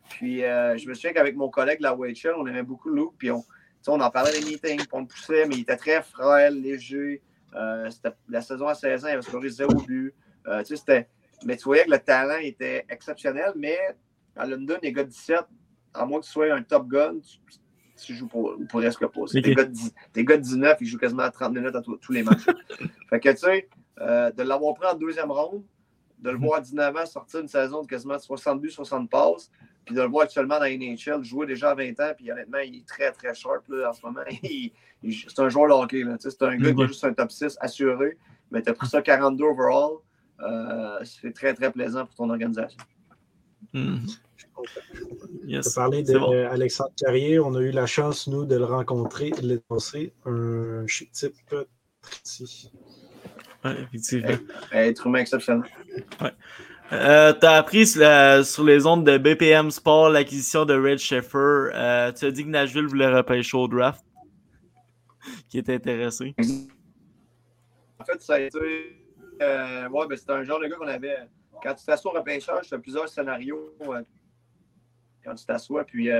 Puis 0.09 0.45
euh, 0.45 0.77
je 0.77 0.89
me 0.89 0.95
souviens 0.95 1.13
qu'avec 1.13 1.37
mon 1.37 1.49
collègue 1.49 1.79
de 1.79 1.85
la 1.85 1.97
OHL, 1.97 2.35
on 2.37 2.47
aimait 2.47 2.63
beaucoup 2.63 2.91
Luke. 2.91 3.15
Puis 3.19 3.31
on, 3.31 3.45
on 3.87 4.01
en 4.01 4.11
parlait 4.11 4.33
des 4.33 4.45
meetings, 4.45 4.79
puis 4.79 4.89
on 4.93 5.01
le 5.01 5.07
poussait, 5.07 5.47
mais 5.47 5.57
il 5.57 5.61
était 5.61 5.77
très 5.77 6.03
frêle, 6.03 6.61
léger. 6.61 7.23
Euh, 7.55 7.91
la 8.29 8.41
saison 8.43 8.69
à 8.69 8.75
16 8.75 9.05
ans, 9.05 9.09
il 9.09 9.13
avait 9.13 9.23
scoré 9.23 9.49
zéro 9.49 9.75
but. 9.75 10.15
Euh, 10.47 10.63
tu 10.63 10.77
sais, 10.77 11.09
mais 11.45 11.57
tu 11.57 11.65
voyais 11.65 11.85
que 11.85 11.91
le 11.91 11.99
talent 11.99 12.39
était 12.41 12.85
exceptionnel, 12.89 13.53
mais 13.57 13.79
à 14.37 14.47
London, 14.47 14.77
les 14.83 14.93
gars 14.93 15.05
de 15.05 15.09
17, 15.09 15.41
à 15.99 16.07
moins 16.07 16.21
que 16.21 16.25
tu 16.25 16.31
sois 16.31 16.53
un 16.53 16.63
top 16.63 16.89
gun, 16.89 17.17
tu, 17.21 17.39
tu 18.05 18.15
joues 18.15 18.29
pour, 18.29 18.57
ou 18.59 18.65
presque 18.67 19.07
pas. 19.07 19.21
Okay. 19.21 19.43
Tes, 19.43 19.55
gars 19.55 19.65
de, 19.65 20.23
gars 20.23 20.37
de 20.37 20.43
19, 20.43 20.79
ils 20.81 20.87
jouent 20.87 20.99
quasiment 20.99 21.25
à 21.25 21.31
30 21.31 21.55
minutes 21.55 21.75
à 21.75 21.83
tous 21.83 22.13
les 22.13 22.23
matchs. 22.23 22.45
fait 23.11 23.21
que 23.21 23.31
tu 23.31 23.37
sais, 23.37 23.69
euh, 24.01 24.31
de 24.31 24.43
l'avoir 24.43 24.75
pris 24.75 24.87
en 24.87 24.95
deuxième 24.95 25.31
ronde, 25.31 25.63
de 26.19 26.31
le 26.31 26.39
voir 26.39 26.59
à 26.59 26.61
19 26.61 26.97
ans 26.97 27.07
sortir 27.07 27.41
une 27.41 27.49
saison 27.49 27.83
de 27.83 27.87
quasiment 27.87 28.19
60 28.19 28.61
buts, 28.61 28.71
60 28.71 29.11
passes, 29.11 29.51
puis 29.85 29.95
de 29.95 30.01
le 30.01 30.09
voir 30.09 30.25
actuellement 30.25 30.59
dans 30.59 30.67
NHL 30.67 31.23
jouer 31.23 31.47
déjà 31.47 31.71
à 31.71 31.75
20 31.75 32.01
ans, 32.01 32.13
puis 32.17 32.31
honnêtement, 32.31 32.59
il 32.59 32.77
est 32.77 32.87
très, 32.87 33.11
très 33.13 33.35
sharp 33.35 33.69
là, 33.69 33.91
en 33.91 33.93
ce 33.93 34.05
moment. 34.05 34.21
c'est 35.03 35.39
un 35.41 35.49
joueur 35.49 35.69
de 35.69 35.73
hockey. 35.73 36.05
C'est 36.19 36.43
un 36.43 36.57
gars 36.57 36.73
qui 36.73 36.83
est 36.83 36.87
juste 36.89 37.05
un 37.05 37.13
top 37.13 37.31
6 37.31 37.57
assuré, 37.61 38.17
mais 38.51 38.63
tu 38.63 38.71
as 38.71 38.75
pris 38.75 38.89
ça 38.89 39.03
42 39.03 39.45
overall. 39.45 39.99
Euh, 40.41 41.01
c'est 41.05 41.33
très, 41.33 41.53
très 41.55 41.73
plaisant 41.73 42.07
pour 42.07 42.15
ton 42.15 42.31
organisation. 42.31 42.79
Mm 43.73 44.07
Yes. 45.47 45.65
Tu 45.65 45.69
as 45.69 45.75
parlé 45.75 46.03
d'Alexandre 46.03 46.93
Carrier. 46.97 47.39
On 47.39 47.55
a 47.55 47.61
eu 47.61 47.71
la 47.71 47.87
chance, 47.87 48.27
nous, 48.27 48.45
de 48.45 48.57
le 48.57 48.65
rencontrer, 48.65 49.31
de 49.31 49.47
l'énoncer. 49.47 50.13
Un 50.25 50.87
chic 50.87 51.13
type 51.13 51.35
ici. 52.25 52.71
Oui, 53.65 53.73
effectivement. 53.83 54.39
Être 54.73 55.07
humain 55.07 55.21
exceptionnel. 55.21 55.71
Ouais. 56.21 56.33
Euh, 56.91 57.35
tu 57.39 57.45
as 57.45 57.53
appris 57.53 57.87
sur, 57.87 58.65
les 58.65 58.87
ondes 58.87 59.05
de 59.05 59.19
BPM 59.19 59.71
Sport 59.71 60.11
l'acquisition 60.11 60.65
de 60.65 60.75
Red 60.75 60.99
Sheffer. 60.99 61.71
Euh, 61.75 62.13
tu 62.13 62.25
as 62.25 62.31
dit 62.31 62.45
que 62.45 62.49
Nashville 62.49 62.87
voulait 62.87 63.09
repêcher 63.09 63.57
au 63.57 63.69
draft. 63.69 64.03
qui 65.49 65.59
était 65.59 65.75
intéressé. 65.75 66.35
En 67.99 68.05
fait, 68.05 68.21
ça 68.21 68.35
a 68.35 68.41
été. 68.41 68.59
Euh, 69.41 69.89
ouais, 69.89 70.07
ben, 70.09 70.17
c'était 70.17 70.33
un 70.33 70.45
genre 70.45 70.61
de 70.61 70.67
gars 70.67 70.77
qu'on 70.77 70.89
avait. 70.89 71.17
Quand 71.63 71.75
tu 71.75 71.85
t'assois 71.85 72.13
au 72.13 72.19
repêchage, 72.19 72.69
tu 72.69 72.75
as 72.75 72.79
plusieurs 72.79 73.09
scénarios. 73.09 73.75
Euh, 75.29 75.31
quand 75.31 75.35
tu 75.35 75.45
t'assois, 75.45 75.85
puis 75.85 76.11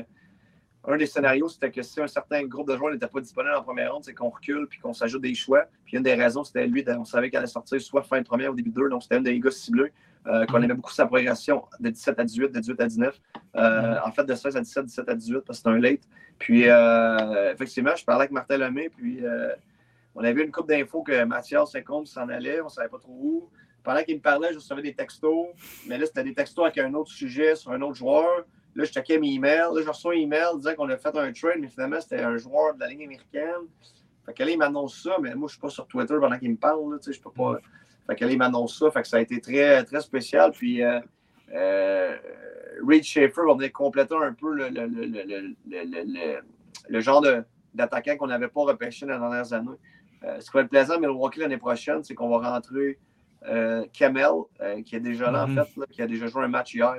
un 0.85 0.97
des 0.97 1.07
scénarios, 1.07 1.49
c'était 1.49 1.71
que 1.71 1.83
si 1.83 2.01
un 2.01 2.07
certain 2.07 2.45
groupe 2.45 2.69
de 2.69 2.77
joueurs 2.77 2.93
n'était 2.93 3.09
pas 3.09 3.21
disponible 3.21 3.55
en 3.55 3.63
première 3.63 3.93
ronde, 3.93 4.05
c'est 4.05 4.15
qu'on 4.15 4.31
recule 4.31 4.67
puis 4.69 4.79
qu'on 4.79 4.93
s'ajoute 4.93 5.23
des 5.23 5.35
choix. 5.35 5.67
Puis 5.85 5.97
une 5.97 6.03
des 6.03 6.15
raisons, 6.15 6.45
c'était 6.45 6.67
lui, 6.67 6.85
on 6.89 7.05
savait 7.05 7.29
qu'il 7.29 7.39
allait 7.39 7.47
sortir 7.47 7.81
soit 7.81 8.03
fin 8.03 8.21
de 8.21 8.27
première 8.27 8.53
ou 8.53 8.55
début 8.55 8.71
de 8.71 8.75
deux, 8.75 8.89
donc 8.89 9.03
c'était 9.03 9.17
un 9.17 9.21
des 9.21 9.39
gars 9.39 9.51
ciblés. 9.51 9.93
Euh, 10.27 10.45
qu'on 10.47 10.61
aimait 10.61 10.75
beaucoup 10.75 10.93
sa 10.93 11.07
progression 11.07 11.65
de 11.81 11.89
17 11.89 12.19
à 12.19 12.25
18, 12.25 12.49
de 12.49 12.61
18 12.61 12.81
à 12.81 12.87
19. 12.87 13.21
Euh, 13.57 13.97
en 14.05 14.13
fait, 14.13 14.25
de 14.25 14.35
16 14.35 14.57
à 14.57 14.61
17, 14.61 14.85
17 14.87 15.09
à 15.09 15.15
18, 15.15 15.41
parce 15.41 15.47
que 15.47 15.55
c'était 15.55 15.69
un 15.71 15.79
late. 15.81 16.03
Puis, 16.39 16.69
euh, 16.69 17.53
effectivement, 17.53 17.97
je 17.97 18.05
parlais 18.05 18.23
avec 18.23 18.33
Martin 18.33 18.59
Lemay, 18.59 18.91
puis 18.91 19.21
on 20.15 20.23
avait 20.23 20.45
une 20.45 20.51
coupe 20.51 20.69
d'infos 20.69 21.03
que 21.03 21.25
Mathias 21.25 21.71
Saint-Combe 21.71 22.07
s'en 22.07 22.29
allait, 22.29 22.61
on 22.61 22.65
ne 22.65 22.71
savait 22.71 22.89
pas 22.89 22.99
trop 22.99 23.13
où. 23.13 23.51
Pendant 23.83 24.03
qu'il 24.03 24.17
me 24.17 24.21
parlait, 24.21 24.53
je 24.53 24.59
recevais 24.59 24.83
des 24.83 24.95
textos, 24.95 25.47
mais 25.87 25.97
là, 25.97 26.05
c'était 26.05 26.25
des 26.25 26.35
textos 26.35 26.65
avec 26.65 26.79
un 26.79 26.93
autre 26.93 27.11
sujet 27.11 27.55
sur 27.55 27.71
un 27.71 27.81
autre 27.81 27.95
joueur. 27.95 28.45
Là, 28.79 28.85
je 28.85 28.93
checkais 28.93 29.19
mes 29.19 29.33
emails. 29.33 29.75
Là, 29.75 29.83
je 29.83 29.89
reçois 29.89 30.15
un 30.15 30.19
email 30.19 30.47
disant 30.57 30.73
qu'on 30.77 30.89
a 30.89 30.97
fait 30.97 31.17
un 31.17 31.33
trade, 31.33 31.57
mais 31.59 31.67
finalement, 31.67 32.01
c'était 32.01 32.23
un 32.23 32.37
joueur 32.37 32.75
de 32.75 32.81
la 32.81 32.87
ligne 32.87 33.07
américaine. 33.07 33.67
Fait 34.25 34.33
que 34.33 34.45
là, 34.45 34.51
il 34.53 34.57
m'annonce 34.57 35.03
ça, 35.03 35.17
mais 35.21 35.35
moi, 35.35 35.35
je 35.35 35.41
ne 35.43 35.49
suis 35.49 35.59
pas 35.59 35.69
sur 35.69 35.89
Twitter 35.89 36.15
pendant 36.21 36.39
qu'il 36.39 36.53
me 36.53 36.57
parle. 36.57 36.93
Là, 36.93 36.99
je 37.05 37.21
peux 37.21 37.33
pas. 37.33 37.59
Fait 38.07 38.15
qu'elle 38.15 38.37
m'annonce 38.37 38.79
ça. 38.79 38.89
Fait 38.93 39.03
que 39.03 39.09
ça 39.09 39.17
a 39.17 39.21
été 39.21 39.41
très, 39.41 39.83
très 39.83 40.01
spécial. 40.01 40.53
Puis 40.53 40.81
euh, 40.85 41.01
euh, 41.53 42.17
Reed 42.87 43.03
Schaefer 43.03 43.43
va 43.49 43.55
venir 43.55 43.73
compléter 43.73 44.15
un 44.15 44.33
peu 44.33 44.55
le, 44.55 44.69
le, 44.69 44.87
le, 44.87 46.41
le 46.89 47.01
genre 47.01 47.25
d'attaquant 47.75 48.17
qu'on 48.17 48.29
n'avait 48.29 48.47
pas 48.47 48.63
repêché 48.63 49.07
dans 49.07 49.15
les 49.15 49.19
dernières 49.19 49.53
années. 49.53 49.77
Euh, 50.23 50.39
ce 50.39 50.53
qui 50.53 50.57
va 50.57 50.61
être 50.61 50.71
plaisant 50.71 50.95
à 50.95 50.99
Milwaukee 51.01 51.41
l'année 51.41 51.59
prochaine, 51.59 52.05
c'est 52.05 52.15
qu'on 52.15 52.29
va 52.29 52.49
rentrer 52.49 53.01
euh, 53.47 53.85
Kamel, 53.93 54.27
euh, 54.61 54.83
qui 54.83 54.97
est 54.97 55.01
déjà 55.01 55.31
là, 55.31 55.45
en 55.45 55.49
mm-hmm. 55.49 55.65
fait, 55.65 55.81
là, 55.81 55.87
qui 55.91 56.03
a 56.03 56.07
déjà 56.07 56.27
joué 56.27 56.45
un 56.45 56.49
match 56.49 56.75
hier 56.75 56.97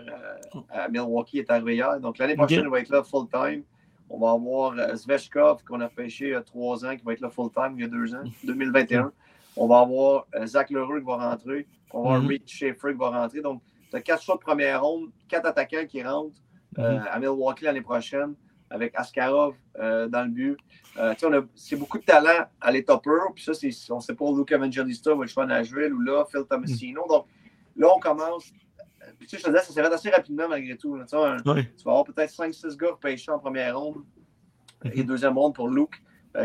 à 0.69 0.87
Milwaukee, 0.87 1.37
il 1.37 1.39
est 1.41 1.51
arrivé 1.51 1.75
hier. 1.75 1.99
Donc 1.99 2.17
l'année 2.17 2.35
prochaine, 2.35 2.63
il 2.63 2.69
va 2.69 2.79
être 2.79 2.89
là 2.89 3.03
full-time. 3.03 3.63
On 4.09 4.19
va 4.19 4.31
avoir 4.31 4.95
Zvechkov, 4.95 5.63
qu'on 5.63 5.81
a 5.81 5.89
pêché 5.89 6.25
il 6.25 6.31
y 6.31 6.35
a 6.35 6.41
trois 6.41 6.83
ans, 6.83 6.95
qui 6.95 7.03
va 7.03 7.13
être 7.13 7.21
là 7.21 7.29
full-time 7.29 7.73
il 7.75 7.81
y 7.81 7.85
a 7.85 7.87
deux 7.87 8.15
ans, 8.15 8.23
2021. 8.43 9.11
On 9.55 9.67
va 9.67 9.79
avoir 9.79 10.25
euh, 10.35 10.45
Zach 10.45 10.69
Leroux 10.69 10.99
qui 10.99 11.05
va 11.05 11.17
rentrer. 11.17 11.67
On 11.91 12.03
va 12.03 12.15
avoir 12.15 12.23
mm 12.23 12.37
Schaefer 12.45 12.91
qui 12.91 12.97
va 12.97 13.09
rentrer. 13.09 13.41
Donc, 13.41 13.61
tu 13.89 13.95
as 13.95 14.01
quatre 14.01 14.23
choix 14.23 14.35
de 14.35 14.39
première 14.39 14.81
ronde, 14.81 15.09
quatre 15.27 15.47
attaquants 15.47 15.85
qui 15.87 16.01
rentrent 16.01 16.41
euh, 16.77 16.99
mhm. 16.99 17.05
à 17.11 17.19
Milwaukee 17.19 17.65
l'année 17.65 17.81
prochaine 17.81 18.35
avec 18.69 18.93
Askarov 18.95 19.55
euh, 19.79 20.07
dans 20.07 20.23
le 20.23 20.29
but. 20.29 20.57
c'est 21.55 21.75
beaucoup 21.75 21.97
de 21.97 22.03
talent 22.03 22.45
à 22.61 22.71
les 22.71 22.83
toppers. 22.83 23.33
Puis 23.33 23.43
ça, 23.43 23.51
on 23.91 23.97
ne 23.97 24.01
sait 24.01 24.15
pas 24.15 24.25
Luke 24.31 24.51
Evangelista 24.51 25.13
va 25.13 25.25
jouer 25.25 25.43
à 25.43 25.47
Nashville 25.47 25.93
ou 25.93 26.01
là, 26.01 26.25
Phil 26.31 26.43
Tomasino. 26.49 27.05
Donc 27.07 27.25
là, 27.75 27.87
on 27.95 27.99
commence. 27.99 28.51
Puis 29.17 29.27
tu 29.27 29.35
sais, 29.35 29.37
je 29.37 29.43
te 29.43 29.49
disais, 29.49 29.63
ça 29.63 29.73
fait 29.73 29.93
assez 29.93 30.09
rapidement 30.09 30.47
malgré 30.47 30.77
tout. 30.77 30.97
Tu 31.07 31.15
vas 31.15 31.37
avoir 31.85 32.03
peut-être 32.03 32.31
5-6 32.31 32.77
gars 32.77 32.91
repêchés 32.91 33.31
en 33.31 33.39
première 33.39 33.77
ronde 33.79 34.03
et 34.85 35.01
mhm. 35.01 35.07
deuxième 35.07 35.37
ronde 35.37 35.55
pour 35.55 35.67
Luke 35.67 36.01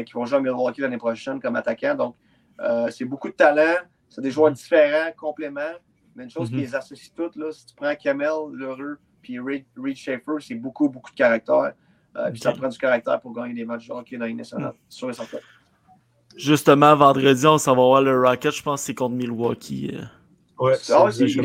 qui 0.06 0.12
vont 0.14 0.24
jouer 0.24 0.38
à 0.38 0.40
Milwaukee 0.40 0.80
l'année 0.80 0.96
prochaine 0.96 1.40
comme 1.40 1.56
attaquant. 1.56 1.94
Donc, 1.94 2.16
euh, 2.60 2.88
c'est 2.90 3.04
beaucoup 3.04 3.28
de 3.28 3.34
talent. 3.34 3.82
C'est 4.08 4.20
des 4.20 4.30
joueurs 4.30 4.50
mhm. 4.50 4.56
différents, 4.56 5.12
compléments. 5.16 5.74
Mais 6.14 6.24
une 6.24 6.30
chose 6.30 6.48
qui 6.48 6.54
mhm. 6.54 6.60
les 6.60 6.74
associe 6.74 7.12
toutes, 7.14 7.36
là, 7.36 7.50
si 7.52 7.66
tu 7.66 7.74
prends 7.74 7.94
Kamel, 7.96 8.30
Lheureux, 8.52 8.98
puis 9.20 9.38
Reed, 9.40 9.96
Schaefer, 9.96 10.36
c'est 10.40 10.54
beaucoup, 10.54 10.88
beaucoup 10.88 11.10
de 11.10 11.16
caractère. 11.16 11.72
Euh, 12.16 12.30
puis 12.30 12.40
ça 12.40 12.52
prend 12.52 12.68
du 12.68 12.78
caractère 12.78 13.20
pour 13.20 13.34
gagner 13.34 13.54
des 13.54 13.64
matchs 13.64 13.88
de 13.88 13.92
hockey 13.92 14.16
dans 14.16 14.26
les 14.26 14.34
nationale. 14.34 14.70
Mhm. 14.70 14.78
Sur 14.88 15.10
et 15.10 15.12
certain. 15.14 15.38
Justement, 16.36 16.96
vendredi, 16.96 17.46
on 17.46 17.58
s'en 17.58 17.72
va 17.72 17.82
voir 17.82 18.02
le 18.02 18.20
Rocket. 18.20 18.52
Je 18.52 18.62
pense 18.62 18.80
que 18.80 18.86
c'est 18.86 18.94
contre 18.94 19.14
Milwaukee. 19.14 19.92
Euh. 19.94 20.04
Ouais, 20.58 20.74
ah, 20.74 20.78
c'est 20.78 20.92
vendredi 20.92 21.36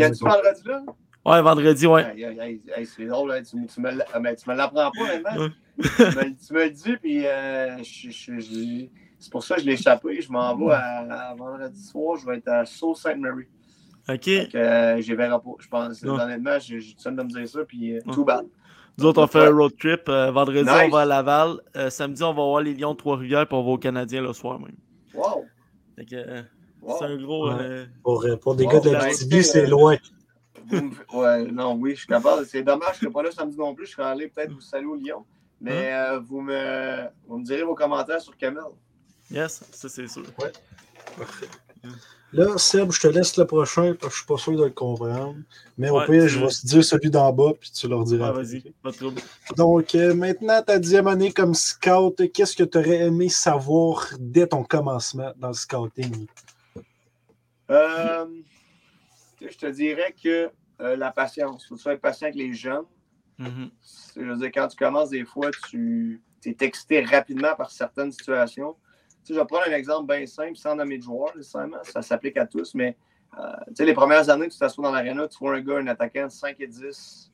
là? 0.66 0.82
Ouais, 1.26 1.42
vendredi, 1.42 1.86
ouais. 1.86 2.16
c'est 2.86 3.06
drôle, 3.06 3.32
hein, 3.34 3.42
tu, 3.44 3.58
tu, 3.68 3.82
me, 3.82 3.92
me 3.92 4.56
l'apprends 4.56 4.92
pas, 4.92 5.18
maintenant. 5.18 5.50
tu, 5.78 6.02
me, 6.02 6.48
tu 6.48 6.54
me 6.54 6.64
le 6.64 6.70
dis, 6.70 6.98
puis 6.98 7.24
je, 7.84 8.10
je, 8.12 8.88
c'est 9.20 9.32
pour 9.32 9.44
ça 9.44 9.56
que 9.56 9.62
je 9.62 9.66
l'ai 9.66 9.74
échappé. 9.74 10.22
Je 10.22 10.32
m'en 10.32 10.56
vais 10.56 10.74
à, 10.74 11.36
vendredi 11.38 11.84
soir. 11.84 12.18
Je 12.18 12.26
vais 12.26 12.38
être 12.38 12.48
à 12.48 12.66
Sault 12.66 12.96
Ste. 12.96 13.18
Mary. 13.18 13.46
OK. 14.08 14.30
Donc, 14.30 14.56
euh, 14.56 15.02
je 15.02 15.14
verrai 15.14 15.38
pas. 15.38 15.52
Je 15.60 15.68
pense, 15.68 16.04
honnêtement, 16.04 16.58
j'ai 16.60 16.80
suis 16.80 16.96
de 16.96 17.12
me 17.12 17.28
dire 17.28 17.48
ça, 17.48 17.60
puis 17.66 17.98
euh, 17.98 18.00
tout 18.12 18.24
bad. 18.24 18.46
Nous 19.00 19.06
autres, 19.06 19.24
on 19.24 19.28
fait 19.28 19.46
un 19.46 19.56
road 19.56 19.74
trip. 19.80 20.10
Euh, 20.10 20.32
vendredi, 20.32 20.70
on 20.70 20.90
va 20.90 21.02
à 21.02 21.06
Laval. 21.06 21.60
samedi, 21.90 22.24
on 22.24 22.34
va 22.34 22.44
voir 22.44 22.62
les 22.62 22.74
Lions 22.74 22.94
de 22.94 22.98
Trois-Rivières, 22.98 23.48
puis 23.48 23.56
on 23.56 23.64
va 23.64 23.72
au 23.72 23.78
Canadien 23.78 24.22
le 24.22 24.34
soir 24.34 24.60
même. 24.60 24.76
Wow! 25.14 25.46
C'est 25.98 27.06
un 27.06 27.18
gros. 27.18 27.50
Pour, 28.04 28.26
pour, 28.42 28.56
des 28.56 28.66
gars 28.66 28.80
de 28.80 28.92
la 28.92 29.14
TV, 29.14 29.44
c'est 29.44 29.68
loin. 29.68 29.98
ouais, 31.14 31.46
non, 31.46 31.76
oui, 31.76 31.92
je 31.92 32.00
suis 32.00 32.08
capable. 32.08 32.46
C'est 32.46 32.64
dommage 32.64 33.00
que 33.00 33.02
je 33.02 33.06
ne 33.08 33.12
serai 33.12 33.14
pas 33.14 33.24
là 33.24 33.32
samedi 33.32 33.58
non 33.58 33.74
plus. 33.74 33.88
Je 33.88 33.92
serais 33.94 34.04
allé 34.04 34.28
peut-être 34.28 34.52
vous 34.52 34.62
saluer 34.62 34.88
au 34.88 34.96
Lyon. 34.96 35.26
Mais 35.62 35.92
hein? 35.92 36.24
vous, 36.26 36.42
me, 36.42 37.08
vous 37.28 37.40
me 37.40 37.44
direz 37.44 37.64
vos 37.64 37.76
commentaires 37.76 38.22
sur 38.22 38.36
Camille. 38.38 38.62
Yes, 39.32 39.64
ça 39.72 39.90
c'est 39.90 40.08
sûr. 40.08 40.24
Ouais. 40.40 40.52
Parfait. 41.18 41.48
Là, 42.32 42.58
Seb, 42.60 42.92
je 42.92 43.02
te 43.02 43.08
laisse 43.08 43.38
le 43.38 43.46
prochain 43.46 43.96
parce 44.00 44.00
que 44.00 44.10
je 44.12 44.18
suis 44.18 44.28
pas 44.28 44.38
sûr 44.38 44.56
de 44.56 44.66
le 44.66 44.70
comprendre. 44.70 45.36
Mais 45.78 45.90
au 45.90 46.00
pire, 46.06 46.28
je 46.28 46.40
vais 46.40 46.48
te 46.48 46.66
dire 46.68 46.84
celui 46.84 47.10
d'en 47.10 47.34
bas 47.34 47.54
puis 47.60 47.72
tu 47.72 47.88
leur 47.88 48.04
diras. 48.04 48.30
Ah, 48.30 48.32
vas-y, 48.34 48.62
pas. 48.84 48.92
Donc, 49.58 49.96
euh, 49.96 50.14
maintenant, 50.14 50.62
ta 50.62 50.78
dixième 50.78 51.08
année 51.08 51.32
comme 51.32 51.56
scout, 51.56 52.22
qu'est-ce 52.32 52.56
que 52.56 52.64
tu 52.64 52.78
aurais 52.78 53.08
aimé 53.08 53.30
savoir 53.30 54.08
dès 54.20 54.46
ton 54.46 54.64
commencement 54.64 55.34
dans 55.38 55.48
le 55.48 55.54
scouting? 55.56 56.28
Euh, 57.72 58.26
je 59.42 59.58
te 59.58 59.66
dirais 59.68 60.14
que 60.22 60.52
euh, 60.82 60.96
la 60.96 61.12
patience. 61.12 61.68
Il 61.72 61.80
faut 61.80 61.90
être 61.90 62.02
patient 62.02 62.28
avec 62.28 62.38
les 62.38 62.54
jeunes. 62.54 62.86
Mm-hmm. 63.40 63.70
Je 64.18 64.22
veux 64.22 64.38
dire, 64.38 64.52
quand 64.54 64.68
tu 64.68 64.78
commences, 64.78 65.10
des 65.10 65.26
fois, 65.26 65.50
tu 65.70 66.22
es 66.46 66.56
excité 66.60 67.04
rapidement 67.04 67.56
par 67.56 67.72
certaines 67.72 68.12
situations 68.12 68.76
je 69.28 69.34
vais 69.34 69.46
prendre 69.46 69.68
un 69.68 69.74
exemple 69.74 70.14
bien 70.14 70.26
simple, 70.26 70.56
sans 70.56 70.76
nommer 70.76 70.98
de 70.98 71.04
joueur, 71.04 71.36
nécessairement. 71.36 71.78
Ça 71.84 72.02
s'applique 72.02 72.38
à 72.38 72.46
tous, 72.46 72.74
mais 72.74 72.98
euh, 73.38 73.56
les 73.80 73.94
premières 73.94 74.30
années, 74.30 74.50
tu 74.50 74.58
t'assois 74.58 74.84
dans 74.84 74.92
l'aréna, 74.92 75.28
tu 75.28 75.38
vois 75.40 75.56
un 75.56 75.62
gars, 75.62 75.78
un 75.78 75.88
attaquant 75.88 76.26
de 76.26 76.32
5 76.32 76.56
et 76.60 76.68
10, 76.68 77.32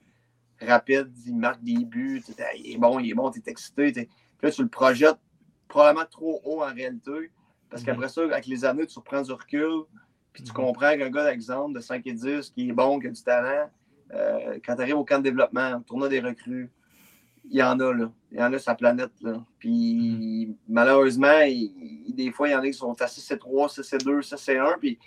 rapide, 0.61 1.11
il 1.25 1.37
marque 1.37 1.63
des 1.63 1.85
buts, 1.85 2.21
il 2.57 2.73
est 2.73 2.77
bon, 2.77 2.99
il 2.99 3.11
est 3.11 3.13
bon, 3.13 3.31
tu 3.31 3.39
es 3.39 3.49
excité. 3.49 3.91
Puis 3.91 4.09
là, 4.41 4.51
tu 4.51 4.61
le 4.63 4.69
projettes 4.69 5.19
probablement 5.67 6.05
trop 6.09 6.41
haut 6.43 6.63
en 6.63 6.73
réalité, 6.73 7.31
parce 7.69 7.81
mhm. 7.81 7.87
qu'après 7.87 8.09
ça, 8.09 8.23
avec 8.23 8.45
les 8.45 8.65
années, 8.65 8.85
tu 8.85 8.99
reprends 8.99 9.21
du 9.21 9.31
recul, 9.31 9.83
puis 10.33 10.43
tu 10.43 10.49
mhm. 10.49 10.55
comprends 10.55 10.97
qu'un 10.97 11.09
gars, 11.09 11.25
d'exemple, 11.25 11.75
de 11.75 11.79
5 11.79 12.05
et 12.05 12.13
10, 12.13 12.49
qui 12.49 12.69
est 12.69 12.73
bon, 12.73 12.99
qui 12.99 13.07
a 13.07 13.11
du 13.11 13.23
talent, 13.23 13.69
euh, 14.13 14.59
quand 14.65 14.75
tu 14.75 14.81
arrives 14.81 14.97
au 14.97 15.05
camp 15.05 15.17
de 15.17 15.23
développement, 15.23 15.77
au 15.77 15.79
tournoi 15.79 16.09
des 16.09 16.19
recrues, 16.19 16.69
il 17.49 17.57
y 17.57 17.63
en 17.63 17.79
a, 17.79 17.93
là. 17.93 18.11
Il 18.31 18.39
y 18.39 18.43
en 18.43 18.51
a 18.51 18.59
sa 18.59 18.75
planète, 18.75 19.11
là. 19.21 19.43
Puis 19.59 20.57
malheureusement, 20.67 21.39
des 22.09 22.31
fois, 22.31 22.49
il 22.49 22.51
y 22.51 22.55
en 22.55 22.59
a 22.59 22.67
qui 22.67 22.73
sont 22.73 22.99
à 23.01 23.05
6C3, 23.05 23.73
6C2, 23.73 24.21
6C1, 24.21 24.77
puis 24.79 24.99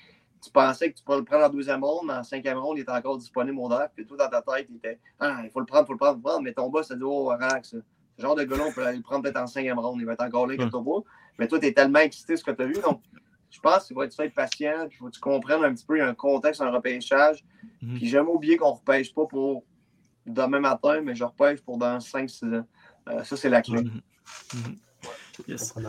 tu 0.43 0.51
pensais 0.51 0.93
que 0.93 0.99
tu 0.99 1.05
pourrais 1.05 1.19
le 1.19 1.25
prendre 1.25 1.45
en 1.45 1.49
deuxième 1.49 1.83
ronde, 1.83 2.07
mais 2.07 2.15
en 2.15 2.23
cinquième 2.23 2.59
ronde, 2.59 2.79
il 2.79 2.83
était 2.83 2.93
encore 2.93 3.19
disponible 3.19 3.59
au 3.59 3.69
draft, 3.69 3.93
puis 3.95 4.07
toi, 4.07 4.17
dans 4.17 4.29
ta 4.29 4.43
tête, 4.43 4.67
il 4.71 4.77
était 4.77 4.99
Ah, 5.19 5.41
il 5.45 5.51
faut 5.51 5.61
le 5.61 5.67
prendre, 5.67 5.85
il 5.85 5.87
faut 5.87 5.93
le 5.95 5.99
prendre, 5.99 6.17
il 6.19 6.23
faut 6.23 6.29
le 6.29 6.31
prendre, 6.31 6.43
mais 6.43 6.53
ton 6.53 6.69
boss 6.69 6.91
a 6.91 6.95
dit 6.95 7.03
Oh, 7.03 7.27
relax. 7.27 7.71
Ce 8.17 8.23
genre 8.23 8.35
de 8.35 8.43
gars 8.43 8.57
on 8.67 8.73
peut 8.73 8.93
le 8.93 9.01
prendre 9.03 9.23
peut-être 9.23 9.41
en 9.41 9.47
cinquième 9.47 9.79
ronde, 9.79 10.01
il 10.01 10.07
va 10.07 10.15
être 10.15 10.25
encore 10.25 10.47
là, 10.47 10.57
quelque 10.57 10.71
pas. 10.71 11.09
Mais 11.39 11.47
toi, 11.47 11.61
tu 11.61 11.67
es 11.67 11.73
tellement 11.73 12.01
excité 12.01 12.33
de 12.35 12.39
ce 12.39 12.45
que 12.45 12.51
tu 12.51 12.63
as 12.63 12.67
vu, 12.67 12.75
donc 12.83 13.01
je 13.51 13.61
pense 13.61 13.87
qu'il 13.87 13.95
faut 13.95 14.03
être 14.03 14.35
patient, 14.35 14.87
puis 14.89 14.97
il 14.97 14.99
faut 14.99 15.07
que 15.07 15.13
tu 15.13 15.21
comprennes 15.21 15.65
un 15.65 15.73
petit 15.73 15.87
peu, 15.87 15.97
il 15.97 16.01
y 16.01 16.03
a 16.03 16.09
un 16.09 16.15
contexte, 16.15 16.61
un 16.61 16.71
repêchage. 16.71 17.45
Mhm. 17.81 17.97
Puis 17.97 18.09
jamais 18.09 18.29
oublier 18.29 18.57
qu'on 18.57 18.73
ne 18.73 18.77
repêche 18.77 19.15
pas 19.15 19.27
pour 19.27 19.65
demain 20.29 20.61
matin, 20.61 21.01
mais 21.03 21.15
je 21.15 21.25
repêche 21.25 21.61
pour 21.61 21.79
dans 21.79 21.99
5-6 21.99 22.59
ans. 22.59 22.65
Euh, 23.09 23.25
ça, 23.25 23.37
c'est 23.37 23.49
la 23.49 23.63
clé. 23.63 23.83
Mhm. 23.83 24.01
Mhm. 24.55 24.77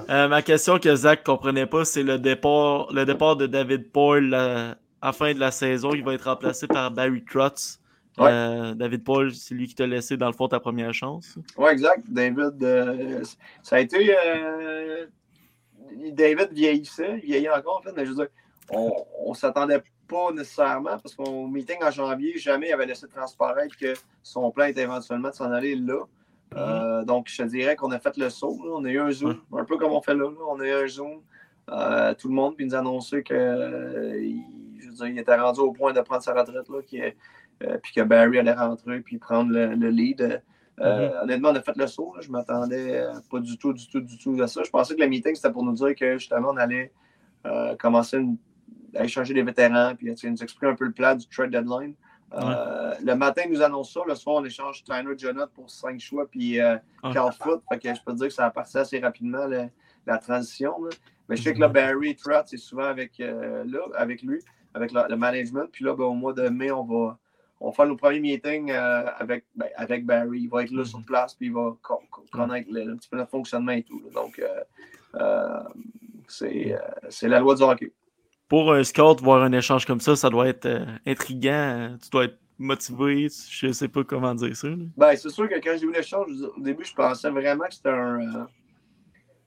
Euh, 0.10 0.28
ma 0.28 0.44
question 0.44 0.78
que 0.78 0.96
Zach 0.96 1.22
ne 1.22 1.26
comprenait 1.26 1.66
pas, 1.66 1.84
c'est 1.84 2.04
le 2.04 2.20
départ, 2.20 2.92
le 2.94 3.04
départ 3.06 3.36
de 3.36 3.48
David 3.48 3.92
Paul 3.92 4.34
à 4.36 4.76
la 5.02 5.12
fin 5.12 5.34
de 5.34 5.40
la 5.40 5.50
saison. 5.50 5.94
Il 5.94 6.04
va 6.04 6.14
être 6.14 6.26
remplacé 6.30 6.68
par 6.68 6.92
Barry 6.92 7.24
Trotz. 7.26 7.80
Euh, 8.20 8.76
David 8.76 9.04
Paul, 9.04 9.34
c'est 9.34 9.56
lui 9.56 9.68
qui 9.68 9.74
t'a 9.74 9.88
laissé 9.88 10.18
dans 10.18 10.28
le 10.28 10.34
fond 10.34 10.48
ta 10.48 10.60
première 10.60 10.94
chance. 10.94 11.38
Oui, 11.58 11.72
exact. 11.72 12.04
David, 12.08 13.24
ça 13.64 13.78
a 13.78 13.80
été. 13.80 14.16
David 16.12 16.50
vieillissait, 16.52 17.20
il 17.24 17.26
vieillit 17.26 17.50
encore 17.50 17.78
en 17.80 17.82
fait, 17.82 17.94
mais 17.96 18.06
je 18.06 18.12
veux 18.12 18.18
dire, 18.18 18.28
on 18.70 19.32
ne 19.32 19.36
s'attendait 19.36 19.82
pas 20.10 20.32
nécessairement, 20.32 20.98
parce 20.98 21.16
qu'au 21.16 21.48
meeting 21.48 21.78
en 21.84 21.92
janvier, 21.92 22.38
jamais 22.38 22.70
il 22.70 22.74
avait 22.74 22.88
laissé 22.88 23.08
transparaître 23.08 23.78
que 23.78 23.94
son 24.24 24.52
plan 24.52 24.66
était 24.66 24.82
éventuellement 24.82 25.30
de 25.30 25.36
s'en 25.36 25.52
aller 25.52 25.76
là. 25.76 26.04
Euh, 26.56 27.06
donc, 27.06 27.28
je 27.30 27.44
te 27.44 27.48
dirais 27.48 27.76
qu'on 27.76 27.92
a 27.92 28.00
fait 28.00 28.18
le 28.18 28.30
saut. 28.30 28.60
On 28.66 28.84
a 28.84 28.90
eu 28.90 29.00
un 29.00 29.12
zoom, 29.12 29.40
un 29.54 29.66
peu 29.66 29.78
comme 29.78 29.92
on 29.92 30.02
fait 30.02 30.16
là. 30.16 30.26
On 30.48 30.60
a 30.60 30.68
eu 30.68 30.84
un 30.84 30.88
zoom. 30.88 31.22
Euh, 31.72 32.16
tout 32.16 32.28
le 32.28 32.34
monde, 32.34 32.56
puis 32.56 32.66
nous 32.66 32.74
a 32.74 32.80
annoncé 32.80 33.22
que 33.22 34.20
il 34.20 35.20
était 35.20 35.36
rendu 35.36 35.60
au 35.60 35.72
point 35.72 35.94
de 35.94 36.02
prendre 36.02 36.24
sa 36.24 36.34
retraite, 36.34 36.68
là, 36.68 36.80
euh, 37.62 37.78
puis 37.78 37.94
que 37.94 38.02
Barry 38.02 38.40
allait 38.40 38.54
rentrer 38.54 39.02
puis 39.02 39.20
prendre 39.20 39.54
le, 39.54 39.90
lead. 39.90 40.42
Mm-hmm. 40.80 41.24
Honnêtement, 41.24 41.50
on 41.50 41.56
a 41.56 41.62
fait 41.62 41.78
le 41.78 41.86
saut. 41.86 42.16
Je 42.20 42.28
ne 42.28 42.32
m'attendais 42.32 43.04
pas 43.30 43.40
du 43.40 43.56
tout, 43.60 43.72
du 43.74 43.88
tout, 43.88 44.02
du 44.02 44.18
tout 44.18 44.36
à 44.42 44.48
ça. 44.48 44.64
Je 44.64 44.70
pensais 44.72 44.96
que 44.96 45.02
le 45.02 45.08
meeting, 45.08 45.36
c'était 45.36 45.52
pour 45.52 45.64
nous 45.64 45.74
dire 45.74 45.94
que 45.94 46.18
justement, 46.18 46.50
on 46.50 46.58
allait 46.58 46.92
commencer 47.78 48.18
une 48.18 48.38
aller 48.96 49.08
chercher 49.08 49.34
des 49.34 49.44
vétérans, 49.44 49.96
puis 49.96 50.14
tu 50.16 50.30
nous 50.30 50.44
expliquer 50.44 50.68
un 50.68 50.76
peu 50.76 50.86
le 50.86 50.92
plan 50.92 51.16
du 51.16 51.28
trade 51.28 51.52
deadline. 51.52 51.96
Euh, 52.34 52.94
le 53.04 53.16
matin, 53.16 53.44
ils 53.46 53.52
nous 53.52 53.62
annoncent 53.62 54.00
ça. 54.00 54.06
Le 54.08 54.16
soir, 54.16 54.38
on 54.38 54.46
échange 54.46 54.84
Tyler 54.84 55.18
Jonat 55.18 55.48
pour 55.48 55.70
5 55.70 56.00
choix, 56.00 56.28
puis 56.30 56.60
euh, 56.60 56.78
Carl 57.14 57.34
Foot. 57.34 57.62
Fait 57.70 57.80
que 57.80 57.94
je 57.94 58.02
peux 58.06 58.14
te 58.14 58.18
dire 58.18 58.28
que 58.28 58.34
ça 58.34 58.46
a 58.46 58.52
passé 58.52 58.78
assez 58.78 59.00
rapidement 59.00 59.48
la 60.06 60.18
transition. 60.18 60.76
Mais 61.28 61.36
je 61.36 61.44
sais 61.44 61.54
que 61.54 61.60
là, 61.60 61.68
Barry 61.68 62.16
Trott, 62.16 62.46
c'est 62.48 62.58
souvent 62.58 62.86
avec, 62.86 63.20
euh, 63.20 63.64
là, 63.66 63.80
avec 63.96 64.22
lui, 64.22 64.40
avec 64.74 64.92
le 64.92 65.16
management. 65.16 65.68
Puis 65.72 65.86
là, 65.86 65.96
ben, 65.96 66.06
au 66.06 66.14
mois 66.14 66.34
de 66.34 66.50
mai, 66.50 66.72
on 66.72 66.84
va, 66.84 67.18
on 67.60 67.70
va 67.70 67.76
faire 67.76 67.88
nos 67.88 67.96
premiers 67.96 68.20
meetings 68.20 68.72
avec, 68.72 69.46
ben, 69.56 69.70
avec 69.76 70.06
Barry. 70.06 70.42
Il 70.42 70.50
va 70.50 70.64
être 70.64 70.72
là 70.72 70.86
sur 70.86 71.04
place, 71.04 71.34
puis 71.34 71.48
il 71.48 71.54
va 71.54 71.76
connaître 72.32 72.70
un 72.70 72.96
petit 72.96 73.10
peu 73.10 73.18
notre 73.18 73.32
fonctionnement 73.32 73.72
et 73.72 73.84
tout. 73.84 74.02
Donc, 74.14 74.42
c'est 76.28 76.78
la 77.24 77.40
loi 77.40 77.56
du 77.56 77.64
hockey 77.64 77.92
pour 78.50 78.74
un 78.74 78.84
scout, 78.84 79.22
voir 79.22 79.44
un 79.44 79.54
échange 79.54 79.86
comme 79.86 80.02
ça, 80.02 80.16
ça 80.16 80.30
doit 80.30 80.48
être 80.48 80.66
euh, 80.66 80.86
intriguant. 81.06 81.96
Tu 82.02 82.10
dois 82.10 82.26
être 82.26 82.40
motivé. 82.58 83.28
Je 83.50 83.68
ne 83.68 83.72
sais 83.72 83.88
pas 83.88 84.04
comment 84.04 84.36
dire 84.36 84.56
ça. 84.58 84.68
Ben, 84.98 85.16
c'est 85.16 85.30
sûr 85.30 85.48
que 85.48 85.56
quand 85.56 85.78
j'ai 85.80 85.86
vu 85.86 85.94
l'échange, 85.94 86.28
au 86.58 86.60
début, 86.60 86.84
je 86.84 86.94
pensais 86.94 87.30
vraiment 87.30 87.66
que 87.66 87.76
c'était 87.76 87.90
un. 87.90 88.20
Euh, 88.20 88.44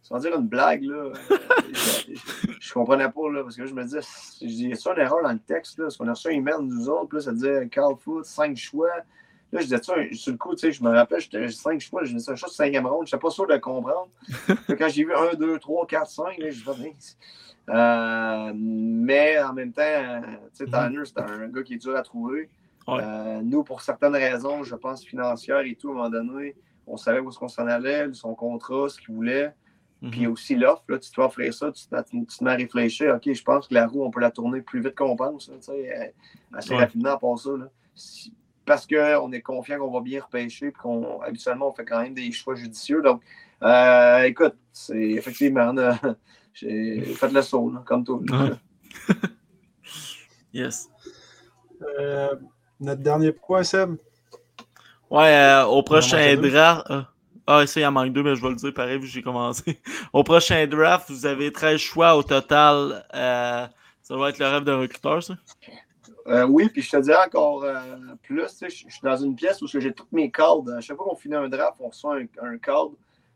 sans 0.03 0.19
dire 0.19 0.37
une 0.37 0.49
blague, 0.49 0.83
là. 0.83 1.13
je, 1.73 2.13
ne 2.13 2.73
comprenais 2.73 3.09
pas, 3.09 3.31
là, 3.31 3.43
parce 3.43 3.57
que 3.57 3.67
je 3.67 3.75
me 3.75 3.85
disais, 3.85 4.01
je 4.41 4.47
dis, 4.47 4.77
ça 4.77 4.93
une 4.93 5.01
erreur 5.01 5.23
dans 5.23 5.33
le 5.33 5.39
texte, 5.39 5.79
là, 5.79 5.85
parce 5.85 5.97
qu'on 5.97 6.09
a 6.09 6.13
reçu 6.13 6.29
un 6.29 6.33
email 6.33 6.57
de 6.59 6.75
nous 6.75 6.89
autres, 6.89 7.15
là, 7.15 7.21
ça 7.21 7.33
disait 7.33 7.69
Carl 7.71 7.97
Foot, 7.97 8.25
5 8.25 8.57
choix. 8.57 8.91
Là, 9.53 9.61
je 9.61 9.65
disais 9.65 9.81
ça, 9.81 9.95
sur 10.13 10.33
le 10.33 10.39
coup, 10.39 10.55
tu 10.55 10.61
sais, 10.61 10.73
je 10.73 10.83
me 10.83 10.91
rappelle, 10.91 11.21
j'étais 11.21 11.49
5 11.49 11.81
choix, 11.81 12.03
je 12.03 12.15
disais 12.15 12.25
ça, 12.25 12.35
juste 12.35 12.55
5 12.55 12.77
ronde, 12.85 13.07
je 13.07 13.15
n'étais 13.15 13.23
pas 13.23 13.31
sûr 13.31 13.47
de 13.47 13.57
comprendre. 13.59 14.09
quand 14.77 14.89
j'ai 14.89 15.05
vu 15.05 15.15
1, 15.15 15.35
2, 15.35 15.59
3, 15.61 15.87
4, 15.87 16.11
5, 16.11 16.39
là, 16.39 16.51
je 16.51 16.69
me 16.69 16.75
dit, 16.75 17.17
euh, 17.71 18.53
mais 18.55 19.41
en 19.41 19.53
même 19.53 19.73
temps, 19.73 19.83
tu 19.83 20.49
sais, 20.53 20.65
mhm. 20.65 20.71
Tanner, 20.71 21.03
c'est 21.05 21.21
un 21.21 21.49
gars 21.49 21.63
qui 21.63 21.75
est 21.75 21.79
dur 21.79 21.97
à 21.97 22.03
trouver. 22.03 22.49
Euh, 22.89 23.41
nous, 23.43 23.63
pour 23.63 23.83
certaines 23.83 24.17
raisons, 24.17 24.65
je 24.65 24.75
pense 24.75 25.05
financières 25.05 25.61
et 25.61 25.77
tout, 25.77 25.89
à 25.91 25.93
un 25.93 25.95
moment 25.95 26.11
donné, 26.11 26.57
on 26.87 26.97
savait 26.97 27.21
où 27.21 27.29
est-ce 27.29 27.39
qu'on 27.39 27.49
s'en 27.49 27.67
allait, 27.67 28.13
son 28.13 28.35
contrat, 28.35 28.89
ce 28.89 28.99
qu'il 28.99 29.15
voulait. 29.15 29.53
Mhm. 30.01 30.11
Puis 30.11 30.27
aussi 30.27 30.57
l'offre, 30.57 30.83
tu 30.89 31.11
te 31.11 31.21
offrir 31.21 31.55
ça, 31.55 31.71
tu 31.71 31.87
te, 31.87 32.45
mets 32.45 32.51
à 32.51 32.55
réfléchir. 32.55 33.15
OK, 33.15 33.33
je 33.33 33.43
pense 33.45 33.69
que 33.69 33.75
la 33.75 33.87
roue, 33.87 34.03
on 34.03 34.11
peut 34.11 34.21
la 34.21 34.33
tourner 34.33 34.61
plus 34.61 34.81
vite 34.81 34.97
qu'on 34.97 35.15
pense, 35.15 35.49
euh, 35.49 36.07
assez 36.53 36.75
rapidement 36.75 37.11
à 37.11 37.19
part 37.19 37.39
ça. 37.39 37.51
parce 38.67 38.87
qu'on 38.89 39.31
est 39.31 39.43
confiant 39.43 39.79
qu'on 39.79 39.93
va 39.93 40.01
bien 40.01 40.21
repêcher, 40.21 40.73
puis 40.73 40.83
qu'on 40.83 41.21
habituellement, 41.21 41.69
on 41.69 41.73
fait 41.73 41.85
quand 41.85 42.03
même 42.03 42.15
des 42.15 42.33
choix 42.33 42.57
judicieux. 42.57 43.01
Donc, 43.01 43.23
écoute, 44.25 44.57
c'est 44.73 45.11
effectivement, 45.11 45.73
j'ai 46.53 47.05
fait 47.05 47.33
le 47.33 47.43
saut, 47.43 47.73
comme 47.85 48.05
tout. 48.05 48.25
yes. 50.53 50.89
Euh, 51.99 52.35
notre 52.81 53.03
dernier 53.03 53.33
point, 53.33 53.63
Seb? 53.63 53.97
Ouais, 55.11 55.35
euh, 55.35 55.65
au 55.65 55.83
prochain 55.83 56.37
draft. 56.37 56.91
Euh, 56.91 57.03
ah, 57.47 57.67
ça, 57.67 57.81
il 57.81 57.87
en 57.87 57.93
manque 57.93 58.13
deux, 58.13 58.23
mais 58.23 58.37
je 58.37 58.43
vais 58.43 58.51
le 58.51 58.57
dire 58.57 58.73
pareil, 58.73 58.99
vu 58.99 59.03
que 59.03 59.13
j'ai 59.13 59.23
commencé. 59.23 59.81
au 60.13 60.23
prochain 60.23 60.67
draft, 60.67 61.11
vous 61.11 61.27
avez 61.27 61.53
13 61.53 61.79
choix 61.79 62.17
au 62.17 62.23
total. 62.23 63.05
ça 63.13 63.71
va 64.11 64.29
être 64.29 64.39
le 64.39 64.47
rêve 64.47 64.65
d'un 64.65 64.79
recruteur, 64.79 65.23
ça? 65.23 65.35
oui, 66.49 66.69
puis 66.69 66.83
je 66.83 66.91
te 66.91 66.99
dirais 66.99 67.25
encore 67.27 67.67
plus, 68.23 68.63
je 68.63 68.69
suis 68.69 69.01
dans 69.03 69.17
une 69.17 69.35
pièce 69.35 69.61
où 69.61 69.67
j'ai 69.67 69.93
toutes 69.93 70.13
mes 70.13 70.31
cartes. 70.31 70.69
À 70.69 70.81
chaque 70.81 70.97
fois 70.97 71.07
qu'on 71.07 71.17
finit 71.17 71.35
un 71.35 71.49
draft, 71.49 71.75
on 71.81 71.89
reçoit 71.89 72.19
un, 72.19 72.27
un 72.41 72.59
cadre 72.59 72.93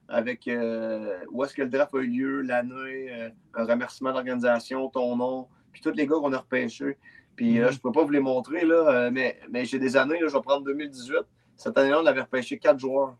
avec 0.08 0.46
euh, 0.48 1.18
où 1.30 1.44
est-ce 1.44 1.54
que 1.54 1.62
le 1.62 1.68
draft 1.68 1.94
a 1.94 1.98
eu 1.98 2.06
lieu, 2.06 2.40
l'année, 2.42 3.08
euh, 3.10 3.30
un 3.54 3.64
remerciement 3.64 4.12
d'organisation, 4.12 4.88
ton 4.88 5.16
nom, 5.16 5.48
puis 5.72 5.80
tous 5.80 5.92
les 5.92 6.06
gars 6.06 6.16
qu'on 6.16 6.32
a 6.32 6.38
repêchés. 6.38 6.96
Puis 7.34 7.58
là, 7.58 7.66
mhm. 7.66 7.72
je 7.72 7.76
ne 7.76 7.80
peux 7.80 7.92
pas 7.92 8.04
vous 8.04 8.10
les 8.10 8.20
montrer, 8.20 8.64
là, 8.64 8.74
euh, 8.74 9.10
mais, 9.12 9.38
mais 9.50 9.64
j'ai 9.64 9.78
des 9.78 9.96
années, 9.96 10.18
je 10.20 10.26
vais 10.26 10.40
prendre 10.40 10.64
2018. 10.64 11.16
Cette 11.56 11.76
année-là, 11.76 12.00
on 12.02 12.06
avait 12.06 12.22
repêché 12.22 12.58
quatre 12.58 12.78
joueurs. 12.78 13.16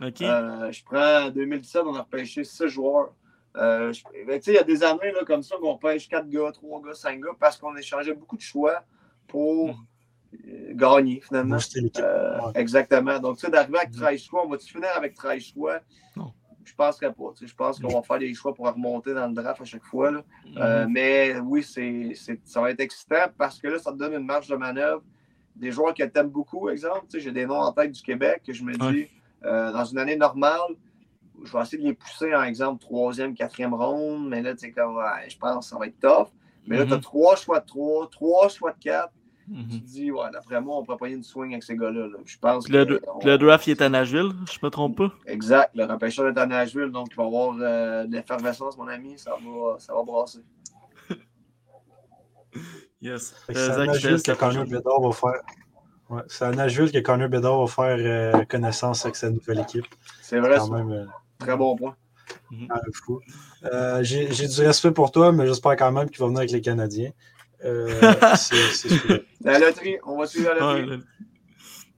OK. 0.00 0.20
je 0.20 0.84
prends 0.84 1.30
2017, 1.30 1.82
on 1.84 1.94
a 1.94 2.00
repêché 2.00 2.44
six 2.44 2.68
joueurs. 2.68 3.12
Ben, 3.54 3.92
il 4.26 4.52
y 4.54 4.58
a 4.58 4.62
des 4.62 4.82
années 4.82 5.12
là, 5.12 5.24
comme 5.26 5.42
ça 5.42 5.56
qu'on 5.56 5.74
repêche 5.74 6.08
quatre 6.08 6.28
gars, 6.28 6.50
trois 6.52 6.80
gars, 6.80 6.94
cinq 6.94 7.20
gars, 7.20 7.32
parce 7.38 7.58
qu'on 7.58 7.76
échangeait 7.76 8.14
beaucoup 8.14 8.36
de 8.36 8.42
choix 8.42 8.84
pour. 9.26 9.68
Mhm. 9.68 9.74
Euh, 10.48 10.74
gagner, 10.74 11.20
finalement. 11.20 11.58
Euh, 11.98 12.38
exactement. 12.54 13.18
Donc, 13.18 13.36
tu 13.36 13.46
sais, 13.46 13.52
d'arriver 13.52 13.78
avec 13.78 13.92
13 13.92 14.20
choix, 14.20 14.44
on 14.46 14.48
va-tu 14.48 14.72
finir 14.72 14.88
avec 14.96 15.14
13 15.14 15.42
choix? 15.42 15.80
Non. 16.16 16.32
Je 16.64 16.72
ne 16.72 16.76
penserais 16.76 17.12
pas. 17.12 17.32
Je 17.40 17.54
pense 17.54 17.80
qu'on 17.80 17.88
va 17.88 18.02
faire 18.02 18.18
des 18.18 18.32
choix 18.34 18.54
pour 18.54 18.66
remonter 18.66 19.14
dans 19.14 19.26
le 19.26 19.34
draft 19.34 19.60
à 19.60 19.64
chaque 19.64 19.84
fois. 19.84 20.10
Là. 20.10 20.22
Euh, 20.56 20.86
mhm. 20.86 20.92
mais 20.92 21.38
oui, 21.40 21.62
c'est, 21.62 22.14
ça 22.44 22.60
va 22.60 22.70
être 22.70 22.80
excitant 22.80 23.26
parce 23.36 23.58
que 23.58 23.68
là, 23.68 23.78
ça 23.78 23.92
te 23.92 23.98
donne 23.98 24.14
une 24.14 24.24
marge 24.24 24.48
de 24.48 24.56
manœuvre. 24.56 25.02
Des 25.54 25.70
joueurs 25.70 25.92
que 25.92 26.02
tu 26.02 26.18
aimes 26.18 26.30
beaucoup, 26.30 26.70
exemple. 26.70 27.06
J'ai 27.12 27.30
des 27.30 27.44
noms 27.44 27.60
en 27.60 27.72
tête 27.72 27.92
du 27.92 28.00
Québec 28.00 28.42
que 28.46 28.52
je 28.52 28.64
me 28.64 28.72
dis, 28.72 29.08
dans 29.42 29.84
une 29.84 29.98
année 29.98 30.16
normale, 30.16 30.60
je 31.44 31.52
vais 31.52 31.62
essayer 31.62 31.82
de 31.82 31.88
les 31.88 31.94
pousser 31.94 32.34
en 32.34 32.42
exemple 32.42 32.80
troisième, 32.80 33.34
quatrième 33.34 33.74
ronde, 33.74 34.28
mais 34.28 34.40
là, 34.40 34.54
tu 34.54 34.60
sais, 34.60 34.72
comme, 34.72 34.98
je 35.28 35.36
pense 35.36 35.66
que 35.66 35.70
ça 35.70 35.78
va 35.78 35.88
être 35.88 36.00
tough. 36.00 36.28
Mais 36.66 36.78
là, 36.78 36.86
tu 36.86 36.94
as 36.94 36.98
trois 36.98 37.36
choix 37.36 37.60
de 37.60 37.66
trois, 37.66 38.08
trois 38.08 38.48
choix 38.48 38.72
de 38.72 38.78
quatre, 38.78 39.12
Mhm. 39.48 39.68
Tu 39.70 39.80
te 39.80 39.86
dis, 39.86 40.10
ouais, 40.10 40.30
d'après 40.32 40.60
moi, 40.60 40.78
on 40.78 40.84
pourrait 40.84 40.98
pas 40.98 41.08
y 41.08 41.12
une 41.12 41.22
swing 41.22 41.52
avec 41.52 41.62
ces 41.62 41.76
gars-là. 41.76 42.08
Je 42.24 42.38
pense 42.38 42.68
le, 42.68 43.00
le 43.24 43.38
draft, 43.38 43.66
il 43.66 43.70
est 43.72 43.82
à 43.82 43.88
Nashville, 43.88 44.32
je 44.50 44.58
me 44.62 44.70
trompe 44.70 44.96
pas? 44.96 45.12
Exact, 45.26 45.70
le 45.74 45.84
repêcheur 45.84 46.28
est 46.28 46.38
à 46.38 46.46
Nashville, 46.46 46.90
donc 46.90 47.08
il 47.10 47.16
va 47.16 47.24
y 47.24 47.26
avoir 47.26 47.56
euh, 47.60 48.04
de 48.04 48.12
l'effervescence, 48.12 48.76
mon 48.78 48.88
ami, 48.88 49.18
ça 49.18 49.32
va, 49.32 49.78
ça 49.78 49.94
va 49.94 50.02
brasser. 50.02 50.40
yes. 53.02 53.34
C'est 53.48 53.58
à 53.58 53.86
Nashville 53.86 54.22
que 54.22 54.32
Connor 54.32 54.64
Bedard 54.64 55.00
va 55.00 55.12
faire. 55.12 55.42
Ouais, 56.08 56.22
c'est 56.28 56.44
à 56.44 56.50
Nashville 56.52 56.92
que 56.92 56.98
Connor 56.98 57.28
Bedard 57.28 57.60
va 57.60 57.66
faire 57.66 57.96
euh, 57.98 58.44
connaissance 58.44 59.04
avec 59.04 59.16
sa 59.16 59.30
nouvelle 59.30 59.60
équipe. 59.60 59.86
C'est 60.20 60.38
vrai, 60.38 60.60
c'est 60.60 60.70
Même, 60.70 60.92
euh, 60.92 61.06
Très 61.38 61.56
bon 61.56 61.74
point. 61.76 61.96
Mm 62.50 62.66
-hmm. 62.66 64.02
J'ai 64.02 64.48
du 64.48 64.60
respect 64.60 64.92
pour 64.92 65.10
toi, 65.10 65.32
mais 65.32 65.46
j'espère 65.46 65.76
quand 65.76 65.92
même 65.92 66.08
qu'il 66.08 66.20
va 66.20 66.26
venir 66.26 66.38
avec 66.38 66.52
les 66.52 66.60
Canadiens. 66.60 67.12
Euh, 67.64 68.00
la 69.44 69.58
loterie, 69.58 69.96
on 70.04 70.18
va 70.18 70.26
suivre 70.26 70.52
la 70.54 70.60
loterie. 70.76 71.00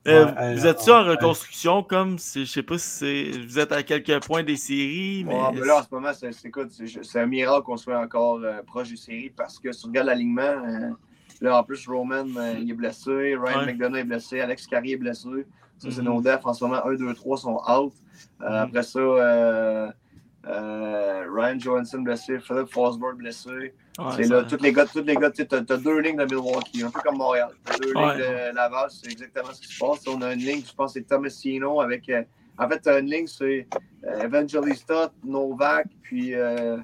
Euh, 0.06 0.26
vous 0.54 0.66
êtes-tu 0.66 0.90
en 0.90 1.02
reconstruction 1.04 1.82
comme 1.82 2.18
je 2.18 2.44
sais 2.44 2.62
pas 2.62 2.76
si 2.76 2.86
c'est 3.32 3.38
vous 3.46 3.58
êtes 3.58 3.72
à 3.72 3.82
quelques 3.82 4.22
points 4.26 4.42
des 4.42 4.56
séries 4.56 5.24
mais, 5.26 5.34
mais 5.54 5.60
là 5.64 5.78
en 5.78 5.82
ce 5.82 5.88
moment 5.90 6.10
c'est 6.12 7.18
un 7.18 7.26
miracle 7.26 7.62
qu'on 7.64 7.78
soit 7.78 7.98
encore 7.98 8.40
euh, 8.44 8.60
proche 8.66 8.90
des 8.90 8.98
séries 8.98 9.30
parce 9.34 9.58
que 9.58 9.72
si 9.72 9.86
on 9.86 9.88
regarde 9.88 10.08
l'alignement 10.08 10.56
là, 11.40 11.58
en 11.58 11.62
plus, 11.64 11.86
Roman, 11.88 12.24
euh, 12.36 12.54
il 12.60 12.70
est 12.70 12.74
blessé. 12.74 13.10
Ryan 13.36 13.60
Ouais. 13.60 13.66
McDonough 13.66 13.98
est 13.98 14.04
blessé. 14.04 14.40
Alex 14.40 14.66
Carrier 14.66 14.94
est 14.94 14.98
blessé. 14.98 15.28
Ça, 15.78 15.88
c'est 15.90 15.98
Mhm. 15.98 16.04
nos 16.04 16.20
defs. 16.22 16.44
En 16.46 16.54
ce 16.54 16.64
moment, 16.64 16.84
1, 16.86 16.94
2, 16.94 17.12
3 17.12 17.36
sont 17.36 17.60
out. 17.68 17.92
Euh, 18.40 18.48
Mhm. 18.48 18.54
Après 18.54 18.82
ça, 18.82 19.00
euh, 20.46 21.24
Ryan 21.32 21.58
Johansson 21.58 22.00
blessé. 22.00 22.38
Philip 22.38 22.68
Fosberg 22.68 23.16
blessé. 23.16 23.50
Ouais, 23.98 24.04
c'est 24.16 24.28
là, 24.28 24.42
tous 24.42 24.60
les 24.60 24.72
gars, 24.72 24.86
tous 24.86 25.02
les 25.02 25.14
gars, 25.14 25.30
tu 25.30 25.42
as, 25.42 25.60
deux 25.60 26.00
lignes 26.00 26.16
de 26.16 26.24
Milwaukee, 26.24 26.82
un 26.82 26.90
peu 26.90 27.00
comme 27.00 27.16
Montréal. 27.18 27.50
T'as 27.64 27.78
deux 27.78 27.92
Ouais. 27.94 28.16
lignes 28.16 28.26
de 28.50 28.54
Laval, 28.54 28.88
c'est 28.90 29.10
exactement 29.12 29.52
ce 29.52 29.60
qui 29.60 29.68
se 29.74 29.78
passe. 29.78 30.06
On 30.08 30.20
a 30.22 30.32
une 30.34 30.40
ligne, 30.40 30.62
je 30.66 30.74
pense, 30.74 30.94
c'est 30.94 31.02
Tomasino 31.06 31.80
avec. 31.80 32.08
euh, 32.08 32.22
en 32.58 32.68
fait, 32.68 32.80
t'as 32.80 33.00
une 33.00 33.10
ligne, 33.10 33.26
c'est 33.26 33.66
euh, 34.04 34.22
Evangelista, 34.22 35.12
Novak, 35.24 35.86
puis 36.02 36.34
euh, 36.34 36.78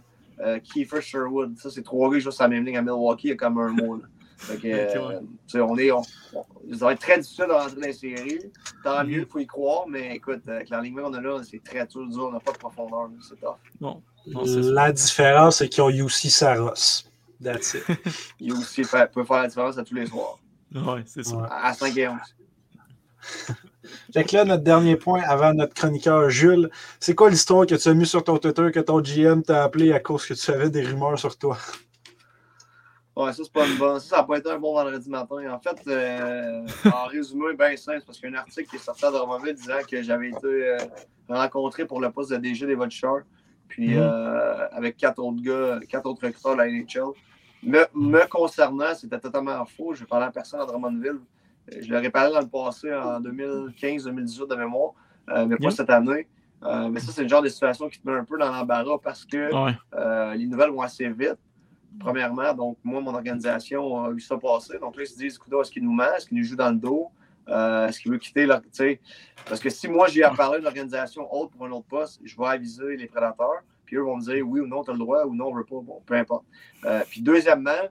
Kiefer 0.62 1.00
Sherwood. 1.00 1.56
Ça, 1.58 1.70
c'est 1.70 1.82
trois 1.82 2.08
gars 2.11 2.16
qui 2.16 2.22
jouent 2.22 2.30
sur 2.30 2.44
la 2.44 2.48
même 2.48 2.64
ligne 2.64 2.78
à 2.78 2.82
Milwaukee, 2.82 3.28
il 3.28 3.30
y 3.30 3.32
a 3.32 3.36
comme 3.36 3.58
un 3.58 3.68
mois. 3.72 3.98
Fait 4.43 4.57
que, 4.57 4.66
euh, 5.57 5.62
on 5.66 5.76
est, 5.78 5.91
on, 5.93 6.03
on- 6.34 6.45
ça 6.72 6.86
va 6.86 6.93
être 6.93 7.01
très 7.01 7.18
difficile 7.18 7.47
de 7.49 7.53
rentrer 7.53 7.74
dans 7.76 7.86
les 7.86 7.93
séries. 7.93 8.41
Tant 8.82 9.05
mieux, 9.05 9.18
Mhm. 9.18 9.24
il 9.26 9.30
faut 9.30 9.38
y 9.38 9.47
croire, 9.47 9.86
mais 9.88 10.14
écoute, 10.16 10.41
avec 10.49 10.70
l'alignement 10.70 11.03
qu'on 11.03 11.14
a 11.14 11.20
là, 11.20 11.43
c'est 11.49 11.62
très 11.62 11.86
dur, 11.86 12.07
dur, 12.09 12.26
on 12.28 12.32
n'a 12.32 12.41
pas 12.41 12.53
de 12.53 12.59
profondeur, 12.59 13.11
c'est 13.20 13.38
tough. 13.41 13.57
Non, 13.80 14.03
non. 14.26 14.43
La 14.72 14.93
différence, 14.93 15.57
c'est 15.59 15.68
qu'ils 15.68 15.82
ont 15.82 15.91
UC 15.91 16.30
Saros. 16.30 17.05
That's 17.43 17.74
it. 17.74 17.84
Fait- 18.86 19.11
peut 19.12 19.24
faire 19.24 19.43
la 19.43 19.49
différence 19.49 19.78
à 19.78 19.82
tous 19.84 19.95
les 19.95 20.07
soirs, 20.07 20.38
Ouais, 20.74 21.03
c'est 21.07 21.24
ça. 21.24 21.36
Ouais. 21.36 21.49
à 21.51 21.72
5 21.74 21.97
et 21.97 22.09
11. 22.09 22.16
Fait 24.12 24.24
que 24.24 24.36
là, 24.36 24.45
notre 24.45 24.62
dernier 24.62 24.97
point 24.97 25.22
avant 25.22 25.53
notre 25.53 25.74
chroniqueur 25.74 26.30
Jules, 26.30 26.70
c'est 27.01 27.14
quoi 27.14 27.28
l'histoire 27.30 27.66
que 27.66 27.74
tu 27.74 27.88
as 27.88 27.95
mis 27.95 28.07
sur 28.07 28.22
ton 28.24 28.38
Twitter 28.38 28.70
que 28.72 28.80
ton 28.80 29.01
GM 29.01 29.43
t'a 29.43 29.64
appelé 29.64 29.93
à 29.93 30.01
cause 30.01 30.26
que 30.26 30.34
tu 30.34 30.51
avais 30.51 30.70
des 30.70 30.82
rumeurs 30.82 31.18
sur 31.18 31.36
toi? 31.36 31.59
Ouais, 33.16 33.32
ça, 33.32 33.42
c'est 33.44 33.52
pas 33.52 33.66
une 33.66 33.76
bonne. 33.76 33.98
Ça, 34.00 34.08
ça 34.08 34.16
n'a 34.18 34.22
pas 34.24 34.38
été 34.38 34.50
un 34.50 34.58
bon 34.58 34.72
vendredi 34.74 35.11
matin. 35.11 35.36
En 35.52 35.58
fait, 35.58 35.76
euh, 35.88 36.64
en 36.92 37.06
résumé, 37.06 37.54
bien 37.58 37.76
simple, 37.76 37.98
c'est 38.00 38.06
parce 38.06 38.18
qu'il 38.18 38.30
y 38.30 38.34
a 38.34 38.38
un 38.38 38.40
article 38.40 38.70
qui 38.70 38.76
est 38.76 38.78
sorti 38.78 39.04
à 39.04 39.11
Drummondville 39.11 39.54
disant 39.54 39.78
que 39.88 40.00
j'avais 40.02 40.28
été 40.28 40.38
euh, 40.46 40.78
rencontré 41.28 41.86
pour 41.86 42.00
le 42.00 42.11
poste 42.11 42.30
de 42.30 42.36
DG 42.36 42.66
des 42.66 42.76
Vultures, 42.76 43.22
puis 43.68 43.94
Mhm. 43.94 44.00
euh, 44.02 44.68
avec 44.72 44.96
quatre 44.96 45.18
autres 45.18 45.42
gars, 45.42 45.80
quatre 45.88 46.06
autres 46.06 46.24
recruteurs 46.26 46.52
de 46.52 46.58
la 46.58 46.68
NHL. 46.68 47.12
Me, 47.62 47.84
me 47.94 48.26
concernant, 48.28 48.94
c'était 48.94 49.18
totalement 49.18 49.64
faux. 49.66 49.92
Je 49.94 50.04
parlais 50.04 50.26
à 50.26 50.30
personne 50.30 50.61
à 50.61 50.64
Drummondville. 50.66 51.18
Je 51.78 51.92
ai 51.94 52.11
parlé 52.11 52.32
dans 52.32 52.40
le 52.40 52.48
passé, 52.48 52.92
en 52.94 53.20
2015-2018 53.20 54.48
de 54.48 54.54
mémoire, 54.54 54.92
mais 55.46 55.56
pas 55.56 55.70
cette 55.70 55.90
année. 55.90 56.26
Mais 56.90 57.00
ça, 57.00 57.12
c'est 57.12 57.22
le 57.22 57.28
genre 57.28 57.42
de 57.42 57.48
situation 57.48 57.88
qui 57.88 58.00
te 58.00 58.08
met 58.08 58.16
un 58.18 58.24
peu 58.24 58.38
dans 58.38 58.50
l'embarras 58.50 58.98
parce 59.02 59.24
que 59.26 59.52
Ouais. 59.52 60.36
les 60.36 60.46
nouvelles 60.46 60.70
vont 60.70 60.80
assez 60.80 61.06
vite, 61.11 61.36
premièrement. 61.99 62.55
Donc, 62.55 62.78
moi, 62.84 63.01
mon 63.01 63.14
organisation 63.14 64.05
a 64.05 64.11
eu 64.11 64.20
ça 64.20 64.36
passer. 64.36 64.78
Donc 64.78 64.97
là, 64.97 65.03
ils 65.03 65.09
se 65.09 65.16
disent, 65.16 65.36
écoute, 65.36 65.53
est-ce 65.61 65.70
qu'il 65.70 65.84
nous 65.84 65.93
ment? 65.93 66.14
Est-ce 66.16 66.26
qu'il 66.26 66.38
nous 66.38 66.45
joue 66.45 66.57
dans 66.57 66.70
le 66.70 66.76
dos? 66.76 67.11
Euh, 67.49 67.88
est-ce 67.88 68.01
qu'il 68.01 68.12
veut 68.12 68.18
quitter 68.18 68.47
leur... 68.47 68.61
Parce 69.47 69.61
que 69.61 69.70
si 69.70 69.88
moi, 69.88 70.07
j'ai 70.09 70.22
à 70.22 70.30
parler 70.30 70.59
d'une 70.59 70.68
organisation 70.68 71.32
autre 71.34 71.51
pour 71.51 71.66
un 71.66 71.70
autre 71.72 71.86
poste, 71.86 72.20
je 72.24 72.36
vais 72.36 72.47
aviser 72.47 72.97
les 72.97 73.07
prédateurs. 73.07 73.62
Puis 73.84 73.97
eux 73.97 74.03
vont 74.03 74.16
me 74.16 74.22
dire 74.22 74.47
oui 74.47 74.61
ou 74.61 74.66
non, 74.66 74.84
tu 74.84 74.91
as 74.91 74.93
le 74.93 75.01
droit 75.01 75.24
ou 75.24 75.34
non, 75.34 75.49
on 75.49 75.55
veut 75.55 75.64
pas. 75.64 75.80
Bon, 75.80 76.01
peu 76.07 76.14
importe. 76.14 76.45
Euh, 76.84 77.03
puis 77.09 77.22
deuxièmement, 77.22 77.88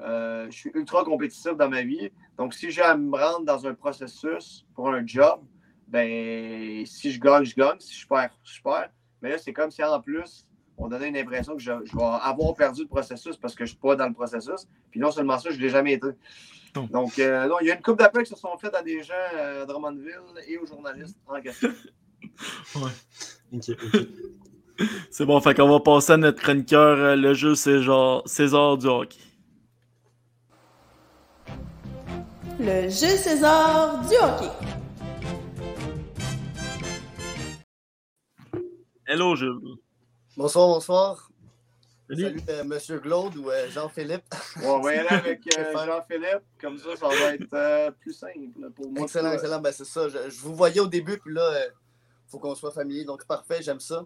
euh, 0.00 0.46
je 0.50 0.56
suis 0.56 0.70
ultra 0.74 1.04
compétitif 1.04 1.56
dans 1.56 1.68
ma 1.68 1.82
vie. 1.82 2.10
Donc, 2.38 2.54
si 2.54 2.70
j'ai 2.70 2.82
à 2.82 2.96
me 2.96 3.16
rendre 3.16 3.44
dans 3.44 3.66
un 3.66 3.74
processus 3.74 4.64
pour 4.74 4.88
un 4.90 5.04
job, 5.04 5.40
ben 5.88 6.84
si 6.86 7.10
je 7.10 7.20
gagne, 7.20 7.44
je 7.44 7.56
gagne. 7.56 7.80
Si 7.80 7.98
je 7.98 8.06
perds, 8.06 8.38
je 8.44 8.62
perds. 8.62 8.90
Mais 9.20 9.30
là, 9.30 9.38
c'est 9.38 9.52
comme 9.52 9.70
si 9.70 9.82
en 9.82 10.00
plus, 10.00 10.45
on 10.78 10.88
donnait 10.88 11.08
une 11.08 11.16
impression 11.16 11.54
que 11.56 11.62
je, 11.62 11.72
je 11.84 11.96
vais 11.96 12.02
avoir 12.02 12.54
perdu 12.54 12.82
le 12.82 12.88
processus 12.88 13.36
parce 13.36 13.54
que 13.54 13.64
je 13.64 13.70
ne 13.72 13.74
suis 13.74 13.78
pas 13.78 13.96
dans 13.96 14.06
le 14.08 14.14
processus. 14.14 14.66
Puis 14.90 15.00
non 15.00 15.10
seulement 15.10 15.38
ça, 15.38 15.50
je 15.50 15.56
ne 15.56 15.62
l'ai 15.62 15.70
jamais 15.70 15.94
été. 15.94 16.08
Donc, 16.92 17.18
euh, 17.18 17.46
non, 17.48 17.56
il 17.62 17.68
y 17.68 17.70
a 17.70 17.74
une 17.74 17.80
couple 17.80 18.00
d'appels 18.00 18.24
qui 18.24 18.34
se 18.34 18.36
sont 18.38 18.54
faits 18.58 18.74
à 18.74 18.82
des 18.82 19.02
gens 19.02 19.14
euh, 19.34 19.62
à 19.62 19.66
Drummondville 19.66 20.12
et 20.46 20.58
aux 20.58 20.66
journalistes 20.66 21.16
en 21.26 21.40
question. 21.40 21.70
Ok, 23.52 23.70
ok. 23.70 24.08
C'est 25.10 25.24
bon, 25.24 25.40
fait 25.40 25.54
qu'on 25.54 25.68
va 25.70 25.80
passer 25.80 26.12
à 26.12 26.16
notre 26.18 26.42
chroniqueur. 26.42 26.98
euh, 26.98 27.16
Le 27.16 27.32
jeu, 27.32 27.54
c'est 27.54 27.80
genre 27.80 28.22
César 28.28 28.76
du 28.76 28.86
hockey. 28.88 29.16
Le 32.58 32.82
jeu 32.82 33.16
César 33.16 34.06
du 34.06 34.14
hockey. 34.16 34.50
Hello, 39.06 39.36
Jules. 39.36 39.60
Bonsoir, 40.36 40.68
bonsoir. 40.68 41.30
Salut. 42.10 42.24
Salut, 42.24 42.40
euh, 42.50 42.64
Monsieur 42.64 42.98
Glaude 42.98 43.36
ou 43.38 43.50
euh, 43.50 43.70
Jean-Philippe. 43.70 44.34
On 44.62 44.80
va 44.80 44.94
y 44.94 44.98
aller 44.98 45.08
avec 45.08 45.40
euh, 45.58 45.86
Jean-Philippe. 45.86 46.42
Comme 46.60 46.76
ça, 46.76 46.94
ça 46.94 47.08
va 47.08 47.34
être 47.34 47.54
euh, 47.54 47.90
plus 47.90 48.12
simple 48.12 48.70
pour 48.74 48.90
moi. 48.92 49.04
Excellent, 49.04 49.32
excellent. 49.32 49.60
Ben, 49.60 49.72
c'est 49.72 49.86
ça. 49.86 50.10
Je, 50.10 50.28
je 50.28 50.40
vous 50.42 50.54
voyais 50.54 50.80
au 50.80 50.88
début, 50.88 51.16
puis 51.16 51.32
là, 51.32 51.64
il 51.64 52.30
faut 52.30 52.38
qu'on 52.38 52.54
soit 52.54 52.70
familier. 52.70 53.06
Donc, 53.06 53.24
parfait, 53.24 53.62
j'aime 53.62 53.80
ça. 53.80 54.04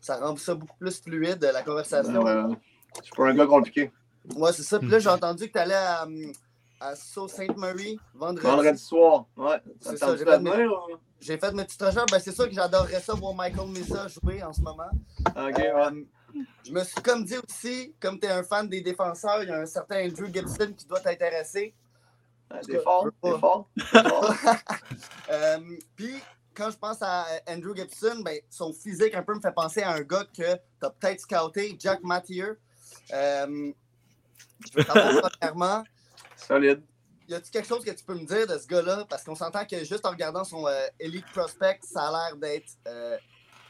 Ça 0.00 0.16
rend 0.16 0.36
ça 0.36 0.56
beaucoup 0.56 0.76
plus 0.78 1.00
fluide, 1.00 1.44
la 1.44 1.62
conversation. 1.62 2.26
Euh, 2.26 2.48
je 2.98 3.04
suis 3.04 3.14
pas 3.14 3.28
un 3.28 3.34
gars 3.34 3.46
compliqué. 3.46 3.92
Ouais, 4.34 4.52
c'est 4.52 4.64
ça. 4.64 4.80
Puis 4.80 4.88
là, 4.88 4.98
j'ai 4.98 5.10
entendu 5.10 5.46
que 5.46 5.52
tu 5.52 5.58
allais 5.58 5.74
à, 5.74 6.06
hum, 6.06 6.32
à 6.80 6.94
Sault 6.94 7.28
Sainte 7.28 7.56
Marie 7.56 7.98
vendredi. 8.14 8.46
Vendredi 8.46 8.78
soir. 8.78 9.26
Ouais. 9.36 9.60
C'est 9.80 9.96
ça, 9.96 10.06
tente 10.06 10.18
j'ai 10.18 10.24
venir, 10.24 10.72
ou? 10.72 10.96
J'ai 11.20 11.36
fait 11.38 11.52
mes 11.52 11.64
petites 11.64 11.82
recherches. 11.82 12.10
Ben, 12.10 12.20
c'est 12.20 12.32
ça 12.32 12.46
que 12.46 12.54
j'adorerais 12.54 13.00
ça 13.00 13.14
voir 13.14 13.34
Michael 13.34 13.68
Misa 13.68 14.06
jouer 14.08 14.42
en 14.42 14.52
ce 14.52 14.60
moment. 14.60 14.90
Ok, 15.26 15.56
ouais. 15.56 15.72
Euh, 15.72 16.04
je 16.64 16.72
me 16.72 16.84
suis 16.84 17.02
comme 17.02 17.24
dit 17.24 17.36
aussi, 17.36 17.94
comme 17.98 18.20
tu 18.20 18.26
es 18.26 18.30
un 18.30 18.42
fan 18.42 18.68
des 18.68 18.80
défenseurs, 18.80 19.42
il 19.42 19.48
y 19.48 19.52
a 19.52 19.58
un 19.58 19.66
certain 19.66 20.04
Andrew 20.06 20.26
Gibson 20.32 20.72
qui 20.76 20.86
doit 20.86 21.00
t'intéresser. 21.00 21.74
T'es 22.66 22.78
fort. 22.82 23.08
Euh, 25.30 25.58
Puis, 25.96 26.14
quand 26.54 26.70
je 26.70 26.78
pense 26.78 26.98
à 27.02 27.26
Andrew 27.48 27.74
Gibson, 27.74 28.22
ben, 28.24 28.38
son 28.48 28.72
physique 28.72 29.14
un 29.14 29.22
peu 29.22 29.34
me 29.34 29.40
fait 29.40 29.52
penser 29.52 29.82
à 29.82 29.92
un 29.92 30.00
gars 30.02 30.24
que 30.24 30.32
tu 30.34 30.86
as 30.86 30.90
peut-être 30.90 31.20
scouté, 31.20 31.76
Jack 31.78 32.02
Mathieu. 32.02 32.58
Euh, 33.12 33.72
je 34.66 34.78
veux 34.78 34.84
savoir 34.84 35.30
premièrement, 35.40 35.84
Solide. 36.46 36.82
y 37.28 37.34
a-t-il 37.34 37.50
quelque 37.50 37.68
chose 37.68 37.84
que 37.84 37.90
tu 37.90 38.04
peux 38.04 38.14
me 38.14 38.24
dire 38.24 38.46
de 38.46 38.56
ce 38.58 38.66
gars-là? 38.66 39.04
Parce 39.08 39.24
qu'on 39.24 39.34
s'entend 39.34 39.64
que 39.66 39.78
juste 39.84 40.06
en 40.06 40.10
regardant 40.10 40.44
son 40.44 40.66
euh, 40.66 40.86
Elite 40.98 41.26
Prospect, 41.34 41.80
ça 41.82 42.08
a 42.08 42.10
l'air 42.30 42.36
d'être 42.36 42.72
euh, 42.86 43.16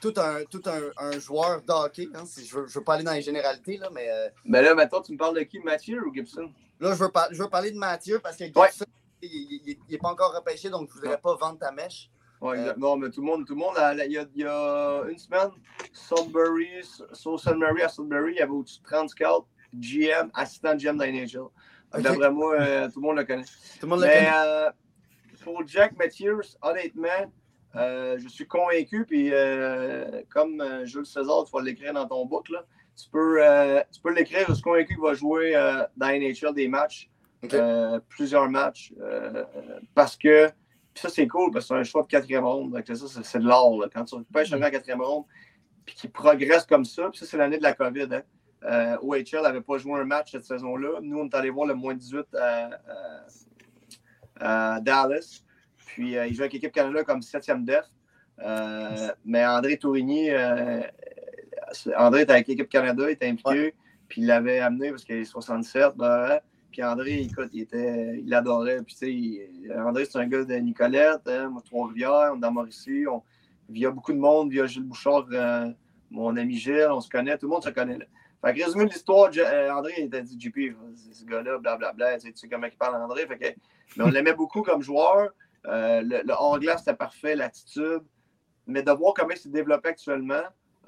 tout, 0.00 0.14
un, 0.16 0.44
tout 0.44 0.62
un, 0.66 0.80
un 0.98 1.18
joueur 1.18 1.62
de 1.62 1.72
hockey. 1.72 2.08
hein, 2.14 2.24
si 2.26 2.46
je 2.46 2.56
veux, 2.56 2.66
je 2.66 2.78
veux 2.78 2.84
pas 2.84 2.94
aller 2.94 3.04
dans 3.04 3.12
les 3.12 3.22
généralités, 3.22 3.76
là, 3.78 3.88
mais 3.92 4.08
euh, 4.10 4.28
Mais 4.44 4.62
là, 4.62 4.74
maintenant, 4.74 5.00
tu 5.02 5.12
me 5.12 5.18
parles 5.18 5.34
de 5.36 5.42
qui, 5.42 5.58
Mathieu 5.60 6.00
ou 6.06 6.14
Gibson? 6.14 6.52
là, 6.80 6.92
je 6.94 6.98
veux, 7.02 7.10
par- 7.10 7.28
je 7.32 7.42
veux 7.42 7.48
parler 7.50 7.70
de 7.72 7.78
Mathieu 7.78 8.20
parce 8.20 8.36
que 8.36 8.44
Gibson, 8.44 8.60
Ouais. 8.60 8.70
il 9.22 9.76
n'est 9.90 9.98
pas 9.98 10.10
encore 10.10 10.32
repêché, 10.34 10.70
donc 10.70 10.88
je 10.90 10.94
voudrais 11.00 11.18
pas 11.18 11.34
vendre 11.34 11.58
ta 11.58 11.72
mèche. 11.72 12.10
Non, 12.76 12.96
mais 12.96 13.10
tout 13.10 13.20
le 13.20 13.26
monde, 13.26 13.44
tout 13.44 13.54
le 13.54 13.58
monde, 13.58 13.74
il 13.76 14.12
y 14.12 14.16
a, 14.18 14.24
il 14.32 14.40
y 14.42 14.44
a 14.44 15.02
une 15.08 15.18
semaine, 15.18 15.50
Sudbury, 15.92 16.68
Sault. 17.12 17.40
Marie 17.56 17.82
à 17.82 17.88
Sudbury, 17.88 18.34
il 18.34 18.38
y 18.38 18.40
avait 18.40 18.52
au-dessus 18.52 18.78
de 18.78 18.84
30 18.84 19.10
scouts, 19.10 19.46
GM, 19.74 20.30
assistant 20.34 20.76
GM 20.76 20.96
dans 20.96 21.04
NHL. 21.04 21.48
Ok. 21.94 22.02
D'après 22.02 22.30
moi, 22.30 22.54
euh, 22.60 22.88
tout 22.90 23.00
le 23.00 23.06
monde 23.06 23.16
le 23.18 23.24
connaît. 23.24 23.44
Tout 23.44 23.50
le 23.82 23.88
monde 23.88 24.00
le 24.00 24.06
Mais 24.06 24.14
connaît. 24.14 24.30
euh, 24.34 24.70
pour 25.42 25.66
Jack 25.66 25.96
Matthews, 25.96 26.42
honnêtement, 26.62 27.32
euh, 27.76 28.18
je 28.18 28.28
suis 28.28 28.46
convaincu, 28.46 29.04
puis 29.06 29.30
comme 30.30 30.62
Jules 30.84 31.06
César, 31.06 31.44
tu 31.44 31.52
vas 31.52 31.62
l'écrire 31.62 31.92
dans 31.94 32.06
ton 32.06 32.26
book, 32.26 32.48
là, 32.50 32.64
tu 32.96 33.08
peux, 33.10 33.40
tu 33.92 34.00
peux 34.00 34.12
l'écrire, 34.12 34.44
je 34.48 34.54
suis 34.54 34.62
convaincu 34.62 34.94
qu'il 34.94 35.02
va 35.02 35.14
jouer 35.14 35.52
dans 35.96 36.06
la 36.06 36.18
NHL 36.18 36.54
des 36.54 36.68
matchs, 36.68 37.08
plusieurs 38.08 38.50
matchs, 38.50 38.92
parce 39.94 40.16
que, 40.16 40.50
ça 40.94 41.08
c'est 41.08 41.28
cool, 41.28 41.52
parce 41.52 41.66
que 41.66 41.74
c'est 41.74 41.80
un 41.80 41.84
choix 41.84 42.02
de 42.02 42.08
quatrième 42.08 42.44
ronde, 42.44 42.72
donc 42.72 42.84
ça 42.86 43.22
c'est- 43.22 43.38
de 43.38 43.44
l'or, 43.46 43.84
quand 43.94 44.04
tu 44.04 44.16
pêches 44.32 44.52
un 44.52 44.58
gars 44.58 44.66
en 44.68 44.70
quatrième 44.70 45.00
ronde, 45.00 45.24
puis 45.86 45.94
qu'il 45.94 46.10
progresse 46.10 46.66
comme 46.66 46.84
ça, 46.84 47.08
puis 47.08 47.18
ça 47.20 47.26
c'est 47.26 47.36
l'année 47.36 47.58
de 47.58 47.62
la 47.62 47.72
COVID, 47.72 48.08
hein. 48.12 48.22
Euh, 48.64 48.96
OHL 49.02 49.42
n'avait 49.42 49.60
pas 49.60 49.78
joué 49.78 50.00
un 50.00 50.04
match 50.04 50.32
cette 50.32 50.44
saison-là. 50.44 51.00
Nous, 51.02 51.18
on 51.18 51.26
est 51.26 51.34
allé 51.34 51.50
voir 51.50 51.66
le 51.66 51.74
moins 51.74 51.94
18 51.94 52.26
à, 52.34 52.70
à- 54.40 54.74
à 54.74 54.80
Dallas. 54.80 55.42
Puis, 55.86 56.16
euh, 56.16 56.26
il 56.26 56.34
joue 56.34 56.42
avec 56.42 56.52
l'équipe 56.52 56.72
Canada 56.72 57.04
comme 57.04 57.22
septième 57.22 57.64
def. 57.64 57.84
Euh, 58.40 59.08
mais 59.24 59.44
André 59.46 59.76
Tourigny, 59.76 60.30
euh, 60.30 60.80
André 61.96 62.22
était 62.22 62.32
avec 62.32 62.48
l'équipe 62.48 62.68
Canada, 62.68 63.04
il 63.08 63.12
était 63.12 63.28
impliqué. 63.28 63.74
Puis, 64.08 64.22
il 64.22 64.26
l'avait 64.26 64.60
amené 64.60 64.90
parce 64.90 65.04
qu'il 65.04 65.16
est 65.16 65.24
67. 65.24 65.94
ben, 65.96 66.40
puis, 66.70 66.82
André, 66.84 67.20
écoute, 67.20 67.50
il, 67.52 67.62
était, 67.62 68.18
il 68.18 68.28
l'adorait. 68.28 68.82
Puis, 68.82 68.94
tu 68.94 69.68
sais, 69.68 69.74
André, 69.78 70.04
c'est 70.04 70.18
un 70.18 70.26
gars 70.26 70.44
de 70.44 70.54
Nicolette, 70.54 71.26
hein, 71.26 71.54
Trois-Rivières, 71.64 72.30
on 72.32 72.36
est 72.36 72.40
dans 72.40 72.52
Mauricie. 72.52 73.04
On, 73.10 73.22
via 73.68 73.90
beaucoup 73.90 74.12
de 74.12 74.18
monde, 74.18 74.50
via 74.50 74.66
Gilles 74.66 74.84
Bouchard, 74.84 75.26
euh, 75.32 75.70
mon 76.10 76.36
ami 76.36 76.56
Gilles, 76.56 76.88
on 76.90 77.00
se 77.00 77.08
connaît, 77.08 77.36
tout 77.36 77.46
le 77.46 77.50
monde 77.50 77.62
se 77.62 77.70
connaît. 77.70 77.98
Là. 77.98 78.04
Fait 78.44 78.54
que 78.54 78.64
résumé 78.64 78.84
de 78.84 78.90
l'histoire, 78.90 79.30
euh, 79.36 79.70
André 79.70 79.94
il 79.98 80.04
était 80.04 80.22
dit 80.22 80.38
JP, 80.40 80.76
ce 81.12 81.24
gars-là, 81.24 81.58
blablabla, 81.58 82.14
tu 82.18 82.26
sais, 82.28 82.32
tu 82.32 82.38
sais 82.38 82.48
comment 82.48 82.66
il 82.68 82.76
parle 82.76 82.94
André. 83.02 83.26
Fait 83.26 83.36
que, 83.38 83.46
mais 83.96 84.04
on 84.04 84.08
l'aimait 84.10 84.32
beaucoup 84.34 84.62
comme 84.62 84.80
joueur. 84.82 85.30
Euh, 85.66 86.00
le, 86.02 86.22
le 86.24 86.32
hors-glace, 86.32 86.80
c'était 86.84 86.96
parfait, 86.96 87.34
l'attitude. 87.34 88.02
Mais 88.66 88.82
de 88.82 88.92
voir 88.92 89.14
comment 89.14 89.30
il 89.30 89.36
s'est 89.38 89.48
développé 89.48 89.88
actuellement. 89.88 90.42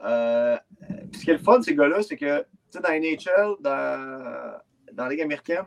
euh, 0.05 0.57
ce 1.12 1.24
qui 1.24 1.30
est 1.30 1.34
le 1.34 1.38
fun, 1.40 1.61
ces 1.61 1.74
gars-là, 1.74 2.03
c'est 2.03 2.16
que 2.16 2.44
dans 2.74 2.80
la 2.88 3.01
NHL, 3.01 3.57
dans, 3.61 4.59
dans 4.92 5.05
la 5.05 5.11
Ligue 5.11 5.22
américaine, 5.22 5.64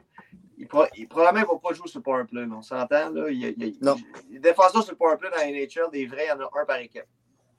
il, 0.58 0.68
il- 0.96 1.08
probablement, 1.08 1.46
il 1.46 1.54
va 1.54 1.60
pas 1.60 1.74
jouer 1.74 1.88
sur 1.90 2.00
le 2.00 2.04
powerplay. 2.04 2.46
On 2.50 2.62
s'entend, 2.62 3.10
là. 3.10 3.30
Il, 3.30 3.44
il- 3.58 3.78
Non. 3.82 3.96
Les 4.32 4.40
défenseurs 4.40 4.84
sur 4.84 4.94
le 4.94 4.98
powerplay 4.98 5.30
dans 5.32 5.36
la 5.38 5.48
NHL, 5.52 5.92
des 5.92 6.06
vrais, 6.06 6.26
il 6.26 6.30
y 6.30 6.32
en 6.32 6.40
a 6.40 6.50
un 6.62 6.66
par 6.66 6.78
équipe. 6.78 7.04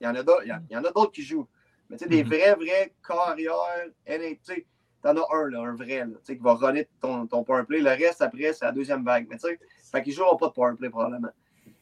Il 0.01 0.05
y 0.05 0.07
en 0.07 0.15
a 0.15 0.23
d'autres, 0.23 0.43
il 0.45 0.57
y 0.71 0.77
en 0.77 0.83
a 0.83 0.91
d'autres 0.91 1.11
qui 1.11 1.21
jouent. 1.21 1.47
Mais 1.89 1.97
tu 1.97 2.03
sais, 2.05 2.09
des 2.09 2.23
Mhm. 2.23 2.29
vrais, 2.29 2.55
vrais 2.55 2.93
carrières, 3.07 3.87
tu 4.05 4.67
t'en 5.01 5.15
as 5.17 5.35
un, 5.35 5.49
là, 5.49 5.59
un 5.61 5.75
vrai, 5.75 5.99
là, 5.99 6.07
qui 6.25 6.35
va 6.35 6.53
runner 6.55 6.87
ton, 6.99 7.27
ton 7.27 7.43
powerplay. 7.43 7.79
Le 7.79 7.91
reste, 7.91 8.21
après, 8.21 8.53
c'est 8.53 8.65
la 8.65 8.71
deuxième 8.71 9.03
vague. 9.03 9.27
Mais 9.29 9.37
tu 9.37 9.47
sais, 9.47 9.59
fait 9.91 10.01
qu'ils 10.01 10.13
joueront 10.13 10.35
pas 10.35 10.47
de 10.47 10.53
powerplay, 10.53 10.89
probablement. 10.89 11.29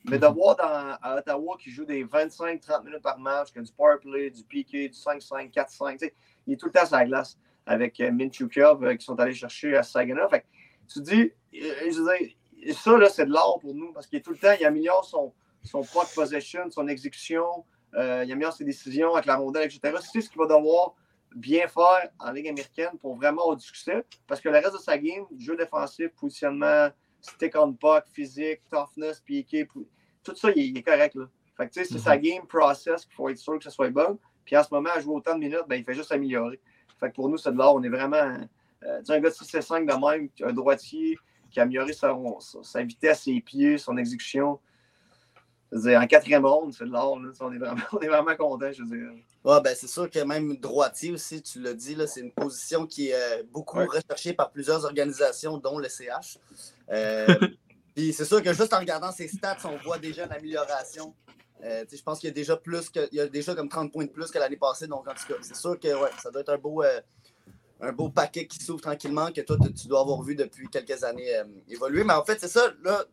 Mais 0.05 0.19
de 0.19 0.27
Mhm. 0.27 0.33
voir 0.33 0.55
dans, 0.57 0.97
à 1.01 1.17
Ottawa 1.17 1.55
qui 1.57 1.71
joue 1.71 1.85
des 1.85 2.03
25-30 2.03 2.83
minutes 2.83 3.01
par 3.01 3.17
match, 3.17 3.51
qui 3.53 3.59
a 3.59 3.61
du 3.61 3.71
powerplay, 3.71 4.29
du 4.29 4.43
piqué, 4.43 4.89
du 4.89 4.97
5-5, 4.97 5.49
4-5, 5.51 5.93
tu 5.99 6.05
sais, 6.07 6.13
il 6.45 6.53
est 6.53 6.57
tout 6.57 6.65
le 6.65 6.71
temps 6.73 6.85
sur 6.85 6.97
la 6.97 7.05
glace 7.05 7.37
avec 7.65 7.97
euh, 8.01 8.11
Minchukov 8.11 8.83
euh, 8.83 8.95
qui 8.95 9.05
sont 9.05 9.17
allés 9.17 9.33
chercher 9.33 9.77
à 9.77 9.83
Saginaw. 9.83 10.27
Fait 10.27 10.41
que 10.41 10.45
tu 10.91 10.99
te 10.99 11.05
dis, 11.09 11.31
euh, 11.61 11.91
je 11.91 12.01
veux 12.01 12.17
dire, 12.17 12.75
ça, 12.75 12.97
là, 12.97 13.07
c'est 13.09 13.25
de 13.25 13.31
l'art 13.31 13.57
pour 13.61 13.73
nous 13.73 13.93
parce 13.93 14.07
qu'il 14.07 14.19
est 14.19 14.21
tout 14.21 14.31
le 14.31 14.37
temps, 14.37 14.53
il 14.59 14.65
améliore 14.65 15.05
son, 15.05 15.33
son 15.63 15.81
possession, 16.13 16.69
son 16.69 16.89
exécution, 16.89 17.63
euh, 17.97 18.23
il 18.25 18.31
améliore 18.31 18.53
ses 18.53 18.63
décisions 18.65 19.13
avec 19.13 19.25
la 19.25 19.35
rondelle, 19.35 19.65
etc. 19.65 19.95
C'est 20.01 20.21
ce 20.21 20.29
qu'il 20.29 20.39
va 20.39 20.47
devoir 20.47 20.93
bien 21.35 21.67
faire 21.67 22.09
en 22.19 22.31
Ligue 22.31 22.47
américaine 22.47 22.91
pour 23.01 23.15
vraiment 23.15 23.41
avoir 23.41 23.57
du 23.57 23.65
succès? 23.65 24.05
Parce 24.27 24.39
que 24.41 24.49
le 24.49 24.55
reste 24.55 24.73
de 24.73 24.77
sa 24.79 24.97
game, 24.97 25.25
jeu 25.37 25.55
défensif, 25.55 26.09
positionnement, 26.15 26.89
stick 27.21 27.55
on 27.55 27.73
puck, 27.73 28.03
physique, 28.11 28.61
toughness, 28.69 29.19
piqué, 29.21 29.67
tout 30.23 30.35
ça, 30.35 30.49
il 30.55 30.77
est, 30.77 30.83
correct. 30.83 31.15
Là. 31.15 31.25
Fait 31.57 31.67
que, 31.67 31.73
tu 31.73 31.79
sais, 31.79 31.85
c'est 31.85 31.95
Mhm. 31.95 32.01
sa 32.03 32.17
game 32.17 32.45
process 32.47 33.05
qu'il 33.05 33.13
faut 33.15 33.29
être 33.29 33.37
sûr 33.37 33.57
que 33.57 33.63
ça 33.63 33.69
soit 33.69 33.89
bon. 33.89 34.17
Puis 34.45 34.57
en 34.57 34.63
ce 34.63 34.73
moment, 34.73 34.89
à 34.95 34.99
jouer 34.99 35.15
autant 35.15 35.35
de 35.35 35.39
minutes, 35.39 35.63
ben, 35.67 35.75
il 35.75 35.83
fait 35.83 35.93
juste 35.93 36.09
s'améliorer. 36.09 36.59
Fait 36.99 37.09
que 37.09 37.15
pour 37.15 37.29
nous, 37.29 37.37
c'est 37.37 37.51
de 37.51 37.57
l'art. 37.57 37.75
On 37.75 37.83
est 37.83 37.89
vraiment. 37.89 38.17
euh, 38.83 38.99
tu 38.99 39.05
sais, 39.05 39.13
un 39.13 39.19
gars 39.21 39.29
de 39.29 39.33
6 39.33 39.61
5 39.61 39.85
de 39.85 39.93
même, 39.93 40.29
un 40.43 40.53
droitier 40.53 41.17
qui 41.49 41.59
a 41.59 41.63
amélioré 41.63 41.93
sa, 41.93 42.13
sa- 42.39 42.63
sa 42.63 42.83
vitesse, 42.83 43.23
ses 43.23 43.39
pieds, 43.39 43.77
son 43.77 43.95
exécution. 43.97 44.59
Je 45.73 45.79
veux 45.79 45.89
dire, 45.89 45.99
en 45.99 46.05
quatrième 46.05 46.45
ronde, 46.45 46.71
c'est 46.77 46.85
de 46.85 46.91
sais, 46.91 46.97
On 47.41 47.51
est 47.51 47.57
vraiment, 47.57 47.81
on 47.93 47.99
est 47.99 48.07
vraiment 48.07 48.35
content, 48.35 48.71
je 48.71 48.83
veux 48.83 48.95
dire. 48.95 49.09
Ouais, 49.43 49.59
ben 49.61 49.75
c'est 49.75 49.87
sûr 49.87 50.07
que 50.09 50.19
même 50.19 50.55
droitier 50.57 51.11
aussi, 51.11 51.41
tu 51.41 51.59
l'as 51.59 51.73
dit, 51.73 51.95
là, 51.95 52.05
c'est 52.05 52.19
une 52.21 52.31
position 52.31 52.85
qui 52.85 53.09
est 53.09 53.15
euh, 53.15 53.43
beaucoup 53.51 53.79
Ouais. 53.79 53.87
recherchée 53.87 54.33
par 54.33 54.51
plusieurs 54.51 54.85
organisations, 54.85 55.57
dont 55.57 55.79
le 55.79 55.89
CH. 55.89 56.37
Euh, 56.91 57.25
Puis 57.95 58.13
c'est 58.13 58.25
sûr 58.25 58.41
que 58.43 58.53
juste 58.53 58.71
en 58.73 58.79
regardant 58.79 59.11
ses 59.11 59.27
stats, 59.27 59.57
on 59.65 59.77
voit 59.83 59.97
déjà 59.97 60.25
une 60.25 60.31
amélioration. 60.31 61.13
Euh, 61.63 61.85
je 61.91 62.01
pense 62.03 62.19
qu'il 62.19 62.27
y 62.27 62.31
a 62.31 62.33
déjà 62.33 62.55
plus 62.57 62.89
que 62.89 63.07
il 63.11 63.17
y 63.17 63.21
a 63.21 63.27
déjà 63.27 63.55
comme 63.55 63.69
30 63.69 63.91
points 63.91 64.05
de 64.05 64.09
plus 64.11 64.29
que 64.31 64.37
l'année 64.37 64.57
passée. 64.57 64.85
Donc 64.87 65.07
en 65.07 65.13
tout 65.13 65.25
cas, 65.27 65.39
c'est 65.41 65.55
sûr 65.55 65.79
que 65.79 65.87
ouais, 65.87 66.09
ça 66.21 66.29
doit 66.29 66.41
être 66.41 66.49
un 66.53 66.57
beau, 66.57 66.83
euh, 66.83 66.99
un 67.81 67.91
beau 67.91 68.09
paquet 68.09 68.45
qui 68.47 68.59
s'ouvre 68.63 68.81
tranquillement 68.81 69.31
que 69.31 69.41
toi, 69.41 69.57
tu- 69.75 69.87
dois 69.87 70.01
avoir 70.01 70.21
vu 70.21 70.35
depuis 70.35 70.67
quelques 70.69 71.03
années 71.03 71.31
évoluer. 71.69 72.03
Mais 72.03 72.13
en 72.13 72.23
fait, 72.25 72.39
c'est 72.39 72.47
ça, 72.47 72.67
là, 72.83 73.03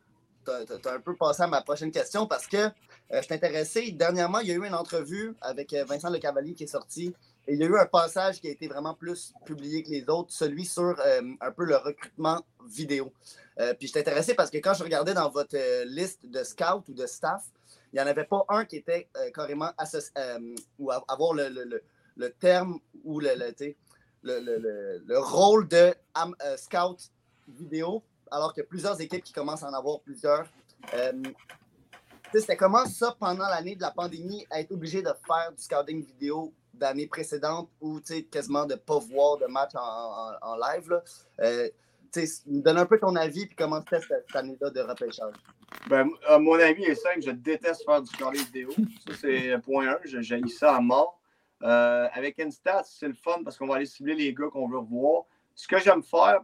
tu 0.67 0.89
as, 0.89 0.93
un 0.93 1.01
peu 1.01 1.17
passé 1.17 1.43
à 1.43 1.47
ma 1.47 1.63
prochaine 1.63 1.91
question 1.91 2.27
parce 2.27 2.47
que 2.47 2.57
euh, 2.57 3.23
je 3.23 3.35
intéressé. 3.35 3.91
Dernièrement, 3.93 4.39
il 4.41 4.49
y 4.49 4.53
a 4.53 4.55
eu 4.55 4.65
une 4.67 4.75
entrevue 4.75 5.35
avec 5.41 5.73
euh, 5.73 5.85
Vincent 5.85 6.11
Le 6.11 6.19
Cavalier 6.19 6.55
qui 6.55 6.65
est 6.65 6.69
sorti. 6.69 7.15
Et 7.49 7.55
il 7.55 7.59
y 7.59 7.65
a 7.65 7.67
eu 7.67 7.77
un 7.79 7.87
passage 7.87 8.41
qui 8.41 8.49
a 8.49 8.51
été 8.51 8.69
vraiment 8.69 8.95
plus 8.95 9.33
publié 9.45 9.83
que 9.83 9.91
les 9.91 10.05
autres, 10.09 10.33
celui 10.33 10.65
sur 10.65 10.83
euh, 11.05 11.23
un 11.41 11.51
peu 11.51 11.65
le 11.65 11.77
recrutement 11.77 12.45
vidéo. 12.69 13.13
Euh, 13.59 13.75
puis 13.75 13.89
je 13.89 13.99
intéressé 13.99 14.35
parce 14.35 14.51
que 14.51 14.59
quand 14.59 14.75
je 14.75 14.85
regardais 14.85 15.15
dans 15.15 15.29
votre 15.31 15.57
liste 15.85 16.21
de 16.25 16.45
scouts 16.45 16.85
ou 16.89 16.95
de 16.95 17.07
staff, 17.07 17.43
il 17.93 17.97
n'y 17.97 18.01
en 18.03 18.07
avait 18.07 18.25
pas 18.25 18.45
un 18.49 18.65
qui 18.65 18.77
était 18.77 19.09
carrément 19.35 19.73
associé 19.77 20.13
ou 20.79 20.93
avoir 20.93 21.35
le, 21.35 21.49
le- 21.49 21.83
le- 22.17 22.31
terme 22.33 22.79
ou 23.05 23.19
le, 23.19 23.31
le, 23.35 23.53
le, 24.23 24.41
le- 24.41 24.59
le- 24.59 25.03
le 25.05 25.19
rôle 25.19 25.67
de 25.67 25.93
scout 26.57 27.11
vidéo, 27.49 28.03
alors 28.31 28.53
qu'il 28.53 28.63
y 28.63 28.67
a 28.67 28.69
plusieurs 28.69 29.01
équipes 29.01 29.23
qui 29.23 29.33
commencent 29.33 29.63
à 29.63 29.71
en 29.71 29.75
avoir 29.75 30.01
plusieurs. 30.01 30.47
Euh, 30.95 31.13
C'était 32.33 32.57
comment 32.57 32.87
ça, 32.87 33.17
pendant 33.19 33.49
l'année 33.49 33.75
de 33.75 33.83
la 33.83 33.91
pandémie, 33.91 34.47
être 34.53 34.73
obligé 34.73 35.03
de 35.03 35.11
faire 35.27 35.53
du 35.57 35.63
scouting 35.63 36.05
vidéo 36.05 36.53
d'années 36.75 37.07
précédentes 37.07 37.69
ou 37.81 38.01
quasiment 38.31 38.65
de 38.65 38.75
ne 38.75 38.79
pas 38.79 38.99
voir 38.99 39.37
de 39.39 39.47
match 39.47 39.73
en, 39.75 40.57
live? 40.57 40.89
Là? 40.91 41.03
Euh, 41.41 41.69
donne 42.47 42.79
un 42.79 42.87
peu 42.87 42.99
ton 42.99 43.15
avis 43.17 43.47
puis 43.47 43.57
comment 43.57 43.81
c'était 43.81 44.01
cette, 44.01 44.25
cette 44.27 44.37
année-là 44.37 44.71
de 44.71 44.81
repêchage? 44.81 45.35
Ben, 45.89 46.09
à 46.27 46.39
mon 46.39 46.55
avis 46.55 46.85
est 46.85 46.95
simple, 46.95 47.23
je 47.23 47.31
déteste 47.31 47.85
faire 47.85 48.03
du 48.03 48.09
scoring 48.09 48.45
vidéo. 48.45 48.71
Ça, 49.07 49.15
c'est 49.21 49.59
point 49.65 49.89
1. 49.89 49.99
J'ai 50.05 50.41
ça 50.49 50.77
à 50.77 50.81
mort. 50.81 51.21
Euh, 51.63 52.09
avec 52.13 52.41
Instat, 52.41 52.83
c'est 52.85 53.09
le 53.09 53.15
fun 53.15 53.43
parce 53.45 53.59
qu'on 53.59 53.67
va 53.67 53.77
aller 53.77 53.87
cibler 53.87 54.15
les 54.15 54.33
gars 54.33 54.49
qu'on 54.51 54.69
veut 54.69 54.79
revoir. 54.79 55.25
Ce 55.55 55.69
que 55.69 55.79
j'aime 55.79 56.03
faire, 56.03 56.41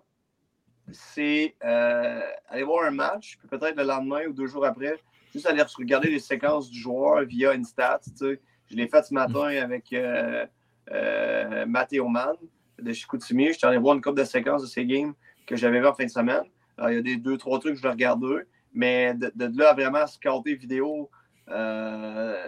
c'est 0.92 1.56
euh, 1.64 2.20
aller 2.48 2.62
voir 2.62 2.84
un 2.84 2.90
match, 2.90 3.38
puis 3.38 3.48
peut-être 3.48 3.76
le 3.76 3.84
lendemain 3.84 4.26
ou 4.28 4.32
deux 4.32 4.46
jours 4.46 4.64
après, 4.64 4.98
juste 5.32 5.46
aller 5.46 5.62
regarder 5.62 6.08
les 6.08 6.20
séquences 6.20 6.70
du 6.70 6.78
joueur 6.78 7.24
via 7.24 7.50
Instat. 7.52 8.00
tu 8.04 8.10
sais. 8.16 8.40
Je 8.70 8.76
l'ai 8.76 8.88
fait 8.88 9.04
ce 9.04 9.14
matin 9.14 9.46
avec 9.62 9.92
euh, 9.92 10.46
euh, 10.90 11.66
Matteo 11.66 12.08
Mann 12.08 12.36
de 12.78 12.92
Chicoutimi. 12.92 13.48
Je 13.48 13.52
suis 13.52 13.66
allé 13.66 13.78
voir 13.78 13.94
une 13.94 14.00
couple 14.00 14.20
de 14.20 14.24
séquences 14.24 14.62
de 14.62 14.66
ces 14.66 14.84
games 14.84 15.14
que 15.46 15.56
j'avais 15.56 15.80
vu 15.80 15.86
en 15.86 15.94
fin 15.94 16.04
de 16.04 16.10
semaine. 16.10 16.42
Alors, 16.76 16.90
il 16.90 16.96
y 16.96 16.98
a 16.98 17.02
des 17.02 17.16
deux, 17.16 17.36
trois 17.36 17.58
trucs 17.60 17.72
que 17.74 17.78
je 17.78 17.82
vais 17.82 17.90
regarder. 17.90 18.42
Mais 18.72 19.14
de, 19.14 19.32
de 19.34 19.58
là 19.58 19.70
à 19.70 19.74
vraiment 19.74 20.06
scouter 20.06 20.54
vidéo, 20.54 21.10
euh, 21.48 22.44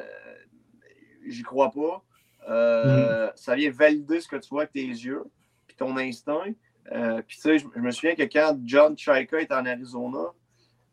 j'y 1.27 1.43
crois 1.43 1.71
pas. 1.71 2.05
Euh, 2.49 3.31
Ça 3.35 3.55
vient 3.55 3.71
valider 3.71 4.21
ce 4.21 4.29
que 4.29 4.37
tu 4.37 4.49
vois 4.51 4.63
avec 4.63 4.73
tes 4.73 4.87
yeux, 4.87 5.25
puis 5.67 5.77
ton 5.77 5.97
instinct. 5.97 6.53
Euh, 6.93 7.21
puis 7.27 7.37
tu 7.37 7.43
sais, 7.43 7.59
je, 7.59 7.67
je 7.75 7.81
me 7.81 7.91
souviens 7.91 8.15
que 8.15 8.23
quand 8.23 8.57
John 8.65 8.97
Chaika 8.97 9.41
était 9.41 9.55
en 9.55 9.67
Arizona, 9.67 10.27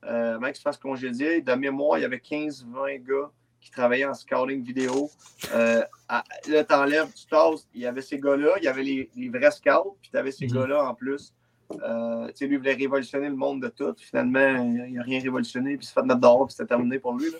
euh, 0.05 0.37
mec 0.39 0.55
se 0.55 0.61
fasse 0.61 0.77
congédier, 0.77 1.41
de 1.41 1.53
mémoire, 1.53 1.97
il 1.97 2.01
y 2.01 2.05
avait 2.05 2.17
15-20 2.19 2.99
gars 3.03 3.31
qui 3.61 3.71
travaillaient 3.71 4.05
en 4.05 4.13
scouting 4.13 4.61
vidéo. 4.63 5.09
Euh, 5.53 5.83
à- 6.07 6.23
là, 6.47 6.63
t'enlèves, 6.63 7.11
tu 7.13 7.25
tasses, 7.25 7.67
il 7.73 7.81
y 7.81 7.85
avait 7.87 8.01
ces 8.03 8.19
gars-là, 8.19 8.53
il 8.57 8.63
y 8.63 8.67
avait 8.67 8.83
les, 8.83 9.09
les 9.15 9.29
vrais 9.29 9.49
scouts, 9.51 9.97
puis 10.01 10.11
tu 10.11 10.17
avais 10.17 10.31
ces 10.31 10.45
Mhm. 10.47 10.53
gars-là 10.53 10.87
en 10.89 10.93
plus. 10.93 11.33
Euh, 11.81 12.27
tu 12.27 12.33
sais, 12.35 12.45
lui, 12.45 12.55
il 12.55 12.57
voulait 12.59 12.73
révolutionner 12.75 13.27
le 13.27 13.35
monde 13.35 13.63
de 13.63 13.69
tout. 13.69 13.95
Finalement, 13.97 14.63
il 14.63 14.93
n'a 14.93 15.01
rien 15.01 15.19
révolutionné, 15.19 15.77
puis 15.77 15.85
il 15.85 15.87
s'est 15.87 15.93
fait 15.95 16.03
mettre 16.03 16.19
dehors, 16.19 16.45
puis 16.45 16.53
c'était 16.55 16.67
terminé 16.67 16.99
pour 16.99 17.13
lui. 17.17 17.31
là. 17.31 17.37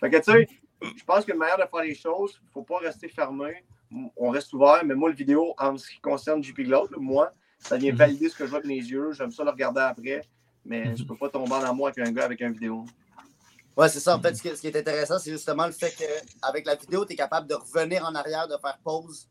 Fait 0.00 0.08
que, 0.08 0.16
tu 0.16 0.32
sais, 0.32 0.48
je 0.80 1.04
pense 1.04 1.26
que 1.26 1.32
le 1.32 1.38
meilleur 1.38 1.58
de 1.58 1.64
faire 1.70 1.82
les 1.82 1.94
choses, 1.94 2.38
il 2.42 2.46
ne 2.46 2.50
faut 2.52 2.62
pas 2.62 2.78
rester 2.78 3.08
fermé. 3.08 3.62
On 4.16 4.30
reste 4.30 4.54
ouvert, 4.54 4.82
mais 4.84 4.94
moi, 4.94 5.10
le 5.10 5.14
vidéo, 5.14 5.52
en 5.58 5.76
ce 5.76 5.90
qui 5.90 6.00
concerne 6.00 6.42
JP 6.42 6.60
là, 6.60 6.80
moi, 6.96 7.32
ça 7.58 7.76
vient 7.76 7.92
Mhm. 7.92 7.98
valider 7.98 8.28
ce 8.28 8.36
que 8.36 8.44
je 8.44 8.50
vois 8.50 8.58
avec 8.58 8.68
mes 8.68 8.76
yeux. 8.76 9.12
J'aime 9.12 9.30
ça 9.32 9.44
le 9.44 9.50
regarder 9.50 9.80
après, 9.80 10.22
mais 10.64 10.86
Mhm. 10.90 10.96
je 10.96 11.02
ne 11.02 11.08
peux 11.08 11.16
pas 11.16 11.28
tomber 11.28 11.52
en 11.52 11.62
amour 11.62 11.88
avec 11.88 11.98
un 12.06 12.12
gars 12.12 12.24
avec 12.24 12.40
une 12.40 12.52
vidéo. 12.52 12.84
Ouais, 13.76 13.88
c'est 13.90 14.00
ça. 14.00 14.16
En 14.16 14.22
fait, 14.22 14.34
ce 14.34 14.40
qui, 14.42 14.48
ce 14.48 14.60
qui 14.60 14.68
est 14.68 14.76
intéressant, 14.76 15.18
c'est 15.18 15.30
justement 15.30 15.66
le 15.66 15.72
fait 15.72 15.94
qu'avec 15.94 16.64
la 16.66 16.76
vidéo, 16.76 17.04
tu 17.04 17.12
es 17.12 17.16
capable 17.16 17.46
de 17.46 17.54
revenir 17.54 18.04
en 18.06 18.14
arrière, 18.14 18.48
de 18.48 18.56
faire 18.56 18.78
pause, 18.82 19.28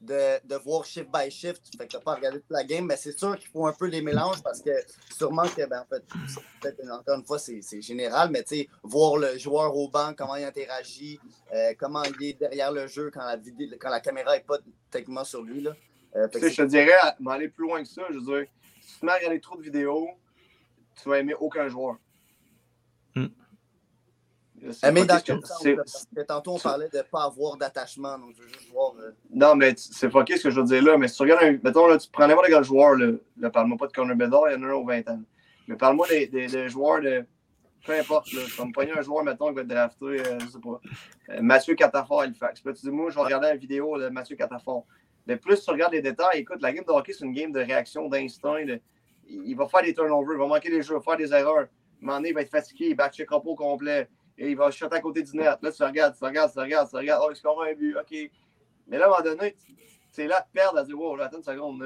de, 0.00 0.38
de 0.46 0.54
voir 0.56 0.84
shift 0.86 1.10
by 1.12 1.30
shift. 1.30 1.60
Fait 1.76 1.84
que 1.84 1.90
tu 1.90 1.96
n'as 1.96 2.02
pas 2.02 2.12
à 2.12 2.14
regarder 2.16 2.38
toute 2.40 2.50
la 2.50 2.64
game, 2.64 2.86
mais 2.86 2.96
c'est 2.96 3.16
sûr 3.18 3.36
qu'il 3.38 3.48
faut 3.48 3.66
un 3.66 3.72
peu 3.74 3.86
les 3.86 4.00
mélanges 4.00 4.42
parce 4.42 4.62
que 4.62 4.70
sûrement 5.14 5.46
que, 5.48 5.66
ben, 5.66 5.80
en 5.80 5.84
fait, 5.86 6.02
peut-être 6.62 6.90
encore 6.90 7.18
une 7.18 7.24
fois, 7.26 7.38
c'est 7.38 7.60
c'est 7.60 7.82
général, 7.82 8.30
mais 8.30 8.42
tu 8.42 8.56
sais, 8.56 8.68
voir 8.82 9.16
le 9.18 9.36
joueur 9.38 9.76
au 9.76 9.88
banc, 9.90 10.14
comment 10.16 10.36
il 10.36 10.44
interagit, 10.44 11.18
euh, 11.54 11.74
comment 11.78 12.02
il 12.04 12.26
est 12.28 12.38
derrière 12.38 12.72
le 12.72 12.86
jeu 12.86 13.10
quand 13.12 13.24
la, 13.24 13.36
vidéo, 13.36 13.68
quand 13.78 13.90
la 13.90 14.00
caméra 14.00 14.34
n'est 14.34 14.42
pas 14.44 14.58
techniquement 14.90 15.24
sur 15.24 15.42
lui. 15.42 15.60
Là. 15.60 15.72
Euh, 16.16 16.28
Tu 16.28 16.38
sais, 16.40 16.50
je 16.50 16.56
te 16.62 16.66
dirais, 16.68 16.92
m'aller 17.20 17.48
plus 17.48 17.64
loin 17.66 17.82
que 17.82 17.88
ça, 17.88 18.02
je 18.10 18.14
veux 18.18 18.24
dire, 18.24 18.46
si 18.80 18.94
tu 18.94 19.00
te 19.00 19.06
mets 19.06 19.12
à 19.12 19.16
regarder 19.16 19.40
trop 19.40 19.56
de 19.56 19.62
vidéos, 19.62 20.08
tu 21.02 21.08
vas 21.08 21.18
aimer 21.18 21.34
aucun 21.34 21.68
joueur. 21.68 21.96
Hmm. 23.16 23.26
Aimer 24.82 25.04
pas 25.06 25.14
dans 25.16 25.20
quel 25.20 25.40
que- 25.40 25.46
sens? 25.46 25.66
Parce 25.76 26.06
que 26.16 26.20
tantôt, 26.22 26.54
on 26.54 26.58
parlait 26.58 26.88
de 26.88 26.96
ne 26.98 27.02
pas 27.02 27.24
avoir 27.24 27.56
d'attachement. 27.56 28.18
Donc, 28.18 28.34
je 28.36 28.42
veux 28.42 28.48
juste 28.48 28.70
voir. 28.72 28.94
euh, 28.98 29.10
Non, 29.30 29.54
mais 29.56 29.74
c'est 29.76 30.10
fucké 30.10 30.38
ce 30.38 30.44
que 30.44 30.50
je 30.50 30.60
veux 30.60 30.66
dire 30.66 30.82
là. 30.82 30.96
Mais 30.96 31.08
si 31.08 31.16
tu 31.16 31.22
regardes, 31.22 31.42
un, 31.42 31.58
mettons, 31.62 31.86
là, 31.86 31.98
tu 31.98 32.08
prends 32.10 32.26
n'importe 32.26 32.46
quel 32.48 32.64
joueur, 32.64 32.94
là, 32.94 33.12
là 33.36 33.50
parle-moi 33.50 33.76
pas 33.76 33.88
de 33.88 33.92
Connor 33.92 34.16
Bedard, 34.16 34.48
il 34.48 34.52
y 34.54 34.56
en 34.56 34.62
a 34.62 34.66
un 34.68 34.72
aux 34.72 34.84
20 34.86 35.06
ans. 35.10 35.20
Mais 35.66 35.76
parle-moi 35.76 36.08
des, 36.08 36.26
des- 36.28 36.46
des 36.46 36.68
joueurs 36.68 37.00
de. 37.02 37.26
Peu 37.84 37.92
importe, 37.92 38.32
là. 38.32 38.40
Tu 38.46 38.52
vas 38.52 38.64
me 38.64 38.72
pogner 38.72 38.92
un 38.92 39.02
joueur, 39.02 39.22
mettons, 39.24 39.48
qui 39.48 39.54
va 39.56 39.60
être 39.60 39.66
drafté, 39.68 40.06
euh, 40.06 40.38
je 40.40 40.46
sais 40.46 40.58
pas. 40.58 40.80
euh, 41.34 41.42
Mathieu 41.42 41.74
Catafort, 41.74 42.20
Halifax. 42.22 42.64
Là, 42.64 42.72
tu 42.72 42.80
dis, 42.80 42.90
moi, 42.90 43.10
je 43.10 43.16
vais 43.16 43.20
regarder 43.22 43.48
une 43.50 43.58
vidéo 43.58 43.98
de 43.98 44.08
Mathieu 44.08 44.36
Catafort. 44.36 44.86
Mais 45.26 45.36
plus 45.36 45.62
tu 45.64 45.70
regardes 45.70 45.92
les 45.92 46.02
détails, 46.02 46.40
écoute, 46.40 46.60
la 46.60 46.72
game 46.72 46.84
de 46.84 46.90
hockey, 46.90 47.12
c'est 47.12 47.24
une 47.24 47.32
game 47.32 47.52
de 47.52 47.60
réaction, 47.60 48.08
d'instinct. 48.08 48.58
Il 48.58 48.80
il 49.26 49.56
va 49.56 49.66
faire 49.66 49.82
des 49.82 49.94
turnovers, 49.94 50.34
il 50.34 50.38
va 50.38 50.46
manquer 50.46 50.70
des 50.70 50.82
jeux, 50.82 50.94
il 50.94 50.96
va 50.96 51.00
faire 51.00 51.16
des 51.16 51.32
erreurs. 51.32 51.56
À 51.56 51.60
un 51.62 51.66
moment 52.00 52.16
donné, 52.16 52.28
il 52.30 52.34
va 52.34 52.42
être 52.42 52.50
fatigué, 52.50 52.88
il 52.90 52.94
back-checkera 52.94 53.40
pas 53.40 53.48
au 53.48 53.54
complet. 53.54 54.08
Et 54.36 54.50
il 54.50 54.56
va 54.56 54.70
shotter 54.70 54.96
à 54.96 55.00
côté 55.00 55.22
du 55.22 55.36
net. 55.36 55.58
Là, 55.62 55.72
tu 55.72 55.82
regardes, 55.82 56.16
tu 56.16 56.24
regardes, 56.24 56.52
tu 56.52 56.58
regardes, 56.58 56.90
tu 56.90 56.96
regardes. 56.96 57.22
Oh, 57.24 57.30
il 57.30 57.36
score 57.36 57.62
un 57.62 57.72
but. 57.72 57.96
OK. 57.96 58.30
Mais 58.88 58.98
là, 58.98 59.04
à 59.04 59.06
un 59.06 59.10
moment 59.10 59.22
donné, 59.22 59.54
c'est 60.10 60.26
là 60.26 60.40
de 60.40 60.46
perdre 60.52 60.78
à 60.78 60.84
dire, 60.84 60.98
wow, 60.98 61.20
attends 61.20 61.38
une 61.38 61.42
seconde. 61.42 61.80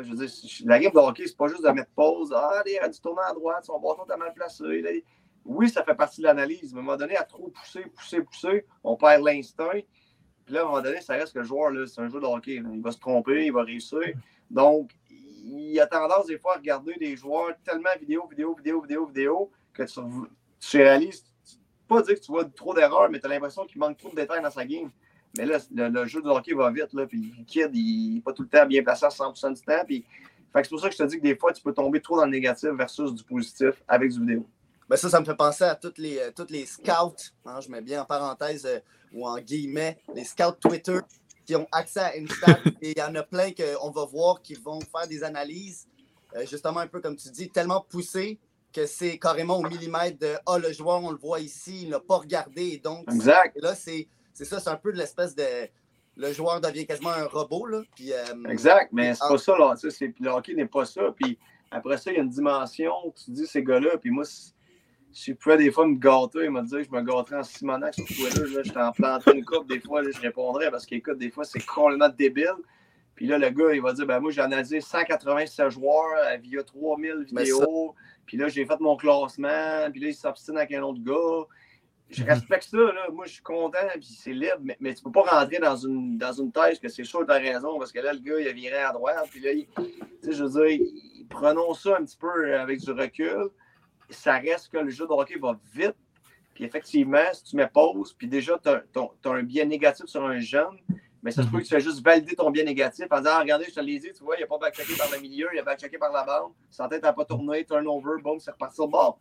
la 0.64 0.78
game 0.78 0.92
de 0.92 0.98
hockey, 0.98 1.26
c'est 1.26 1.36
pas 1.36 1.48
juste 1.48 1.62
de 1.62 1.70
mettre 1.70 1.90
pause. 1.94 2.32
Ah, 2.34 2.60
allez, 2.60 2.80
du 2.90 3.00
tourner 3.00 3.22
à 3.28 3.34
droite, 3.34 3.64
son 3.64 3.78
bâton 3.78 4.04
est 4.12 4.16
mal 4.16 4.32
placé. 4.34 5.04
Oui, 5.44 5.68
ça 5.68 5.84
fait 5.84 5.94
partie 5.94 6.20
de 6.20 6.26
l'analyse. 6.26 6.72
Mais 6.72 6.78
à 6.78 6.82
un 6.82 6.84
moment 6.84 6.96
donné, 6.96 7.16
à 7.16 7.24
trop 7.24 7.48
pousser, 7.48 7.84
pousser, 7.94 8.22
pousser, 8.22 8.66
on 8.82 8.96
perd 8.96 9.24
l'instinct. 9.24 9.80
Puis 10.48 10.54
là, 10.54 10.62
à 10.62 10.64
un 10.64 10.66
moment 10.68 10.80
donné, 10.80 11.02
ça 11.02 11.12
reste 11.12 11.34
que 11.34 11.40
le 11.40 11.44
joueur, 11.44 11.70
c'est 11.86 12.00
un 12.00 12.08
jeu 12.08 12.18
de 12.18 12.24
hockey. 12.24 12.54
Il 12.54 12.80
va 12.80 12.90
se 12.90 12.96
tromper, 12.96 13.44
il 13.44 13.52
va 13.52 13.64
réussir. 13.64 14.00
Donc, 14.50 14.92
il 15.44 15.78
a 15.78 15.86
tendance 15.86 16.24
des 16.24 16.38
fois 16.38 16.54
à 16.54 16.56
regarder 16.56 16.94
des 16.94 17.16
joueurs 17.16 17.50
tellement 17.62 17.90
vidéo, 18.00 18.26
vidéo, 18.26 18.54
vidéo, 18.54 18.80
vidéo, 18.80 19.04
vidéo, 19.04 19.50
que 19.74 19.82
tu, 19.82 20.00
tu 20.58 20.76
réalises, 20.78 21.22
pas 21.86 22.00
dire 22.00 22.14
que 22.14 22.20
tu 22.20 22.32
vois 22.32 22.46
trop 22.46 22.72
d'erreurs, 22.72 23.10
mais 23.10 23.20
tu 23.20 23.26
as 23.26 23.28
l'impression 23.28 23.66
qu'il 23.66 23.78
manque 23.78 23.98
trop 23.98 24.08
de 24.08 24.16
détails 24.16 24.42
dans 24.42 24.50
sa 24.50 24.64
game. 24.64 24.90
Mais 25.36 25.44
là, 25.44 25.58
le, 25.70 26.06
jeu 26.06 26.22
de 26.22 26.28
hockey 26.30 26.54
va 26.54 26.70
vite, 26.70 26.94
là, 26.94 27.06
puis 27.06 27.34
le 27.36 27.44
kid, 27.44 27.68
il 27.74 28.14
n'est 28.14 28.20
pas 28.22 28.32
tout 28.32 28.44
le 28.44 28.48
temps 28.48 28.64
bien 28.64 28.82
placé 28.82 29.04
à 29.04 29.10
100% 29.10 29.52
du 29.52 29.60
temps. 29.60 29.84
Puis, 29.86 30.02
c'est 30.54 30.68
pour 30.70 30.80
ça 30.80 30.88
que 30.88 30.94
je 30.94 31.02
te 31.02 31.08
dis 31.08 31.18
que 31.18 31.22
des 31.24 31.36
fois, 31.36 31.52
tu 31.52 31.62
peux 31.62 31.74
tomber 31.74 32.00
trop 32.00 32.16
dans 32.16 32.24
le 32.24 32.30
négatif 32.30 32.70
versus 32.70 33.12
du 33.12 33.22
positif 33.22 33.82
avec 33.86 34.12
du 34.12 34.20
vidéo. 34.20 34.46
Ben 34.88 34.96
ça, 34.96 35.10
ça 35.10 35.20
me 35.20 35.24
fait 35.26 35.34
penser 35.34 35.64
à 35.64 35.74
toutes 35.74 35.98
les, 35.98 36.18
euh, 36.18 36.30
toutes 36.34 36.50
les 36.50 36.64
scouts, 36.64 37.14
hein, 37.44 37.60
je 37.60 37.68
mets 37.68 37.82
bien 37.82 38.02
en 38.02 38.04
parenthèse 38.06 38.64
euh, 38.64 38.78
ou 39.12 39.26
en 39.26 39.38
guillemets, 39.38 39.98
les 40.14 40.24
scouts 40.24 40.52
Twitter 40.58 40.98
qui 41.44 41.54
ont 41.56 41.68
accès 41.72 42.00
à 42.00 42.12
Insta. 42.16 42.58
et 42.80 42.92
il 42.92 42.98
y 42.98 43.02
en 43.02 43.14
a 43.14 43.22
plein 43.22 43.50
qu'on 43.52 43.90
va 43.90 44.06
voir 44.06 44.40
qui 44.40 44.54
vont 44.54 44.80
faire 44.80 45.06
des 45.06 45.22
analyses, 45.22 45.86
euh, 46.34 46.46
justement 46.46 46.80
un 46.80 46.86
peu 46.86 47.00
comme 47.00 47.16
tu 47.16 47.28
dis, 47.28 47.50
tellement 47.50 47.84
poussées 47.86 48.38
que 48.72 48.86
c'est 48.86 49.18
carrément 49.18 49.58
au 49.58 49.62
millimètre 49.62 50.18
de 50.18 50.34
Ah, 50.46 50.58
le 50.58 50.72
joueur, 50.72 51.02
on 51.04 51.10
le 51.10 51.18
voit 51.18 51.40
ici, 51.40 51.82
il 51.82 51.90
n'a 51.90 52.00
pas 52.00 52.16
regardé. 52.16 52.68
Et 52.68 52.78
donc, 52.78 53.04
Exact. 53.12 53.56
et 53.56 53.60
là, 53.60 53.74
c'est 53.74 54.08
ça, 54.32 54.58
c'est 54.60 54.70
un 54.70 54.76
peu 54.76 54.92
de 54.92 54.98
l'espèce 54.98 55.34
de. 55.34 55.44
Le 56.16 56.32
joueur 56.32 56.60
devient 56.60 56.86
quasiment 56.86 57.10
un 57.10 57.26
robot. 57.26 57.66
Là, 57.66 57.82
puis, 57.94 58.12
Exact, 58.48 58.90
mais 58.92 59.14
c'est 59.14 59.28
pas 59.28 59.38
ça, 59.38 59.56
là. 59.56 59.74
Le 60.20 60.28
hockey 60.30 60.54
n'est 60.54 60.66
pas 60.66 60.84
ça. 60.84 61.12
Puis 61.16 61.38
après 61.70 61.96
ça, 61.96 62.10
il 62.10 62.16
y 62.16 62.18
a 62.18 62.22
une 62.22 62.28
dimension. 62.28 62.92
Tu 63.24 63.30
dis, 63.30 63.46
ces 63.46 63.62
gars-là, 63.62 63.96
puis 63.98 64.10
moi, 64.10 64.24
si 65.12 65.30
je 65.32 65.36
pouvais 65.36 65.56
des 65.56 65.70
fois 65.70 65.86
me 65.86 65.96
gâter 65.96 66.44
et 66.44 66.50
me 66.50 66.62
dire 66.62 66.78
que 66.78 66.84
je 66.84 66.90
me 66.90 67.02
gâterais 67.02 67.36
en 67.36 67.42
Simonac 67.42 67.94
sur 67.94 68.04
Twitter, 68.06 68.46
là, 68.54 68.62
j'étais 68.62 68.80
en 68.80 68.92
plantant 68.92 69.32
une 69.32 69.44
coupe, 69.44 69.68
des 69.68 69.80
fois, 69.80 70.02
là, 70.02 70.10
je 70.14 70.20
répondrais 70.20 70.70
parce 70.70 70.86
qu'écoute, 70.86 71.18
des 71.18 71.30
fois, 71.30 71.44
c'est 71.44 71.64
complètement 71.64 72.08
débile. 72.08 72.52
Puis 73.14 73.26
là, 73.26 73.36
le 73.38 73.50
gars, 73.50 73.72
il 73.74 73.82
va 73.82 73.92
dire, 73.92 74.06
ben 74.06 74.20
moi, 74.20 74.30
j'ai 74.30 74.40
analysé 74.42 74.80
187 74.80 75.70
joueurs 75.70 76.04
euh, 76.26 76.36
via 76.36 76.62
3000 76.62 77.26
Mais 77.32 77.42
vidéos. 77.42 77.94
Puis 78.26 78.36
là, 78.36 78.46
j'ai 78.48 78.64
fait 78.64 78.78
mon 78.78 78.96
classement. 78.96 79.90
Puis 79.90 80.00
là, 80.00 80.08
il 80.08 80.14
s'obstine 80.14 80.56
avec 80.56 80.72
un 80.72 80.82
autre 80.82 81.00
gars. 81.02 81.46
Je 82.10 82.22
Mhm. 82.22 82.28
respecte 82.30 82.64
ça, 82.70 82.76
là. 82.78 83.08
Moi, 83.12 83.26
je 83.26 83.32
suis 83.32 83.42
content, 83.42 83.78
puis 83.94 84.04
c'est 84.18 84.32
libre. 84.32 84.58
Mais, 84.62 84.76
mais 84.80 84.94
tu 84.94 85.02
peux 85.02 85.10
pas 85.10 85.22
rentrer 85.22 85.58
dans 85.58 85.76
une, 85.76 86.16
dans 86.16 86.32
une 86.32 86.52
thèse 86.52 86.78
que 86.78 86.88
c'est 86.88 87.02
sûr 87.04 87.20
que 87.20 87.24
t'as 87.26 87.38
raison, 87.38 87.76
parce 87.78 87.90
que 87.92 87.98
là, 87.98 88.12
le 88.12 88.20
gars, 88.20 88.38
il 88.40 88.46
a 88.48 88.52
viré 88.52 88.76
à 88.78 88.92
droite. 88.92 89.26
Puis 89.30 89.40
là, 89.40 89.52
il- 89.52 89.66
tu 89.66 89.82
sais, 90.22 90.32
je 90.32 90.44
veux 90.44 90.50
dire, 90.50 90.86
il- 90.86 91.26
prenons 91.28 91.74
ça 91.74 91.96
un 91.98 92.04
petit 92.04 92.16
peu 92.16 92.54
avec 92.56 92.78
du 92.80 92.90
recul. 92.92 93.48
Ça 94.10 94.38
reste 94.38 94.70
que 94.70 94.78
le 94.78 94.90
jeu 94.90 95.06
de 95.06 95.12
hockey 95.12 95.38
va 95.38 95.58
vite. 95.74 95.96
Puis 96.54 96.64
effectivement, 96.64 97.22
si 97.32 97.44
tu 97.44 97.56
mets 97.56 97.68
pause, 97.68 98.12
puis 98.12 98.26
déjà, 98.26 98.58
tu 98.58 98.68
as, 98.68 99.30
un 99.30 99.42
biais 99.42 99.64
négatif 99.64 100.06
sur 100.06 100.24
un 100.24 100.40
jeune, 100.40 100.76
mais 101.22 101.30
ça 101.30 101.42
se 101.42 101.48
peut 101.48 101.58
que 101.58 101.64
tu 101.64 101.70
fais 101.70 101.80
juste 101.80 102.02
valider 102.02 102.34
ton 102.34 102.50
biais 102.50 102.64
négatif 102.64 103.06
en 103.10 103.18
disant 103.18 103.30
ah, 103.34 103.40
Regardez, 103.40 103.66
je 103.68 103.74
te 103.74 103.80
l'ai 103.80 103.98
dit, 103.98 104.12
tu 104.12 104.24
vois, 104.24 104.36
il 104.36 104.40
n'a 104.40 104.46
pas 104.46 104.58
backchecké 104.58 104.96
par 104.96 105.10
le 105.12 105.20
milieu, 105.20 105.48
il 105.52 105.58
a 105.58 105.62
backchecké 105.62 105.98
par 105.98 106.12
la 106.12 106.24
bande, 106.24 106.52
sa 106.70 106.88
tête 106.88 107.02
n'a 107.02 107.12
pas 107.12 107.24
tourné, 107.24 107.64
turnover, 107.64 108.22
boum, 108.22 108.40
c'est 108.40 108.50
reparti 108.50 108.80
au 108.80 108.88
bord. 108.88 109.18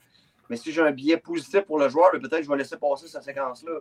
Mais 0.50 0.56
si 0.56 0.72
j'ai 0.72 0.82
un 0.82 0.92
biais 0.92 1.18
positif 1.18 1.62
pour 1.62 1.80
le 1.80 1.90
joueur, 1.90 2.10
ben, 2.14 2.22
peut-être 2.22 2.40
que 2.40 2.44
je 2.44 2.50
vais 2.50 2.58
laisser 2.58 2.78
passer 2.78 3.08
cette 3.08 3.24
séquence-là. 3.24 3.80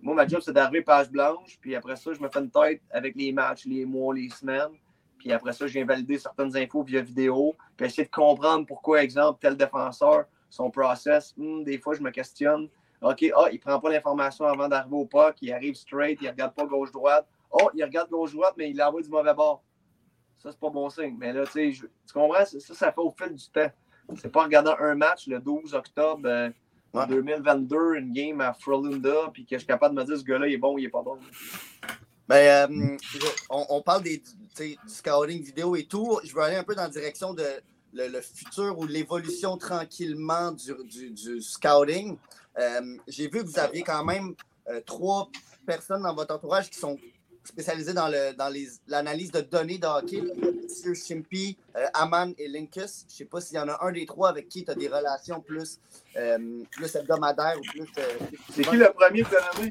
Moi, 0.00 0.14
ma 0.14 0.26
job, 0.26 0.40
c'est 0.44 0.52
d'arriver 0.52 0.82
page 0.82 1.10
blanche, 1.10 1.58
puis 1.60 1.74
après 1.74 1.96
ça, 1.96 2.12
je 2.12 2.20
me 2.20 2.28
fais 2.28 2.38
une 2.38 2.50
tête 2.50 2.80
avec 2.90 3.16
les 3.16 3.32
matchs, 3.32 3.66
les 3.66 3.84
mois, 3.84 4.14
les 4.14 4.30
semaines. 4.30 4.78
Puis 5.28 5.34
après 5.34 5.52
ça, 5.52 5.66
je 5.66 5.74
viens 5.74 5.84
valider 5.84 6.16
certaines 6.16 6.56
infos 6.56 6.82
via 6.82 7.02
vidéo, 7.02 7.54
puis 7.76 7.84
essayer 7.84 8.06
de 8.06 8.10
comprendre 8.10 8.64
pourquoi, 8.64 9.02
exemple, 9.02 9.38
tel 9.42 9.58
défenseur, 9.58 10.24
son 10.48 10.70
process, 10.70 11.34
hmm, 11.36 11.64
des 11.64 11.76
fois, 11.76 11.92
je 11.92 12.00
me 12.00 12.10
questionne. 12.10 12.70
OK, 13.02 13.30
ah, 13.36 13.48
il 13.52 13.60
prend 13.60 13.78
pas 13.78 13.90
l'information 13.90 14.46
avant 14.46 14.70
d'arriver 14.70 14.96
au 14.96 15.04
puck, 15.04 15.36
il 15.42 15.52
arrive 15.52 15.74
straight, 15.74 16.18
il 16.22 16.30
regarde 16.30 16.54
pas 16.54 16.64
gauche-droite. 16.64 17.28
Oh, 17.50 17.68
il 17.74 17.84
regarde 17.84 18.08
gauche-droite, 18.08 18.54
mais 18.56 18.70
il 18.70 18.78
l'envoie 18.78 19.02
du 19.02 19.10
mauvais 19.10 19.34
bord. 19.34 19.62
Ça, 20.38 20.50
c'est 20.50 20.60
pas 20.60 20.70
bon 20.70 20.88
signe. 20.88 21.18
Mais 21.18 21.34
là, 21.34 21.44
tu 21.44 21.74
sais, 21.74 21.86
tu 22.06 22.14
comprends? 22.14 22.46
Ça, 22.46 22.58
ça 22.58 22.90
fait 22.90 23.00
au 23.02 23.10
fil 23.10 23.34
du 23.34 23.50
temps. 23.50 23.70
C'est 24.16 24.32
pas 24.32 24.40
en 24.40 24.44
regardant 24.44 24.76
un 24.78 24.94
match 24.94 25.26
le 25.26 25.40
12 25.40 25.74
octobre 25.74 26.22
euh, 26.24 26.48
Ouais. 26.94 27.06
2022, 27.06 27.96
une 27.96 28.12
game 28.14 28.40
à 28.40 28.54
Frolunda, 28.54 29.30
puis 29.30 29.44
que 29.44 29.56
je 29.56 29.58
suis 29.58 29.66
capable 29.66 29.94
de 29.94 30.00
me 30.00 30.06
dire 30.06 30.16
ce 30.16 30.24
gars-là, 30.24 30.48
il 30.48 30.54
est 30.54 30.58
bon 30.58 30.72
ou 30.72 30.78
il 30.78 30.86
est 30.86 30.88
pas 30.88 31.02
bon. 31.02 31.18
Ben, 32.28 32.70
euh, 32.70 32.96
on, 33.50 33.66
on 33.70 33.82
parle 33.82 34.02
des, 34.02 34.18
du 34.18 34.76
scouting 34.86 35.42
vidéo 35.42 35.76
et 35.76 35.84
tout. 35.84 36.20
Je 36.24 36.34
veux 36.34 36.42
aller 36.42 36.56
un 36.56 36.64
peu 36.64 36.74
dans 36.74 36.82
la 36.82 36.88
direction 36.90 37.32
de 37.32 37.44
le, 37.94 38.08
le 38.08 38.20
futur 38.20 38.78
ou 38.78 38.86
l'évolution 38.86 39.56
tranquillement 39.56 40.52
du, 40.52 40.74
du- 40.84 41.10
du 41.10 41.40
scouting. 41.40 42.18
Euh, 42.58 42.96
J'ai 43.06 43.24
vu 43.28 43.42
que 43.42 43.46
vous 43.46 43.58
aviez 43.58 43.82
quand 43.82 44.04
même 44.04 44.34
euh, 44.68 44.80
trois 44.84 45.30
personnes 45.66 46.02
dans 46.02 46.14
votre 46.14 46.34
entourage 46.34 46.68
qui 46.70 46.78
sont 46.78 46.98
spécialisées 47.52 47.94
dans 47.94 48.08
le- 48.08 48.34
dans 48.34 48.48
les- 48.48 48.68
l'analyse 48.86 49.32
de 49.32 49.40
données 49.40 49.78
de 49.78 49.86
hockey. 49.86 50.22
Monsieur 50.62 50.92
Chimpy, 50.94 51.56
euh, 51.76 51.86
Aman 51.94 52.32
et 52.38 52.46
Linkus. 52.48 53.04
Je 53.08 53.14
ne 53.14 53.16
sais 53.18 53.24
pas 53.24 53.40
s'il 53.40 53.56
y 53.56 53.58
en 53.58 53.68
a 53.68 53.78
un 53.84 53.90
des 53.90 54.04
trois 54.06 54.28
avec 54.28 54.48
qui 54.48 54.64
tu 54.64 54.70
as 54.70 54.74
des 54.74 54.88
relations 54.88 55.40
plus, 55.40 55.78
euh, 56.16 56.62
plus 56.70 56.94
hebdomadaires 56.94 57.56
ou 57.58 57.62
plus. 57.62 57.88
euh, 57.98 58.02
C'est 58.54 58.62
qui 58.64 58.76
le 58.76 58.92
premier 58.92 59.22
de 59.22 59.28
donner? 59.28 59.70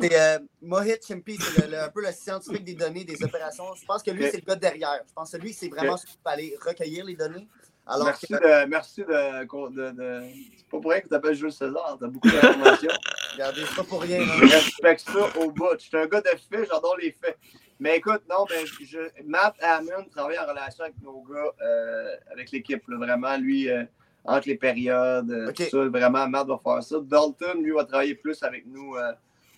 c'est 0.00 0.18
euh, 0.18 0.38
Mohit 0.62 0.96
Chimpy, 1.06 1.38
c'est 1.38 1.74
un 1.76 1.88
peu 1.90 2.00
le 2.04 2.12
scientifique 2.12 2.64
des 2.64 2.74
données, 2.74 3.04
des 3.04 3.22
opérations. 3.22 3.64
Je 3.74 3.84
pense 3.84 4.02
que 4.02 4.10
lui, 4.10 4.24
c'est 4.30 4.38
le 4.38 4.46
gars 4.46 4.56
derrière. 4.56 5.00
Je 5.06 5.12
pense 5.12 5.30
que 5.30 5.36
lui, 5.36 5.52
c'est 5.52 5.68
vraiment 5.68 5.92
Ok. 5.94 6.00
celui 6.00 6.12
qui 6.12 6.18
va 6.24 6.30
aller 6.30 6.58
recueillir 6.64 7.04
les 7.04 7.16
données. 7.16 7.46
Alors 7.90 8.06
merci 8.06 8.26
que, 8.28 8.34
de. 8.34 8.66
Merci 8.68 9.00
de, 9.02 9.70
de, 9.74 9.90
de- 9.90 10.22
C'est 10.56 10.66
pas 10.68 10.78
pour 10.80 10.90
rien 10.90 11.00
que 11.00 11.04
tu 11.04 11.10
t'appelles 11.10 11.34
Jules 11.34 11.52
César, 11.52 11.96
t'as 11.98 12.06
beaucoup 12.06 12.30
d'informations. 12.30 12.90
regardez, 13.32 13.60
c'est 13.68 13.76
pas 13.76 13.84
pour 13.84 14.02
rien. 14.02 14.20
hein. 14.22 14.32
Je 14.40 14.44
respecte 14.54 15.00
ça 15.00 15.28
au 15.40 15.50
bout. 15.50 15.66
Je 15.78 15.84
suis 15.84 15.96
un 15.96 16.06
gars 16.06 16.20
de 16.20 16.28
faits, 16.28 16.68
j'adore 16.70 16.96
les 17.00 17.12
faits. 17.12 17.36
Mais 17.80 17.96
écoute, 17.96 18.22
non, 18.28 18.44
mais 18.50 18.64
je, 18.84 18.98
Matt 19.24 19.54
Hammond 19.62 20.04
travaille 20.14 20.38
en 20.38 20.46
relation 20.46 20.84
avec 20.84 20.96
nos 21.02 21.22
gars, 21.22 21.50
euh, 21.62 22.14
avec 22.32 22.50
l'équipe. 22.52 22.82
Vraiment, 22.88 23.36
lui, 23.38 23.70
euh, 23.70 23.84
entre 24.24 24.48
les 24.48 24.56
périodes, 24.56 25.30
euh, 25.30 25.50
tout 25.52 25.62
ça, 25.70 25.84
vraiment, 25.88 26.28
Matt 26.28 26.46
va 26.46 26.58
faire 26.62 26.82
ça. 26.82 26.96
Dalton, 27.00 27.62
lui, 27.62 27.70
va 27.72 27.84
travailler 27.84 28.14
plus 28.14 28.42
avec 28.42 28.66
nous 28.66 28.94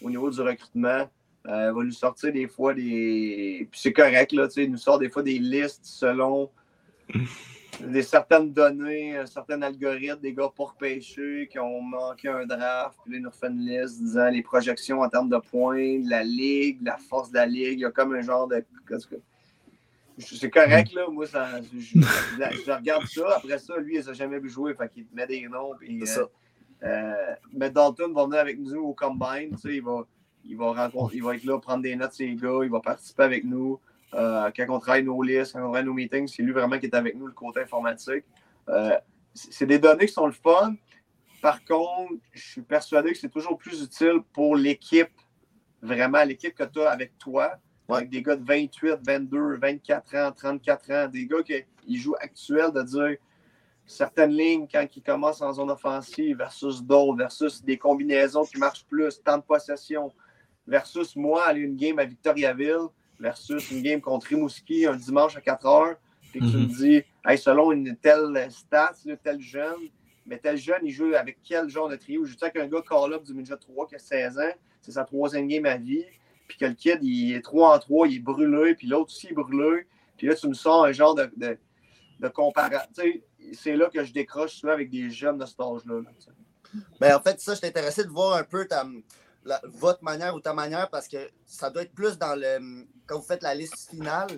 au 0.03 0.09
niveau 0.11 0.31
du 0.31 0.41
recrutement. 0.41 1.09
Il 1.45 1.51
va 1.51 1.73
nous 1.73 1.91
sortir 1.91 2.33
des 2.33 2.47
fois 2.47 2.73
des. 2.73 3.67
Puis 3.71 3.81
c'est 3.81 3.93
correct, 3.93 4.31
là, 4.33 4.47
tu 4.47 4.55
sais, 4.55 4.65
il 4.65 4.71
nous 4.71 4.79
sort 4.79 4.99
des 5.01 5.11
fois 5.11 5.23
des 5.25 5.39
listes 5.41 5.81
selon 5.83 6.49
des 7.81 8.03
certaines 8.03 8.53
données, 8.53 9.17
un 9.17 9.27
certain 9.27 9.61
algorithme, 9.63 10.21
des 10.21 10.33
gars 10.35 10.51
pour 10.55 10.75
pêcher 10.75 11.49
qui 11.51 11.59
ont 11.59 11.81
manqué 11.81 12.29
un 12.29 12.45
draft, 12.45 12.99
puis 13.03 13.13
là, 13.13 13.19
ils 13.19 13.23
nous 13.23 13.31
refait 13.31 13.49
une 13.49 13.61
liste 13.67 13.99
disant 14.03 14.29
les 14.29 14.43
projections 14.43 15.01
en 15.01 15.09
termes 15.09 15.31
de 15.31 15.39
points, 15.39 15.99
de 16.01 16.09
la 16.11 16.23
ligue, 16.23 16.79
la 16.83 16.97
force 16.99 17.31
de 17.31 17.37
la 17.37 17.47
ligue. 17.47 17.79
Il 17.79 17.81
y 17.81 17.85
a 17.85 17.91
comme 17.91 18.15
un 18.15 18.21
genre 18.21 18.47
de. 18.47 18.65
C'est 20.19 20.51
correct, 20.51 20.93
là. 20.93 21.07
Moi, 21.11 21.27
ça, 21.27 21.49
je, 21.63 21.79
je- 21.79 21.99
je 21.99 22.71
regarde 22.71 23.07
ça. 23.07 23.37
Après 23.37 23.59
ça, 23.59 23.77
lui, 23.79 23.97
il 23.97 24.05
s'est 24.05 24.15
jamais 24.15 24.39
vu 24.39 24.51
jouer. 24.51 24.75
Fait 24.75 24.89
qu'il 24.93 25.07
te 25.07 25.15
met 25.17 25.27
des 25.27 25.49
noms. 25.49 25.73
Puis, 25.79 26.03
C'est 26.05 26.21
euh, 26.21 26.27
euh, 26.85 27.35
mais 27.55 27.71
Dalton 27.71 28.13
va 28.13 28.25
venir 28.27 28.39
avec 28.41 28.59
nous 28.59 28.81
au 28.81 28.93
Combine. 28.93 29.53
tu 29.53 29.57
sais, 29.59 29.77
Il 29.77 29.83
va, 29.83 30.05
il, 30.45 30.57
va 30.57 30.73
rencontrer, 30.73 31.17
il 31.17 31.23
va 31.23 31.35
être 31.35 31.45
là, 31.45 31.59
prendre 31.59 31.83
des 31.83 31.97
notes, 31.97 32.13
ses 32.13 32.35
gars. 32.35 32.61
Il 32.63 32.71
va 32.71 32.81
participer 32.81 33.23
avec 33.23 33.45
nous. 33.45 33.81
Euh, 34.15 34.51
quand 34.55 34.67
on 34.69 34.79
travaille 34.79 35.05
nos 35.05 35.23
listes, 35.23 35.53
quand 35.53 35.61
on 35.61 35.73
travaille 35.73 35.85
nos 35.85 35.95
meetings, 35.95 36.29
c'est 36.29 36.43
lui 36.43 36.53
vraiment 36.53 36.79
qui 36.79 36.87
est 36.87 36.95
avec 36.95 37.17
nous, 37.17 37.27
le 37.27 37.33
côté 37.33 37.61
informatique. 37.61 38.25
Euh, 38.69 38.99
c'est 39.35 39.67
des 39.67 39.79
données 39.79 40.07
qui 40.07 40.13
sont 40.13 40.27
le 40.27 40.33
fun. 40.33 40.75
Par 41.41 41.65
contre, 41.65 42.15
je 42.33 42.41
suis 42.43 42.63
persuadé 42.63 43.13
que 43.13 43.19
c'est 43.19 43.31
toujours 43.31 43.57
plus 43.57 43.83
utile 43.83 44.21
pour 44.33 44.55
l'équipe, 44.57 45.11
vraiment 45.81 46.23
l'équipe 46.25 46.55
que 46.55 46.65
tu 46.65 46.81
as 46.81 46.91
avec 46.91 47.19
toi, 47.19 47.53
Ouais. 47.89 47.97
avec 47.97 48.11
des 48.11 48.23
gars 48.23 48.37
de 48.37 48.45
28, 48.45 48.99
22, 49.05 49.57
24 49.57 50.15
ans, 50.17 50.33
34 50.33 50.91
ans, 50.93 51.09
des 51.09 51.27
gars 51.27 51.43
qui 51.43 51.99
jouent 51.99 52.15
actuels, 52.21 52.71
de 52.71 52.83
dire 52.83 53.17
certaines 53.85 54.31
lignes 54.31 54.69
quand 54.71 54.87
ils 54.95 55.03
commencent 55.03 55.43
en 55.43 55.53
zone 55.53 55.71
offensive 55.71 56.37
versus 56.37 56.81
d'autres, 56.83 57.17
versus 57.19 57.63
des 57.63 57.77
combinaisons 57.77 58.45
qui 58.45 58.59
marchent 58.59 58.85
plus, 58.87 59.21
temps 59.23 59.39
de 59.39 59.43
possession, 59.43 60.13
versus 60.67 61.17
moi, 61.17 61.45
aller 61.47 61.63
une 61.63 61.75
game 61.77 61.99
à 61.99 62.05
Victoriaville, 62.05 62.87
versus 63.27 63.71
une 63.71 63.83
game 63.83 64.01
contre 64.01 64.27
Rimouski 64.27 64.85
un 64.87 64.97
dimanche 64.97 65.37
à 65.37 65.41
4 65.41 65.67
heures, 65.67 65.97
puis 66.33 66.41
que 66.41 66.47
tu 66.47 66.57
me 66.57 66.63
Mhm. 66.63 66.67
dis, 66.69 67.03
hey, 67.25 67.39
selon 67.39 67.71
une 67.73 67.97
telle 67.97 68.49
stat, 68.51 68.93
tel 69.23 69.41
jeune, 69.41 69.79
mais 70.27 70.39
tel 70.39 70.57
jeune, 70.57 70.81
il 70.83 70.91
joue 70.91 71.15
avec 71.15 71.39
quel 71.45 71.69
genre 71.69 71.89
de 71.89 71.97
trio? 71.97 72.25
Je 72.25 72.37
sais 72.37 72.51
qu'un 72.51 72.67
gars 72.67 72.83
call-up 72.83 73.23
du 73.23 73.33
midget 73.33 73.57
3 73.57 73.87
qui 73.87 73.95
a 73.95 73.99
16 73.99 74.39
ans, 74.39 74.53
c'est 74.81 74.93
sa 74.93 75.05
troisième 75.05 75.47
game 75.47 75.65
à 75.67 75.77
vie, 75.77 76.05
puis 76.49 76.59
que 76.59 76.67
le 76.67 76.75
kid, 76.75 76.99
il 77.03 77.35
est 77.35 77.43
3 77.43 77.75
en 77.77 77.79
3, 77.79 78.09
il 78.09 78.17
est 78.17 78.19
brûlé, 78.19 78.75
puis 78.75 78.89
l'autre 78.89 79.13
aussi 79.13 79.29
est 79.29 79.35
brûlé, 79.35 79.87
puis 80.17 80.27
là, 80.27 80.35
tu 80.35 80.49
me 80.49 80.55
sors 80.55 80.85
un 80.85 80.93
genre 80.93 81.15
de, 81.15 81.31
de, 81.37 81.57
de 82.21 82.29
sais, 82.93 83.23
C'est 83.53 83.77
là 83.77 83.89
que 83.89 84.05
je 84.05 84.13
décroche 84.13 84.55
souvent 84.55 84.73
avec 84.73 84.91
des 84.91 85.11
jeunes 85.11 85.39
de 85.39 85.47
cet 85.47 85.61
âge-là. 85.61 86.01
là. 86.01 86.11
Ben, 87.01 87.17
en 87.17 87.21
fait, 87.21 87.39
ça, 87.41 87.55
je 87.55 87.67
intéressé 87.67 88.05
de 88.05 88.09
voir 88.11 88.37
un 88.37 88.45
peu 88.45 88.67
ta- 88.67 88.87
votre 89.65 90.03
manière 90.03 90.35
ou 90.35 90.41
ta 90.41 90.53
manière 90.55 90.89
parce 90.91 91.09
que 91.09 91.31
ça 91.47 91.71
doit 91.71 91.83
être 91.83 91.95
plus 91.95 92.19
dans 92.19 92.35
le. 92.39 92.87
Quand 93.07 93.19
vous 93.19 93.25
faites 93.27 93.43
la 93.43 93.55
liste 93.55 93.91
finale, 93.91 94.29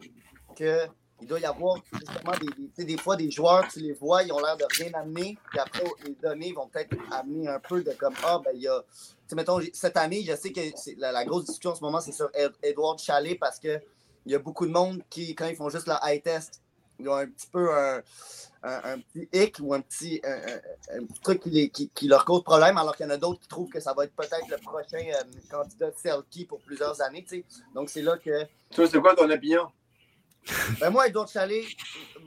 que 0.57 0.86
il 1.20 1.28
doit 1.28 1.38
y 1.40 1.44
avoir 1.44 1.76
justement 1.92 2.32
des, 2.32 2.68
des, 2.76 2.84
des 2.84 2.96
fois 3.00 3.16
des 3.16 3.30
joueurs, 3.30 3.66
tu 3.68 3.78
les 3.80 3.92
vois, 3.92 4.22
ils 4.24 4.32
ont 4.32 4.40
l'air 4.40 4.57
de 4.57 4.64
rien 4.78 4.92
amener, 4.94 5.38
puis 5.50 5.59
après, 5.61 5.84
les 6.05 6.14
données 6.14 6.52
vont 6.52 6.68
peut-être 6.68 6.96
amener 7.12 7.48
un 7.48 7.61
peu 7.61 7.82
de 7.82 7.92
comme 7.92 8.14
Ah, 8.24 8.40
ben, 8.44 8.50
il 8.55 8.62
y 8.62 8.68
a. 8.68 8.82
Tu 9.28 9.34
mettons, 9.34 9.61
cette 9.72 9.96
année, 9.96 10.22
je 10.22 10.34
sais 10.34 10.52
que 10.52 10.61
la, 10.98 11.12
la 11.12 11.24
grosse 11.24 11.44
discussion 11.46 11.70
en 11.70 11.74
ce 11.76 11.82
moment, 11.82 12.00
c'est 12.00 12.12
sur 12.12 12.28
Ed- 12.34 12.52
Edward 12.62 12.98
Chalet 12.98 13.38
parce 13.38 13.59
que 13.59 13.80
il 14.26 14.32
y 14.32 14.34
a 14.34 14.38
beaucoup 14.38 14.66
de 14.66 14.72
monde 14.72 15.02
qui, 15.09 15.34
quand 15.34 15.46
ils 15.46 15.57
font 15.57 15.68
juste 15.68 15.86
leur 15.86 16.00
high 16.02 16.22
test, 16.22 16.62
ils 16.98 17.09
ont 17.09 17.14
un 17.14 17.26
petit 17.26 17.46
peu 17.46 17.72
un, 17.74 18.02
un, 18.64 18.80
un 18.94 18.98
petit 18.98 19.28
hic 19.32 19.56
ou 19.60 19.74
un 19.74 19.80
petit, 19.80 20.20
un, 20.24 20.32
un- 20.32 20.98
un 21.00 21.04
petit 21.06 21.20
truc 21.20 21.42
qui, 21.42 21.50
les- 21.50 21.68
qui- 21.70 21.88
qui 21.90 22.08
leur 22.08 22.24
cause 22.24 22.42
problème, 22.42 22.78
alors 22.78 22.96
qu'il 22.96 23.04
y 23.06 23.08
en 23.08 23.12
a 23.12 23.16
d'autres 23.18 23.40
qui 23.40 23.48
trouvent 23.48 23.68
que 23.68 23.78
ça 23.80 23.92
va 23.92 24.04
être 24.04 24.14
peut-être 24.16 24.48
le 24.48 24.56
prochain 24.56 25.04
euh, 25.06 25.22
candidat 25.50 25.90
Selkie 25.96 26.46
pour 26.46 26.60
plusieurs 26.60 27.00
années. 27.02 27.24
Donc, 27.74 27.90
c'est 27.90 28.02
là 28.02 28.16
que. 28.18 28.44
Toi, 28.74 28.88
c'est 28.88 29.00
quoi 29.00 29.14
ton 29.14 29.30
opinion? 29.30 29.70
Ben 30.80 30.90
moi, 30.90 31.06
Edouard 31.08 31.28
Chalet, 31.28 31.64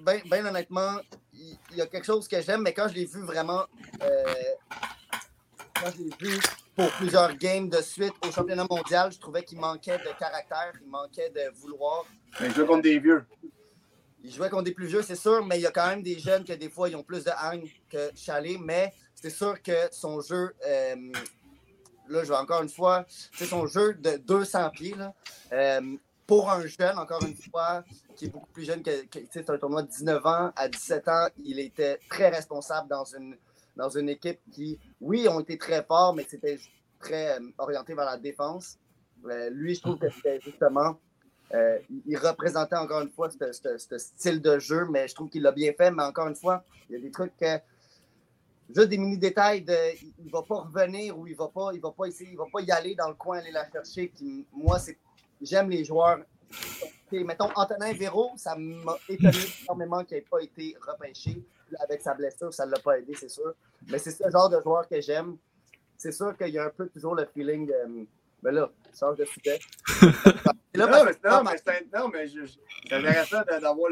ben, 0.03 0.21
ben 0.29 0.45
honnêtement, 0.47 0.97
il, 1.33 1.57
il 1.71 1.77
y 1.77 1.81
a 1.81 1.85
quelque 1.87 2.05
chose 2.05 2.27
que 2.27 2.41
j'aime, 2.41 2.61
mais 2.63 2.73
quand 2.73 2.87
je 2.87 2.95
l'ai 2.95 3.05
vu 3.05 3.21
vraiment, 3.21 3.63
euh, 4.01 4.23
quand 5.79 5.91
je 5.91 6.03
l'ai 6.03 6.09
vu 6.31 6.39
pour 6.75 6.89
plusieurs 6.93 7.35
games 7.35 7.69
de 7.69 7.81
suite 7.81 8.13
au 8.27 8.31
championnat 8.31 8.65
mondial, 8.69 9.11
je 9.11 9.19
trouvais 9.19 9.43
qu'il 9.43 9.59
manquait 9.59 9.97
de 9.99 10.09
caractère, 10.19 10.71
il 10.83 10.89
manquait 10.89 11.29
de 11.29 11.51
vouloir. 11.59 12.05
Ben, 12.39 12.51
je 12.51 12.55
veux 12.61 12.65
contre 12.65 12.81
des 12.83 12.97
vieux. 12.99 13.23
Il 14.27 14.33
jouait 14.33 14.49
contre 14.49 14.63
des 14.65 14.73
plus 14.73 14.87
vieux, 14.87 15.01
c'est 15.01 15.15
sûr, 15.15 15.45
mais 15.45 15.57
il 15.57 15.61
y 15.61 15.65
a 15.65 15.71
quand 15.71 15.87
même 15.87 16.03
des 16.03 16.19
jeunes 16.19 16.43
que 16.43 16.51
des 16.51 16.69
fois, 16.69 16.89
ils 16.89 16.97
ont 16.97 17.03
plus 17.03 17.23
de 17.23 17.31
hang 17.41 17.63
que 17.89 18.11
Chalet, 18.13 18.57
mais 18.59 18.93
c'est 19.15 19.29
sûr 19.29 19.61
que 19.61 19.71
son 19.89 20.19
jeu, 20.19 20.53
euh, 20.67 20.95
là, 22.09 22.23
je 22.25 22.27
vais 22.29 22.35
encore 22.35 22.61
une 22.61 22.67
fois, 22.67 23.05
c'est 23.33 23.45
son 23.45 23.65
jeu 23.67 23.93
de 23.93 24.17
200 24.17 24.69
pieds, 24.71 24.95
euh, 25.53 25.95
pour 26.25 26.51
un 26.51 26.65
jeune, 26.67 26.99
encore 26.99 27.23
une 27.23 27.35
fois, 27.37 27.85
qui 28.17 28.25
est 28.25 28.29
beaucoup 28.29 28.51
plus 28.51 28.65
jeune 28.65 28.83
que, 28.83 29.05
que- 29.05 29.19
c'est 29.31 29.49
un 29.49 29.57
tournoi 29.57 29.83
de 29.83 29.87
19 29.87 30.25
ans, 30.25 30.51
à 30.57 30.67
17 30.67 31.07
ans, 31.07 31.27
il 31.41 31.57
était 31.61 31.97
très 32.09 32.27
responsable 32.27 32.89
dans 32.89 33.05
une, 33.05 33.37
dans 33.77 33.89
une 33.89 34.09
équipe 34.09 34.41
qui, 34.51 34.77
oui, 34.99 35.25
ont 35.29 35.39
été 35.39 35.57
très 35.57 35.85
forts, 35.85 36.13
mais 36.13 36.25
c'était 36.29 36.59
très 36.99 37.39
euh, 37.39 37.49
orienté 37.59 37.93
vers 37.93 38.03
la 38.03 38.17
défense. 38.17 38.77
Euh, 39.25 39.49
lui, 39.51 39.75
je 39.75 39.81
trouve 39.81 39.97
que 39.97 40.09
c'était 40.09 40.41
justement 40.41 40.99
euh, 41.53 41.79
il- 42.05 42.17
représentait 42.17 42.75
encore 42.75 43.01
une 43.01 43.09
fois 43.09 43.29
ce, 43.29 43.97
style 43.97 44.41
de 44.41 44.59
jeu, 44.59 44.85
mais 44.89 45.07
je 45.07 45.15
trouve 45.15 45.29
qu'il 45.29 45.43
l'a 45.43 45.51
bien 45.51 45.73
fait. 45.73 45.91
Mais 45.91 46.03
encore 46.03 46.27
une 46.27 46.35
fois, 46.35 46.63
il 46.89 46.93
y 46.93 46.99
a 46.99 47.01
des 47.01 47.11
trucs. 47.11 47.33
Juste 48.69 48.89
des 48.89 48.97
mini-détails. 48.97 49.65
Il 50.19 50.25
ne 50.25 50.31
va 50.31 50.41
pas 50.41 50.55
revenir 50.55 51.17
ou 51.17 51.25
il 51.25 51.35
va 51.35 51.47
pas, 51.47 51.69
il 51.73 51.79
va 51.79 51.91
pas 51.91 52.05
essayer, 52.05 52.31
il 52.31 52.37
va 52.37 52.47
pas 52.51 52.61
y 52.61 52.71
aller 52.71 52.95
dans 52.95 53.07
le 53.07 53.13
coin, 53.13 53.37
aller 53.37 53.51
la 53.51 53.69
chercher. 53.71 54.11
Moi, 54.51 54.77
c'est. 54.79 54.97
J'aime 55.41 55.69
les 55.69 55.85
joueurs. 55.85 56.19
Mettons, 57.11 57.49
Antonin 57.55 57.93
Véro, 57.93 58.31
ça 58.35 58.55
m'a 58.57 58.97
étonné 59.07 59.37
énormément 59.63 60.03
qu'il 60.03 60.17
n'ait 60.17 60.25
pas 60.29 60.41
été 60.41 60.75
repêché. 60.81 61.41
Avec 61.79 62.01
sa 62.01 62.13
blessure, 62.13 62.53
ça 62.53 62.65
ne 62.65 62.71
l'a 62.71 62.79
pas 62.79 62.97
aidé, 62.97 63.13
c'est 63.13 63.29
sûr. 63.29 63.53
Mais 63.89 63.99
c'est 63.99 64.11
ce 64.11 64.29
genre 64.29 64.49
de 64.49 64.59
joueur 64.61 64.87
que 64.87 64.99
j'aime. 65.01 65.37
C'est 65.97 66.11
sûr 66.11 66.37
qu'il 66.37 66.49
y 66.49 66.57
a 66.57 66.65
un 66.65 66.69
peu 66.69 66.87
toujours 66.87 67.15
le 67.15 67.25
feeling 67.25 67.67
de. 67.67 68.07
Mais 68.43 68.51
là, 68.51 68.69
change 68.97 69.17
de 69.17 69.25
sujet. 69.25 69.59
Là, 70.73 70.85
Non, 70.87 71.03
mais, 71.05 71.13
que- 71.13 71.27
non, 71.27 71.43
mais 71.43 71.57
c'est 71.65 71.87
non, 71.97 72.07
mais 72.09 72.27
je- 72.27 72.45
je- 72.45 72.57
c'est 72.87 72.95
intéressant 72.95 73.41
d'avoir 73.61 73.89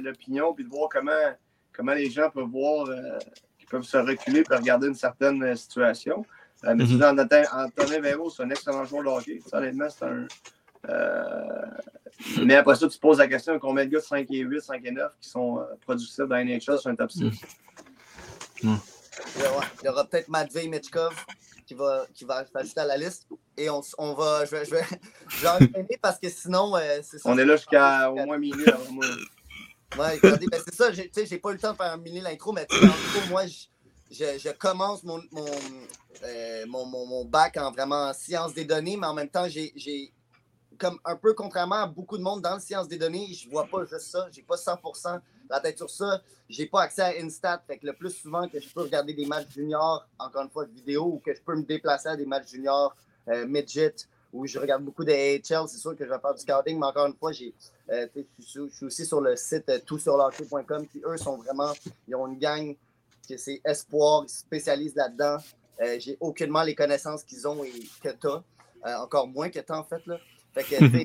l'opinion 0.00 0.52
puis 0.52 0.64
de 0.64 0.68
voir 0.68 0.88
comment, 0.90 1.12
comment 1.72 1.94
les 1.94 2.10
gens 2.10 2.30
peuvent 2.30 2.44
voir, 2.48 2.86
euh, 2.88 3.18
qu'ils 3.58 3.68
peuvent 3.68 3.82
se 3.84 3.96
reculer 3.96 4.40
et 4.48 4.54
regarder 4.54 4.88
une 4.88 4.94
certaine 4.94 5.42
euh, 5.42 5.54
situation. 5.56 6.24
Euh, 6.64 6.74
mais 6.74 6.84
tu 6.84 6.94
Mhm. 6.94 6.98
dis, 7.16 7.34
Antonin 7.52 8.00
Véro, 8.00 8.30
c'est 8.30 8.42
un 8.42 8.50
excellent 8.50 8.84
joueur 8.84 9.02
de 9.04 9.08
hockey. 9.08 9.40
Ça, 9.46 9.58
honnêtement, 9.58 9.88
c'est 9.88 10.04
un. 10.04 10.26
euh, 10.90 11.66
mais 12.44 12.54
après 12.56 12.74
ça, 12.76 12.86
tu 12.88 12.96
te 12.96 13.00
poses 13.00 13.18
la 13.18 13.26
question 13.28 13.58
combien 13.58 13.84
de 13.86 13.90
gars 13.90 13.98
de 14.00 14.04
5 14.04 14.26
et 14.30 14.38
8, 14.40 14.60
5 14.60 14.84
et 14.84 14.90
9 14.90 15.12
qui 15.20 15.28
sont 15.30 15.58
euh, 15.58 15.64
productifs 15.80 16.18
dans 16.26 16.36
NHL 16.36 16.78
sur 16.78 16.90
un 16.90 16.96
top 16.96 17.10
6. 17.10 17.40
Il 18.62 18.68
y 18.68 19.46
aura, 19.46 19.64
il 19.82 19.86
y 19.86 19.88
aura 19.88 20.04
peut-être 20.06 20.28
Matvey 20.28 20.66
Mitchkov 20.68 21.14
qui 21.66 21.74
va, 21.74 22.04
qui 22.12 22.24
va 22.24 22.44
s'ajouter 22.46 22.80
à 22.80 22.84
la 22.86 22.96
liste. 22.96 23.26
Et 23.56 23.70
on, 23.70 23.80
on 23.98 24.14
va. 24.14 24.44
Je 24.44 24.50
vais, 24.50 24.64
je 24.64 24.70
vais, 24.72 24.84
je 25.28 25.40
vais 25.42 25.48
enchaîner 25.48 25.98
parce 26.02 26.18
que 26.18 26.28
sinon. 26.28 26.76
euh, 26.76 27.00
c'est 27.02 27.18
ça. 27.18 27.28
On 27.30 27.38
est 27.38 27.44
là 27.44 27.56
jusqu'à 27.56 28.10
au 28.10 28.16
moins 28.16 28.38
minuit 28.38 28.66
avant 28.66 28.90
moi. 28.92 29.04
Ouais, 29.96 30.16
regardez, 30.16 30.48
ben, 30.48 30.60
c'est 30.64 30.74
ça. 30.74 30.90
j'ai- 30.90 31.08
Tu 31.08 31.20
sais, 31.20 31.26
j'ai 31.26 31.38
pas 31.38 31.50
eu 31.50 31.52
le 31.52 31.60
temps 31.60 31.70
de 31.70 31.76
faire 31.76 31.92
un 31.92 31.96
mini 31.96 32.20
l'intro, 32.20 32.50
mais 32.52 32.66
en 32.72 32.86
gros, 33.12 33.24
moi, 33.28 33.46
je, 33.46 33.66
je, 34.10 34.38
je 34.38 34.50
commence 34.50 35.04
mon, 35.04 35.22
mon, 35.30 35.46
euh, 36.24 36.66
mon, 36.66 36.84
mon, 36.84 37.06
mon 37.06 37.24
bac 37.24 37.56
en 37.58 37.70
vraiment 37.70 38.12
sciences 38.12 38.54
des 38.54 38.64
données, 38.64 38.96
mais 38.96 39.06
en 39.06 39.14
même 39.14 39.28
temps, 39.28 39.46
j'ai. 39.48 39.72
j'ai 39.76 40.12
comme 40.76 40.98
un 41.04 41.14
peu 41.14 41.34
contrairement 41.34 41.76
à 41.82 41.86
beaucoup 41.86 42.18
de 42.18 42.22
monde 42.24 42.42
dans 42.42 42.54
le 42.54 42.60
sciences 42.60 42.88
des 42.88 42.98
données, 42.98 43.32
je 43.32 43.48
vois 43.48 43.64
pas 43.68 43.84
juste 43.84 44.10
ça. 44.10 44.26
J'ai 44.32 44.42
pas 44.42 44.56
100% 44.56 45.20
la 45.48 45.60
tête 45.60 45.76
sur 45.76 45.88
ça. 45.88 46.20
J'ai 46.48 46.66
pas 46.66 46.82
accès 46.82 47.02
à 47.02 47.12
Instat. 47.24 47.62
Fait 47.64 47.78
que 47.78 47.86
le 47.86 47.92
plus 47.92 48.10
souvent 48.10 48.48
que 48.48 48.58
je 48.58 48.68
peux 48.70 48.80
regarder 48.82 49.14
des 49.14 49.24
matchs 49.26 49.50
juniors, 49.50 50.04
encore 50.18 50.42
une 50.42 50.50
fois, 50.50 50.64
de 50.66 50.72
vidéo, 50.72 51.04
ou 51.04 51.18
que 51.24 51.32
je 51.32 51.40
peux 51.40 51.54
me 51.54 51.62
déplacer 51.62 52.08
à 52.08 52.16
des 52.16 52.26
matchs 52.26 52.48
juniors, 52.50 52.92
euh, 52.92 52.96
midget, 53.46 53.94
où 54.34 54.46
je 54.46 54.58
regarde 54.58 54.82
beaucoup 54.82 55.04
de 55.04 55.12
AHL, 55.12 55.68
c'est 55.68 55.78
sûr 55.78 55.96
que 55.96 56.04
je 56.04 56.10
vais 56.10 56.18
faire 56.18 56.34
du 56.34 56.40
scouting, 56.40 56.78
mais 56.78 56.86
encore 56.86 57.06
une 57.06 57.14
fois, 57.14 57.30
j'ai, 57.30 57.54
euh, 57.90 58.08
je, 58.40 58.68
suis, 58.68 58.84
aussi 58.84 59.06
sur 59.06 59.20
le 59.20 59.36
site 59.36 59.68
euh, 59.68 59.78
qui 59.78 61.02
eux 61.06 61.16
sont 61.16 61.36
vraiment, 61.36 61.72
ils 62.08 62.16
ont 62.16 62.26
une 62.26 62.38
gang 62.38 62.76
que 63.28 63.36
c'est 63.36 63.60
espoir, 63.64 64.24
ils 64.24 64.28
se 64.28 64.40
spécialisent 64.40 64.96
là-dedans. 64.96 65.38
Euh, 65.80 65.96
j'ai 66.00 66.16
aucunement 66.20 66.64
les 66.64 66.74
connaissances 66.74 67.22
qu'ils 67.22 67.46
ont 67.46 67.62
et 67.62 67.72
que 68.02 68.08
tu 68.08 68.26
as, 68.26 69.02
encore 69.02 69.28
moins 69.28 69.48
que 69.48 69.60
tu 69.60 69.72
en 69.72 69.84
fait. 69.84 70.04
Là. 70.06 70.18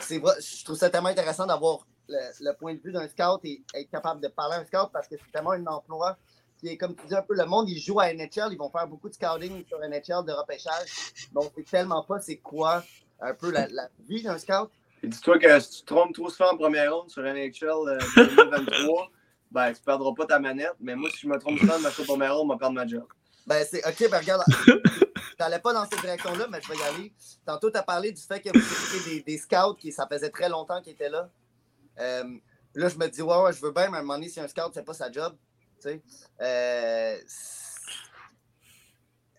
Je 0.00 0.64
trouve 0.64 0.76
ça 0.76 0.88
tellement 0.88 1.08
intéressant 1.08 1.46
d'avoir 1.46 1.86
le, 2.08 2.18
le 2.40 2.52
point 2.54 2.74
de 2.74 2.80
vue 2.80 2.92
d'un 2.92 3.08
scout 3.08 3.40
et 3.44 3.62
être 3.74 3.90
capable 3.90 4.20
de 4.22 4.28
parler 4.28 4.54
à 4.56 4.60
un 4.60 4.64
scout 4.64 4.90
parce 4.92 5.06
que 5.06 5.16
c'est 5.16 5.32
tellement 5.32 5.52
un 5.52 5.66
emploi 5.66 6.16
qui 6.60 6.68
est, 6.68 6.76
comme 6.76 6.94
tu 6.94 7.06
dis 7.06 7.14
un 7.14 7.22
peu, 7.22 7.34
le 7.34 7.46
monde, 7.46 7.68
ils 7.68 7.80
jouent 7.80 8.00
à 8.00 8.12
NHL, 8.12 8.52
ils 8.52 8.58
vont 8.58 8.70
faire 8.70 8.86
beaucoup 8.86 9.08
de 9.08 9.14
scouting 9.14 9.64
sur 9.66 9.78
NHL, 9.78 10.24
de 10.26 10.32
repêchage. 10.32 11.12
Donc, 11.32 11.52
c'est 11.56 11.68
tellement 11.68 12.04
pas 12.04 12.20
c'est 12.20 12.36
quoi 12.36 12.84
un 13.20 13.34
peu 13.34 13.50
la, 13.50 13.66
la 13.68 13.88
vie 14.08 14.22
d'un 14.22 14.38
scout? 14.38 14.70
Dis-toi 15.02 15.38
que 15.38 15.60
si 15.60 15.70
tu 15.70 15.80
te 15.82 15.86
trompes 15.86 16.14
trop 16.14 16.28
souvent 16.28 16.52
en 16.52 16.56
première 16.56 16.94
ronde 16.94 17.08
sur 17.08 17.22
NHL 17.22 17.88
euh, 17.88 17.98
2023, 18.16 19.10
ben, 19.50 19.72
tu 19.72 19.80
perdras 19.80 20.12
pas 20.14 20.26
ta 20.26 20.38
manette. 20.38 20.74
Mais 20.78 20.94
moi, 20.94 21.08
si 21.10 21.20
je 21.20 21.28
me 21.28 21.38
trompe 21.38 21.58
souvent 21.58 21.78
de 21.78 21.82
ma 21.82 21.90
première 21.90 22.36
ronde, 22.36 22.48
je 22.48 22.54
vais 22.54 22.58
perdre 22.58 22.74
ma 22.74 22.86
job. 22.86 23.06
Ben, 23.46 23.64
c'est 23.68 23.86
OK, 23.86 24.10
ben 24.10 24.18
regarde, 24.18 24.42
j'allais 25.38 25.58
pas 25.58 25.72
dans 25.72 25.86
cette 25.86 26.00
direction-là, 26.02 26.46
mais 26.50 26.60
je 26.60 26.68
vais 26.68 26.78
y 26.78 26.82
aller. 26.82 27.12
Tantôt, 27.46 27.70
tu 27.70 27.78
as 27.78 27.82
parlé 27.82 28.12
du 28.12 28.20
fait 28.20 28.40
que 28.40 28.50
vous 28.50 28.98
étiez 28.98 29.14
des, 29.14 29.22
des 29.22 29.38
scouts 29.38 29.74
qui, 29.78 29.90
ça 29.90 30.06
faisait 30.06 30.30
très 30.30 30.50
longtemps 30.50 30.82
qu'ils 30.82 30.92
étaient 30.92 31.08
là. 31.08 31.30
Euh, 31.98 32.24
là, 32.74 32.88
je 32.88 32.96
me 32.96 33.08
dis, 33.08 33.22
ouais, 33.22 33.42
ouais, 33.42 33.52
je 33.54 33.60
veux 33.60 33.72
bien, 33.72 33.88
mais 33.90 33.96
à 33.96 34.00
un 34.00 34.02
moment 34.02 34.14
donné, 34.14 34.28
si 34.28 34.38
un 34.38 34.48
scout 34.48 34.68
ne 34.68 34.72
fait 34.72 34.82
pas 34.82 34.94
sa 34.94 35.10
job, 35.10 35.34
euh, 35.86 37.16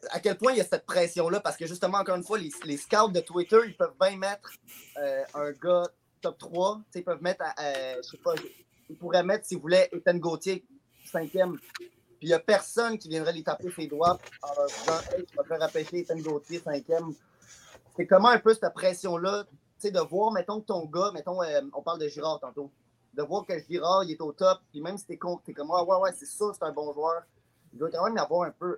à 0.09 0.19
quel 0.19 0.37
point 0.37 0.51
il 0.51 0.57
y 0.57 0.61
a 0.61 0.65
cette 0.65 0.85
pression-là? 0.85 1.39
Parce 1.39 1.57
que 1.57 1.67
justement, 1.67 1.99
encore 1.99 2.15
une 2.15 2.23
fois, 2.23 2.37
les, 2.37 2.77
scouts 2.77 3.11
de 3.11 3.19
Twitter, 3.19 3.59
ils 3.65 3.75
peuvent 3.75 3.95
bien 3.99 4.17
mettre 4.17 4.51
euh, 4.97 5.23
un 5.33 5.51
gars 5.51 5.87
top 6.21 6.37
3. 6.37 6.77
tu 6.77 6.83
sais, 6.91 6.99
Ils 6.99 7.03
peuvent 7.03 7.21
mettre, 7.21 7.43
euh, 7.59 7.95
je 8.03 8.09
sais 8.09 8.17
pas, 8.17 8.33
ils 8.89 8.97
pourraient 8.97 9.23
mettre, 9.23 9.45
s'ils 9.45 9.59
voulaient, 9.59 9.89
Ethan 9.91 10.17
Gauthier, 10.17 10.65
cinquième. 11.05 11.57
Puis 11.77 12.27
il 12.27 12.27
n'y 12.27 12.33
a 12.33 12.39
personne 12.39 12.97
qui 12.97 13.09
viendrait 13.09 13.33
les 13.33 13.43
taper 13.43 13.71
ses 13.75 13.87
doigts 13.87 14.19
en 14.43 14.53
leur 14.55 14.67
disant 14.67 14.99
Hey, 15.11 15.25
tu 15.25 15.35
vas 15.35 15.43
faire 15.43 15.61
repêcher 15.61 15.99
Ethan 15.99 16.19
Gauthier, 16.19 16.59
cinquième. 16.59 17.13
C'est 17.95 18.05
comment 18.05 18.29
un 18.29 18.39
peu 18.39 18.53
cette 18.53 18.73
pression-là, 18.73 19.45
de 19.89 19.99
voir, 19.99 20.31
mettons, 20.31 20.61
ton 20.61 20.85
gars, 20.85 21.11
mettons, 21.13 21.41
euh, 21.41 21.61
on 21.73 21.81
parle 21.81 21.99
de 21.99 22.07
Girard 22.07 22.39
tantôt, 22.39 22.69
de 23.13 23.23
voir 23.23 23.45
que 23.45 23.53
Girard, 23.69 24.03
il 24.03 24.11
est 24.11 24.21
au 24.21 24.31
top, 24.31 24.59
puis 24.71 24.81
même 24.81 24.97
si 24.97 25.05
t'es 25.05 25.17
con, 25.17 25.39
t'es 25.45 25.53
comme, 25.53 25.69
ouais, 25.69 25.81
ouais, 25.81 25.97
ouais, 25.97 26.11
c'est 26.13 26.25
sûr, 26.25 26.53
c'est 26.53 26.63
un 26.63 26.71
bon 26.71 26.93
joueur. 26.93 27.23
Il 27.73 27.79
doit 27.79 27.89
quand 27.89 28.05
même 28.05 28.15
y 28.15 28.19
avoir 28.19 28.47
un 28.47 28.51
peu 28.51 28.77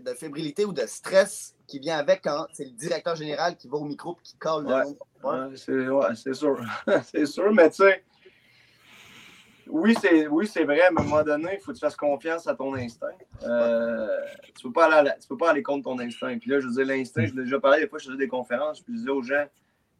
de 0.00 0.10
fébrilité 0.14 0.64
ou 0.64 0.72
de 0.72 0.86
stress 0.86 1.54
qui 1.66 1.78
vient 1.78 1.98
avec 1.98 2.22
quand 2.22 2.46
c'est 2.52 2.64
le 2.64 2.72
directeur 2.72 3.14
général 3.14 3.56
qui 3.56 3.68
va 3.68 3.76
au 3.76 3.84
micro 3.84 4.12
et 4.12 4.22
qui 4.22 4.36
colle 4.36 4.66
Ouais. 4.66 4.82
Ouais. 5.22 5.56
C'est 5.56 5.88
ouais, 5.88 6.34
sûr. 6.34 6.60
c'est 7.04 7.26
sûr, 7.26 7.52
mais 7.52 7.70
tu 7.70 7.76
sais, 7.76 8.04
oui, 9.66 9.94
c'est 10.00 10.26
oui, 10.26 10.46
c'est 10.46 10.64
vrai, 10.64 10.82
mais 10.92 11.00
à 11.00 11.04
un 11.04 11.04
moment 11.04 11.22
donné, 11.22 11.54
il 11.54 11.60
faut 11.60 11.72
que 11.72 11.76
tu 11.76 11.80
fasses 11.80 11.96
confiance 11.96 12.46
à 12.46 12.54
ton 12.54 12.74
instinct. 12.74 13.06
Euh, 13.44 14.06
tu 14.54 14.66
ne 14.66 14.72
peux, 14.72 14.80
peux 15.28 15.36
pas 15.36 15.50
aller 15.50 15.62
contre 15.62 15.84
ton 15.84 15.98
instinct. 15.98 16.36
Puis 16.38 16.50
là, 16.50 16.60
je 16.60 16.66
veux 16.66 16.74
dire, 16.74 16.86
l'instinct, 16.86 17.24
je 17.24 17.34
l'ai 17.34 17.44
déjà 17.44 17.60
parlé 17.60 17.80
des 17.80 17.88
fois, 17.88 17.98
je 17.98 18.06
faisais 18.06 18.18
des 18.18 18.28
conférences, 18.28 18.80
puis 18.80 18.92
je 18.94 18.98
disais 18.98 19.10
aux 19.10 19.22
gens, 19.22 19.46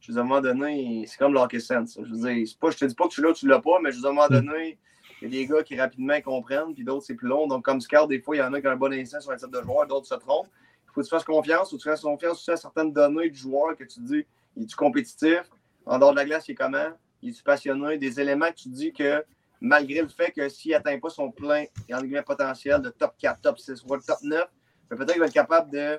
je 0.05 0.11
disais, 0.11 0.21
à 0.21 0.23
un 0.23 0.27
moment 0.27 0.43
donné, 0.43 1.07
c'est 1.07 1.17
comme 1.17 1.33
l'hockey 1.33 1.61
sense. 1.61 1.99
Je 2.03 2.11
veux 2.11 2.35
dire, 2.35 2.47
pas, 2.61 2.71
je 2.71 2.77
te 2.77 2.85
dis 2.85 2.95
pas 2.95 3.09
que 3.09 3.15
tu 3.15 3.23
l'as 3.23 3.31
ou 3.31 3.33
tu 3.33 3.49
l'as 3.49 3.59
pas, 3.59 3.81
mais 3.83 3.91
je 3.91 4.01
dis, 4.01 4.07
à 4.07 4.11
un 4.11 4.13
moment 4.13 4.29
donné, 4.29 4.79
il 5.23 5.25
y 5.25 5.27
a 5.27 5.41
des 5.41 5.47
gars 5.47 5.63
qui 5.63 5.81
rapidement 5.81 6.21
comprennent, 6.21 6.75
puis 6.75 6.85
d'autres, 6.85 7.07
c'est 7.07 7.15
plus 7.15 7.27
long. 7.27 7.47
Donc, 7.47 7.65
comme 7.65 7.81
scout, 7.81 8.07
des 8.07 8.21
fois, 8.21 8.37
il 8.37 8.41
y 8.41 8.43
en 8.43 8.53
a 8.53 8.61
qui 8.61 8.67
ont 8.67 8.71
un 8.71 8.77
bon 8.77 8.93
instinct 8.93 9.21
sur 9.21 9.31
un 9.31 9.37
type 9.37 9.51
de 9.51 9.63
joueur, 9.63 9.87
d'autres 9.87 10.07
se 10.07 10.15
trompent. 10.17 10.49
Il 10.85 10.93
faut 10.93 11.01
que 11.01 11.07
tu 11.07 11.11
fasses 11.11 11.25
confiance, 11.25 11.73
ou 11.73 11.79
tu 11.79 11.85
fasses 11.89 12.03
confiance 12.03 12.33
aussi 12.33 12.51
à 12.51 12.57
certaines 12.57 12.93
données 12.93 13.31
du 13.31 13.39
joueur 13.39 13.75
que 13.79 13.85
tu 13.85 14.01
dis, 14.01 14.27
il 14.57 14.65
est-tu 14.65 14.77
compétitif? 14.77 15.51
En 15.87 15.99
dehors 15.99 16.11
de 16.11 16.17
la 16.17 16.27
glace, 16.27 16.49
il 16.49 16.53
est 16.53 16.55
comment? 16.55 16.91
Il 17.23 17.31
est-tu 17.31 17.43
passionné? 17.43 17.97
Des 17.97 18.21
éléments 18.21 18.49
que 18.49 18.57
tu 18.57 18.69
dis 18.69 18.93
que, 18.93 19.25
malgré 19.59 20.03
le 20.03 20.09
fait 20.09 20.33
que 20.33 20.51
s'il 20.51 20.73
n'atteint 20.73 20.99
pas 20.99 21.09
son 21.09 21.31
plein 21.31 21.65
guillemets, 21.89 22.23
potentiel 22.23 22.83
de 22.83 22.91
top 22.91 23.15
4, 23.19 23.41
top 23.41 23.59
6, 23.59 23.83
ou 23.85 23.97
top 23.97 24.19
9, 24.23 24.45
ben, 24.91 24.97
peut-être 24.99 25.13
qu'il 25.13 25.21
va 25.21 25.27
être 25.27 25.33
capable 25.33 25.71
de, 25.71 25.99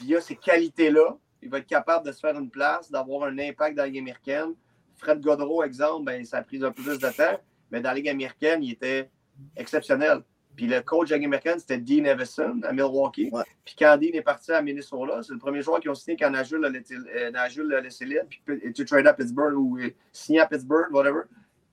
via 0.00 0.20
ces 0.22 0.36
qualités-là, 0.36 1.18
il 1.42 1.48
va 1.48 1.58
être 1.58 1.66
capable 1.66 2.06
de 2.06 2.12
se 2.12 2.20
faire 2.20 2.38
une 2.38 2.50
place, 2.50 2.90
d'avoir 2.90 3.24
un 3.28 3.38
impact 3.38 3.76
dans 3.76 3.82
la 3.82 3.88
Ligue 3.88 4.00
américaine. 4.00 4.54
Fred 4.96 5.20
Godreau, 5.20 5.62
exemple, 5.62 6.06
ben, 6.06 6.24
ça 6.24 6.38
a 6.38 6.42
pris 6.42 6.62
un 6.62 6.72
peu 6.72 6.82
plus 6.82 6.98
de 6.98 7.16
temps, 7.16 7.38
mais 7.70 7.80
dans 7.80 7.90
la 7.90 7.94
Ligue 7.94 8.08
américaine, 8.08 8.62
il 8.62 8.72
était 8.72 9.10
exceptionnel. 9.56 10.22
Puis 10.56 10.66
le 10.66 10.80
coach 10.80 11.08
de 11.08 11.12
la 11.12 11.18
Ligue 11.18 11.26
américaine, 11.26 11.60
c'était 11.60 11.78
Dean 11.78 12.04
Evison 12.04 12.60
à 12.64 12.72
Milwaukee. 12.72 13.30
Ouais. 13.30 13.44
Puis 13.64 13.76
quand 13.78 13.96
Dean 13.96 14.10
est 14.12 14.22
parti 14.22 14.50
à 14.50 14.60
Minnesota, 14.60 15.22
c'est 15.22 15.32
le 15.32 15.38
premier 15.38 15.62
joueur 15.62 15.78
qui 15.78 15.88
ont 15.88 15.94
signé 15.94 16.16
quand 16.16 16.30
Nashville 16.30 16.64
a 16.64 16.68
laissé, 16.68 16.96
euh, 16.96 18.04
libre, 18.04 18.26
puis 18.28 18.58
était 18.64 18.84
tradé 18.84 19.08
à 19.08 19.14
Pittsburgh 19.14 19.54
ou 19.56 19.78
euh, 19.78 19.90
signé 20.12 20.40
à 20.40 20.46
Pittsburgh, 20.46 20.92
whatever. 20.92 21.22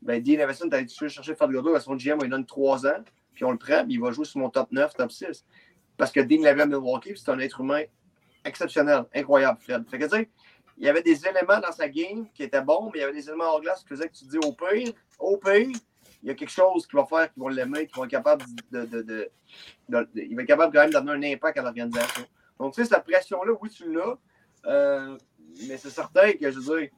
ben, 0.03 0.21
Dean 0.21 0.39
Everson, 0.39 0.69
t'as 0.69 0.81
été 0.81 0.93
chercher 0.93 1.33
Fred 1.33 1.49
Godot, 1.49 1.79
son 1.79 1.95
GM, 1.95 2.19
il 2.21 2.29
donne 2.29 2.45
3 2.45 2.85
ans, 2.85 3.03
puis 3.33 3.43
on 3.43 3.51
le 3.51 3.57
prend, 3.57 3.83
puis 3.83 3.95
il 3.95 3.99
va 3.99 4.11
jouer 4.11 4.25
sur 4.25 4.39
mon 4.39 4.51
top 4.51 4.71
9, 4.71 4.93
top 4.93 5.11
6. 5.11 5.43
Parce 5.97 6.11
que 6.11 6.19
Dean 6.19 6.43
l'avait 6.43 6.61
à 6.61 6.65
Milwaukee, 6.67 7.13
puis 7.13 7.19
c'est 7.19 7.31
un 7.31 7.39
être 7.39 7.61
humain 7.61 7.81
exceptionnel, 8.45 9.05
incroyable, 9.13 9.59
Fred. 9.61 9.83
Fait 9.89 9.99
que, 9.99 10.05
tu 10.05 10.11
sais, 10.11 10.29
il 10.77 10.85
y 10.85 10.89
avait 10.89 11.01
des 11.01 11.25
éléments 11.25 11.59
dans 11.59 11.71
sa 11.71 11.87
game 11.87 12.27
qui 12.33 12.43
étaient 12.43 12.61
bons, 12.61 12.89
mais 12.93 12.99
il 12.99 13.01
y 13.01 13.03
avait 13.03 13.13
des 13.13 13.27
éléments 13.27 13.45
hors 13.45 13.61
glace 13.61 13.81
qui 13.81 13.89
faisaient 13.89 14.09
que 14.09 14.15
tu 14.15 14.25
te 14.25 14.31
dis 14.31 14.37
au 14.37 14.53
pire, 14.53 14.93
au 15.19 15.37
pire, 15.37 15.69
il 16.21 16.29
y 16.29 16.31
a 16.31 16.33
quelque 16.33 16.51
chose 16.51 16.87
qui 16.87 16.95
va 16.95 17.05
faire 17.05 17.31
qu'ils 17.31 17.41
vont 17.41 17.49
l'aimer, 17.49 17.87
qui 17.87 17.95
vont 17.95 18.05
être 18.05 18.11
capables 18.11 18.43
de, 18.71 18.85
de, 18.85 19.01
de, 19.01 19.31
de, 19.89 20.09
Il 20.15 20.35
va 20.35 20.41
être 20.41 20.47
capable 20.47 20.73
quand 20.73 20.81
même 20.81 20.91
d'amener 20.91 21.31
un 21.31 21.35
impact 21.35 21.59
à 21.59 21.61
l'organisation. 21.61 22.25
Donc, 22.59 22.73
tu 22.73 22.83
sais, 22.83 22.89
cette 22.89 23.03
pression-là, 23.03 23.53
oui, 23.61 23.69
tu 23.69 23.93
l'as. 23.93 24.17
Euh, 24.65 25.17
mais 25.67 25.77
c'est 25.77 25.89
certain 25.89 26.33
que, 26.33 26.51
je 26.51 26.59
veux 26.59 26.79
dire, 26.79 26.89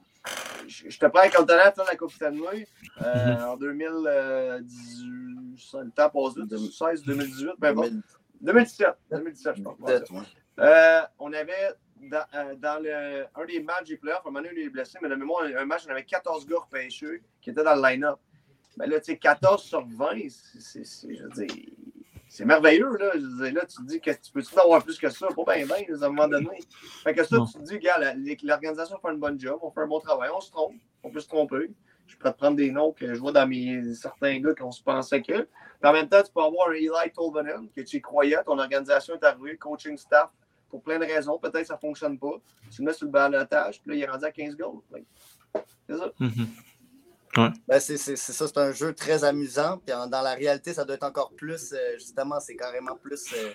je, 0.67 0.89
je 0.89 0.99
te 0.99 1.05
prends 1.07 1.29
comme 1.29 1.45
talent 1.45 1.71
de 1.75 1.83
la 1.87 1.95
Coupe 1.95 2.11
Stanley 2.11 2.67
euh, 3.01 3.43
en 3.43 3.57
2018. 3.57 5.83
Le 5.83 5.91
temps 5.91 6.09
passe 6.09 6.37
vite, 6.37 6.47
2016, 6.47 7.03
2018, 7.03 7.49
ben 7.59 7.73
bon. 7.73 8.01
2017, 8.41 8.87
2017, 9.11 9.55
je 9.57 9.63
pense. 9.63 9.79
Ouais. 9.79 10.01
Euh, 10.59 11.01
on 11.19 11.31
avait 11.33 11.71
dans, 12.01 12.25
euh, 12.33 12.55
dans 12.55 12.81
le, 12.81 13.25
un 13.35 13.45
des 13.45 13.59
matchs 13.61 13.89
des 13.89 13.97
playoffs, 13.97 14.21
un 14.25 14.29
moment 14.29 14.41
donné, 14.41 14.59
il 14.61 14.67
est 14.67 14.69
blessé, 14.69 14.97
mais 15.01 15.09
de 15.09 15.15
mémoire, 15.15 15.43
un 15.43 15.65
match, 15.65 15.83
on 15.87 15.91
avait 15.91 16.03
14 16.03 16.45
gars 16.47 16.57
repêchés 16.59 17.21
qui 17.41 17.49
étaient 17.51 17.63
dans 17.63 17.75
le 17.75 17.81
line-up. 17.81 18.17
Mais 18.77 18.87
là, 18.87 18.99
tu 18.99 19.11
sais, 19.11 19.17
14 19.17 19.63
sur 19.63 19.85
20, 19.87 20.29
c'est- 20.29 20.83
merveilleux, 22.45 22.95
là. 22.97 23.11
Je 23.15 23.19
veux 23.19 23.45
dire, 23.45 23.53
là, 23.55 23.65
tu 23.65 23.77
te 23.77 23.81
dis 23.87 24.01
que 24.01 24.11
tu 24.11 24.31
peux-tu 24.31 24.59
avoir 24.59 24.83
plus 24.83 24.97
que 24.99 25.09
ça? 25.09 25.27
Pas 25.27 25.55
bien, 25.55 25.65
bien, 25.65 26.01
à 26.01 26.05
un 26.05 26.09
moment 26.09 26.27
donné. 26.27 26.59
Fait 27.03 27.13
que 27.13 27.23
ça, 27.23 27.37
tu 27.51 27.57
te 27.59 27.63
dis, 27.63 27.79
gars, 27.79 28.13
l'organisation 28.43 28.97
fait 28.99 29.07
un 29.09 29.13
bon 29.15 29.39
job, 29.39 29.59
on 29.61 29.71
fait 29.71 29.81
un 29.81 29.87
bon 29.87 29.99
travail, 29.99 30.29
on 30.35 30.41
se 30.41 30.51
trompe, 30.51 30.75
on 31.03 31.09
peut 31.09 31.19
se 31.19 31.27
tromper. 31.27 31.71
Je 32.05 32.15
pourrais 32.17 32.33
te 32.33 32.37
prendre 32.37 32.55
des 32.57 32.71
noms 32.71 32.91
que 32.93 33.13
je 33.13 33.19
vois 33.19 33.31
dans 33.31 33.47
mes 33.47 33.93
certains 33.93 34.39
gars 34.39 34.53
qu'on 34.53 34.71
se 34.71 34.81
pensait 34.83 35.21
que. 35.21 35.41
Puis 35.43 35.89
en 35.89 35.93
même 35.93 36.07
temps, 36.07 36.21
tu 36.23 36.31
peux 36.31 36.41
avoir 36.41 36.69
un 36.69 36.73
Eli 36.73 36.89
Tolvanen, 37.13 37.69
que 37.75 37.81
tu 37.81 37.97
y 37.97 38.01
croyais, 38.01 38.41
ton 38.45 38.57
organisation 38.59 39.15
est 39.15 39.23
arrivée, 39.23 39.57
coaching 39.57 39.97
staff, 39.97 40.29
pour 40.69 40.81
plein 40.81 40.99
de 40.99 41.05
raisons. 41.05 41.37
Peut-être 41.39 41.61
que 41.61 41.67
ça 41.67 41.75
ne 41.75 41.79
fonctionne 41.79 42.17
pas. 42.19 42.33
Tu 42.71 42.81
le 42.81 42.87
mets 42.87 42.93
sur 42.93 43.05
le 43.05 43.11
balotage, 43.11 43.81
puis 43.81 43.91
là, 43.91 43.95
il 43.97 44.01
est 44.03 44.07
rendu 44.07 44.25
à 44.25 44.31
15 44.31 44.55
goals. 44.55 44.81
Que 44.91 45.59
C'est 45.89 45.97
ça. 45.97 46.11
Mhm. 46.19 46.47
Ben, 47.67 47.79
c'est 47.79 47.97
c'est- 47.97 48.15
c'est 48.15 48.33
ça, 48.33 48.47
c'est 48.47 48.57
un 48.57 48.71
jeu 48.71 48.93
très 48.95 49.23
amusant. 49.23 49.77
Puis 49.85 49.93
en- 49.93 50.07
dans 50.07 50.21
la 50.21 50.33
réalité, 50.33 50.73
ça 50.73 50.83
doit 50.85 50.95
être 50.95 51.03
encore 51.03 51.33
plus, 51.33 51.71
euh, 51.73 51.93
justement, 51.95 52.39
c'est 52.39 52.55
carrément 52.55 52.95
plus. 52.95 53.31
euh, 53.33 53.51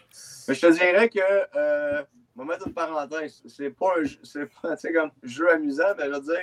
Mais 0.46 0.54
je 0.54 0.60
te 0.60 0.72
dirais 0.72 1.08
que, 1.08 1.18
euh, 1.56 2.02
on 2.36 2.44
va 2.44 2.52
mettre 2.52 2.68
une 2.68 2.74
parenthèse, 2.74 3.42
c'est 3.46 3.70
pas 3.70 3.94
un 3.98 4.04
jeu- 4.04 4.20
c'est 4.22 4.46
pas, 4.62 4.76
comme 4.76 5.10
jeu 5.24 5.50
amusant, 5.50 5.94
mais 5.98 6.04
je 6.06 6.10
veux 6.10 6.20
dire, 6.20 6.42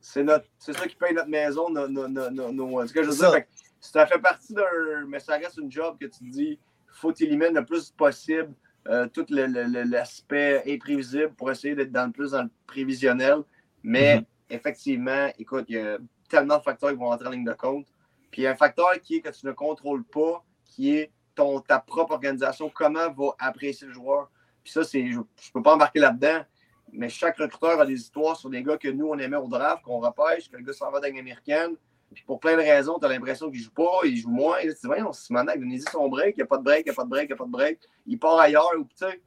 c'est 0.00 0.22
notre, 0.22 0.46
c'est 0.58 0.74
ça 0.76 0.86
qui 0.86 0.96
paye 0.96 1.14
notre 1.14 1.30
maison, 1.30 1.70
nos, 1.70 1.88
nos, 1.88 2.08
nos, 2.08 2.30
nos- 2.30 2.52
nos- 2.52 2.80
en 2.82 2.86
tout 2.86 2.92
cas, 2.92 3.02
je 3.02 3.06
veux 3.08 3.12
C'est 3.12 3.18
dire, 3.20 3.30
ça. 3.30 3.32
fait 3.36 3.42
que 3.44 3.48
ça 3.80 4.06
fait 4.06 4.18
partie 4.20 4.52
d'un, 4.52 5.06
mais 5.08 5.18
ça 5.20 5.36
reste 5.38 5.56
une 5.56 5.72
job 5.72 5.96
que 5.98 6.06
tu 6.06 6.18
te 6.18 6.24
dis, 6.30 6.58
faut 6.92 7.12
éliminer 7.14 7.50
le 7.50 7.64
plus 7.64 7.90
possible 7.90 8.52
euh, 8.88 9.06
tout 9.08 9.26
l'aspect 9.30 10.62
imprévisible 10.66 11.32
pour 11.34 11.50
essayer 11.50 11.74
d'être 11.74 11.92
dans 11.92 12.06
le 12.06 12.12
plus 12.12 12.32
dans 12.32 12.42
le 12.42 12.50
prévisionnel. 12.66 13.42
Mais 13.82 14.16
Mhm. 14.16 14.24
effectivement, 14.50 15.28
écoute, 15.38 15.66
il 15.68 15.76
y 15.76 15.78
a 15.78 15.98
tellement 16.28 16.58
de 16.58 16.62
facteurs 16.62 16.90
qui 16.90 16.96
vont 16.96 17.10
entrer 17.10 17.28
en 17.28 17.30
ligne 17.30 17.44
de 17.44 17.52
compte. 17.52 17.86
Puis 18.30 18.42
il 18.42 18.44
y 18.44 18.46
a 18.48 18.50
un 18.52 18.56
facteur 18.56 18.90
qui 19.02 19.16
est 19.16 19.20
que 19.20 19.30
tu 19.30 19.46
ne 19.46 19.52
contrôles 19.52 20.04
pas, 20.04 20.44
qui 20.64 20.96
est 20.96 21.10
ton, 21.34 21.60
ta 21.60 21.78
propre 21.78 22.14
organisation, 22.14 22.70
comment 22.70 23.10
va 23.12 23.34
apprécier 23.38 23.86
le 23.86 23.92
joueur. 23.92 24.30
Puis 24.62 24.72
ça, 24.72 24.82
c'est, 24.84 25.06
je 25.06 25.18
ne 25.18 25.24
peux 25.52 25.62
pas 25.62 25.74
embarquer 25.74 26.00
là-dedans, 26.00 26.44
mais 26.92 27.08
chaque 27.08 27.36
recruteur 27.38 27.80
a 27.80 27.86
des 27.86 27.94
histoires 27.94 28.36
sur 28.36 28.50
des 28.50 28.62
gars 28.62 28.76
que 28.76 28.88
nous, 28.88 29.06
on 29.06 29.18
aimait 29.18 29.36
au 29.36 29.48
draft, 29.48 29.82
qu'on 29.82 30.00
repêche, 30.00 30.50
que 30.50 30.56
le 30.56 30.64
gars 30.64 30.72
s'en 30.72 30.90
va 30.90 31.00
dans 31.00 31.12
la 31.12 31.18
américaine. 31.18 31.76
Puis 32.16 32.24
pour 32.24 32.40
plein 32.40 32.56
de 32.56 32.62
raisons, 32.62 32.98
tu 32.98 33.04
as 33.04 33.10
l'impression 33.10 33.50
qu'il 33.50 33.60
joue 33.60 33.70
pas, 33.72 34.00
il 34.04 34.16
joue 34.16 34.30
moins. 34.30 34.56
Et 34.56 34.68
là, 34.68 34.72
tu 34.72 34.80
dis, 34.80 34.86
voyons, 34.86 35.12
Simonac, 35.12 35.60
donnez-y 35.60 35.82
son 35.82 36.08
break, 36.08 36.34
il 36.34 36.38
n'y 36.38 36.44
a 36.44 36.46
pas 36.46 36.56
de 36.56 36.62
break, 36.62 36.86
il 36.86 36.88
n'y 36.88 36.92
a 36.92 36.94
pas 36.94 37.04
de 37.04 37.10
break, 37.10 37.24
il 37.24 37.26
n'y 37.26 37.32
a 37.34 37.36
pas 37.36 37.44
de 37.44 37.50
break. 37.50 37.80
Il 38.06 38.18
part 38.18 38.40
ailleurs, 38.40 38.72
ou 38.78 38.84
tu 38.84 38.96
sais. 38.96 39.20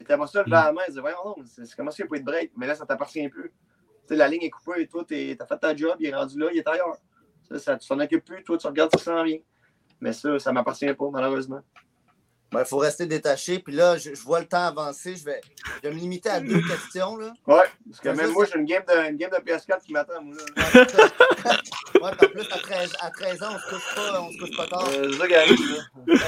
Et 0.00 0.04
t'aimerais 0.04 0.26
ça 0.26 0.40
lever 0.40 0.50
la 0.50 0.72
main, 0.72 0.82
il 0.88 0.94
dit, 0.94 0.98
voyons, 0.98 1.16
non, 1.24 1.36
c'est 1.46 1.64
c'est 1.64 1.76
comment 1.76 1.92
ça, 1.92 1.98
il 2.00 2.06
n'y 2.06 2.08
a 2.08 2.10
pas 2.10 2.18
de 2.18 2.24
break, 2.24 2.52
mais 2.56 2.66
là, 2.66 2.74
ça 2.74 2.84
t'appartient 2.84 3.28
plus. 3.28 3.50
Tu 3.50 4.08
sais, 4.08 4.16
la 4.16 4.26
ligne 4.26 4.42
est 4.42 4.50
coupée 4.50 4.82
et 4.82 4.88
toi, 4.88 5.04
tu 5.06 5.14
as 5.14 5.46
fait 5.46 5.58
ta 5.58 5.76
job, 5.76 5.94
il 6.00 6.06
est 6.06 6.14
rendu 6.14 6.36
là, 6.36 6.48
il 6.52 6.58
est 6.58 6.66
ailleurs. 6.66 6.98
Ça, 7.48 7.58
ça, 7.60 7.76
tu 7.76 7.86
t'en 7.86 8.00
occupes 8.00 8.24
plus, 8.24 8.42
toi, 8.42 8.58
tu 8.58 8.66
regardes 8.66 8.90
ce 8.90 8.96
qui 8.96 9.04
s'en 9.04 9.22
vient. 9.22 9.38
Mais 10.00 10.12
ça, 10.12 10.36
ça 10.40 10.50
ne 10.50 10.54
m'appartient 10.54 10.92
pas, 10.92 11.10
malheureusement. 11.12 11.60
Ben, 12.54 12.64
faut 12.64 12.78
rester 12.78 13.06
détaché. 13.06 13.58
Puis 13.58 13.74
là, 13.74 13.96
je, 13.98 14.14
je 14.14 14.22
vois 14.22 14.40
le 14.40 14.46
temps 14.46 14.66
avancer. 14.66 15.16
Je 15.16 15.24
vais, 15.24 15.40
je 15.82 15.88
vais 15.88 15.94
me 15.94 16.00
limiter 16.00 16.30
à 16.30 16.40
deux 16.40 16.60
questions. 16.66 17.16
Là. 17.16 17.32
Ouais, 17.46 17.64
parce 17.90 18.00
que 18.00 18.08
même 18.10 18.30
moi, 18.30 18.46
j'ai 18.46 18.58
une 18.58 18.64
game 18.64 18.82
de, 18.88 19.10
une 19.10 19.16
game 19.16 19.30
de 19.30 19.36
PS4 19.36 19.80
qui 19.84 19.92
m'attend, 19.92 20.22
moi. 20.22 20.36
Là. 20.56 20.86
Ouais, 22.00 22.10
en 22.10 22.16
plus, 22.16 22.52
à 22.52 22.58
13, 22.58 22.92
à 23.00 23.10
13 23.10 23.42
ans, 23.42 23.46
on 23.54 23.58
se 23.58 23.70
couche 23.74 23.94
pas, 23.94 24.20
on 24.20 24.30
se 24.32 24.38
couche 24.38 24.56
pas 24.56 24.66
tard. 24.66 24.88
Euh, 24.90 25.12
ça. 25.12 25.24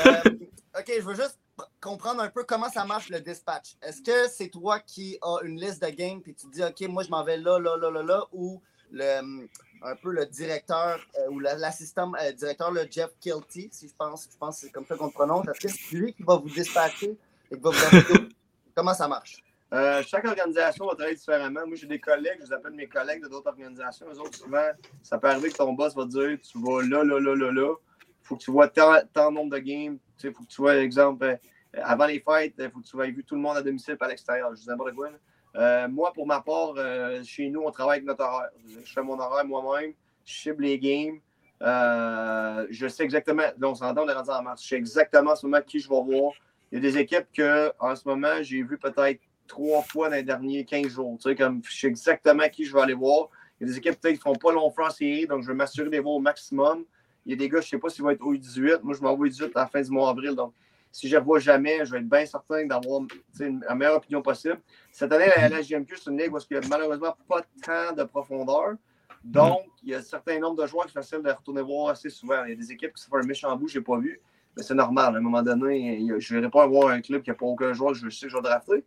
Euh, 0.06 0.30
OK, 0.78 0.92
je 0.96 1.02
veux 1.02 1.14
juste 1.14 1.38
pr- 1.58 1.66
comprendre 1.82 2.22
un 2.22 2.28
peu 2.28 2.44
comment 2.44 2.70
ça 2.70 2.84
marche 2.84 3.10
le 3.10 3.20
dispatch. 3.20 3.74
Est-ce 3.82 4.00
que 4.00 4.28
c'est 4.30 4.48
toi 4.48 4.78
qui 4.80 5.18
as 5.20 5.38
une 5.42 5.60
liste 5.60 5.82
de 5.82 5.88
games 5.90 6.22
puis 6.22 6.34
tu 6.34 6.46
dis 6.48 6.62
OK, 6.62 6.80
moi 6.88 7.02
je 7.02 7.10
m'en 7.10 7.24
vais 7.24 7.36
là, 7.36 7.58
là, 7.58 7.76
là, 7.76 7.90
là, 7.90 8.02
là, 8.02 8.24
ou 8.32 8.62
le, 8.90 9.46
un 9.82 9.94
peu 9.96 10.10
le 10.10 10.26
directeur 10.26 10.98
euh, 11.18 11.30
ou 11.30 11.38
la- 11.40 11.56
l'assistant 11.56 12.12
euh, 12.20 12.32
directeur, 12.32 12.70
le 12.70 12.86
Jeff 12.90 13.10
Kilty, 13.20 13.68
si 13.72 13.88
je 13.88 13.94
pense, 13.94 14.28
je 14.32 14.36
pense 14.36 14.60
que 14.60 14.66
c'est 14.66 14.72
comme 14.72 14.86
ça 14.86 14.96
qu'on 14.96 15.06
le 15.06 15.12
prononce. 15.12 15.46
Est-ce 15.48 15.66
que 15.66 15.72
c'est 15.72 15.96
lui 15.96 16.12
qui 16.14 16.22
va 16.22 16.36
vous 16.36 16.48
dispatcher 16.48 17.16
et 17.50 17.56
qui 17.56 17.60
va 17.60 17.70
vous 17.70 17.84
amener- 17.96 18.28
Comment 18.74 18.94
ça 18.94 19.08
marche? 19.08 19.42
Euh, 19.72 20.02
chaque 20.06 20.24
organisation 20.24 20.86
va 20.86 20.94
travailler 20.94 21.16
différemment. 21.16 21.66
Moi, 21.66 21.76
j'ai 21.76 21.86
des 21.88 21.98
collègues, 21.98 22.38
je 22.40 22.44
les 22.46 22.52
appelle 22.52 22.72
mes 22.74 22.86
collègues 22.86 23.22
de 23.22 23.28
d'autres 23.28 23.48
organisations. 23.48 24.06
Eux 24.12 24.18
autres, 24.20 24.38
souvent, 24.38 24.68
ça 25.02 25.18
peut 25.18 25.28
arriver 25.28 25.50
que 25.50 25.56
ton 25.56 25.72
boss 25.72 25.94
va 25.94 26.04
dire 26.04 26.38
tu 26.40 26.58
vas 26.60 26.82
là, 26.82 27.02
là, 27.02 27.18
là, 27.18 27.34
là, 27.34 27.50
là. 27.52 27.74
Faut 28.22 28.36
que 28.36 28.42
tu 28.42 28.50
vois 28.50 28.68
tant, 28.68 28.94
tant 29.12 29.30
nombre 29.32 29.50
de 29.52 29.58
games. 29.58 29.98
Il 30.22 30.32
faut 30.32 30.42
que 30.44 30.48
tu 30.48 30.60
vois, 30.60 30.76
exemple, 30.76 31.38
avant 31.74 32.06
les 32.06 32.20
fêtes, 32.20 32.54
il 32.58 32.70
faut 32.70 32.80
que 32.80 32.86
tu 32.86 33.00
aies 33.02 33.10
vu 33.10 33.24
tout 33.24 33.34
le 33.34 33.40
monde 33.40 33.56
à 33.56 33.62
domicile 33.62 33.96
par 33.96 34.08
l'extérieur. 34.08 34.50
Je 34.54 34.60
dis 34.60 34.68
n'importe 34.68 34.94
quoi. 34.94 35.10
Euh, 35.56 35.88
moi, 35.88 36.12
pour 36.12 36.26
ma 36.26 36.40
part, 36.40 36.74
euh, 36.76 37.22
chez 37.24 37.48
nous, 37.48 37.62
on 37.62 37.70
travaille 37.70 37.98
avec 37.98 38.06
notre 38.06 38.24
horaire. 38.24 38.50
Je 38.84 38.92
fais 38.92 39.02
mon 39.02 39.18
horaire 39.18 39.44
moi-même, 39.46 39.92
je 40.24 40.34
cible 40.34 40.64
les 40.64 40.78
games. 40.78 41.18
Euh, 41.62 42.66
je 42.68 42.86
sais 42.86 43.04
exactement, 43.04 43.42
là, 43.42 43.68
on 43.68 43.74
s'entend, 43.74 44.04
on 44.04 44.08
est 44.08 44.12
rendu 44.12 44.30
en 44.30 44.42
mars. 44.42 44.62
Je 44.62 44.68
sais 44.68 44.76
exactement 44.76 45.32
en 45.32 45.36
ce 45.36 45.46
moment 45.46 45.62
qui 45.66 45.78
je 45.78 45.88
vais 45.88 46.02
voir. 46.02 46.32
Il 46.70 46.76
y 46.76 46.78
a 46.78 46.80
des 46.80 46.98
équipes 46.98 47.26
que, 47.34 47.72
en 47.78 47.96
ce 47.96 48.06
moment, 48.06 48.42
j'ai 48.42 48.62
vu 48.62 48.76
peut-être 48.76 49.20
trois 49.46 49.82
fois 49.82 50.10
dans 50.10 50.16
les 50.16 50.22
derniers 50.22 50.64
15 50.64 50.88
jours. 50.88 51.16
Tu 51.18 51.30
sais, 51.30 51.34
comme 51.34 51.62
je 51.64 51.74
sais 51.74 51.86
exactement 51.86 52.48
qui 52.48 52.64
je 52.64 52.74
vais 52.74 52.80
aller 52.80 52.94
voir. 52.94 53.30
Il 53.58 53.66
y 53.66 53.70
a 53.70 53.72
des 53.72 53.78
équipes 53.78 53.98
peut-être 53.98 54.20
qui 54.20 54.28
ne 54.28 54.34
font 54.34 54.38
pas 54.38 54.52
long 54.52 54.70
série, 54.90 55.26
donc 55.26 55.42
je 55.42 55.48
vais 55.48 55.54
m'assurer 55.54 55.86
de 55.86 55.92
les 55.92 56.00
voir 56.00 56.16
au 56.16 56.20
maximum. 56.20 56.84
Il 57.24 57.30
y 57.30 57.32
a 57.32 57.36
des 57.36 57.48
gars, 57.48 57.60
je 57.60 57.66
ne 57.66 57.70
sais 57.70 57.78
pas 57.78 57.88
s'ils 57.88 58.04
vont 58.04 58.10
être 58.10 58.24
au 58.24 58.36
18. 58.36 58.82
Moi, 58.82 58.94
je 58.94 59.00
m'en 59.00 59.16
vais 59.16 59.22
au 59.22 59.28
18 59.28 59.56
à 59.56 59.60
la 59.60 59.66
fin 59.66 59.80
du 59.80 59.90
mois 59.90 60.12
d'avril. 60.12 60.34
Donc, 60.34 60.52
si 60.96 61.08
je 61.08 61.14
ne 61.14 61.20
revois 61.20 61.40
jamais, 61.40 61.84
je 61.84 61.92
vais 61.92 61.98
être 61.98 62.08
bien 62.08 62.24
certain 62.24 62.64
d'avoir 62.64 63.02
la 63.38 63.74
meilleure 63.74 63.96
opinion 63.96 64.22
possible. 64.22 64.58
Cette 64.90 65.12
année, 65.12 65.26
la 65.36 65.50
LHJMQ, 65.50 65.94
c'est 65.94 66.10
une 66.10 66.16
ligue 66.16 66.32
où 66.32 66.38
il 66.38 66.58
n'y 66.58 66.64
a 66.64 66.68
malheureusement 66.70 67.14
pas 67.28 67.42
tant 67.62 67.94
de 67.94 68.02
profondeur. 68.04 68.76
Donc, 69.22 69.66
il 69.82 69.90
y 69.90 69.94
a 69.94 69.98
un 69.98 70.02
certain 70.02 70.38
nombre 70.38 70.62
de 70.62 70.66
joueurs 70.66 70.86
qui 70.86 70.92
sont 70.92 71.00
faciles 71.00 71.20
de 71.20 71.30
retourner 71.30 71.60
voir 71.60 71.90
assez 71.90 72.08
souvent. 72.08 72.42
Il 72.44 72.50
y 72.50 72.52
a 72.54 72.56
des 72.56 72.72
équipes 72.72 72.94
qui 72.94 73.02
se 73.02 73.08
font 73.10 73.18
un 73.18 73.24
méchant 73.24 73.54
bout, 73.56 73.68
je 73.68 73.78
n'ai 73.78 73.84
pas 73.84 73.98
vu. 73.98 74.22
Mais 74.56 74.62
c'est 74.62 74.72
normal. 74.72 75.14
À 75.14 75.18
un 75.18 75.20
moment 75.20 75.42
donné, 75.42 76.02
je 76.18 76.34
ne 76.34 76.40
vais 76.40 76.48
pas 76.48 76.62
avoir 76.62 76.88
un 76.88 77.02
club 77.02 77.20
qui 77.20 77.28
n'a 77.28 77.36
pas 77.36 77.44
aucun 77.44 77.74
joueur 77.74 77.92
que 77.92 77.98
je 77.98 78.08
sais 78.08 78.24
que 78.24 78.32
je 78.32 78.36
vais 78.38 78.42
drafter. 78.42 78.82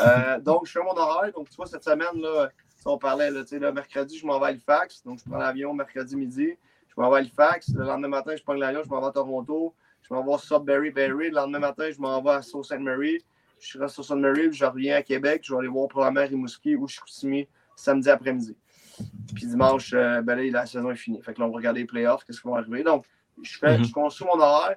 Euh, 0.00 0.38
donc, 0.40 0.66
je 0.66 0.72
fais 0.72 0.84
mon 0.84 0.94
horaire. 0.94 1.32
Donc, 1.32 1.48
tu 1.48 1.56
vois, 1.56 1.64
cette 1.64 1.84
semaine, 1.84 2.20
là, 2.20 2.50
si 2.76 2.86
on 2.86 2.98
parlait, 2.98 3.30
là, 3.30 3.40
là, 3.50 3.72
mercredi, 3.72 4.18
je 4.18 4.26
m'en 4.26 4.38
vais 4.38 4.44
à 4.44 4.48
Halifax. 4.48 5.02
Donc, 5.02 5.18
je 5.18 5.30
prends 5.30 5.38
l'avion 5.38 5.72
mercredi 5.72 6.14
midi. 6.14 6.58
Je 6.88 7.00
m'en 7.00 7.08
vais 7.08 7.16
à 7.16 7.18
Halifax. 7.20 7.70
Le 7.74 7.84
lendemain 7.84 8.08
matin, 8.08 8.36
je 8.36 8.42
prends 8.42 8.52
l'avion, 8.52 8.82
je 8.84 8.90
m'en 8.90 9.00
vais 9.00 9.06
à 9.06 9.12
Toronto. 9.12 9.74
Je 10.08 10.12
m'en 10.12 10.24
vais 10.24 10.34
à 10.34 10.38
Sudbury, 10.38 10.90
Berry. 10.90 11.30
Le 11.30 11.36
lendemain 11.36 11.60
matin, 11.60 11.90
je 11.90 11.98
m'en 11.98 12.22
vais 12.22 12.30
à 12.30 12.42
Sault 12.42 12.62
Ste. 12.62 12.78
Marie. 12.78 13.24
Je 13.58 13.78
reste 13.78 13.94
sur 13.94 14.04
Sault 14.04 14.16
Ste. 14.16 14.20
Marie, 14.20 14.48
puis 14.48 14.58
je 14.58 14.64
reviens 14.64 14.96
à 14.96 15.02
Québec. 15.02 15.42
Je 15.44 15.52
vais 15.52 15.60
aller 15.60 15.68
voir 15.68 15.88
probablement 15.88 16.26
Rimouski 16.26 16.76
ou 16.76 16.86
Chicoutimi 16.86 17.48
samedi 17.74 18.10
après-midi. 18.10 18.56
Puis 19.34 19.46
dimanche, 19.46 19.92
euh, 19.94 20.20
ben 20.22 20.36
là, 20.36 20.42
la 20.50 20.66
saison 20.66 20.90
est 20.90 20.96
finie. 20.96 21.20
Fait 21.22 21.34
que 21.34 21.40
là, 21.40 21.46
on 21.46 21.50
va 21.50 21.56
regarder 21.56 21.80
les 21.80 21.86
playoffs, 21.86 22.24
qu'est-ce 22.24 22.40
qui 22.40 22.48
va 22.48 22.58
arriver. 22.58 22.82
Donc, 22.82 23.06
je, 23.42 23.58
fais, 23.58 23.82
je 23.82 23.92
construis 23.92 24.28
mon 24.28 24.40
horaire, 24.40 24.76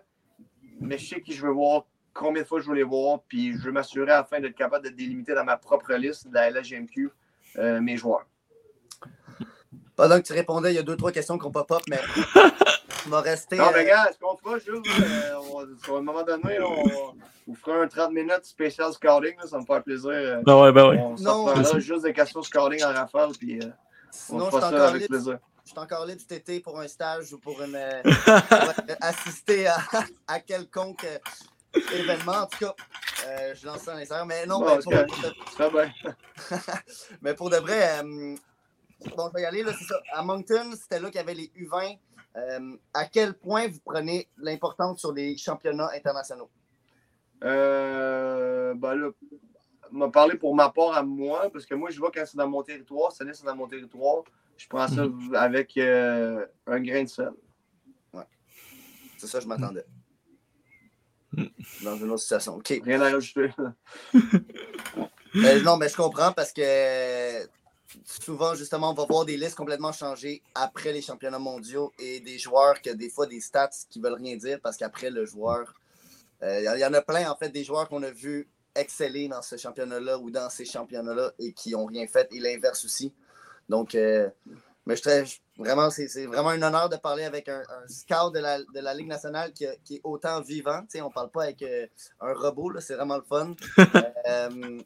mais 0.79 0.97
je 0.97 1.07
sais 1.07 1.21
qui 1.21 1.33
je 1.33 1.45
veux 1.45 1.51
voir, 1.51 1.85
combien 2.13 2.41
de 2.41 2.47
fois 2.47 2.59
je 2.59 2.67
veux 2.67 2.75
les 2.75 2.83
voir, 2.83 3.21
puis 3.27 3.53
je 3.53 3.59
veux 3.59 3.71
m'assurer 3.71 4.11
afin 4.11 4.39
d'être 4.39 4.55
capable 4.55 4.85
de 4.85 4.89
délimiter 4.89 5.35
dans 5.35 5.43
ma 5.43 5.57
propre 5.57 5.93
liste 5.93 6.27
de 6.29 6.33
la 6.33 6.49
LGMQ 6.49 7.11
euh, 7.57 7.79
mes 7.79 7.97
joueurs. 7.97 8.25
Pendant 9.95 10.19
que 10.19 10.25
tu 10.25 10.33
répondais, 10.33 10.71
il 10.71 10.75
y 10.75 10.79
a 10.79 10.83
deux, 10.83 10.95
trois 10.95 11.11
questions 11.11 11.37
qui 11.37 11.45
ont 11.45 11.51
pop-up, 11.51 11.81
mais 11.89 11.99
on 13.07 13.09
va 13.09 13.21
rester. 13.21 13.55
Non, 13.57 13.65
mais 13.71 13.77
euh, 13.77 13.81
regarde, 13.81 14.13
ce 14.13 14.19
qu'on 14.19 14.37
fera, 14.37 14.59
Jules, 14.59 14.81
euh, 15.01 15.35
on 15.51 15.83
sur 15.83 15.97
un 15.97 16.01
moment 16.01 16.23
donné, 16.23 16.59
là, 16.59 16.65
on, 16.67 17.15
on 17.51 17.55
fera 17.55 17.77
un 17.77 17.87
30 17.87 18.11
minutes 18.11 18.43
spécial 18.43 18.91
scouting, 18.93 19.35
là, 19.37 19.47
ça 19.47 19.57
me 19.57 19.65
fait 19.65 19.81
plaisir. 19.81 20.09
euh, 20.11 20.41
Ben 20.45 20.61
ouais, 20.61 20.71
ben 20.71 20.89
ouais. 20.89 20.97
On 20.99 21.17
s'en 21.17 21.79
juste 21.79 22.03
des 22.03 22.13
questions 22.13 22.41
scouting 22.43 22.83
en 22.83 22.93
rafale, 22.93 23.31
puis 23.39 23.59
euh, 23.59 23.65
on 23.67 24.11
sinon, 24.11 24.45
je 24.45 24.49
fera 24.51 24.61
suis 24.61 24.61
ça 24.61 24.67
encore 24.75 24.87
avec 24.89 25.01
libre. 25.01 25.13
plaisir. 25.13 25.39
Je 25.65 25.69
suis 25.71 25.79
encore 25.79 26.05
libre 26.05 26.21
cet 26.21 26.31
été 26.31 26.59
pour 26.61 26.79
un 26.79 26.87
stage 26.87 27.33
ou 27.33 27.39
pour, 27.39 27.61
une, 27.61 27.77
pour 28.03 28.95
assister 29.01 29.67
à, 29.67 29.77
à 30.27 30.39
quelconque 30.39 31.05
événement. 31.93 32.31
En 32.43 32.45
tout 32.47 32.59
cas, 32.59 32.73
euh, 33.27 33.53
je 33.53 33.65
lance 33.65 33.81
ça 33.81 33.91
dans 33.91 33.97
les 33.99 34.11
airs. 34.11 34.25
Mais 34.25 34.45
non, 34.45 34.59
Bon, 34.61 34.77
mais, 34.77 34.81
pour, 34.81 34.93
pour 35.57 35.71
de, 35.71 35.87
mais 37.21 37.33
pour 37.33 37.49
de 37.49 37.57
vrai, 37.57 37.99
euh, 37.99 38.35
bon, 39.17 39.27
je 39.29 39.33
vais 39.33 39.41
y 39.41 39.45
aller. 39.45 39.63
Là, 39.63 39.73
ça. 39.73 39.95
À 40.13 40.21
Moncton, 40.23 40.71
c'était 40.73 40.99
là 41.01 41.09
qu'il 41.09 41.17
y 41.19 41.23
avait 41.23 41.33
les 41.33 41.51
U20. 41.59 41.97
Euh, 42.37 42.77
à 42.93 43.05
quel 43.05 43.33
point 43.33 43.67
vous 43.67 43.79
prenez 43.83 44.29
l'importance 44.37 44.99
sur 44.99 45.11
les 45.11 45.35
championnats 45.37 45.89
internationaux? 45.95 46.49
Euh, 47.43 48.73
ben 48.75 48.95
là, 48.95 49.09
m'a 49.91 50.09
parlé 50.09 50.37
pour 50.37 50.55
ma 50.55 50.69
part 50.69 50.95
à 50.95 51.03
moi, 51.03 51.49
parce 51.51 51.65
que 51.65 51.73
moi, 51.73 51.89
je 51.89 51.99
vois 51.99 52.11
quand 52.11 52.23
c'est 52.25 52.37
dans 52.37 52.47
mon 52.47 52.61
territoire, 52.61 53.11
année, 53.19 53.31
c'est 53.33 53.45
dans 53.45 53.55
mon 53.55 53.67
territoire, 53.67 54.23
je 54.55 54.67
prends 54.67 54.87
ça 54.87 55.05
avec 55.35 55.77
euh, 55.77 56.45
un 56.67 56.79
grain 56.79 57.03
de 57.03 57.09
sel. 57.09 57.31
C'est 59.17 59.27
ça, 59.27 59.39
je 59.39 59.47
m'attendais. 59.47 59.85
Dans 61.83 61.95
une 61.97 62.11
autre 62.11 62.21
situation. 62.21 62.55
OK. 62.55 62.81
Rien 62.83 63.01
à 63.01 63.11
rajouter. 63.11 63.49
Euh, 65.35 65.61
non, 65.61 65.77
mais 65.77 65.89
je 65.89 65.95
comprends 65.95 66.31
parce 66.31 66.53
que 66.53 66.61
souvent, 68.05 68.55
justement, 68.55 68.91
on 68.91 68.93
va 68.93 69.05
voir 69.05 69.25
des 69.25 69.37
listes 69.37 69.55
complètement 69.55 69.91
changées 69.91 70.41
après 70.55 70.93
les 70.93 71.01
championnats 71.01 71.39
mondiaux 71.39 71.91
et 71.99 72.19
des 72.19 72.37
joueurs 72.37 72.81
qui 72.81 72.91
ont 72.91 72.95
des 72.95 73.09
fois 73.09 73.27
des 73.27 73.39
stats 73.39 73.69
qui 73.89 73.99
veulent 73.99 74.13
rien 74.13 74.35
dire 74.35 74.59
parce 74.61 74.77
qu'après 74.77 75.09
le 75.09 75.25
joueur. 75.25 75.73
Il 76.41 76.77
y 76.79 76.85
en 76.85 76.93
a 76.93 77.01
plein, 77.01 77.31
en 77.31 77.35
fait, 77.35 77.49
des 77.49 77.63
joueurs 77.63 77.89
qu'on 77.89 78.03
a 78.03 78.11
vus 78.11 78.47
exceller 78.77 79.27
dans 79.27 79.41
ce 79.41 79.57
championnat-là 79.57 80.19
ou 80.19 80.29
dans 80.29 80.49
ces 80.49 80.65
championnats-là 80.65 81.31
et 81.39 81.53
qui 81.53 81.71
n'ont 81.71 81.85
rien 81.85 82.07
fait, 82.07 82.27
et 82.31 82.39
l'inverse 82.39 82.85
aussi. 82.85 83.13
Donc, 83.67 83.95
euh, 83.95 84.29
mais 84.85 84.95
je, 84.95 85.37
vraiment, 85.57 85.89
c'est 85.89 86.25
vraiment 86.27 86.49
un 86.49 86.61
honneur 86.61 86.87
de 86.87 86.95
parler 86.95 87.25
avec 87.25 87.49
un, 87.49 87.61
scout 87.87 88.33
de 88.33 88.39
la, 88.39 88.59
de 88.59 88.79
la, 88.79 88.93
Ligue 88.93 89.07
nationale 89.07 89.51
qui, 89.51 89.65
qui 89.83 89.95
est 89.95 90.01
autant 90.03 90.39
vivant. 90.41 90.83
sais, 90.87 91.01
on 91.01 91.09
ne 91.09 91.13
parle 91.13 91.29
pas 91.29 91.43
avec 91.43 91.61
euh, 91.61 91.87
un 92.21 92.33
robot, 92.33 92.79
c'est 92.79 92.95
vraiment 92.95 93.17
le 93.17 93.23
fun. 93.23 93.53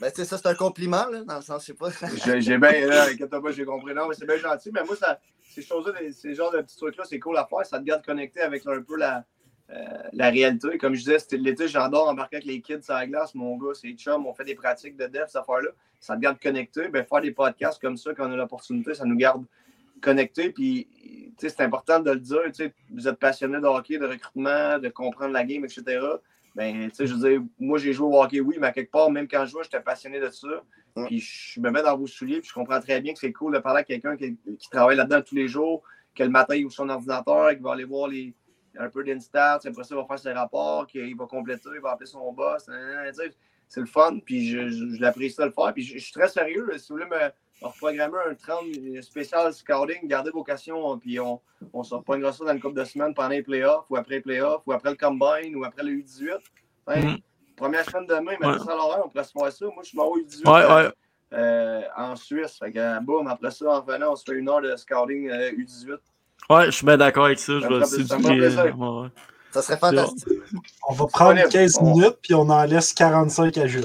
ben, 0.00 0.10
ça, 0.14 0.38
c'est 0.38 0.46
un 0.46 0.54
compliment, 0.54 1.06
là, 1.06 1.22
dans 1.24 1.36
le 1.36 1.42
sens, 1.42 1.62
je 1.62 1.66
sais 1.66 1.74
pas. 1.74 1.90
j'ai 2.40 2.58
bien, 2.58 2.86
là, 2.86 3.06
j'ai 3.52 3.64
compris. 3.64 3.94
Non, 3.94 4.08
mais 4.08 4.14
c'est 4.14 4.26
bien 4.26 4.36
gentil. 4.36 4.70
Mais 4.72 4.84
moi, 4.84 4.96
ça, 4.96 5.20
ces 5.42 5.62
choses-là, 5.62 5.94
ces 6.12 6.34
genres 6.34 6.52
de 6.52 6.60
petits 6.60 6.76
trucs-là, 6.76 7.04
c'est 7.06 7.18
cool 7.18 7.36
à 7.36 7.46
faire. 7.46 7.64
Ça 7.66 7.78
te 7.78 7.84
garde 7.84 8.04
connecté 8.04 8.40
avec 8.40 8.66
un 8.66 8.80
peu 8.82 8.96
la, 8.96 9.24
euh, 9.70 9.84
la 10.12 10.30
réalité. 10.30 10.78
Comme 10.78 10.94
je 10.94 11.00
disais, 11.00 11.18
c'était 11.18 11.36
l'été, 11.36 11.68
j'adore 11.68 12.08
embarquer 12.08 12.36
avec 12.36 12.46
les 12.46 12.60
kids 12.60 12.82
sur 12.82 12.94
la 12.94 13.06
glace. 13.06 13.34
Mon 13.34 13.56
gars, 13.56 13.74
c'est 13.74 13.92
chum, 13.92 14.26
on 14.26 14.34
fait 14.34 14.44
des 14.44 14.54
pratiques 14.54 14.96
de 14.96 15.06
dev, 15.06 15.24
cette 15.26 15.36
affaire-là. 15.36 15.70
Ça 16.00 16.16
te 16.16 16.20
garde 16.20 16.40
connecté. 16.40 16.88
Ben, 16.88 17.04
faire 17.04 17.20
des 17.20 17.32
podcasts 17.32 17.80
comme 17.80 17.96
ça, 17.96 18.14
quand 18.14 18.28
on 18.28 18.32
a 18.32 18.36
l'opportunité, 18.36 18.94
ça 18.94 19.04
nous 19.04 19.16
garde 19.16 19.44
connectés. 20.00 20.50
Puis, 20.50 20.88
c'est 21.38 21.60
important 21.60 22.00
de 22.00 22.10
le 22.10 22.20
dire. 22.20 22.42
Vous 22.90 23.06
êtes 23.06 23.18
passionné 23.18 23.58
de 23.58 23.66
hockey, 23.66 23.98
de 23.98 24.06
recrutement, 24.06 24.78
de 24.78 24.88
comprendre 24.88 25.32
la 25.32 25.44
game, 25.44 25.64
etc. 25.64 26.00
Ben, 26.60 26.90
je 26.92 27.14
veux 27.14 27.30
dire, 27.30 27.42
moi, 27.58 27.78
j'ai 27.78 27.94
joué 27.94 28.06
au 28.06 28.22
hockey, 28.22 28.38
oui, 28.40 28.58
mais 28.60 28.66
à 28.66 28.72
quelque 28.72 28.90
part, 28.90 29.10
même 29.10 29.26
quand 29.26 29.46
je 29.46 29.50
jouais, 29.50 29.64
j'étais 29.64 29.80
passionné 29.80 30.20
de 30.20 30.28
ça. 30.28 30.62
Puis, 31.06 31.18
je 31.18 31.58
me 31.58 31.70
mets 31.70 31.80
dans 31.82 31.96
vos 31.96 32.06
souliers, 32.06 32.40
puis 32.40 32.50
je 32.50 32.52
comprends 32.52 32.78
très 32.80 33.00
bien 33.00 33.14
que 33.14 33.18
c'est 33.18 33.32
cool 33.32 33.54
de 33.54 33.60
parler 33.60 33.80
à 33.80 33.82
quelqu'un 33.82 34.14
qui, 34.14 34.36
qui, 34.58 34.68
travaille 34.68 34.98
là-dedans 34.98 35.22
tous 35.22 35.36
les 35.36 35.48
jours, 35.48 35.82
que 36.14 36.22
le 36.22 36.28
matin, 36.28 36.54
il 36.54 36.66
ouvre 36.66 36.74
son 36.74 36.90
ordinateur, 36.90 37.56
qui 37.56 37.62
va 37.62 37.72
aller 37.72 37.84
voir 37.84 38.08
les, 38.08 38.34
un 38.78 38.90
peu 38.90 39.02
d'instats, 39.02 39.54
après 39.54 39.72
ça, 39.84 39.94
il 39.94 39.96
va 39.96 40.04
faire 40.04 40.18
ses 40.18 40.32
rapports, 40.32 40.86
qu'il 40.86 41.16
va 41.16 41.24
compléter, 41.24 41.70
il 41.74 41.80
va 41.80 41.92
appeler 41.92 42.10
son 42.10 42.30
boss. 42.30 42.68
C'est 43.66 43.80
le 43.80 43.86
fun, 43.86 44.18
puis 44.22 44.46
je, 44.46 44.68
je, 44.68 45.00
l'apprécie 45.00 45.38
de 45.38 45.44
le 45.44 45.52
faire. 45.52 45.72
Puis 45.72 45.82
je, 45.82 45.96
suis 45.96 46.12
très 46.12 46.28
sérieux. 46.28 46.68
si 46.76 46.92
vous 46.92 46.98
voulez 46.98 47.08
me, 47.08 47.30
reprogrammer 47.62 48.18
un 48.30 48.34
30 48.34 49.02
spécial 49.02 49.52
scouting, 49.52 50.06
gardez 50.06 50.30
vos 50.30 50.44
questions, 50.44 50.98
puis 50.98 51.20
on, 51.20 51.40
on 51.72 51.82
se 51.82 51.94
reprendra 51.94 52.32
ça 52.32 52.44
dans 52.44 52.52
une 52.52 52.60
couple 52.60 52.78
de 52.78 52.84
semaines 52.84 53.14
pendant 53.14 53.28
les 53.28 53.42
playoffs, 53.42 53.84
ou 53.90 53.96
après 53.96 54.16
les 54.16 54.20
playoffs, 54.20 54.62
ou 54.66 54.72
après 54.72 54.90
le 54.90 54.96
combine, 54.96 55.56
ou 55.56 55.64
après 55.64 55.82
le 55.82 55.92
U18. 55.92 56.38
Mm-hmm. 56.88 57.22
Première 57.56 57.84
semaine 57.84 58.06
de 58.06 58.14
mai, 58.14 58.38
mais 58.40 58.58
ça 58.58 58.76
on 59.04 59.08
pourrait 59.08 59.24
se 59.24 59.32
faire 59.32 59.52
ça. 59.52 59.66
Moi, 59.66 59.82
je 59.82 59.88
suis 59.88 59.98
au 59.98 60.18
U18 60.18 60.84
ouais, 60.84 60.92
euh, 61.32 61.82
en 61.96 62.16
Suisse. 62.16 62.58
Fait 62.58 62.72
que, 62.72 63.00
boum, 63.02 63.28
après 63.28 63.50
ça, 63.50 63.66
en 63.66 63.82
venant, 63.82 64.12
on 64.12 64.16
se 64.16 64.24
fait 64.24 64.38
une 64.38 64.48
heure 64.48 64.62
de 64.62 64.74
scouting 64.76 65.28
U18. 65.28 65.90
Euh, 65.90 65.96
Ouais, 66.48 66.66
je 66.66 66.70
suis 66.70 66.86
bien 66.86 66.96
d'accord 66.96 67.26
avec 67.26 67.38
ça. 67.38 67.52
Je 67.60 67.66
vais 67.68 67.74
euh, 67.74 69.08
Ça 69.52 69.62
serait 69.62 69.76
fantastique. 69.76 70.28
On 70.88 70.94
va 70.94 71.06
prendre 71.06 71.48
15 71.48 71.80
minutes, 71.80 72.18
puis 72.22 72.34
on 72.34 72.48
en 72.48 72.64
laisse 72.64 72.92
45 72.92 73.56
à 73.58 73.66
Jules. 73.68 73.84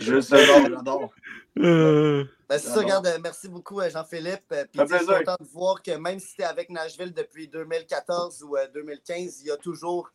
Je 0.00 0.20
sais, 0.20 0.46
j'adore. 0.46 1.12
Euh... 1.58 2.24
Ben, 2.48 2.58
c'est 2.58 2.68
ça, 2.68 2.80
regarde, 2.80 3.06
euh, 3.06 3.18
merci 3.22 3.48
beaucoup 3.48 3.80
euh, 3.80 3.88
Jean-Philippe. 3.88 4.48
Puis 4.48 4.80
je 4.88 4.96
suis 4.96 5.06
content 5.06 5.36
de 5.38 5.46
voir 5.46 5.82
que 5.82 5.92
même 5.92 6.18
si 6.18 6.34
tu 6.34 6.42
es 6.42 6.44
avec 6.44 6.68
Nashville 6.68 7.12
depuis 7.14 7.48
2014 7.48 8.42
ou 8.42 8.56
2015, 8.74 9.40
il 9.42 9.46
y 9.46 9.50
a 9.50 9.56
toujours 9.56 10.10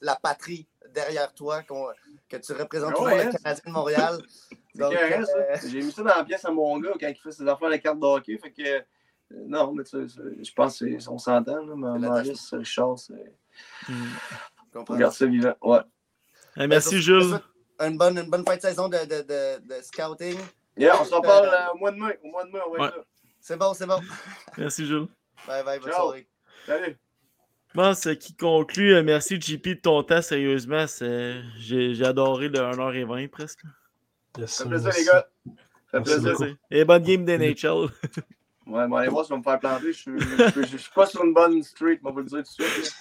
la 0.00 0.16
patrie 0.16 0.66
derrière 0.92 1.32
toi 1.32 1.62
que 1.62 2.36
tu 2.36 2.52
représentes 2.52 2.94
toujours 2.94 3.08
le 3.08 3.32
Canadien 3.32 3.62
de 3.66 3.70
Montréal. 3.70 4.18
J'ai 5.68 5.82
mis 5.82 5.92
ça 5.92 6.02
dans 6.02 6.16
la 6.16 6.24
pièce 6.24 6.44
à 6.44 6.50
mon 6.50 6.78
gars 6.78 6.92
quand 6.98 7.08
il 7.08 7.16
fait 7.16 7.32
ses 7.32 7.46
affaires 7.46 7.70
de 7.70 7.76
carte 7.76 7.98
de 7.98 8.04
hockey. 8.04 8.38
Fait 8.38 8.50
que 8.50 8.84
non, 9.30 9.72
mais 9.72 9.84
tu 9.84 10.08
sais, 10.08 10.22
je 10.42 10.52
pense 10.52 10.82
qu'on 11.06 11.18
s'entend. 11.18 11.64
Maurice, 11.64 12.52
Richard, 12.52 12.98
c'est. 12.98 13.32
Hmm. 13.88 14.08
Regarde 14.88 15.12
ça 15.12 15.26
vivant. 15.26 15.54
Ouais. 15.62 16.66
merci, 16.66 17.00
Jules. 17.00 17.40
Une 17.80 17.96
bonne, 17.96 18.18
une 18.18 18.30
bonne 18.30 18.44
fin 18.44 18.56
de 18.56 18.60
saison 18.60 18.88
de, 18.88 18.98
de, 18.98 19.22
de, 19.22 19.66
de 19.66 19.82
scouting. 19.82 20.38
Yeah, 20.76 21.00
on 21.00 21.04
s'en 21.04 21.20
parle 21.20 21.48
euh, 21.48 21.72
au 21.74 21.78
mois 21.78 21.90
de 21.90 21.96
mai. 21.96 22.18
Au 22.22 22.28
mois 22.28 22.44
de 22.44 22.50
mai, 22.50 22.58
on 22.66 22.70
va 22.72 22.86
être 22.88 22.96
là. 22.96 23.04
C'est 23.42 23.56
bon, 23.56 23.72
c'est 23.72 23.86
bon. 23.86 23.98
Merci, 24.58 24.86
Jules. 24.86 25.08
Bye 25.46 25.64
bye, 25.64 25.80
bonne 25.80 25.92
soirée. 25.92 26.28
Salut. 26.66 26.98
Bon, 27.74 27.94
ce 27.94 28.10
qui 28.10 28.36
conclut. 28.36 28.94
Euh, 28.94 29.02
merci, 29.02 29.40
JP, 29.40 29.66
de 29.68 29.74
ton 29.74 30.02
temps, 30.02 30.20
sérieusement. 30.20 30.84
J'ai 31.56 32.04
adoré 32.04 32.48
le 32.48 32.58
1h20 32.58 33.28
presque. 33.28 33.62
Yes, 34.36 34.50
ça 34.50 34.64
fait 34.64 34.70
plaisir, 34.70 34.92
les 34.94 35.04
gars. 35.04 35.26
Ça 35.90 36.04
fait 36.04 36.20
plaisir. 36.20 36.56
Et 36.70 36.84
bonne 36.84 37.02
game 37.02 37.24
d'NHL. 37.24 37.88
Ouais, 38.66 38.86
bon, 38.86 38.96
allez 38.96 39.08
voir 39.08 39.24
si 39.24 39.32
on 39.32 39.36
va 39.36 39.38
me 39.38 39.42
faire 39.42 39.58
planter. 39.58 39.92
Je 39.94 40.60
ne 40.60 40.66
suis 40.78 40.90
pas 40.94 41.06
sur 41.06 41.24
une 41.24 41.32
bonne 41.32 41.62
street, 41.62 41.98
on 42.04 42.08
va 42.08 42.12
vous 42.12 42.18
le 42.20 42.24
dire 42.26 42.42
tout 42.44 42.62
de 42.62 42.68
suite. 42.68 42.94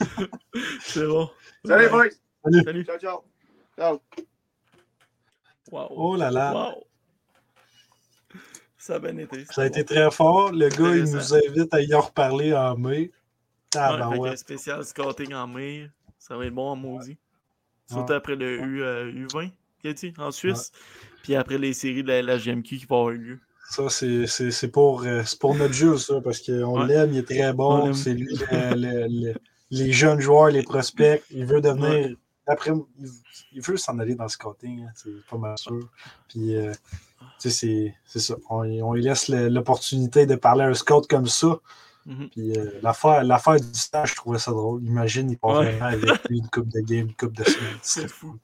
C'est 0.82 1.06
bon. 1.06 1.30
Salut, 1.66 1.90
boys. 1.90 2.64
Salut. 2.64 2.86
Ciao, 2.86 2.98
ciao. 2.98 3.24
Ciao. 3.78 4.02
Wow. 5.72 5.88
Oh 5.92 6.16
là 6.16 6.32
là. 6.32 6.54
Wow. 6.54 6.84
Ça 8.78 8.96
a 8.96 9.00
bien 9.00 9.18
été. 9.18 9.46
Ça 9.52 9.64
a 9.64 9.66
été 9.66 9.84
très 9.84 10.10
fort. 10.10 10.52
Le 10.52 10.70
gars, 10.70 10.96
il 10.96 11.04
nous 11.04 11.34
invite 11.34 11.74
à 11.74 11.82
y 11.82 11.94
en 11.94 12.02
reparler 12.02 12.54
en 12.54 12.78
mai. 12.78 13.12
Ah, 13.76 14.10
ouais, 14.10 14.30
un 14.30 14.36
spécial 14.36 14.84
scouting 14.84 15.34
en 15.34 15.48
mai. 15.48 15.90
Ça 16.18 16.38
va 16.38 16.46
être 16.46 16.54
bon 16.54 16.70
en 16.70 16.76
maudit. 16.76 17.18
Surtout 17.92 18.14
après 18.14 18.36
le 18.36 18.60
U, 18.60 18.84
euh, 18.84 19.12
U20, 19.12 19.52
en 20.20 20.32
Suisse. 20.32 20.72
Puis 21.24 21.36
après 21.36 21.58
les 21.58 21.74
séries 21.74 22.04
de 22.04 22.08
la, 22.08 22.22
la 22.22 22.38
GMQ 22.38 22.78
qui 22.78 22.86
vont 22.86 23.00
avoir 23.00 23.12
lieu. 23.12 23.40
Ça, 23.70 23.88
c'est 23.90 24.72
pour, 24.72 25.04
euh, 25.04 25.22
pour 25.40 25.54
notre 25.54 25.74
jeu, 25.74 25.98
ça, 25.98 26.22
parce 26.22 26.40
qu'on 26.40 26.84
l'aime, 26.84 27.14
il 27.14 27.20
est 27.20 27.24
très 27.24 27.54
bon. 27.54 27.94
C'est 27.94 28.14
lui, 28.14 28.28
les 29.72 29.92
jeunes 29.92 30.20
joueurs, 30.20 30.50
les 30.50 30.64
prospects. 30.64 31.24
Il 31.30 31.46
veut 31.46 31.62
devenir. 31.62 32.16
Après, 32.50 32.72
il, 33.54 33.62
veut 33.62 33.78
s'en 33.78 34.00
aller 34.00 34.16
dans 34.16 34.24
le 34.24 34.30
scouting, 34.30 34.84
hein, 34.84 34.92
c'est 34.96 35.26
pas 35.30 35.38
mal 35.38 35.58
sûr. 35.58 35.88
Puis, 36.28 36.56
euh, 36.56 36.74
c'est 37.38 37.94
ça. 38.06 38.36
On, 38.50 38.64
on, 38.82 38.94
lui 38.94 39.04
laisse 39.04 39.30
l'opportunité 39.30 40.26
de 40.26 40.36
parler 40.36 40.64
à 40.64 40.68
un 40.68 40.74
scout 40.74 41.08
comme 41.08 41.28
ça. 41.28 41.60
Mm-hmm. 42.08 42.30
Puis 42.30 42.58
euh, 42.58 42.80
l'affaire 42.82 43.60
du 43.60 43.80
stage, 43.80 44.12
je 44.12 44.16
trouvais 44.16 44.40
ça 44.40 44.52
drôle. 44.52 44.84
Imagine, 44.84 45.30
il 45.30 45.38
part 45.38 45.60
avec 45.82 46.28
lui 46.30 46.40
une 46.40 46.48
coupe 46.48 46.70
de 46.70 46.80
game, 46.80 47.08
une 47.08 47.14
coupe 47.14 47.34
de 47.34 47.44
semaine. 47.44 47.78
C'est 47.82 48.08
fou. 48.08 48.38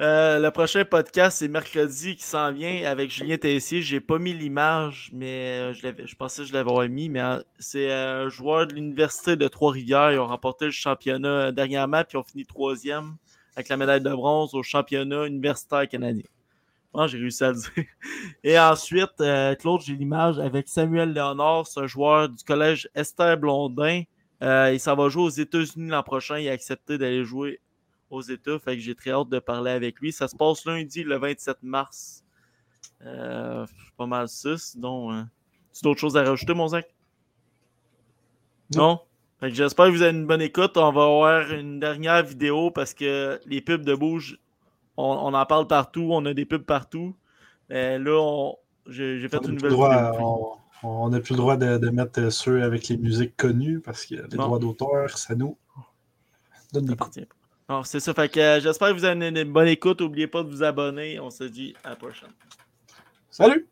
Euh, 0.00 0.38
le 0.38 0.50
prochain 0.50 0.82
podcast, 0.86 1.38
c'est 1.38 1.48
mercredi 1.48 2.16
qui 2.16 2.24
s'en 2.24 2.52
vient 2.52 2.90
avec 2.90 3.10
Julien 3.10 3.36
Tessier. 3.36 3.82
J'ai 3.82 4.00
pas 4.00 4.18
mis 4.18 4.32
l'image, 4.32 5.10
mais 5.12 5.74
je, 5.74 5.88
je 6.06 6.14
pensais 6.14 6.40
que 6.40 6.48
je 6.48 6.54
l'avais 6.54 6.88
mis. 6.88 7.10
Mais 7.10 7.20
c'est 7.58 7.92
un 7.92 8.30
joueur 8.30 8.66
de 8.66 8.72
l'Université 8.72 9.36
de 9.36 9.46
Trois-Rivières. 9.46 10.12
Ils 10.12 10.18
ont 10.18 10.26
remporté 10.26 10.64
le 10.64 10.70
championnat 10.70 11.52
dernièrement, 11.52 12.02
puis 12.02 12.16
ils 12.16 12.16
ont 12.16 12.24
fini 12.24 12.46
troisième 12.46 13.16
avec 13.56 13.68
la 13.68 13.76
médaille 13.76 14.00
de 14.00 14.10
bronze 14.10 14.54
au 14.54 14.62
championnat 14.62 15.26
universitaire 15.26 15.88
canadien. 15.88 16.24
Ah, 16.92 17.06
j'ai 17.06 17.18
réussi 17.18 17.44
à 17.44 17.52
le 17.52 17.56
dire. 17.56 17.84
Et 18.44 18.58
ensuite, 18.58 19.20
euh, 19.20 19.54
Claude, 19.54 19.80
j'ai 19.80 19.94
l'image 19.94 20.38
avec 20.38 20.68
Samuel 20.68 21.12
Léonard, 21.12 21.66
ce 21.66 21.86
joueur 21.86 22.28
du 22.28 22.42
collège 22.42 22.88
Esther 22.94 23.36
Blondin. 23.36 24.02
Euh, 24.42 24.72
il 24.72 24.80
s'en 24.80 24.96
va 24.96 25.08
jouer 25.08 25.24
aux 25.24 25.28
États-Unis 25.28 25.88
l'an 25.88 26.02
prochain. 26.02 26.38
Il 26.38 26.48
a 26.48 26.52
accepté 26.52 26.98
d'aller 26.98 27.24
jouer 27.24 27.60
aux 28.10 28.22
États. 28.22 28.58
Fait 28.58 28.76
que 28.76 28.82
j'ai 28.82 28.94
très 28.94 29.10
hâte 29.10 29.28
de 29.28 29.38
parler 29.38 29.70
avec 29.70 30.00
lui. 30.00 30.12
Ça 30.12 30.26
se 30.26 30.34
passe 30.34 30.64
lundi, 30.64 31.04
le 31.04 31.16
27 31.16 31.62
mars. 31.62 32.24
Euh, 33.02 33.66
pas 33.96 34.06
mal 34.06 34.28
ça. 34.28 34.56
Sinon, 34.58 35.12
euh, 35.12 35.22
tu 35.72 35.82
d'autres 35.82 36.00
choses 36.00 36.16
à 36.16 36.24
rajouter, 36.24 36.54
mon 36.54 36.68
Zach? 36.68 36.86
Non? 38.74 39.00
J'espère 39.42 39.86
que 39.86 39.90
vous 39.92 40.02
avez 40.02 40.16
une 40.16 40.26
bonne 40.26 40.42
écoute. 40.42 40.76
On 40.76 40.92
va 40.92 41.04
avoir 41.04 41.50
une 41.52 41.80
dernière 41.80 42.22
vidéo 42.22 42.70
parce 42.70 42.92
que 42.92 43.40
les 43.46 43.60
pubs 43.60 43.84
de 43.84 43.94
bouge 43.94 44.38
on, 44.96 45.34
en 45.34 45.46
parle 45.46 45.66
partout, 45.66 46.08
on 46.12 46.24
a 46.26 46.34
des 46.34 46.44
pubs 46.44 46.64
partout. 46.64 47.14
Mais 47.68 47.98
là, 47.98 48.52
j'ai 48.86 49.28
fait 49.28 49.38
une 49.44 49.54
nouvelle 49.54 49.72
vidéo. 49.72 50.56
On 50.82 51.10
n'a 51.10 51.20
plus 51.20 51.32
le 51.32 51.38
droit 51.38 51.56
de, 51.56 51.90
mettre 51.90 52.30
ceux 52.30 52.62
avec 52.62 52.88
les 52.88 52.96
musiques 52.96 53.36
connues 53.36 53.80
parce 53.80 54.06
que 54.06 54.14
les 54.14 54.36
droits 54.36 54.58
d'auteur, 54.58 55.16
ça 55.16 55.34
nous 55.34 55.56
donne 56.72 56.86
des 56.86 56.96
coups. 56.96 57.18
C'est 57.84 58.00
ça. 58.00 58.14
Fait 58.14 58.28
que 58.28 58.40
euh, 58.40 58.60
j'espère 58.60 58.88
que 58.88 58.94
vous 58.94 59.04
avez 59.04 59.28
une, 59.28 59.36
une 59.36 59.52
bonne 59.52 59.68
écoute. 59.68 60.00
N'oubliez 60.00 60.26
pas 60.26 60.42
de 60.42 60.48
vous 60.48 60.64
abonner. 60.64 61.20
On 61.20 61.30
se 61.30 61.44
dit 61.44 61.74
à 61.84 61.90
la 61.90 61.96
prochaine. 61.96 62.30
Salut! 63.30 63.68